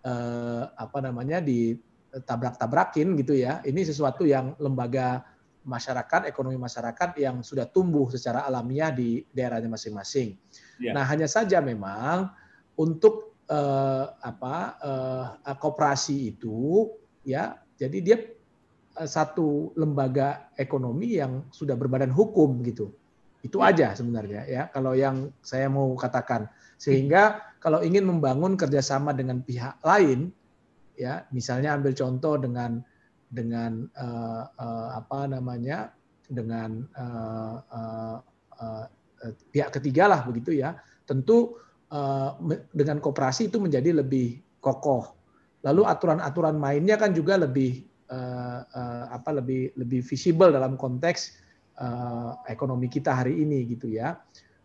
eh, 0.03 0.65
apa 0.67 0.99
namanya 0.99 1.39
ditabrak-tabrakin 1.39 3.15
gitu 3.23 3.39
ya. 3.39 3.63
Ini 3.63 3.87
sesuatu 3.87 4.27
yang 4.27 4.59
lembaga 4.59 5.23
masyarakat, 5.63 6.27
ekonomi 6.27 6.59
masyarakat 6.59 7.23
yang 7.23 7.47
sudah 7.47 7.71
tumbuh 7.71 8.11
secara 8.11 8.51
alamiah 8.51 8.91
di 8.91 9.23
daerahnya 9.31 9.71
masing-masing. 9.71 10.35
Ya. 10.83 10.91
Nah, 10.91 11.07
hanya 11.07 11.31
saja 11.31 11.63
memang 11.63 12.35
untuk 12.75 13.39
eh, 13.47 14.07
apa 14.11 14.57
eh, 14.83 15.55
koperasi 15.55 16.35
itu 16.35 16.91
ya 17.23 17.59
jadi 17.79 17.99
dia 18.03 18.19
eh, 18.99 19.09
satu 19.09 19.73
lembaga 19.79 20.51
ekonomi 20.59 21.23
yang 21.23 21.47
sudah 21.55 21.79
berbadan 21.79 22.11
hukum 22.11 22.59
gitu. 22.67 22.91
Itu 23.39 23.63
aja 23.63 23.95
sebenarnya 23.95 24.51
ya. 24.51 24.63
Kalau 24.75 24.99
yang 24.99 25.31
saya 25.47 25.71
mau 25.71 25.95
katakan. 25.95 26.51
Sehingga 26.75 27.55
kalau 27.63 27.83
ingin 27.87 28.07
membangun 28.07 28.59
kerjasama 28.59 29.15
dengan 29.15 29.43
pihak 29.43 29.79
lain 29.83 30.31
ya 30.99 31.23
misalnya 31.31 31.79
ambil 31.79 31.95
contoh 31.95 32.35
dengan 32.39 32.83
dengan 33.31 33.87
eh, 33.87 34.45
eh, 34.59 34.89
apa 34.99 35.31
namanya 35.31 35.95
dengan 36.27 36.83
eh, 36.83 37.57
eh, 37.79 38.19
eh, 38.59 39.33
pihak 39.55 39.71
ketiga 39.79 40.11
lah 40.11 40.21
begitu 40.27 40.59
ya. 40.59 40.75
Tentu 41.07 41.57
me- 42.45 42.69
dengan 42.69 43.01
koperasi 43.01 43.49
itu 43.49 43.57
menjadi 43.57 43.97
lebih 43.97 44.45
kokoh 44.61 45.18
lalu 45.67 45.83
aturan-aturan 45.87 46.55
mainnya 46.55 46.95
kan 46.95 47.11
juga 47.11 47.35
lebih 47.41 47.83
eh, 48.11 48.61
eh, 48.63 49.05
apa 49.11 49.43
lebih 49.43 49.75
lebih 49.75 50.07
visible 50.07 50.55
dalam 50.55 50.79
konteks 50.79 51.35
eh, 51.79 52.31
ekonomi 52.53 52.87
kita 52.87 53.15
hari 53.15 53.43
ini 53.43 53.67
gitu 53.67 53.91
ya 53.91 54.19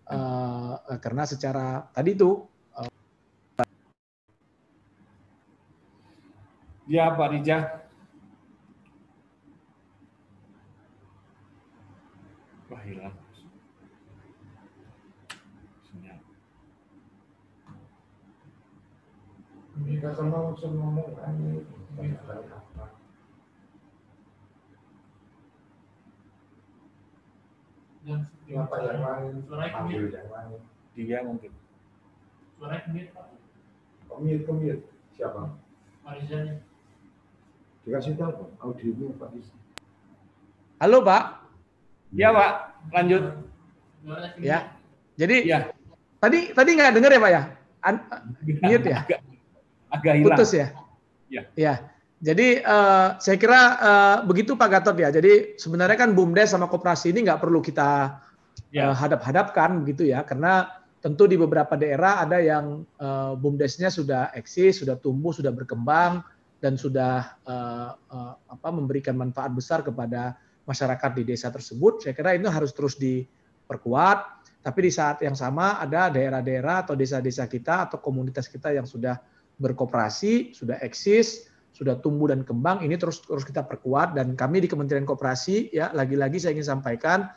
uh, 0.09 0.75
karena 0.99 1.23
secara 1.23 1.87
tadi 1.95 2.15
itu 2.15 2.43
uh, 2.75 2.91
Ya 6.83 7.15
Pak 7.15 7.31
Rija. 7.31 7.57
Wah 12.67 12.83
hilang. 12.83 13.15
Jika 19.73 20.13
sama 20.13 20.53
ngomong 20.53 21.17
ini 21.33 21.65
yang 28.03 28.03
Kenapa 28.03 28.75
yang 28.83 28.99
lain. 29.87 30.59
dia 30.93 31.19
mungkin. 31.21 31.51
Suaranya 32.55 32.81
kemit 32.85 33.07
Pak. 33.11 33.25
Komit, 34.07 34.39
komit. 34.45 34.79
Siapa? 35.11 35.51
Marizanya. 36.01 36.61
Dikasih 37.83 38.15
tahu 38.15 38.31
Pak, 38.31 38.49
audionya 38.61 39.11
Pak 39.17 39.29
Isi. 39.35 39.51
halo 40.79 40.99
Pak 40.99 41.23
Ya 42.11 42.29
Pak, 42.29 42.51
lanjut. 42.91 43.23
Ya 44.37 44.75
jadi 45.15 45.37
Ya, 45.43 45.59
tadi 46.17 46.51
tadi 46.51 46.69
nggak 46.73 46.91
dengar 46.91 47.11
ya 47.11 47.19
Pak 47.19 47.31
ya 47.31 47.41
An- 47.81 48.03
mute 48.59 48.87
ya 48.87 48.99
agak, 49.01 49.19
agak 49.89 50.13
hilang. 50.13 50.27
putus 50.35 50.51
ya 50.51 50.67
Ya. 51.27 51.41
ya 51.55 51.73
jadi 52.19 52.47
eh, 52.59 53.07
saya 53.17 53.37
kira 53.37 53.59
eh, 53.75 54.17
begitu 54.23 54.53
Pak 54.53 54.69
Gatot 54.69 54.95
ya 54.95 55.09
jadi 55.09 55.55
sebenarnya 55.55 55.95
kan 55.97 56.11
bumdes 56.11 56.51
sama 56.51 56.67
koperasi 56.67 57.11
ini 57.11 57.23
nggak 57.23 57.39
perlu 57.39 57.59
kita 57.59 58.19
Ya. 58.73 58.89
eh, 58.89 58.95
hadap-hadapkan 58.95 59.81
begitu 59.85 60.09
ya. 60.09 60.25
Karena 60.25 60.69
tentu 61.03 61.27
di 61.27 61.35
beberapa 61.35 61.75
daerah 61.75 62.23
ada 62.23 62.39
yang 62.39 62.87
eh, 62.97 63.33
bumdesnya 63.35 63.91
sudah 63.91 64.31
eksis 64.33 64.81
sudah 64.81 64.95
tumbuh 64.95 65.35
sudah 65.35 65.51
berkembang 65.51 66.23
dan 66.63 66.79
sudah 66.79 67.35
eh, 67.43 67.91
eh, 67.91 68.33
apa 68.47 68.69
memberikan 68.71 69.19
manfaat 69.19 69.51
besar 69.51 69.83
kepada 69.83 70.39
masyarakat 70.63 71.11
di 71.19 71.23
desa 71.27 71.51
tersebut. 71.51 72.07
Saya 72.07 72.15
kira 72.15 72.39
itu 72.39 72.47
harus 72.47 72.71
terus 72.71 72.95
diperkuat. 72.95 74.41
Tapi 74.63 74.79
di 74.79 74.91
saat 74.95 75.19
yang 75.19 75.35
sama 75.35 75.75
ada 75.75 76.07
daerah-daerah 76.07 76.87
atau 76.87 76.95
desa-desa 76.95 77.51
kita 77.51 77.91
atau 77.91 77.99
komunitas 77.99 78.47
kita 78.47 78.71
yang 78.71 78.87
sudah 78.87 79.19
berkoperasi, 79.59 80.55
sudah 80.55 80.79
eksis, 80.79 81.51
sudah 81.75 81.99
tumbuh 81.99 82.31
dan 82.31 82.47
kembang, 82.47 82.79
ini 82.79 82.95
terus 82.95 83.19
terus 83.19 83.43
kita 83.43 83.67
perkuat. 83.67 84.15
Dan 84.15 84.39
kami 84.39 84.63
di 84.63 84.71
Kementerian 84.71 85.03
Koperasi 85.03 85.75
ya 85.75 85.91
lagi-lagi 85.91 86.39
saya 86.39 86.55
ingin 86.55 86.79
sampaikan 86.79 87.27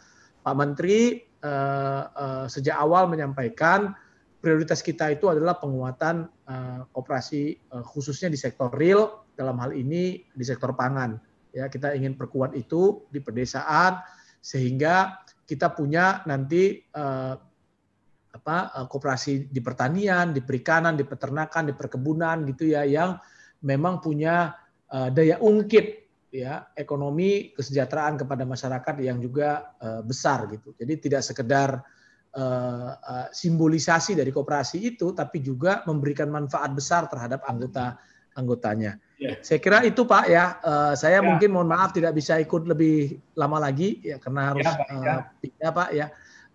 Pak 0.47 0.55
Menteri 0.55 1.19
eh, 1.19 2.03
eh, 2.07 2.47
sejak 2.47 2.79
awal 2.79 3.11
menyampaikan 3.11 3.91
prioritas 4.39 4.79
kita 4.79 5.11
itu 5.11 5.27
adalah 5.27 5.59
penguatan 5.59 6.31
eh, 6.47 6.87
koperasi 6.95 7.43
eh, 7.59 7.83
khususnya 7.83 8.31
di 8.31 8.39
sektor 8.39 8.71
real 8.71 9.27
dalam 9.35 9.59
hal 9.59 9.75
ini 9.75 10.23
di 10.23 10.45
sektor 10.47 10.71
pangan. 10.79 11.19
Ya, 11.51 11.67
kita 11.67 11.99
ingin 11.99 12.15
perkuat 12.15 12.55
itu 12.55 13.11
di 13.11 13.19
pedesaan 13.19 13.99
sehingga 14.39 15.19
kita 15.51 15.75
punya 15.75 16.23
nanti 16.31 16.79
eh, 16.79 17.35
apa 18.39 18.57
eh, 18.71 18.87
koperasi 18.87 19.51
di 19.51 19.59
pertanian, 19.59 20.31
di 20.31 20.47
perikanan, 20.47 20.95
di 20.95 21.03
peternakan, 21.03 21.73
di 21.73 21.75
perkebunan 21.75 22.47
gitu 22.55 22.71
ya 22.71 22.87
yang 22.87 23.19
memang 23.67 23.99
punya 23.99 24.55
eh, 24.95 25.11
daya 25.11 25.43
ungkit 25.43 26.06
ya 26.37 26.69
ekonomi 26.77 27.57
kesejahteraan 27.57 28.21
kepada 28.21 28.45
masyarakat 28.45 28.95
yang 29.01 29.17
juga 29.19 29.73
eh, 29.81 30.03
besar 30.05 30.45
gitu. 30.53 30.77
Jadi 30.77 30.93
tidak 31.01 31.23
sekedar 31.25 31.81
eh, 32.37 32.93
eh, 32.93 33.27
simbolisasi 33.33 34.13
dari 34.13 34.29
koperasi 34.29 34.77
itu 34.85 35.17
tapi 35.17 35.41
juga 35.41 35.81
memberikan 35.89 36.29
manfaat 36.29 36.77
besar 36.77 37.09
terhadap 37.09 37.41
anggota 37.49 37.97
anggotanya. 38.37 39.01
Ya. 39.17 39.33
Saya 39.41 39.57
kira 39.57 39.81
itu 39.81 40.05
Pak 40.05 40.29
ya. 40.29 40.61
Eh, 40.61 40.95
saya 40.95 41.19
Ya. 41.19 41.25
mungkin 41.25 41.49
mohon 41.57 41.73
maaf 41.73 41.97
tidak 41.97 42.13
bisa 42.13 42.37
ikut 42.37 42.69
lebih 42.69 43.17
lama 43.33 43.57
lagi 43.57 44.05
ya 44.05 44.21
karena 44.21 44.53
harus 44.53 44.69
Ya, 44.69 44.77
Pak 44.77 44.89
Ika. 44.93 45.01
eh, 45.09 45.21
pindah 45.41 45.73
Pak 45.73 45.91
ya. 45.97 46.07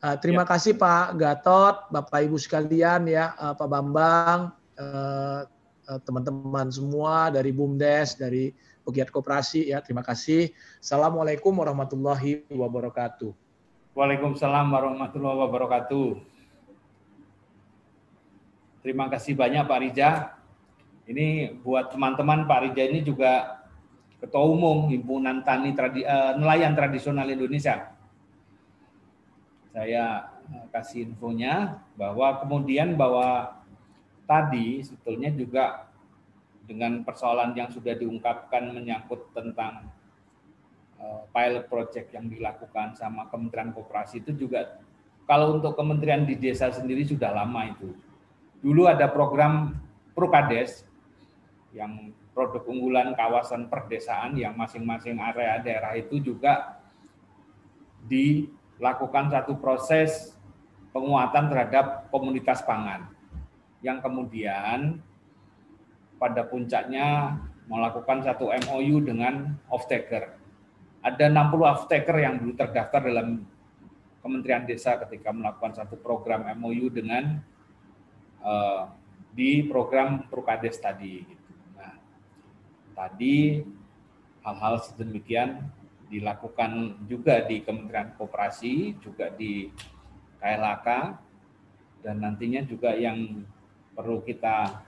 Eh, 0.02 0.16
terima 0.18 0.44
kasih 0.46 0.74
Pak 0.78 1.14
Gatot, 1.14 1.90
Bapak 1.90 2.26
Ibu 2.26 2.38
sekalian 2.38 3.10
ya, 3.10 3.34
eh, 3.34 3.54
Pak 3.58 3.66
Bambang, 3.66 4.54
eh, 4.78 5.42
eh, 5.90 6.00
teman-teman 6.06 6.70
semua 6.70 7.34
dari 7.34 7.50
BUMDes, 7.50 8.18
dari 8.18 8.54
pegiat 8.84 9.10
koperasi 9.14 9.70
ya. 9.72 9.80
Terima 9.80 10.02
kasih. 10.02 10.54
Assalamualaikum 10.82 11.54
warahmatullahi 11.54 12.46
wabarakatuh. 12.50 13.32
Waalaikumsalam 13.92 14.72
warahmatullahi 14.72 15.38
wabarakatuh. 15.48 16.08
Terima 18.82 19.06
kasih 19.14 19.38
banyak 19.38 19.64
Pak 19.68 19.80
Rija. 19.84 20.10
Ini 21.06 21.60
buat 21.62 21.94
teman-teman 21.94 22.50
Pak 22.50 22.72
Rija 22.72 22.84
ini 22.88 23.06
juga 23.06 23.62
Ketua 24.22 24.46
Umum 24.46 24.90
Himpunan 24.90 25.42
Tani 25.42 25.74
Tradi, 25.74 26.02
eh, 26.06 26.34
Nelayan 26.38 26.74
Tradisional 26.78 27.30
Indonesia. 27.30 27.94
Saya 29.74 30.34
eh, 30.50 30.66
kasih 30.74 31.10
infonya 31.14 31.84
bahwa 31.94 32.42
kemudian 32.42 32.98
bahwa 32.98 33.60
tadi 34.26 34.82
sebetulnya 34.88 35.30
juga 35.36 35.91
dengan 36.66 37.02
persoalan 37.02 37.58
yang 37.58 37.70
sudah 37.70 37.98
diungkapkan 37.98 38.72
menyangkut 38.72 39.34
tentang 39.34 39.90
eh, 41.02 41.22
pilot 41.34 41.66
project 41.68 42.14
yang 42.14 42.30
dilakukan 42.30 42.94
sama 42.96 43.28
Kementerian 43.30 43.74
Koperasi 43.74 44.22
itu 44.22 44.48
juga 44.48 44.82
kalau 45.30 45.56
untuk 45.58 45.78
kementerian 45.80 46.28
di 46.28 46.36
desa 46.36 46.74
sendiri 46.74 47.08
sudah 47.08 47.32
lama 47.32 47.72
itu. 47.72 47.94
Dulu 48.62 48.86
ada 48.86 49.08
program 49.10 49.74
Prokades 50.12 50.84
yang 51.72 52.12
produk 52.36 52.64
unggulan 52.68 53.16
kawasan 53.16 53.72
perdesaan 53.72 54.36
yang 54.36 54.56
masing-masing 54.60 55.20
area 55.20 55.60
daerah 55.64 55.96
itu 55.96 56.20
juga 56.20 56.80
dilakukan 58.08 59.32
satu 59.32 59.56
proses 59.56 60.36
penguatan 60.92 61.48
terhadap 61.48 62.12
komunitas 62.12 62.60
pangan 62.64 63.08
yang 63.80 64.04
kemudian 64.04 65.00
pada 66.22 66.46
puncaknya 66.46 67.34
melakukan 67.66 68.22
satu 68.22 68.54
MOU 68.70 69.02
dengan 69.02 69.58
off-taker. 69.74 70.38
Ada 71.02 71.34
60 71.34 71.66
off-taker 71.66 72.18
yang 72.22 72.38
dulu 72.38 72.54
terdaftar 72.54 73.10
dalam 73.10 73.42
Kementerian 74.22 74.70
Desa 74.70 75.02
ketika 75.02 75.34
melakukan 75.34 75.74
satu 75.74 75.98
program 75.98 76.46
MOU 76.62 76.94
dengan 76.94 77.42
eh, 78.46 78.84
di 79.34 79.66
program 79.66 80.30
Prukades 80.30 80.78
tadi. 80.78 81.26
gitu. 81.26 81.52
Nah, 81.74 81.98
tadi 82.94 83.66
hal-hal 84.46 84.78
sedemikian 84.86 85.66
dilakukan 86.12 87.02
juga 87.10 87.42
di 87.50 87.66
Kementerian 87.66 88.14
Koperasi, 88.20 89.00
juga 89.02 89.34
di 89.34 89.74
KLHK, 90.38 90.88
dan 92.06 92.16
nantinya 92.20 92.62
juga 92.68 92.94
yang 92.94 93.42
perlu 93.96 94.20
kita 94.22 94.86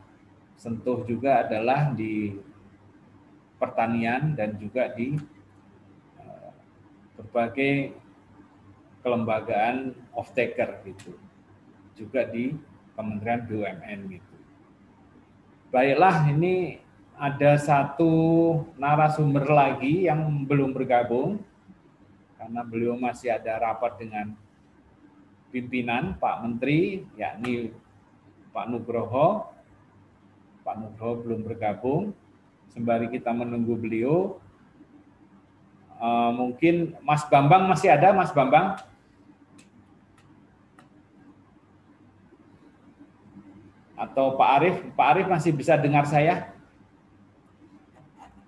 sentuh 0.57 1.03
juga 1.05 1.45
adalah 1.45 1.91
di 1.91 2.35
pertanian 3.57 4.35
dan 4.35 4.55
juga 4.59 4.91
di 4.91 5.15
eh, 6.19 6.51
berbagai 7.19 7.95
kelembagaan 9.03 9.91
off-taker 10.15 10.83
gitu. 10.87 11.15
Juga 11.93 12.25
di 12.25 12.55
Kementerian 12.93 13.41
BUMN 13.49 13.99
gitu. 14.13 14.35
Baiklah, 15.73 16.29
ini 16.29 16.77
ada 17.17 17.57
satu 17.57 18.13
narasumber 18.77 19.45
lagi 19.49 20.05
yang 20.05 20.45
belum 20.45 20.73
bergabung 20.73 21.41
karena 22.37 22.61
beliau 22.65 22.99
masih 22.99 23.33
ada 23.33 23.57
rapat 23.61 23.97
dengan 24.01 24.35
pimpinan 25.53 26.17
Pak 26.17 26.35
Menteri 26.43 27.05
yakni 27.15 27.71
Pak 28.51 28.65
Nugroho. 28.69 29.52
Pak 30.63 30.75
Nugroho 30.79 31.21
belum 31.23 31.39
bergabung. 31.43 32.15
Sembari 32.71 33.05
kita 33.11 33.29
menunggu 33.29 33.77
beliau, 33.77 34.41
eh, 36.01 36.31
mungkin 36.33 36.97
Mas 37.05 37.21
Bambang 37.29 37.69
masih 37.69 37.93
ada, 37.93 38.09
Mas 38.15 38.33
Bambang? 38.33 38.81
Atau 43.93 44.33
Pak 44.35 44.49
Arief? 44.57 44.77
Pak 44.97 45.07
Arief 45.13 45.27
masih 45.29 45.51
bisa 45.53 45.77
dengar 45.77 46.09
saya? 46.09 46.49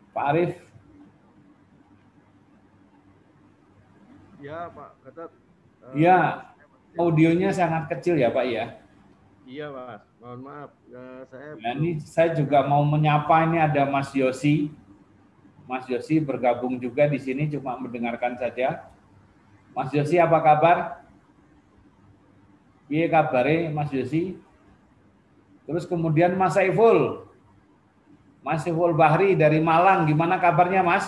Pak 0.10 0.26
Arief? 0.34 0.52
Ya, 4.42 4.70
Pak 4.74 4.90
Gatot. 5.06 5.32
Eh, 5.32 6.02
Iya, 6.02 6.18
audionya 6.98 7.50
sangat 7.54 7.94
kecil 7.94 8.18
ya 8.18 8.34
Pak 8.34 8.46
ya. 8.50 8.66
Iya, 9.46 9.70
Mas. 9.70 10.02
Mohon 10.26 10.42
maaf. 10.42 10.72
Eh, 10.90 11.22
saya 11.30 11.50
Nah, 11.54 11.72
ini 11.78 11.90
saya 12.02 12.34
juga 12.34 12.66
mau 12.66 12.82
menyapa 12.82 13.46
ini 13.46 13.62
ada 13.62 13.86
Mas 13.86 14.10
Yosi. 14.10 14.74
Mas 15.70 15.86
Yosi 15.86 16.18
bergabung 16.18 16.82
juga 16.82 17.06
di 17.06 17.22
sini 17.22 17.46
cuma 17.46 17.78
mendengarkan 17.78 18.34
saja. 18.34 18.90
Mas 19.70 19.94
Yosi 19.94 20.18
apa 20.18 20.42
kabar? 20.42 21.06
Piye 22.90 23.06
kabare 23.06 23.70
Mas 23.70 23.94
Yosi? 23.94 24.34
Terus 25.70 25.86
kemudian 25.86 26.34
Mas 26.34 26.58
Saiful. 26.58 27.30
Mas 28.42 28.66
Saiful 28.66 28.98
Bahri 28.98 29.38
dari 29.38 29.62
Malang, 29.62 30.10
gimana 30.10 30.42
kabarnya 30.42 30.82
Mas? 30.82 31.06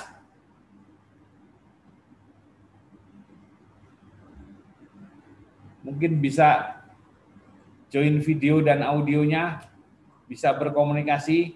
Mungkin 5.81 6.21
bisa 6.21 6.76
join 7.87 8.19
video 8.19 8.59
dan 8.59 8.83
audionya, 8.83 9.63
bisa 10.27 10.51
berkomunikasi. 10.55 11.55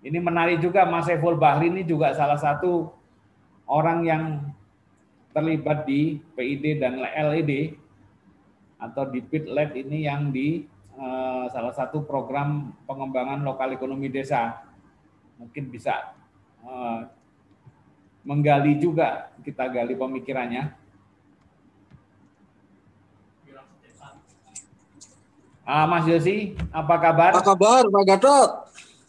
Ini 0.00 0.18
menarik 0.18 0.64
juga 0.64 0.88
Mas 0.88 1.04
Saiful 1.04 1.36
Bahri 1.36 1.68
ini 1.68 1.84
juga 1.84 2.16
salah 2.16 2.40
satu 2.40 2.88
orang 3.68 3.98
yang 4.08 4.24
terlibat 5.36 5.84
di 5.84 6.18
PID 6.34 6.80
dan 6.80 6.98
LED 6.98 7.76
atau 8.80 9.04
di 9.04 9.20
PIT-LED 9.20 9.86
ini 9.86 10.08
yang 10.08 10.32
di 10.32 10.64
uh, 10.96 11.44
salah 11.52 11.76
satu 11.76 12.00
program 12.02 12.72
pengembangan 12.88 13.44
lokal 13.44 13.76
ekonomi 13.76 14.08
desa. 14.08 14.64
Mungkin 15.36 15.68
bisa 15.68 16.16
uh, 16.64 17.04
menggali 18.24 18.80
juga 18.80 19.32
kita 19.44 19.68
gali 19.68 19.92
pemikirannya. 19.92 20.79
Ah, 25.70 25.86
Mas 25.86 26.02
Yosi, 26.02 26.58
apa 26.74 26.98
kabar? 26.98 27.30
Apa 27.30 27.54
kabar, 27.54 27.86
Pak 27.86 28.02
Gatot? 28.02 28.50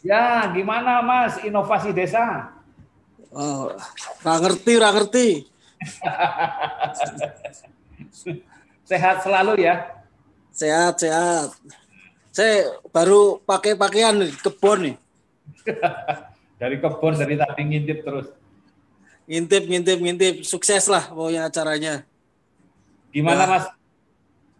Ya, 0.06 0.46
gimana 0.54 1.02
Mas 1.02 1.42
inovasi 1.42 1.90
desa? 1.90 2.54
Oh, 3.34 3.74
ngerti, 4.22 4.78
ra 4.78 4.94
ngerti. 4.94 5.50
sehat 8.86 9.26
selalu 9.26 9.66
ya? 9.66 9.90
Sehat, 10.54 11.02
sehat. 11.02 11.50
Saya 12.30 12.78
baru 12.94 13.42
pakai 13.42 13.74
pakaian 13.74 14.22
di 14.22 14.30
kebun 14.30 14.78
nih. 14.86 14.96
dari 16.62 16.78
kebun, 16.78 17.18
dari 17.18 17.34
tadi 17.42 17.62
ngintip 17.66 18.06
terus. 18.06 18.30
Ngintip, 19.26 19.66
ngintip, 19.66 19.98
ngintip. 19.98 20.34
Sukses 20.46 20.86
lah 20.86 21.10
pokoknya 21.10 21.50
acaranya. 21.50 22.06
Gimana 23.10 23.42
ya. 23.42 23.50
Mas? 23.50 23.64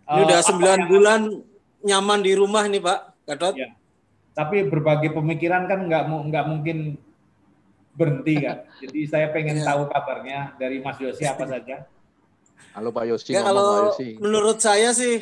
Ini 0.02 0.18
uh, 0.18 0.26
udah 0.26 0.40
sembilan 0.42 0.78
bulan 0.90 1.20
nyaman 1.82 2.20
di 2.22 2.32
rumah 2.34 2.64
nih 2.66 2.82
Pak 2.82 3.00
Gatot. 3.28 3.54
Ya. 3.59 3.70
Tapi 4.32 4.64
berbagai 4.64 5.12
pemikiran 5.12 5.68
kan 5.68 5.84
nggak 5.84 6.09
nggak 6.09 6.44
mungkin 6.48 6.96
berhenti 7.92 8.34
kan. 8.40 8.64
Jadi 8.82 9.00
saya 9.06 9.28
pengen 9.30 9.60
ya. 9.60 9.66
tahu 9.68 9.90
kabarnya 9.90 10.56
dari 10.56 10.80
Mas 10.80 10.98
Yosi 10.98 11.26
apa 11.28 11.44
saja. 11.44 11.84
Halo 12.72 12.88
Pak 12.94 13.04
Yosi. 13.04 13.30
Ya, 13.36 13.44
kalau 13.44 13.62
Pak 13.62 13.80
Yosi. 13.92 14.09
menurut 14.16 14.59
saya 14.62 14.96
sih 14.96 15.20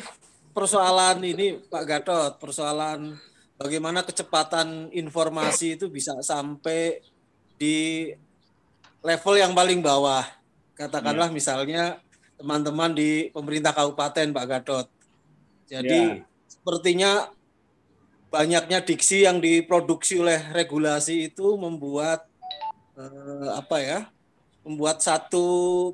persoalan 0.55 1.19
ini 1.25 1.59
Pak 1.59 1.83
Gatot, 1.83 2.31
persoalan 2.39 3.19
bagaimana 3.59 4.07
kecepatan 4.07 4.89
informasi 4.95 5.75
itu 5.75 5.91
bisa 5.91 6.15
sampai 6.23 7.03
di 7.59 8.09
level 9.03 9.35
yang 9.35 9.51
paling 9.51 9.83
bawah. 9.83 10.23
Katakanlah 10.77 11.29
ya. 11.29 11.35
misalnya 11.35 11.83
teman-teman 12.39 12.95
di 12.95 13.29
pemerintah 13.29 13.75
kabupaten 13.75 14.33
Pak 14.33 14.45
Gatot. 14.47 14.87
Jadi 15.69 15.99
ya. 16.17 16.30
Sepertinya 16.61 17.33
banyaknya 18.29 18.85
diksi 18.85 19.25
yang 19.25 19.41
diproduksi 19.41 20.21
oleh 20.21 20.37
regulasi 20.53 21.33
itu 21.33 21.57
membuat 21.57 22.29
eh, 22.93 23.49
apa 23.57 23.77
ya 23.81 23.99
membuat 24.61 25.01
satu 25.01 25.45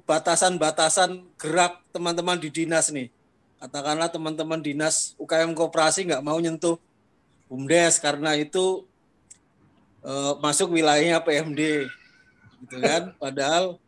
batasan-batasan 0.03 1.23
gerak 1.39 1.79
teman-teman 1.95 2.35
di 2.35 2.51
dinas 2.51 2.91
nih. 2.91 3.07
Katakanlah 3.63 4.11
teman-teman 4.11 4.59
dinas 4.59 5.15
UKM 5.15 5.55
Koperasi 5.55 6.03
nggak 6.03 6.21
mau 6.21 6.35
nyentuh 6.35 6.75
bumdes 7.47 7.97
karena 8.03 8.35
itu 8.35 8.83
eh, 10.03 10.33
masuk 10.43 10.75
wilayahnya 10.75 11.23
PMD 11.23 11.87
gitu 12.67 12.75
kan? 12.83 13.15
Padahal 13.23 13.79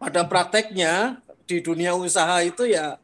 pada 0.00 0.24
prakteknya 0.24 1.20
di 1.44 1.60
dunia 1.60 1.92
usaha 1.92 2.40
itu 2.40 2.64
ya. 2.64 2.96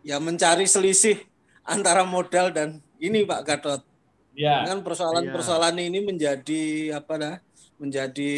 ya 0.00 0.16
mencari 0.16 0.64
selisih 0.64 1.29
antara 1.64 2.02
modal 2.04 2.52
dan 2.52 2.80
ini 3.00 3.24
Pak 3.24 3.40
Gatot. 3.44 3.82
Ya. 4.36 4.64
Kan 4.64 4.84
persoalan-persoalan 4.86 5.76
ya. 5.80 5.84
ini 5.90 5.98
menjadi 6.04 6.62
apa 6.96 7.14
dah? 7.16 7.34
Menjadi 7.80 8.34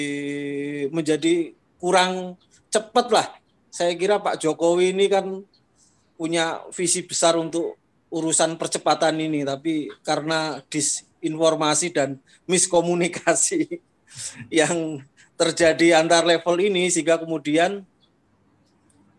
menjadi 0.94 1.54
kurang 1.82 2.38
cepat 2.70 3.06
lah. 3.10 3.28
Saya 3.72 3.96
kira 3.98 4.22
Pak 4.22 4.38
Jokowi 4.40 4.94
ini 4.94 5.10
kan 5.10 5.42
punya 6.16 6.62
visi 6.70 7.02
besar 7.02 7.34
untuk 7.34 7.76
urusan 8.12 8.60
percepatan 8.60 9.16
ini, 9.18 9.42
tapi 9.42 9.88
karena 10.04 10.60
disinformasi 10.68 11.96
dan 11.96 12.20
miskomunikasi 12.44 13.80
yang 14.62 15.00
terjadi 15.34 15.98
antar 15.98 16.22
level 16.22 16.60
ini 16.60 16.92
sehingga 16.92 17.18
kemudian 17.18 17.82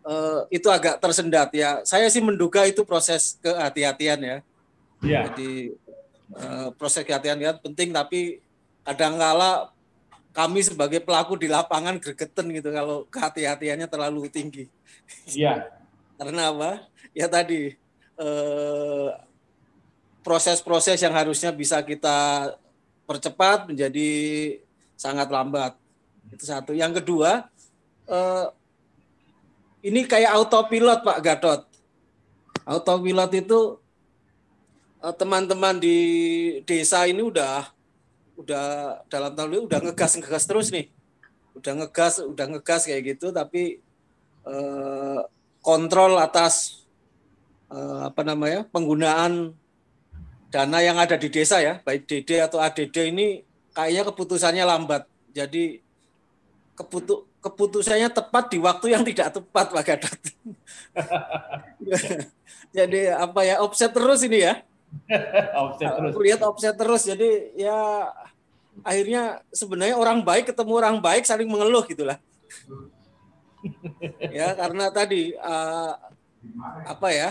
uh, 0.04 0.46
itu 0.52 0.68
agak 0.68 1.00
tersendat 1.00 1.50
ya. 1.56 1.80
Saya 1.82 2.06
sih 2.12 2.20
menduga 2.20 2.68
itu 2.68 2.84
proses 2.84 3.40
kehati-hatian 3.40 4.20
ya. 4.20 4.36
Ya. 5.04 5.20
Jadi 5.28 5.74
uh, 6.36 6.68
proses 6.76 7.02
kehati-hatian 7.02 7.40
ya 7.40 7.52
penting 7.58 7.90
tapi 7.90 8.44
kadangkala 8.84 9.74
kami 10.34 10.66
sebagai 10.66 10.98
pelaku 10.98 11.38
di 11.38 11.46
lapangan 11.46 11.96
gregetan 12.02 12.50
gitu 12.50 12.74
kalau 12.74 13.06
kehati-hatiannya 13.08 13.86
terlalu 13.86 14.26
tinggi. 14.28 14.66
Iya. 15.30 15.70
Karena 16.18 16.50
apa? 16.50 16.70
Ya 17.14 17.30
tadi 17.30 17.78
eh, 18.18 19.08
proses-proses 20.26 20.98
yang 20.98 21.14
harusnya 21.14 21.54
bisa 21.54 21.78
kita 21.86 22.50
percepat 23.06 23.70
menjadi 23.70 24.10
sangat 24.98 25.30
lambat. 25.30 25.78
Itu 26.34 26.42
satu. 26.42 26.74
Yang 26.74 27.02
kedua, 27.02 27.46
eh, 28.10 28.46
ini 29.84 30.08
kayak 30.08 30.32
autopilot 30.32 31.04
Pak 31.04 31.18
Gatot. 31.20 31.60
Autopilot 32.64 33.32
itu 33.36 33.84
Eh, 35.04 35.14
teman-teman 35.20 35.76
di 35.76 35.98
desa 36.64 37.04
ini 37.04 37.20
udah 37.20 37.68
udah 38.40 38.64
dalam 39.12 39.36
tahun 39.36 39.52
ini 39.52 39.62
udah 39.68 39.78
ngegas 39.84 40.16
ngegas 40.16 40.48
terus 40.48 40.72
nih. 40.72 40.88
Udah 41.52 41.76
ngegas 41.76 42.24
udah 42.24 42.46
ngegas 42.48 42.88
kayak 42.88 43.12
gitu 43.12 43.28
tapi 43.28 43.84
eh, 44.48 45.20
kontrol 45.60 46.16
atas 46.16 46.88
eh, 47.68 48.00
apa 48.08 48.24
namanya 48.24 48.64
penggunaan 48.72 49.52
dana 50.48 50.78
yang 50.80 50.96
ada 50.96 51.20
di 51.20 51.28
desa 51.28 51.60
ya. 51.60 51.84
Baik 51.84 52.08
DD 52.08 52.40
atau 52.40 52.64
ADD 52.64 53.12
ini 53.12 53.44
kayaknya 53.76 54.08
keputusannya 54.08 54.64
lambat. 54.64 55.04
Jadi 55.36 55.84
keputu 56.80 57.28
keputusannya 57.44 58.08
tepat 58.08 58.48
di 58.48 58.56
waktu 58.56 58.96
yang 58.96 59.04
tidak 59.04 59.36
tepat 59.36 59.68
Pak 59.68 59.84
Gadot. 59.84 60.20
jadi 62.76 63.20
apa 63.20 63.40
ya 63.44 63.60
offset 63.60 63.92
terus 63.92 64.24
ini 64.24 64.48
ya 64.48 64.64
offset 65.68 65.92
terus. 65.92 66.12
Aku 66.16 66.20
lihat 66.24 66.40
offset 66.40 66.72
terus. 66.72 67.04
Jadi 67.04 67.52
ya 67.60 68.08
akhirnya 68.80 69.44
sebenarnya 69.52 70.00
orang 70.00 70.24
baik 70.24 70.56
ketemu 70.56 70.72
orang 70.72 70.96
baik 71.04 71.28
saling 71.28 71.46
mengeluh 71.46 71.84
gitulah. 71.84 72.16
ya 74.36 74.56
karena 74.56 74.88
tadi 74.88 75.36
uh, 75.36 75.92
apa 76.88 77.08
ya 77.12 77.28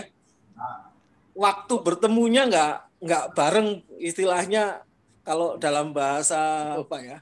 waktu 1.34 1.74
bertemunya 1.82 2.46
nggak 2.46 2.74
nggak 3.02 3.24
bareng 3.34 3.82
istilahnya 3.98 4.82
kalau 5.26 5.58
dalam 5.58 5.90
bahasa 5.90 6.74
apa 6.78 6.96
ya 7.02 7.18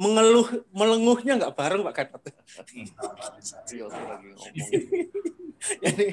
mengeluh 0.00 0.48
melenguhnya 0.72 1.36
nggak 1.36 1.52
bareng 1.52 1.84
pak 1.84 1.94
Gatot. 2.00 2.24
Jadi 5.60 6.08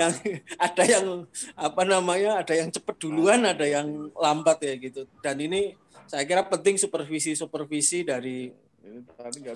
yang 0.00 0.12
ada 0.56 0.84
yang 0.88 1.06
apa 1.52 1.82
namanya, 1.84 2.40
ada 2.40 2.56
yang 2.56 2.72
cepat 2.72 2.96
duluan, 2.96 3.44
ada 3.44 3.68
yang 3.68 4.08
lambat 4.16 4.64
ya 4.64 4.72
gitu. 4.80 5.04
Dan 5.20 5.36
ini 5.44 5.76
saya 6.08 6.24
kira 6.24 6.48
penting 6.48 6.80
supervisi-supervisi 6.80 8.08
dari 8.08 8.48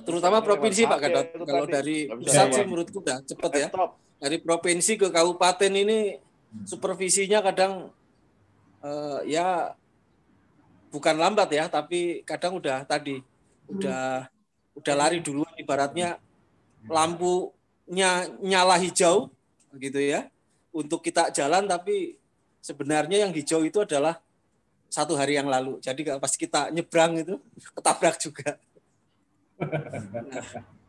terutama 0.04 0.44
provinsi 0.44 0.84
Pak 0.84 0.98
Gadot. 1.00 1.26
Kalau 1.48 1.64
dari 1.64 2.04
pusat 2.10 2.52
sih 2.52 2.64
menurutku 2.68 3.00
udah 3.00 3.24
cepat 3.24 3.52
ya. 3.56 3.68
Dari 4.20 4.36
provinsi 4.44 5.00
ke 5.00 5.08
kabupaten 5.08 5.72
ini 5.72 6.20
supervisinya 6.68 7.40
kadang 7.40 7.88
uh, 8.84 9.24
ya 9.24 9.72
bukan 10.92 11.16
lambat 11.16 11.48
ya, 11.48 11.64
tapi 11.72 12.20
kadang 12.28 12.60
udah 12.60 12.84
tadi 12.84 13.24
udah 13.70 14.26
udah 14.78 14.94
lari 14.96 15.18
duluan 15.22 15.52
ibaratnya 15.58 16.18
lampu 16.88 17.52
nyala 18.40 18.78
hijau 18.80 19.30
gitu 19.76 19.98
ya 19.98 20.30
untuk 20.70 21.02
kita 21.02 21.30
jalan 21.34 21.66
tapi 21.66 22.18
sebenarnya 22.62 23.26
yang 23.26 23.32
hijau 23.34 23.62
itu 23.66 23.82
adalah 23.82 24.22
satu 24.90 25.14
hari 25.14 25.38
yang 25.38 25.46
lalu. 25.46 25.78
Jadi 25.78 26.02
pas 26.18 26.34
kita 26.34 26.70
nyebrang 26.74 27.22
itu 27.22 27.38
ketabrak 27.78 28.18
juga. 28.18 28.58
Nah, 29.58 30.42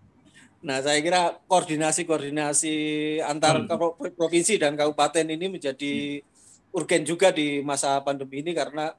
Nah, 0.62 0.78
saya 0.78 1.02
kira 1.02 1.42
koordinasi-koordinasi 1.50 2.76
antar 3.26 3.66
pro- 3.66 3.98
provinsi 3.98 4.62
dan 4.62 4.78
kabupaten 4.78 5.26
ini 5.26 5.58
menjadi 5.58 6.22
urgen 6.70 7.02
juga 7.02 7.34
di 7.34 7.66
masa 7.66 7.98
pandemi 8.06 8.46
ini 8.46 8.54
karena 8.54 8.94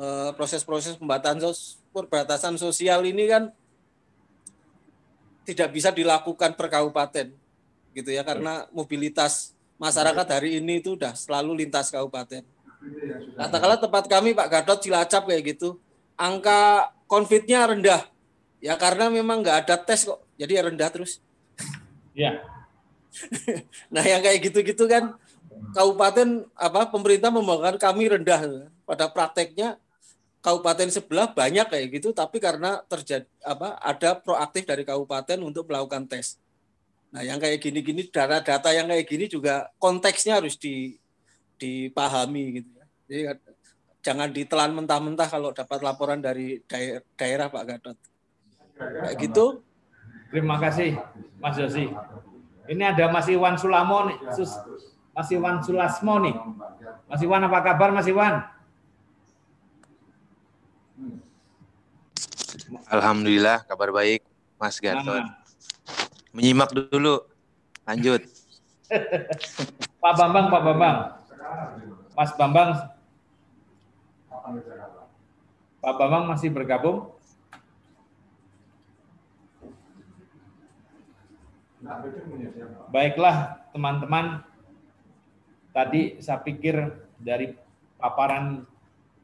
eh, 0.00 0.30
proses-proses 0.32 0.96
pembatasan 0.96 1.52
perbatasan 1.90 2.56
sosial 2.56 3.02
ini 3.06 3.26
kan 3.26 3.50
tidak 5.44 5.74
bisa 5.74 5.90
dilakukan 5.90 6.54
per 6.54 6.70
kabupaten 6.70 7.34
gitu 7.90 8.10
ya 8.14 8.22
karena 8.22 8.70
mobilitas 8.70 9.54
masyarakat 9.80 10.26
hari 10.28 10.60
ini 10.60 10.78
itu 10.78 10.94
udah 10.94 11.16
selalu 11.16 11.64
lintas 11.64 11.88
kabupaten. 11.88 12.44
Katakanlah 13.36 13.80
tempat 13.80 14.04
kami 14.08 14.36
Pak 14.36 14.48
Gatot 14.48 14.78
Cilacap 14.84 15.24
kayak 15.24 15.56
gitu, 15.56 15.80
angka 16.20 16.92
COVID-nya 17.08 17.64
rendah. 17.64 18.02
Ya 18.60 18.76
karena 18.76 19.08
memang 19.08 19.40
nggak 19.40 19.66
ada 19.66 19.76
tes 19.80 20.04
kok, 20.04 20.20
jadi 20.36 20.60
ya 20.60 20.62
rendah 20.68 20.88
terus. 20.92 21.24
Ya. 22.12 22.44
Nah 23.90 24.06
yang 24.06 24.22
kayak 24.22 24.38
gitu-gitu 24.38 24.86
kan 24.86 25.18
kabupaten 25.74 26.46
apa 26.54 26.94
pemerintah 26.94 27.32
membangun 27.32 27.80
kami 27.80 28.06
rendah. 28.06 28.70
Pada 28.86 29.10
prakteknya 29.10 29.80
kabupaten 30.40 30.88
sebelah 30.88 31.30
banyak 31.32 31.68
kayak 31.68 31.86
gitu, 32.00 32.16
tapi 32.16 32.40
karena 32.40 32.80
terjadi 32.88 33.28
apa 33.44 33.76
ada 33.80 34.16
proaktif 34.16 34.64
dari 34.64 34.82
kabupaten 34.88 35.38
untuk 35.44 35.68
melakukan 35.68 36.08
tes. 36.08 36.40
Nah 37.12 37.20
yang 37.20 37.36
kayak 37.36 37.60
gini-gini 37.60 38.08
data-data 38.08 38.70
yang 38.72 38.88
kayak 38.88 39.06
gini 39.06 39.24
juga 39.28 39.68
konteksnya 39.76 40.40
harus 40.40 40.56
di 40.56 40.96
dipahami 41.60 42.44
gitu 42.62 42.70
ya. 42.72 42.84
Jadi 43.04 43.20
jangan 44.00 44.28
ditelan 44.32 44.72
mentah-mentah 44.72 45.28
kalau 45.28 45.52
dapat 45.52 45.84
laporan 45.84 46.24
dari 46.24 46.64
daer- 46.64 47.04
daerah 47.20 47.52
Pak 47.52 47.64
Gatot. 47.68 47.96
Kayak 48.80 49.16
gitu. 49.20 49.60
Terima 50.32 50.56
kasih 50.56 50.96
Mas 51.36 51.60
Yosi. 51.60 51.92
Ini 52.70 52.82
ada 52.96 53.12
Mas 53.12 53.28
Iwan 53.28 53.58
Sulamo 53.60 54.08
nih. 54.08 54.18
Sus, 54.32 54.56
Mas 55.12 55.28
Iwan 55.28 55.60
Sulasmo 55.60 56.16
nih. 56.22 56.32
Mas 57.10 57.20
Iwan 57.20 57.44
apa 57.44 57.60
kabar 57.60 57.92
Mas 57.92 58.08
Iwan? 58.08 58.40
Alhamdulillah 62.86 63.66
kabar 63.66 63.90
baik 63.90 64.22
Mas 64.60 64.78
Gatot. 64.78 65.26
Menyimak 66.30 66.70
dulu. 66.70 67.26
Lanjut. 67.82 68.22
Pak 70.02 70.14
Bambang, 70.14 70.46
Pak 70.52 70.62
Bambang. 70.62 70.96
Mas 72.14 72.32
Bambang. 72.38 72.70
Pak 75.80 75.94
Bambang 75.96 76.24
masih 76.30 76.52
bergabung? 76.52 77.16
Baiklah 82.92 83.66
teman-teman, 83.72 84.44
tadi 85.72 86.20
saya 86.20 86.44
pikir 86.44 86.76
dari 87.16 87.56
paparan 87.96 88.68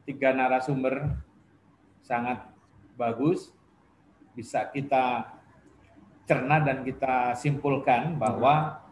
tiga 0.09 0.33
narasumber 0.33 1.21
sangat 2.01 2.56
bagus, 2.97 3.53
bisa 4.33 4.65
kita 4.67 5.37
cerna 6.27 6.59
dan 6.59 6.83
kita 6.83 7.37
simpulkan 7.37 8.19
bahwa 8.19 8.83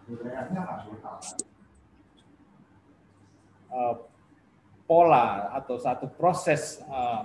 eh, 3.73 3.95
pola 4.86 5.52
atau 5.57 5.76
satu 5.82 6.07
proses 6.14 6.80
eh, 6.86 7.23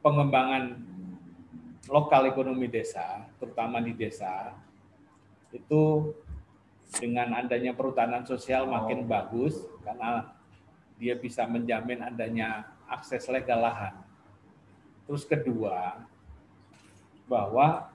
pengembangan 0.00 0.80
lokal 1.90 2.30
ekonomi 2.30 2.70
desa, 2.70 3.26
terutama 3.42 3.82
di 3.82 3.92
desa, 3.92 4.54
itu 5.52 6.14
dengan 6.96 7.36
adanya 7.36 7.72
perhutanan 7.72 8.24
sosial 8.24 8.68
makin 8.68 9.04
bagus 9.08 9.64
karena 9.82 10.32
dia 11.00 11.16
bisa 11.16 11.48
menjamin 11.48 12.04
adanya 12.04 12.70
akses 12.86 13.26
legal 13.32 13.64
lahan. 13.64 14.11
Terus 15.12 15.28
kedua, 15.28 16.08
bahwa 17.28 17.92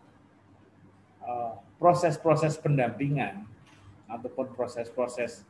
eh, 1.26 1.53
proses-proses 1.81 2.61
pendampingan 2.61 3.41
ataupun 4.06 4.53
proses-proses 4.53 5.41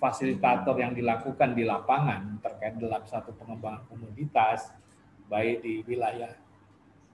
fasilitator 0.00 0.72
yang 0.80 0.96
dilakukan 0.96 1.52
di 1.52 1.68
lapangan 1.68 2.40
terkait 2.40 2.80
dalam 2.80 3.04
satu 3.04 3.36
pengembangan 3.36 3.84
komoditas, 3.84 4.72
baik 5.28 5.60
di 5.60 5.84
wilayah 5.84 6.32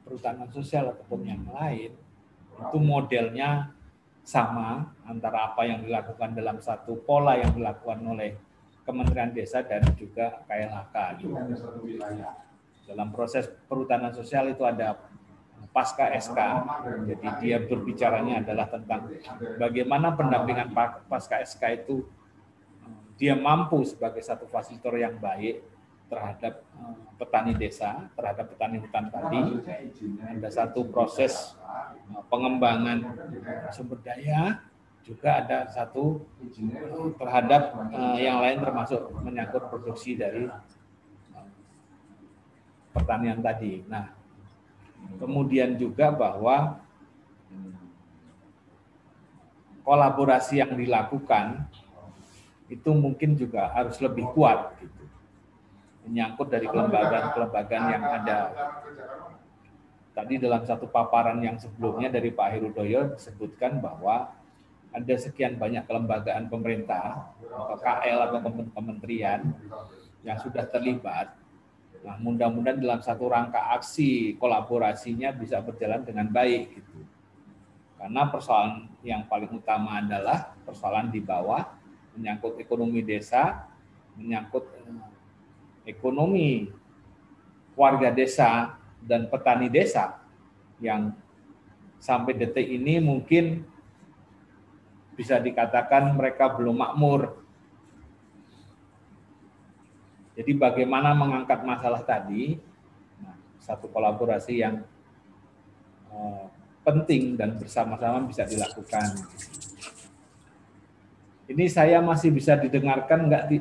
perhutanan 0.07 0.47
sosial 0.55 0.95
ataupun 0.95 1.27
yang 1.27 1.43
lain, 1.51 1.91
itu 2.62 2.79
modelnya 2.79 3.75
sama 4.23 4.87
antara 5.03 5.51
apa 5.51 5.67
yang 5.67 5.83
dilakukan 5.83 6.39
dalam 6.39 6.62
satu 6.62 6.95
pola 7.03 7.43
yang 7.43 7.51
dilakukan 7.59 7.99
oleh 8.07 8.39
Kementerian 8.87 9.35
Desa 9.35 9.67
dan 9.67 9.83
juga 9.99 10.47
KLHK. 10.47 11.27
Dalam 12.91 13.15
proses 13.15 13.47
perhutanan 13.71 14.11
sosial 14.11 14.51
itu 14.51 14.67
ada 14.67 14.99
pasca 15.71 16.11
SK, 16.11 16.39
jadi 17.07 17.29
dia 17.39 17.57
berbicaranya 17.62 18.43
adalah 18.43 18.67
tentang 18.67 19.07
bagaimana 19.55 20.19
pendampingan 20.19 20.75
pasca 21.07 21.39
SK 21.47 21.87
itu 21.87 22.03
dia 23.15 23.39
mampu 23.39 23.87
sebagai 23.87 24.19
satu 24.19 24.51
fasilitator 24.51 24.99
yang 24.99 25.15
baik 25.23 25.62
terhadap 26.11 26.67
eh, 26.67 26.97
petani 27.15 27.55
desa, 27.55 28.11
terhadap 28.19 28.51
petani 28.51 28.83
hutan 28.83 29.07
tadi. 29.15 29.43
Ada 30.27 30.49
satu 30.51 30.91
proses 30.91 31.55
eh, 31.62 32.25
pengembangan 32.27 33.07
sumber 33.71 34.03
daya, 34.03 34.59
juga 35.07 35.41
ada 35.41 35.59
satu 35.71 36.23
eh, 36.43 37.12
terhadap 37.17 37.62
eh, 37.93 38.19
yang 38.27 38.43
lain 38.43 38.59
termasuk 38.61 39.01
menyangkut 39.23 39.69
produksi 39.73 40.17
dari 40.19 40.45
eh, 40.49 40.80
pertanian 42.91 43.39
tadi. 43.43 43.83
Nah, 43.87 44.11
kemudian 45.19 45.79
juga 45.79 46.11
bahwa 46.11 46.81
kolaborasi 49.87 50.62
yang 50.62 50.79
dilakukan 50.79 51.67
itu 52.71 52.91
mungkin 52.95 53.35
juga 53.35 53.67
harus 53.75 53.99
lebih 53.99 54.31
kuat 54.31 54.79
gitu. 54.79 55.03
Menyangkut 56.07 56.47
dari 56.47 56.71
kelembagaan-kelembagaan 56.71 57.85
yang 57.91 58.05
ada. 58.07 58.39
Tadi 60.15 60.39
dalam 60.39 60.62
satu 60.62 60.87
paparan 60.87 61.43
yang 61.43 61.59
sebelumnya 61.59 62.11
dari 62.11 62.31
Pak 62.31 62.49
Herudoyo 62.55 63.15
disebutkan 63.15 63.83
bahwa 63.83 64.31
ada 64.91 65.15
sekian 65.15 65.55
banyak 65.55 65.87
kelembagaan 65.87 66.51
pemerintah 66.51 67.31
atau 67.47 67.79
KL 67.79 68.19
atau 68.27 68.39
kementerian 68.75 69.55
yang 70.27 70.39
sudah 70.39 70.67
terlibat. 70.67 71.40
Nah, 72.01 72.16
mudah-mudahan 72.16 72.81
dalam 72.81 73.01
satu 73.05 73.28
rangka 73.28 73.77
aksi 73.77 74.40
kolaborasinya 74.40 75.36
bisa 75.36 75.60
berjalan 75.60 76.01
dengan 76.01 76.32
baik 76.32 76.81
gitu. 76.81 77.05
Karena 78.01 78.24
persoalan 78.32 78.89
yang 79.05 79.28
paling 79.28 79.52
utama 79.52 80.01
adalah 80.01 80.56
persoalan 80.64 81.12
di 81.12 81.20
bawah 81.20 81.68
menyangkut 82.16 82.56
ekonomi 82.56 83.05
desa, 83.05 83.68
menyangkut 84.16 84.64
eh, 84.81 85.93
ekonomi 85.93 86.72
warga 87.77 88.09
desa 88.09 88.81
dan 89.05 89.28
petani 89.28 89.68
desa 89.68 90.20
yang 90.81 91.12
sampai 92.01 92.32
detik 92.32 92.64
ini 92.64 92.97
mungkin 93.01 93.68
bisa 95.12 95.36
dikatakan 95.36 96.16
mereka 96.16 96.48
belum 96.56 96.81
makmur. 96.81 97.36
Jadi 100.41 100.57
bagaimana 100.57 101.12
mengangkat 101.12 101.61
masalah 101.69 102.01
tadi, 102.01 102.57
nah, 103.21 103.37
satu 103.61 103.93
kolaborasi 103.93 104.65
yang 104.65 104.81
eh, 106.09 106.45
penting 106.81 107.37
dan 107.37 107.61
bersama-sama 107.61 108.25
bisa 108.25 108.49
dilakukan. 108.49 109.21
Ini 111.45 111.69
saya 111.69 112.01
masih 112.01 112.33
bisa 112.33 112.57
didengarkan 112.57 113.29
nggak 113.29 113.45
di 113.53 113.57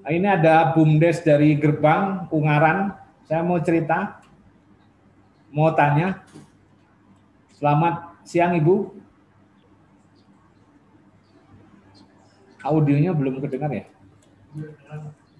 Nah, 0.00 0.10
ini 0.16 0.28
ada 0.30 0.70
bumdes 0.70 1.18
dari 1.26 1.58
gerbang 1.58 2.30
Ungaran. 2.30 2.94
Saya 3.26 3.42
mau 3.42 3.58
cerita, 3.58 4.22
mau 5.50 5.74
tanya. 5.74 6.22
Selamat 7.58 8.14
siang 8.22 8.54
Ibu. 8.54 8.99
Audionya 12.60 13.16
belum 13.16 13.40
kedengar 13.40 13.72
ya? 13.72 13.84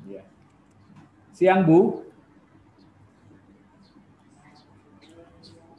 Iya. 0.08 0.22
Siang 1.36 1.68
Bu. 1.68 2.04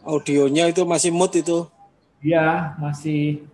Audionya 0.06 0.70
itu 0.70 0.82
masih 0.86 1.10
mute 1.14 1.42
itu. 1.42 1.66
Iya, 2.22 2.78
masih. 2.78 3.46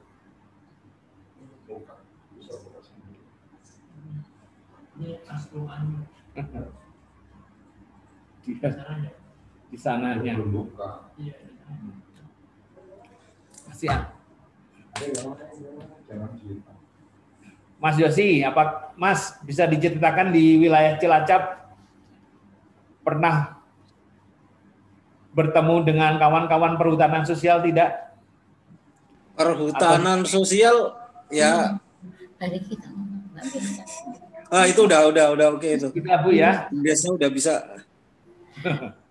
di, 8.47 8.51
di 9.71 9.77
sananya. 9.79 10.33
Iya. 11.19 11.35
Masih 13.67 13.87
ya. 13.91 13.99
Mas 17.77 17.95
Yosi, 18.01 18.41
apa 18.41 18.93
Mas 18.97 19.37
bisa 19.45 19.69
diceritakan 19.69 20.33
di 20.33 20.57
wilayah 20.57 20.97
Cilacap 20.97 21.69
pernah 23.05 23.61
bertemu 25.31 25.75
dengan 25.85 26.17
kawan-kawan 26.17 26.75
perhutanan 26.81 27.23
sosial 27.23 27.61
tidak? 27.61 28.09
Perhutanan 29.37 30.25
sosial 30.25 30.97
ya 31.29 31.77
Dari 32.41 32.57
kita. 32.65 32.89
ah 34.49 34.65
itu 34.65 34.81
udah 34.81 35.13
udah 35.13 35.25
udah 35.37 35.47
oke 35.53 35.69
itu. 35.69 35.87
Kita 35.93 36.25
Bu 36.25 36.33
ya. 36.33 36.65
Biasanya 36.73 37.13
udah 37.21 37.29
bisa. 37.29 37.53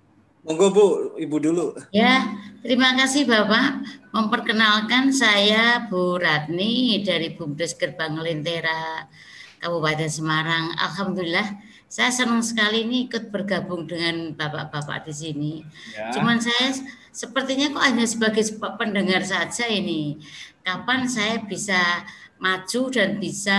Monggo 0.47 0.71
Bu, 0.71 0.87
Ibu 1.19 1.37
dulu. 1.43 1.67
Ya, 1.91 2.39
terima 2.63 2.95
kasih 2.95 3.27
Bapak. 3.27 3.83
Memperkenalkan 4.15 5.11
saya 5.11 5.91
Bu 5.91 6.23
Ratni 6.23 7.03
dari 7.03 7.35
Bumdes 7.35 7.75
Gerbang 7.75 8.15
Lentera 8.15 9.11
Kabupaten 9.59 10.07
Semarang. 10.07 10.71
Alhamdulillah, 10.79 11.59
saya 11.91 12.15
senang 12.15 12.47
sekali 12.47 12.87
ini 12.87 13.11
ikut 13.11 13.35
bergabung 13.35 13.91
dengan 13.91 14.39
Bapak-bapak 14.39 15.11
di 15.11 15.15
sini. 15.19 15.53
Ya. 15.99 16.15
Cuman 16.15 16.39
saya 16.39 16.79
sepertinya 17.11 17.75
kok 17.75 17.83
hanya 17.83 18.07
sebagai 18.07 18.47
pendengar 18.79 19.27
saja 19.27 19.67
ini. 19.67 20.23
Kapan 20.63 21.11
saya 21.11 21.43
bisa 21.43 22.07
maju 22.39 22.83
dan 22.95 23.19
bisa 23.19 23.59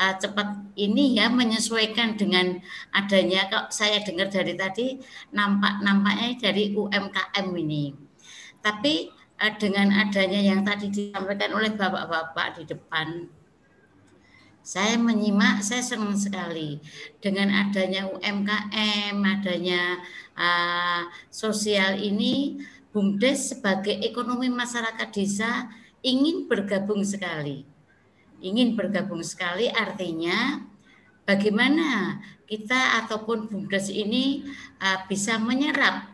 uh, 0.00 0.14
cepat 0.16 0.72
ini 0.80 1.20
ya 1.20 1.28
menyesuaikan 1.28 2.16
dengan 2.16 2.56
adanya 2.96 3.52
kalau 3.52 3.68
saya 3.68 4.00
dengar 4.00 4.32
dari 4.32 4.56
tadi 4.56 4.96
nampak 5.36 5.84
nampaknya 5.84 6.40
dari 6.40 6.72
UMKM 6.72 7.46
ini. 7.60 7.92
Tapi 8.64 9.12
uh, 9.36 9.52
dengan 9.60 9.92
adanya 9.92 10.40
yang 10.40 10.64
tadi 10.64 10.88
disampaikan 10.88 11.52
oleh 11.52 11.76
bapak-bapak 11.76 12.56
di 12.56 12.64
depan 12.64 13.28
saya 14.60 15.00
menyimak, 15.00 15.64
saya 15.64 15.80
senang 15.80 16.12
sekali 16.20 16.84
dengan 17.16 17.48
adanya 17.48 18.04
UMKM, 18.12 19.16
adanya 19.16 20.04
uh, 20.36 21.08
sosial 21.32 21.96
ini, 21.96 22.60
BUMDes 22.92 23.56
sebagai 23.56 24.04
ekonomi 24.04 24.52
masyarakat 24.52 25.08
desa 25.16 25.72
ingin 26.04 26.44
bergabung 26.44 27.00
sekali 27.00 27.64
ingin 28.40 28.74
bergabung 28.74 29.22
sekali 29.22 29.68
artinya 29.70 30.64
bagaimana 31.28 32.18
kita 32.50 33.04
ataupun 33.04 33.46
BUMDes 33.46 33.92
ini 33.94 34.42
uh, 34.82 35.06
bisa 35.06 35.38
menyerap 35.38 36.10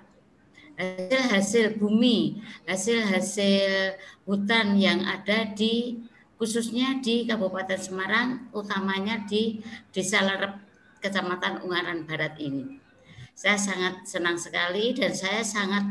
hasil-hasil 0.77 1.81
bumi, 1.81 2.45
hasil-hasil 2.69 3.97
hutan 4.29 4.77
yang 4.77 5.01
ada 5.09 5.49
di 5.57 6.05
khususnya 6.37 7.01
di 7.01 7.25
Kabupaten 7.25 7.81
Semarang, 7.81 8.53
utamanya 8.53 9.25
di 9.25 9.65
Desa 9.89 10.21
Lerep, 10.21 10.61
Kecamatan 11.01 11.65
Ungaran 11.65 12.05
Barat 12.05 12.37
ini. 12.37 12.77
Saya 13.33 13.57
sangat 13.57 14.05
senang 14.05 14.37
sekali 14.37 14.93
dan 14.93 15.17
saya 15.17 15.41
sangat 15.41 15.85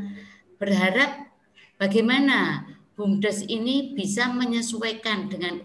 berharap 0.62 1.34
bagaimana 1.82 2.66
BUMDes 2.95 3.43
ini 3.51 3.91
bisa 3.91 4.31
menyesuaikan 4.31 5.27
dengan 5.27 5.59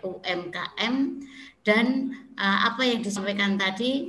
UMKM 0.00 0.94
dan 1.60 1.86
uh, 2.40 2.58
apa 2.72 2.82
yang 2.88 3.04
disampaikan 3.04 3.60
tadi 3.60 4.08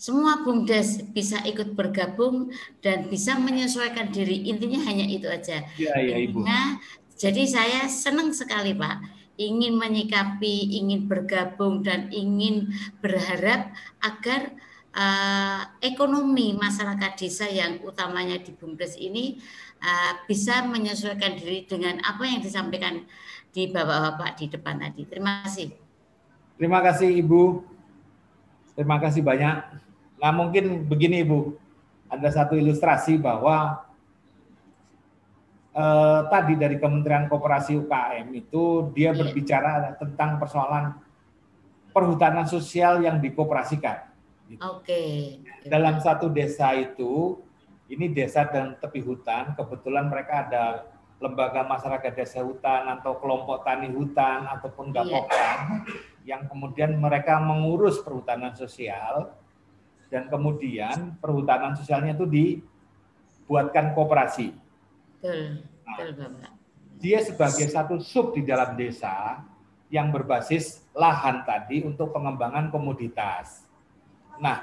semua 0.00 0.40
BUMDes 0.42 1.12
bisa 1.12 1.44
ikut 1.44 1.76
bergabung 1.76 2.50
dan 2.80 3.12
bisa 3.12 3.36
menyesuaikan 3.36 4.08
diri 4.08 4.48
intinya 4.48 4.80
hanya 4.88 5.04
itu 5.04 5.28
aja. 5.28 5.60
Iya, 5.76 5.92
iya, 6.00 6.16
Ibu. 6.24 6.40
Nah, 6.40 6.80
jadi 7.20 7.44
saya 7.44 7.84
senang 7.84 8.32
sekali 8.32 8.72
Pak 8.72 9.20
ingin 9.36 9.76
menyikapi, 9.76 10.80
ingin 10.80 11.04
bergabung 11.04 11.84
dan 11.84 12.08
ingin 12.12 12.72
berharap 13.04 13.76
agar 14.00 14.56
uh, 14.96 15.68
ekonomi 15.84 16.56
masyarakat 16.56 17.12
desa 17.20 17.44
yang 17.48 17.84
utamanya 17.84 18.40
di 18.40 18.56
BUMDes 18.56 18.96
ini 18.96 19.36
uh, 19.80 20.12
bisa 20.28 20.64
menyesuaikan 20.68 21.36
diri 21.36 21.64
dengan 21.64 21.98
apa 22.04 22.22
yang 22.24 22.40
disampaikan 22.40 23.04
di 23.50 23.68
bapak-bapak 23.68 24.30
di 24.38 24.46
depan 24.46 24.78
tadi. 24.78 25.02
Terima 25.08 25.42
kasih. 25.42 25.74
Terima 26.60 26.78
kasih 26.84 27.10
Ibu. 27.24 27.42
Terima 28.76 28.96
kasih 29.02 29.20
banyak. 29.24 29.56
Nah 30.20 30.32
mungkin 30.32 30.86
begini 30.86 31.24
Ibu, 31.26 31.56
ada 32.06 32.28
satu 32.30 32.54
ilustrasi 32.54 33.18
bahwa 33.18 33.82
eh, 35.74 36.20
tadi 36.30 36.54
dari 36.54 36.76
Kementerian 36.78 37.26
Koperasi 37.26 37.80
UKM 37.80 38.28
itu 38.36 38.92
dia 38.94 39.10
berbicara 39.16 39.96
tentang 39.98 40.38
persoalan 40.38 40.94
perhutanan 41.90 42.46
sosial 42.46 43.02
yang 43.02 43.18
dikoperasikan. 43.18 44.06
Oke. 44.62 45.38
Dalam 45.66 45.98
satu 46.02 46.30
desa 46.30 46.74
itu 46.74 47.38
ini 47.90 48.06
desa 48.14 48.46
dan 48.46 48.78
tepi 48.78 49.02
hutan, 49.02 49.58
kebetulan 49.58 50.06
mereka 50.06 50.46
ada 50.46 50.64
lembaga 51.20 51.66
masyarakat 51.68 52.12
desa 52.16 52.40
hutan 52.40 52.88
atau 52.96 53.18
kelompok 53.20 53.60
tani 53.66 53.92
hutan 53.92 54.48
ataupun 54.48 54.88
gapokan 54.94 55.84
yang 56.24 56.48
kemudian 56.48 56.96
mereka 56.96 57.36
mengurus 57.42 58.00
perhutanan 58.00 58.56
sosial 58.56 59.34
dan 60.08 60.32
kemudian 60.32 61.20
perhutanan 61.20 61.76
sosialnya 61.76 62.16
itu 62.16 62.24
dibuatkan. 62.24 63.92
Betul, 65.20 65.60
betul 65.84 66.08
Bapak. 66.16 66.52
Dia 67.00 67.18
sebagai 67.24 67.66
satu 67.68 68.00
sub 68.00 68.32
di 68.32 68.44
dalam 68.44 68.76
desa 68.76 69.44
yang 69.92 70.08
berbasis 70.14 70.86
lahan 70.96 71.42
tadi 71.44 71.84
untuk 71.84 72.12
pengembangan 72.14 72.70
komoditas. 72.72 73.66
Nah, 74.40 74.62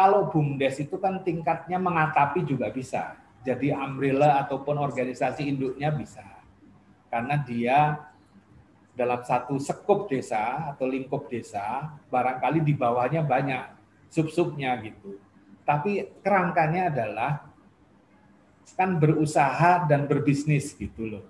kalau 0.00 0.32
BUMDes 0.32 0.80
itu 0.80 0.96
kan 0.96 1.20
tingkatnya 1.20 1.76
mengatapi 1.76 2.48
juga 2.48 2.72
bisa. 2.72 3.20
Jadi 3.44 3.68
umbrella 3.68 4.40
ataupun 4.40 4.80
organisasi 4.80 5.44
induknya 5.44 5.92
bisa. 5.92 6.24
Karena 7.12 7.36
dia 7.36 8.00
dalam 8.96 9.20
satu 9.20 9.60
sekup 9.60 10.08
desa 10.08 10.72
atau 10.72 10.88
lingkup 10.88 11.28
desa, 11.28 11.92
barangkali 12.08 12.64
di 12.64 12.72
bawahnya 12.72 13.20
banyak 13.20 13.76
sub-subnya 14.08 14.80
gitu. 14.80 15.20
Tapi 15.68 16.08
kerangkanya 16.24 16.88
adalah 16.88 17.44
kan 18.72 18.96
berusaha 18.96 19.84
dan 19.84 20.08
berbisnis 20.08 20.72
gitu 20.72 21.12
loh. 21.12 21.24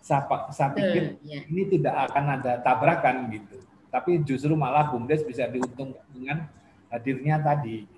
Saya, 0.00 0.24
saya 0.48 0.72
pikir 0.72 1.20
yeah. 1.20 1.44
ini 1.44 1.76
tidak 1.76 2.08
akan 2.08 2.40
ada 2.40 2.56
tabrakan 2.64 3.28
gitu. 3.36 3.60
Tapi 3.92 4.24
justru 4.24 4.56
malah 4.56 4.88
BUMDes 4.88 5.28
bisa 5.28 5.44
diuntungkan 5.44 6.08
dengan 6.08 6.48
hadirnya 6.88 7.36
tadi. 7.44 7.97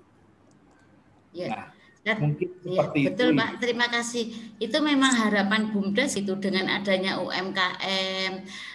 Ya. 1.31 1.71
Nah, 2.01 2.17
mungkin 2.17 2.49
ya, 2.65 2.89
betul 2.89 3.29
itu. 3.29 3.37
Pak, 3.37 3.51
terima 3.61 3.85
kasih. 3.85 4.33
Itu 4.57 4.81
memang 4.81 5.13
harapan 5.13 5.69
BUMDes 5.69 6.17
itu 6.17 6.33
dengan 6.41 6.65
adanya 6.81 7.21
UMKM, 7.21 8.31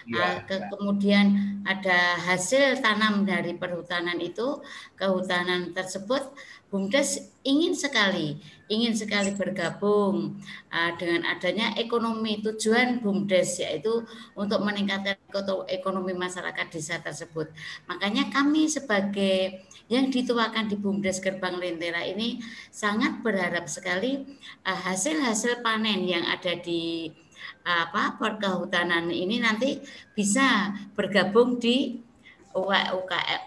Ya, 0.06 0.22
uh, 0.22 0.36
ke, 0.46 0.54
kemudian 0.70 1.58
ada 1.66 2.14
hasil 2.22 2.78
tanam 2.78 3.26
dari 3.26 3.58
perhutanan 3.58 4.22
itu, 4.22 4.62
kehutanan 4.94 5.74
tersebut, 5.74 6.22
BUMDes 6.70 7.26
ingin 7.42 7.74
sekali, 7.74 8.38
ingin 8.70 8.94
sekali 8.94 9.34
bergabung 9.34 10.38
uh, 10.70 10.92
dengan 10.94 11.26
adanya 11.26 11.74
ekonomi 11.74 12.38
tujuan 12.46 13.02
BUMDes 13.02 13.58
yaitu 13.58 14.06
untuk 14.38 14.62
meningkatkan 14.62 15.18
ekonomi 15.66 16.14
masyarakat 16.14 16.66
desa 16.70 17.02
tersebut. 17.02 17.50
Makanya 17.90 18.30
kami 18.30 18.70
sebagai 18.70 19.65
yang 19.86 20.10
dituakan 20.10 20.66
di 20.66 20.76
BUMDes 20.78 21.22
Gerbang 21.22 21.62
Lentera 21.62 22.02
ini 22.02 22.42
sangat 22.74 23.22
berharap 23.22 23.70
sekali 23.70 24.26
uh, 24.66 24.78
hasil-hasil 24.86 25.62
panen 25.62 26.02
yang 26.06 26.26
ada 26.26 26.58
di 26.58 27.14
uh, 27.62 27.86
apa 27.86 28.18
perkehutanan 28.18 29.14
ini 29.14 29.38
nanti 29.38 29.78
bisa 30.14 30.74
bergabung 30.98 31.62
di 31.62 32.02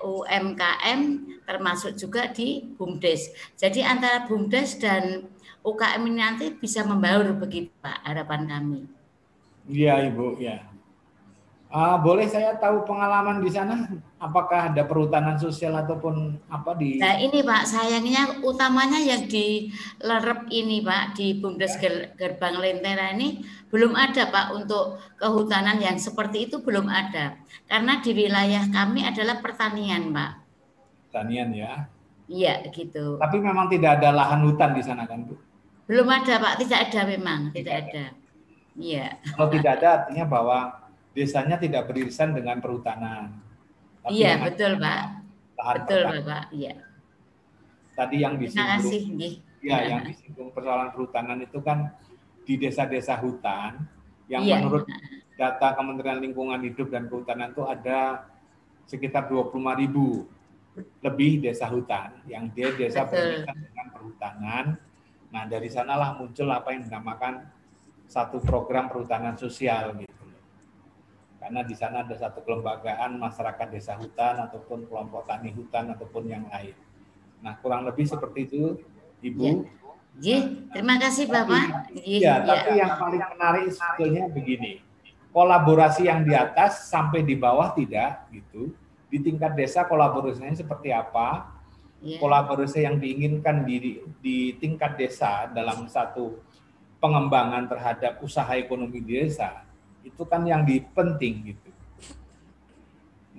UMKM 0.06 1.02
termasuk 1.50 1.98
juga 1.98 2.30
di 2.30 2.62
BUMDes. 2.78 3.34
Jadi 3.58 3.82
antara 3.82 4.30
BUMDes 4.30 4.78
dan 4.78 5.26
UKM 5.66 6.02
ini 6.06 6.22
nanti 6.22 6.54
bisa 6.54 6.86
membaur 6.86 7.26
begitu 7.36 7.74
Pak 7.82 8.06
harapan 8.06 8.46
kami. 8.46 8.86
Iya 9.66 10.14
Ibu, 10.14 10.38
ya. 10.38 10.62
Uh, 11.70 11.98
boleh 12.02 12.26
saya 12.30 12.58
tahu 12.58 12.86
pengalaman 12.86 13.42
di 13.42 13.50
sana? 13.50 13.90
Apakah 14.20 14.76
ada 14.76 14.84
perhutanan 14.84 15.40
sosial 15.40 15.80
ataupun 15.80 16.36
apa 16.52 16.76
di? 16.76 17.00
Nah 17.00 17.16
ini 17.24 17.40
Pak, 17.40 17.64
sayangnya 17.64 18.44
utamanya 18.44 19.00
yang 19.00 19.32
di 19.32 19.72
Lerep 20.04 20.52
ini 20.52 20.84
Pak, 20.84 21.16
di 21.16 21.40
Bumdes 21.40 21.80
Gerbang 22.20 22.60
Lentera 22.60 23.16
ini 23.16 23.40
belum 23.72 23.96
ada 23.96 24.28
Pak 24.28 24.60
untuk 24.60 25.00
kehutanan 25.16 25.80
yang 25.80 25.96
seperti 25.96 26.52
itu 26.52 26.60
belum 26.60 26.92
ada. 26.92 27.40
Karena 27.72 28.04
di 28.04 28.12
wilayah 28.12 28.68
kami 28.68 29.08
adalah 29.08 29.40
pertanian 29.40 30.12
Pak. 30.12 30.32
Pertanian 31.08 31.56
ya. 31.56 31.88
Iya, 32.30 32.68
gitu. 32.76 33.18
Tapi 33.18 33.40
memang 33.40 33.72
tidak 33.72 34.04
ada 34.04 34.14
lahan 34.14 34.46
hutan 34.46 34.76
di 34.78 34.84
sana 34.86 35.08
kan, 35.10 35.26
Bu? 35.26 35.34
Belum 35.90 36.06
ada, 36.06 36.38
Pak. 36.38 36.62
Tidak 36.62 36.80
ada 36.92 37.02
memang, 37.10 37.50
tidak 37.50 37.88
ada. 37.88 38.06
Iya. 38.78 39.18
Kalau 39.34 39.50
tidak 39.50 39.72
ada 39.82 39.88
artinya 40.04 40.26
bahwa 40.30 40.60
desanya 41.18 41.58
tidak 41.58 41.90
beririsan 41.90 42.38
dengan 42.38 42.62
perhutanan. 42.62 43.49
Tapi 44.04 44.12
Iya, 44.16 44.32
betul, 44.40 44.72
Pak. 44.80 45.02
Betul, 45.60 46.02
pertanian. 46.08 46.24
Pak. 46.26 46.44
Iya. 46.56 46.74
Tadi 47.94 48.16
yang 48.24 48.34
disinggung, 48.40 49.20
nggih. 49.20 49.34
ya, 49.60 49.78
yang 49.84 50.02
disinggung 50.08 50.50
persoalan 50.56 50.90
perhutanan 50.96 51.40
itu 51.44 51.60
kan 51.60 51.92
di 52.48 52.56
desa-desa 52.56 53.20
hutan 53.20 53.76
yang 54.32 54.42
Iya. 54.48 54.64
menurut 54.64 54.88
data 55.36 55.76
Kementerian 55.76 56.24
Lingkungan 56.24 56.64
Hidup 56.64 56.88
dan 56.90 57.12
Kehutanan 57.12 57.52
itu 57.52 57.64
ada 57.68 58.24
sekitar 58.88 59.28
25 59.28 59.76
ribu 59.76 60.26
lebih 61.04 61.44
desa 61.44 61.68
hutan 61.68 62.24
yang 62.24 62.48
dia 62.56 62.72
desa 62.72 63.04
berkaitan 63.04 63.58
dengan 63.68 63.88
perhutanan. 63.92 64.66
Nah 65.30 65.44
dari 65.46 65.68
sanalah 65.68 66.16
muncul 66.16 66.48
apa 66.50 66.72
yang 66.72 66.88
dinamakan 66.88 67.44
satu 68.08 68.40
program 68.42 68.88
perhutanan 68.88 69.36
sosial 69.36 69.92
gitu. 70.00 70.19
Karena 71.50 71.66
di 71.66 71.74
sana 71.74 72.06
ada 72.06 72.14
satu 72.14 72.46
kelembagaan 72.46 73.18
masyarakat 73.18 73.74
desa 73.74 73.98
hutan 73.98 74.38
ataupun 74.38 74.86
kelompok 74.86 75.26
tani 75.26 75.50
hutan 75.50 75.90
ataupun 75.98 76.30
yang 76.30 76.46
lain. 76.46 76.78
Nah 77.42 77.58
kurang 77.58 77.90
lebih 77.90 78.06
seperti 78.06 78.46
itu, 78.46 78.78
Ibu. 79.26 79.66
Nggih, 80.22 80.70
terima 80.70 81.02
kasih, 81.02 81.26
Bapak. 81.26 81.90
Nggih, 81.90 82.22
Iya, 82.22 82.22
iya. 82.22 82.34
tapi 82.46 82.72
yang 82.78 82.94
paling 83.02 83.24
menarik 83.34 83.66
sebetulnya 83.74 84.30
begini. 84.30 84.86
Kolaborasi 85.34 86.06
yang 86.06 86.22
di 86.22 86.38
atas 86.38 86.86
sampai 86.86 87.26
di 87.26 87.34
bawah 87.34 87.74
tidak 87.74 88.30
gitu. 88.30 88.70
Di 89.10 89.18
tingkat 89.18 89.58
desa 89.58 89.90
kolaborasinya 89.90 90.54
seperti 90.54 90.94
apa? 90.94 91.50
Iya. 92.06 92.22
Kolaborasi 92.22 92.86
yang 92.86 93.02
diinginkan 93.02 93.66
di 93.66 94.06
di 94.22 94.54
tingkat 94.62 95.02
desa 95.02 95.50
dalam 95.50 95.90
satu 95.90 96.46
pengembangan 97.02 97.66
terhadap 97.66 98.22
usaha 98.22 98.54
ekonomi 98.54 99.02
di 99.02 99.18
desa 99.18 99.66
itu 100.04 100.24
kan 100.26 100.44
yang 100.48 100.64
dipenting 100.64 101.56
gitu. 101.56 101.70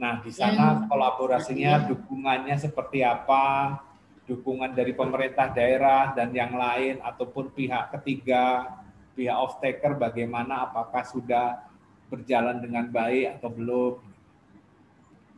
Nah, 0.00 0.24
di 0.24 0.32
sana 0.32 0.88
kolaborasinya, 0.88 1.84
dukungannya 1.84 2.56
seperti 2.56 3.04
apa, 3.04 3.76
dukungan 4.24 4.72
dari 4.72 4.96
pemerintah 4.96 5.52
daerah 5.52 6.16
dan 6.16 6.32
yang 6.32 6.56
lain 6.56 7.04
ataupun 7.04 7.52
pihak 7.52 7.92
ketiga, 7.98 8.80
pihak 9.12 9.36
off 9.36 9.60
taker 9.60 10.00
bagaimana 10.00 10.70
apakah 10.70 11.04
sudah 11.04 11.60
berjalan 12.08 12.64
dengan 12.64 12.88
baik 12.88 13.36
atau 13.38 13.50
belum. 13.52 13.94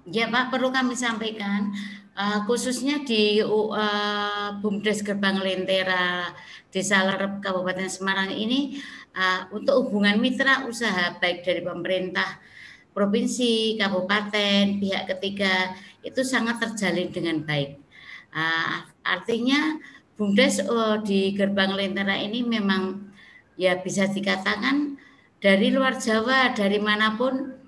Ya 0.07 0.31
Pak, 0.31 0.55
perlu 0.55 0.70
kami 0.70 0.94
sampaikan 0.94 1.74
eh, 2.15 2.39
khususnya 2.47 3.03
di 3.03 3.43
eh, 3.43 4.49
BUMDes 4.62 5.03
Gerbang 5.03 5.43
Lentera 5.43 6.31
Desa 6.70 7.03
Lerep 7.03 7.43
Kabupaten 7.43 7.90
Semarang 7.90 8.31
ini 8.31 8.78
eh, 9.17 9.43
untuk 9.53 9.87
hubungan 9.87 10.19
mitra 10.19 10.65
usaha 10.69 11.17
baik 11.21 11.45
dari 11.45 11.61
pemerintah 11.61 12.41
provinsi, 12.93 13.81
kabupaten, 13.81 14.79
pihak 14.79 15.09
ketiga 15.17 15.73
itu 16.05 16.21
sangat 16.23 16.61
terjalin 16.61 17.09
dengan 17.09 17.41
baik. 17.43 17.81
Ah, 18.33 18.89
artinya 19.05 19.81
BUMDes 20.17 20.65
eh, 20.65 20.97
di 21.05 21.21
Gerbang 21.37 21.77
Lentera 21.77 22.17
ini 22.21 22.45
memang 22.45 23.13
ya 23.57 23.81
bisa 23.81 24.09
dikatakan 24.09 24.97
dari 25.43 25.73
luar 25.75 25.99
Jawa, 25.99 26.55
dari 26.55 26.79
mana 26.79 27.19
pun 27.19 27.59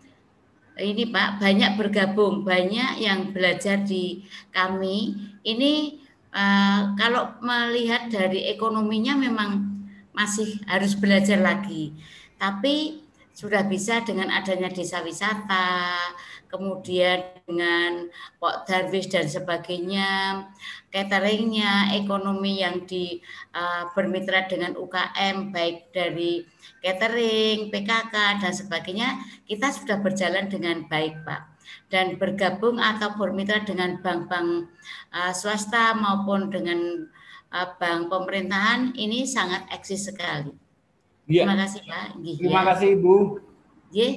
ini 0.75 1.07
Pak 1.11 1.39
banyak 1.39 1.79
bergabung, 1.79 2.43
banyak 2.43 3.01
yang 3.03 3.31
belajar 3.33 3.83
di 3.83 4.25
kami. 4.53 5.16
Ini 5.45 5.73
eh, 6.33 6.81
kalau 7.01 7.41
melihat 7.41 8.12
dari 8.12 8.49
ekonominya 8.53 9.16
memang 9.16 9.73
masih 10.15 10.62
harus 10.70 10.95
belajar 10.95 11.43
lagi. 11.43 11.93
Tapi 12.39 13.05
sudah 13.35 13.66
bisa 13.66 13.99
dengan 14.07 14.31
adanya 14.31 14.70
desa 14.70 15.03
wisata, 15.03 15.99
kemudian 16.47 17.19
dengan 17.43 18.07
Pok 18.39 18.62
Darwis 18.62 19.11
dan 19.11 19.27
sebagainya, 19.27 20.39
cateringnya, 20.95 21.99
ekonomi 21.99 22.62
yang 22.62 22.86
di 22.86 23.19
eh, 23.51 23.82
bermitra 23.91 24.47
dengan 24.47 24.78
UKM 24.78 25.51
baik 25.51 25.91
dari 25.91 26.47
catering, 26.78 27.74
PKK 27.74 28.15
dan 28.39 28.53
sebagainya, 28.55 29.19
kita 29.51 29.74
sudah 29.74 29.99
berjalan 29.99 30.47
dengan 30.47 30.86
baik, 30.86 31.27
Pak. 31.27 31.59
Dan 31.91 32.23
bergabung 32.23 32.78
atau 32.78 33.19
bermitra 33.19 33.66
dengan 33.66 33.99
bank-bank 33.99 34.70
eh, 35.11 35.35
swasta 35.35 35.99
maupun 35.99 36.55
dengan 36.55 37.11
bank 37.55 38.10
pemerintahan 38.10 38.90
ini 38.94 39.22
sangat 39.24 39.70
eksis 39.70 40.10
sekali. 40.10 40.51
Iya. 41.24 41.47
Terima 41.47 41.56
kasih, 41.56 41.81
Pak. 41.82 42.06
Nggih, 42.18 42.35
Terima 42.36 42.60
ya. 42.60 42.66
kasih 42.68 42.89
Ibu. 42.93 43.14
Nggih. 43.89 44.12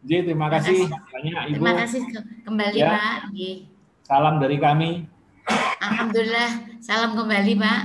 Ji, 0.00 0.16
terima 0.24 0.48
kasih 0.48 0.78
banyak 0.88 1.34
Ibu. 1.46 1.54
Terima 1.54 1.72
kasih 1.76 2.00
ke- 2.02 2.26
kembali, 2.42 2.78
Ya. 2.78 2.88
Pak. 2.90 3.18
Nggih. 3.30 3.56
Salam 4.02 4.34
dari 4.38 4.56
kami. 4.56 4.90
Alhamdulillah, 5.78 6.50
salam 6.80 7.12
kembali, 7.14 7.52
Pak. 7.54 7.80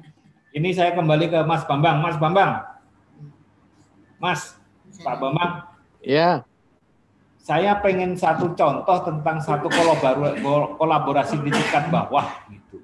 Ini 0.58 0.68
saya 0.70 0.92
kembali 0.92 1.30
ke 1.30 1.38
Mas 1.42 1.62
Bambang. 1.64 2.02
Mas 2.02 2.18
Bambang. 2.18 2.52
Mas, 4.18 4.58
Pak 4.98 5.16
Bambang. 5.16 5.52
Ya. 6.02 6.42
Saya 7.38 7.78
pengen 7.78 8.14
satu 8.14 8.52
contoh 8.52 8.98
tentang 9.02 9.38
satu 9.38 9.66
kolabor- 9.66 10.36
kolaborasi 10.76 11.40
di 11.40 11.50
tingkat 11.50 11.88
bawah 11.88 12.26
gitu. 12.46 12.81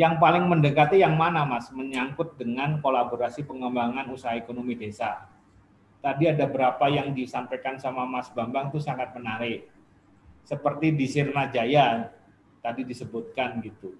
Yang 0.00 0.16
paling 0.16 0.48
mendekati 0.48 1.04
yang 1.04 1.12
mana, 1.20 1.44
Mas? 1.44 1.68
Menyangkut 1.68 2.40
dengan 2.40 2.80
kolaborasi 2.80 3.44
pengembangan 3.44 4.08
usaha 4.08 4.32
ekonomi 4.32 4.72
desa. 4.72 5.28
Tadi 6.00 6.24
ada 6.24 6.48
berapa 6.48 6.88
yang 6.88 7.12
disampaikan 7.12 7.76
sama 7.76 8.08
Mas 8.08 8.32
Bambang 8.32 8.72
itu 8.72 8.80
sangat 8.80 9.12
menarik. 9.12 9.68
Seperti 10.40 10.96
di 10.96 11.04
Sirna 11.04 11.52
Jaya 11.52 12.08
tadi 12.64 12.88
disebutkan 12.88 13.60
gitu. 13.60 13.92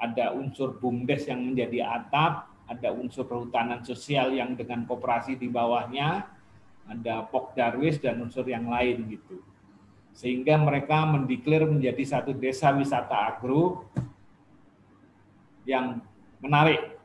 Ada 0.00 0.32
unsur 0.32 0.80
BUMDes 0.80 1.28
yang 1.28 1.44
menjadi 1.44 1.84
atap, 1.84 2.48
ada 2.64 2.88
unsur 2.96 3.28
perhutanan 3.28 3.84
sosial 3.84 4.32
yang 4.32 4.56
dengan 4.56 4.88
koperasi 4.88 5.36
di 5.36 5.52
bawahnya, 5.52 6.24
ada 6.88 7.28
Pok 7.28 7.52
Darwis 7.52 8.00
dan 8.00 8.16
unsur 8.24 8.48
yang 8.48 8.64
lain 8.64 9.04
gitu. 9.12 9.44
Sehingga 10.16 10.56
mereka 10.56 11.04
mendeklar 11.04 11.68
menjadi 11.68 12.16
satu 12.16 12.32
desa 12.32 12.72
wisata 12.72 13.28
agro 13.28 13.84
yang 15.68 16.00
menarik. 16.40 16.96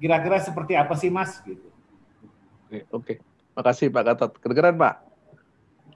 Kira-kira 0.00 0.40
seperti 0.40 0.72
apa 0.80 0.96
sih 0.96 1.12
Mas 1.12 1.44
gitu? 1.44 1.68
Oke, 2.64 2.88
oke. 2.88 3.14
Makasih 3.52 3.92
Pak 3.92 4.02
Gatot. 4.08 4.32
Kedengeran 4.40 4.80
Pak? 4.80 5.04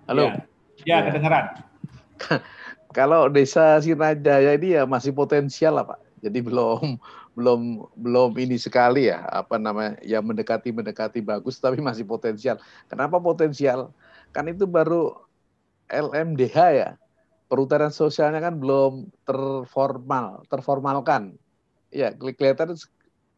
Halo. 0.04 0.28
Ya, 0.28 0.44
ya 0.84 0.98
kedengeran. 1.08 1.64
Kalau 2.96 3.32
desa 3.32 3.80
Sinajaya 3.80 4.52
ini 4.60 4.76
ya 4.76 4.84
masih 4.84 5.16
potensial 5.16 5.80
lah 5.80 5.88
Pak. 5.88 6.00
Jadi 6.20 6.44
belum 6.44 7.00
belum 7.34 7.90
belum 7.98 8.30
ini 8.38 8.54
sekali 8.54 9.10
ya 9.10 9.26
apa 9.26 9.58
namanya 9.58 9.98
ya 10.06 10.22
mendekati 10.22 10.70
mendekati 10.70 11.24
bagus 11.24 11.56
tapi 11.56 11.80
masih 11.80 12.04
potensial. 12.04 12.60
Kenapa 12.86 13.16
potensial? 13.16 13.90
Kan 14.36 14.52
itu 14.52 14.68
baru 14.68 15.16
LMDH 15.88 16.56
ya. 16.76 16.90
Perhutanan 17.48 17.92
sosialnya 17.92 18.40
kan 18.40 18.56
belum 18.60 19.08
terformal, 19.24 20.44
terformalkan. 20.48 21.36
Ya, 21.94 22.10
kelihatan 22.10 22.74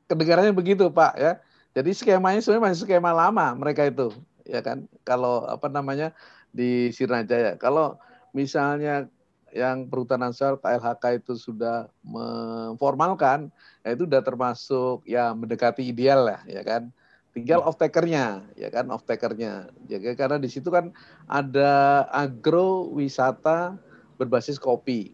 kedengarannya 0.08 0.56
begitu 0.56 0.88
Pak 0.88 1.12
ya. 1.20 1.36
Jadi 1.76 1.92
skemanya 1.92 2.40
sebenarnya 2.40 2.72
masih 2.72 2.88
skema 2.88 3.12
lama 3.12 3.52
mereka 3.52 3.84
itu, 3.84 4.08
ya 4.48 4.64
kan? 4.64 4.88
Kalau 5.04 5.44
apa 5.44 5.68
namanya 5.68 6.16
di 6.48 6.88
Sirnajaya. 6.88 7.60
Kalau 7.60 8.00
misalnya 8.32 9.12
yang 9.52 9.84
perhutanan 9.92 10.32
sosial 10.32 10.56
KLHK 10.56 11.20
itu 11.20 11.36
sudah 11.36 11.92
memformalkan, 12.00 13.52
ya 13.84 13.92
itu 13.92 14.08
sudah 14.08 14.24
termasuk 14.24 15.04
ya 15.04 15.36
mendekati 15.36 15.84
ideal 15.84 16.24
lah, 16.24 16.40
ya 16.48 16.64
kan? 16.64 16.88
Tinggal 17.36 17.60
off 17.60 17.76
takernya, 17.76 18.48
ya 18.56 18.72
kan? 18.72 18.88
Off 18.88 19.04
takernya. 19.04 19.68
Ya, 19.92 20.00
kan? 20.00 20.14
karena 20.16 20.36
di 20.40 20.48
situ 20.48 20.72
kan 20.72 20.96
ada 21.28 22.04
agro 22.08 22.88
wisata 22.88 23.76
berbasis 24.16 24.56
kopi 24.56 25.12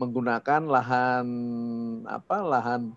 menggunakan 0.00 0.64
lahan 0.64 1.26
apa 2.08 2.36
lahan 2.40 2.96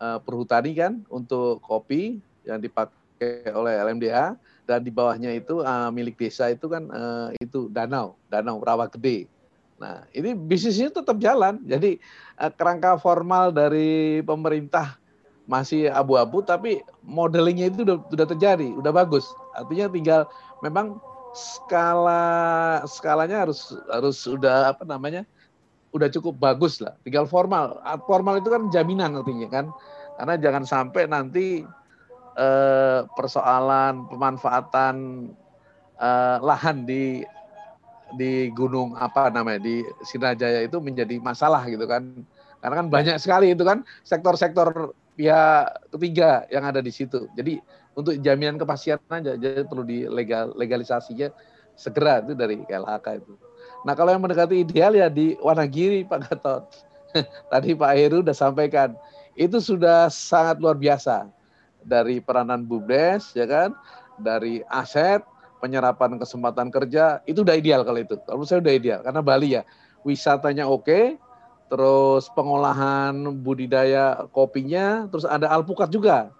uh, 0.00 0.16
perhutani 0.24 0.72
kan 0.72 0.92
untuk 1.12 1.60
kopi 1.60 2.24
yang 2.48 2.56
dipakai 2.56 3.52
oleh 3.52 3.76
LMDH 3.84 4.40
dan 4.64 4.80
di 4.80 4.88
bawahnya 4.88 5.36
itu 5.36 5.60
uh, 5.60 5.92
milik 5.92 6.16
desa 6.16 6.48
itu 6.48 6.72
kan 6.72 6.88
uh, 6.88 7.28
itu 7.36 7.68
danau 7.68 8.16
danau 8.32 8.64
rawa 8.64 8.88
gede. 8.88 9.28
Nah 9.76 10.08
ini 10.16 10.32
bisnisnya 10.32 10.88
tetap 10.88 11.20
jalan. 11.20 11.60
Jadi 11.68 12.00
uh, 12.40 12.48
kerangka 12.48 12.96
formal 12.96 13.52
dari 13.52 14.24
pemerintah 14.24 14.96
masih 15.48 15.88
abu-abu 15.88 16.44
tapi 16.44 16.84
modelingnya 17.00 17.72
itu 17.72 17.84
sudah, 17.84 18.00
sudah 18.08 18.26
terjadi 18.28 18.68
sudah 18.72 18.92
bagus. 18.92 19.28
Artinya 19.52 19.86
tinggal 19.92 20.20
memang 20.64 20.96
skala 21.36 22.80
skalanya 22.88 23.44
harus 23.44 23.76
harus 23.92 24.16
sudah 24.16 24.72
apa 24.72 24.84
namanya 24.88 25.28
udah 25.92 26.08
cukup 26.12 26.36
bagus 26.36 26.80
lah. 26.84 26.94
Tinggal 27.04 27.24
formal. 27.24 27.80
Formal 28.04 28.40
itu 28.40 28.48
kan 28.52 28.68
jaminan 28.68 29.16
artinya 29.16 29.48
kan. 29.48 29.66
Karena 30.18 30.34
jangan 30.36 30.64
sampai 30.66 31.02
nanti 31.08 31.62
eh, 32.36 33.00
persoalan 33.14 34.10
pemanfaatan 34.10 34.94
eh, 35.96 36.36
lahan 36.42 36.84
di 36.84 37.22
di 38.08 38.48
gunung 38.56 38.96
apa 38.96 39.28
namanya 39.28 39.60
di 39.60 39.84
Sinajaya 40.00 40.64
itu 40.64 40.80
menjadi 40.80 41.20
masalah 41.20 41.64
gitu 41.68 41.84
kan. 41.84 42.04
Karena 42.58 42.74
kan 42.84 42.86
banyak 42.90 43.16
sekali 43.22 43.54
itu 43.54 43.62
kan 43.62 43.86
sektor-sektor 44.02 44.96
pihak 45.14 45.90
ketiga 45.94 46.46
yang 46.50 46.66
ada 46.66 46.82
di 46.82 46.90
situ. 46.90 47.30
Jadi 47.34 47.58
untuk 47.98 48.14
jaminan 48.22 48.58
kepastian 48.58 49.02
aja 49.10 49.34
jadi 49.34 49.66
perlu 49.66 49.82
di 49.82 50.06
legal 50.06 50.54
legalisasinya 50.54 51.34
segera 51.74 52.22
itu 52.22 52.34
dari 52.34 52.62
KLHK 52.62 53.06
itu. 53.22 53.34
Nah 53.86 53.94
kalau 53.94 54.10
yang 54.10 54.22
mendekati 54.22 54.62
ideal 54.66 54.94
ya 54.94 55.06
di 55.06 55.38
Wanagiri 55.38 56.06
Pak 56.06 56.18
Gatot. 56.28 56.64
Tadi 57.52 57.72
Pak 57.72 57.92
Heru 57.96 58.20
sudah 58.20 58.36
sampaikan 58.36 58.92
itu 59.38 59.62
sudah 59.62 60.10
sangat 60.10 60.58
luar 60.58 60.74
biasa 60.74 61.30
dari 61.86 62.18
peranan 62.18 62.66
bumdes 62.66 63.32
ya 63.38 63.46
kan, 63.46 63.70
dari 64.18 64.66
aset, 64.66 65.22
penyerapan 65.62 66.18
kesempatan 66.18 66.68
kerja 66.74 67.22
itu 67.24 67.46
udah 67.46 67.54
ideal 67.54 67.86
kalau 67.86 68.02
itu. 68.02 68.18
Kalau 68.26 68.42
saya 68.44 68.58
udah 68.60 68.74
ideal 68.74 69.00
karena 69.06 69.22
Bali 69.22 69.54
ya 69.56 69.62
wisatanya 70.02 70.66
oke, 70.66 71.16
terus 71.70 72.26
pengolahan 72.34 73.14
budidaya 73.40 74.26
kopinya, 74.34 75.06
terus 75.10 75.24
ada 75.24 75.48
alpukat 75.54 75.88
juga 75.88 76.34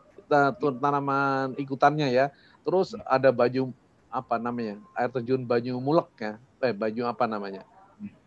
tanaman 0.83 1.55
ikutannya 1.57 2.13
ya. 2.13 2.27
Terus 2.67 2.93
ada 3.09 3.33
baju 3.33 3.73
apa 4.09 4.37
namanya 4.37 4.77
air 4.97 5.09
terjun 5.13 5.45
Banyu 5.47 5.79
Mulek 5.81 6.09
ya, 6.21 6.35
eh 6.63 6.75
Banyu 6.75 7.07
apa 7.07 7.25
namanya 7.31 7.63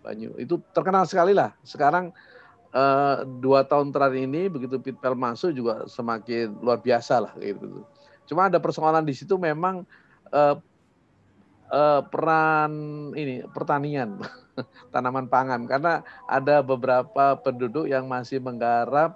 Banyu 0.02 0.36
itu 0.42 0.60
terkenal 0.76 1.08
sekali 1.08 1.32
lah. 1.32 1.56
Sekarang 1.64 2.12
eh, 2.74 3.16
dua 3.40 3.64
tahun 3.64 3.94
terakhir 3.94 4.20
ini 4.28 4.52
begitu 4.52 4.82
Pitpel 4.82 5.16
masuk 5.16 5.56
juga 5.56 5.86
semakin 5.88 6.58
luar 6.60 6.82
biasa 6.82 7.24
lah 7.24 7.34
gitu. 7.40 7.86
Cuma 8.28 8.50
ada 8.52 8.58
persoalan 8.60 9.06
di 9.06 9.14
situ 9.16 9.38
memang 9.38 9.88
eh, 10.34 10.56
eh, 11.72 12.02
peran 12.10 12.72
ini 13.16 13.46
pertanian 13.48 14.20
tanaman 14.94 15.30
pangan 15.32 15.64
karena 15.70 16.04
ada 16.28 16.60
beberapa 16.60 17.40
penduduk 17.40 17.88
yang 17.88 18.10
masih 18.10 18.42
menggarap 18.44 19.16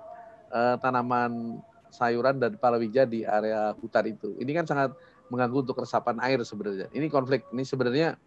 eh, 0.54 0.76
tanaman 0.80 1.60
sayuran 1.92 2.40
dan 2.40 2.60
palawija 2.60 3.08
di 3.08 3.24
area 3.24 3.72
hutan 3.80 4.06
itu. 4.12 4.36
Ini 4.40 4.52
kan 4.52 4.66
sangat 4.68 4.92
mengganggu 5.32 5.66
untuk 5.66 5.80
resapan 5.82 6.20
air 6.22 6.44
sebenarnya. 6.44 6.92
Ini 6.92 7.08
konflik 7.08 7.48
ini 7.56 7.64
sebenarnya 7.64 8.20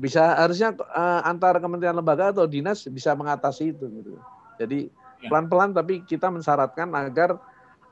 bisa 0.00 0.32
harusnya 0.40 0.72
uh, 0.96 1.20
antar 1.28 1.60
kementerian 1.60 1.92
lembaga 1.92 2.32
atau 2.32 2.48
dinas 2.48 2.88
bisa 2.88 3.12
mengatasi 3.12 3.76
itu 3.76 3.84
gitu. 4.00 4.16
Jadi 4.56 4.88
ya. 5.20 5.28
pelan-pelan 5.28 5.76
tapi 5.76 6.00
kita 6.08 6.32
mensyaratkan 6.32 6.88
agar 6.96 7.36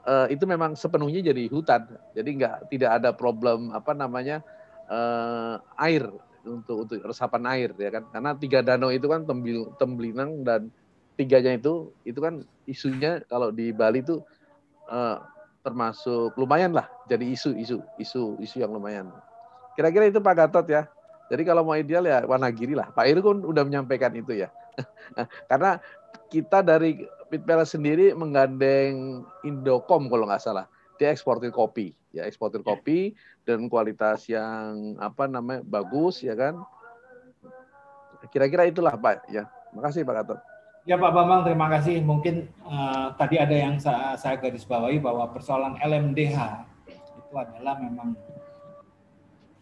uh, 0.08 0.24
itu 0.32 0.48
memang 0.48 0.72
sepenuhnya 0.72 1.20
jadi 1.20 1.52
hutan. 1.52 1.84
Jadi 2.16 2.40
enggak 2.40 2.64
tidak 2.72 2.90
ada 2.96 3.12
problem 3.12 3.76
apa 3.76 3.92
namanya 3.92 4.40
uh, 4.88 5.60
air 5.76 6.08
untuk 6.48 6.88
untuk 6.88 6.96
resapan 7.04 7.44
air 7.52 7.76
ya 7.76 7.92
kan. 7.92 8.08
Karena 8.08 8.30
tiga 8.40 8.64
danau 8.64 8.88
itu 8.88 9.04
kan 9.04 9.28
Tembil, 9.28 9.68
Tembelinang 9.76 10.48
dan 10.48 10.72
tiganya 11.20 11.60
itu 11.60 11.92
itu 12.08 12.16
kan 12.24 12.40
isunya 12.64 13.20
kalau 13.28 13.52
di 13.52 13.68
Bali 13.76 14.00
itu 14.00 14.24
uh, 14.88 15.20
termasuk 15.60 16.32
lumayan 16.40 16.72
lah 16.72 16.88
jadi 17.04 17.28
isu 17.28 17.52
isu 17.52 17.76
isu 18.00 18.40
isu 18.40 18.56
yang 18.64 18.72
lumayan. 18.72 19.12
Kira-kira 19.76 20.08
itu 20.08 20.24
Pak 20.24 20.34
Gatot 20.34 20.64
ya. 20.72 20.88
Jadi 21.28 21.42
kalau 21.44 21.62
mau 21.64 21.76
ideal 21.76 22.04
ya 22.08 22.24
Wanagiri 22.24 22.72
lah. 22.72 22.88
Pak 22.92 23.04
Iru 23.04 23.20
kan 23.20 23.38
udah 23.44 23.62
menyampaikan 23.64 24.12
itu 24.16 24.44
ya. 24.44 24.48
Karena 25.50 25.76
kita 26.32 26.64
dari 26.64 27.04
Pitpela 27.28 27.68
sendiri 27.68 28.16
menggandeng 28.16 29.22
Indocom 29.44 30.08
kalau 30.08 30.24
nggak 30.24 30.40
salah. 30.40 30.64
Dia 30.96 31.12
eksportir 31.14 31.54
kopi, 31.54 31.94
ya 32.10 32.26
eksportir 32.26 32.64
kopi 32.64 33.14
dan 33.46 33.70
kualitas 33.70 34.26
yang 34.26 34.98
apa 34.98 35.28
namanya 35.28 35.62
bagus 35.62 36.24
ya 36.24 36.34
kan. 36.34 36.58
Kira-kira 38.32 38.66
itulah 38.66 38.96
Pak 38.96 39.30
ya. 39.30 39.46
Makasih 39.76 40.02
Pak 40.02 40.14
Gatot. 40.24 40.40
Ya 40.88 40.96
Pak 40.96 41.12
Bambang, 41.12 41.44
terima 41.44 41.68
kasih. 41.68 42.00
Mungkin 42.00 42.48
uh, 42.64 43.12
tadi 43.20 43.36
ada 43.36 43.52
yang 43.52 43.76
saya, 43.76 44.16
saya 44.16 44.40
garis 44.40 44.64
bawahi 44.64 44.96
bahwa 44.96 45.28
persoalan 45.28 45.76
LMDH 45.84 46.64
itu 46.88 47.34
adalah 47.36 47.76
memang 47.76 48.16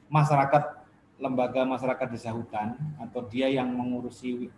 masyarakat 0.06 0.75
lembaga 1.16 1.64
masyarakat 1.64 2.08
desa 2.12 2.32
hutan 2.32 2.76
atau 3.00 3.24
dia 3.24 3.48
yang 3.48 3.72
mengurusi 3.72 4.52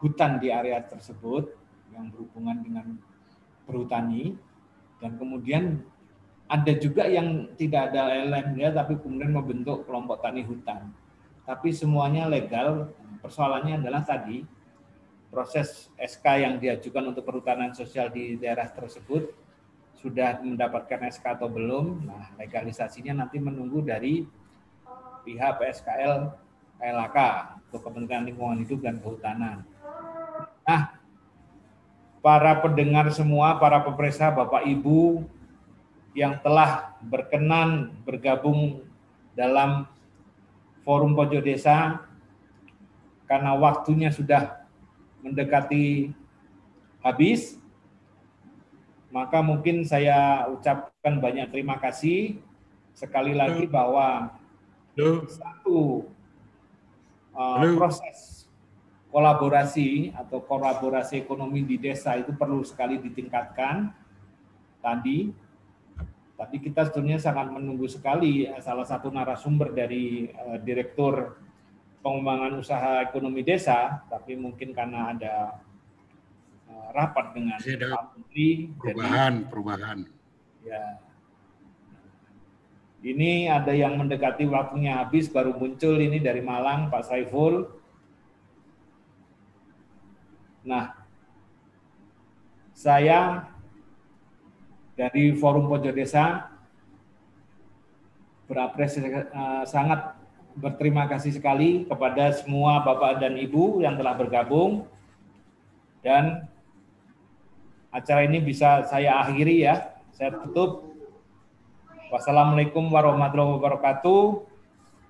hutan 0.00 0.36
di 0.36 0.52
area 0.52 0.80
tersebut 0.84 1.56
yang 1.94 2.12
berhubungan 2.12 2.60
dengan 2.60 2.86
perhutani 3.64 4.36
dan 5.00 5.16
kemudian 5.16 5.80
ada 6.44 6.72
juga 6.76 7.08
yang 7.08 7.48
tidak 7.56 7.92
ada 7.92 8.12
LMDH 8.28 8.76
tapi 8.76 9.00
kemudian 9.00 9.32
membentuk 9.32 9.88
kelompok 9.88 10.20
tani 10.20 10.44
hutan. 10.44 10.92
Tapi 11.44 11.72
semuanya 11.72 12.28
legal. 12.28 12.92
Persoalannya 13.24 13.80
adalah 13.80 14.04
tadi 14.04 14.44
proses 15.32 15.88
SK 15.96 16.24
yang 16.44 16.54
diajukan 16.60 17.16
untuk 17.16 17.24
perhutanan 17.24 17.72
sosial 17.72 18.12
di 18.12 18.36
daerah 18.36 18.68
tersebut 18.68 19.32
sudah 19.96 20.44
mendapatkan 20.44 21.08
SK 21.08 21.40
atau 21.40 21.48
belum. 21.48 22.04
Nah, 22.04 22.36
legalisasinya 22.36 23.24
nanti 23.24 23.40
menunggu 23.40 23.80
dari 23.80 24.28
pihak 25.24 25.58
PSKL 25.58 26.30
KLHK 26.78 27.18
untuk 27.66 27.80
Kementerian 27.80 28.28
Lingkungan 28.28 28.60
Hidup 28.60 28.80
dan 28.84 29.00
Kehutanan. 29.00 29.64
Nah, 30.68 30.82
para 32.20 32.52
pendengar 32.60 33.08
semua, 33.10 33.56
para 33.56 33.80
pemerintah, 33.80 34.32
Bapak 34.32 34.68
Ibu 34.68 35.24
yang 36.14 36.38
telah 36.44 36.94
berkenan 37.02 37.90
bergabung 38.06 38.86
dalam 39.34 39.90
Forum 40.86 41.16
Pojok 41.16 41.42
Desa 41.42 42.04
karena 43.26 43.56
waktunya 43.56 44.12
sudah 44.12 44.62
mendekati 45.24 46.12
habis, 47.00 47.56
maka 49.08 49.40
mungkin 49.40 49.82
saya 49.82 50.46
ucapkan 50.52 51.18
banyak 51.18 51.48
terima 51.50 51.80
kasih 51.80 52.38
sekali 52.94 53.34
lagi 53.34 53.66
bahwa 53.66 54.30
satu 55.26 56.06
uh, 57.34 57.60
proses 57.74 58.46
kolaborasi 59.10 60.14
atau 60.14 60.42
kolaborasi 60.42 61.22
ekonomi 61.22 61.62
di 61.62 61.78
desa 61.78 62.18
itu 62.18 62.34
perlu 62.34 62.62
sekali 62.66 62.98
ditingkatkan 62.98 63.90
tadi 64.82 65.30
tapi 66.34 66.58
kita 66.58 66.90
sebetulnya 66.90 67.18
sangat 67.22 67.46
menunggu 67.50 67.86
sekali 67.86 68.50
salah 68.58 68.82
satu 68.82 69.10
narasumber 69.10 69.70
dari 69.70 70.26
uh, 70.34 70.58
direktur 70.58 71.38
pengembangan 72.04 72.60
usaha 72.60 73.00
ekonomi 73.00 73.40
desa, 73.40 74.04
tapi 74.12 74.36
mungkin 74.36 74.76
karena 74.76 75.16
ada 75.16 75.56
uh, 76.68 76.88
rapat 76.92 77.32
dengan 77.32 77.56
Pak 77.56 78.04
Menteri. 78.12 78.68
Perubahan, 78.76 79.32
jadi, 79.40 79.48
perubahan. 79.48 79.98
Ya. 80.68 80.84
Ini 83.04 83.52
ada 83.52 83.76
yang 83.76 84.00
mendekati 84.00 84.48
waktunya 84.48 84.96
habis, 84.96 85.28
baru 85.28 85.52
muncul 85.52 86.00
ini 86.00 86.24
dari 86.24 86.40
Malang, 86.40 86.88
Pak 86.88 87.04
Saiful. 87.04 87.68
Nah, 90.64 90.96
saya 92.72 93.44
dari 94.96 95.36
Forum 95.36 95.68
Pojok 95.68 95.92
Desa 95.92 96.48
berapresiasi 98.48 99.12
uh, 99.12 99.68
sangat 99.68 100.16
berterima 100.56 101.04
kasih 101.04 101.36
sekali 101.36 101.84
kepada 101.84 102.32
semua 102.32 102.80
Bapak 102.88 103.20
dan 103.20 103.36
Ibu 103.36 103.84
yang 103.84 104.00
telah 104.00 104.16
bergabung. 104.16 104.88
Dan 106.00 106.48
acara 107.92 108.24
ini 108.24 108.40
bisa 108.40 108.88
saya 108.88 109.20
akhiri 109.20 109.60
ya. 109.60 109.92
Saya 110.16 110.40
tutup. 110.40 110.93
Wassalamualaikum 112.12 112.84
warahmatullahi 112.92 113.56
wabarakatuh. 113.60 114.22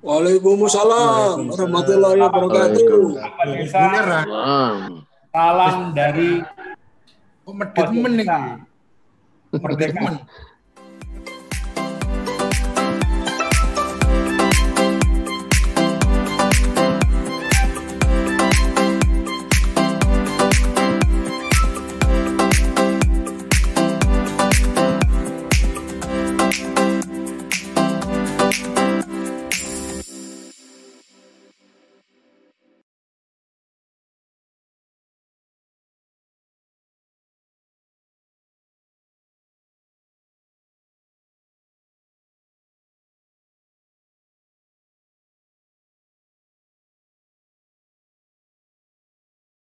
Waalaikumsalam 0.05 1.49
warahmatullahi 1.49 2.21
wabarakatuh. 2.21 3.05
Salam 5.35 5.97
dari 5.97 6.45
Merdeka. 7.49 8.63
Merdeka. 9.55 10.11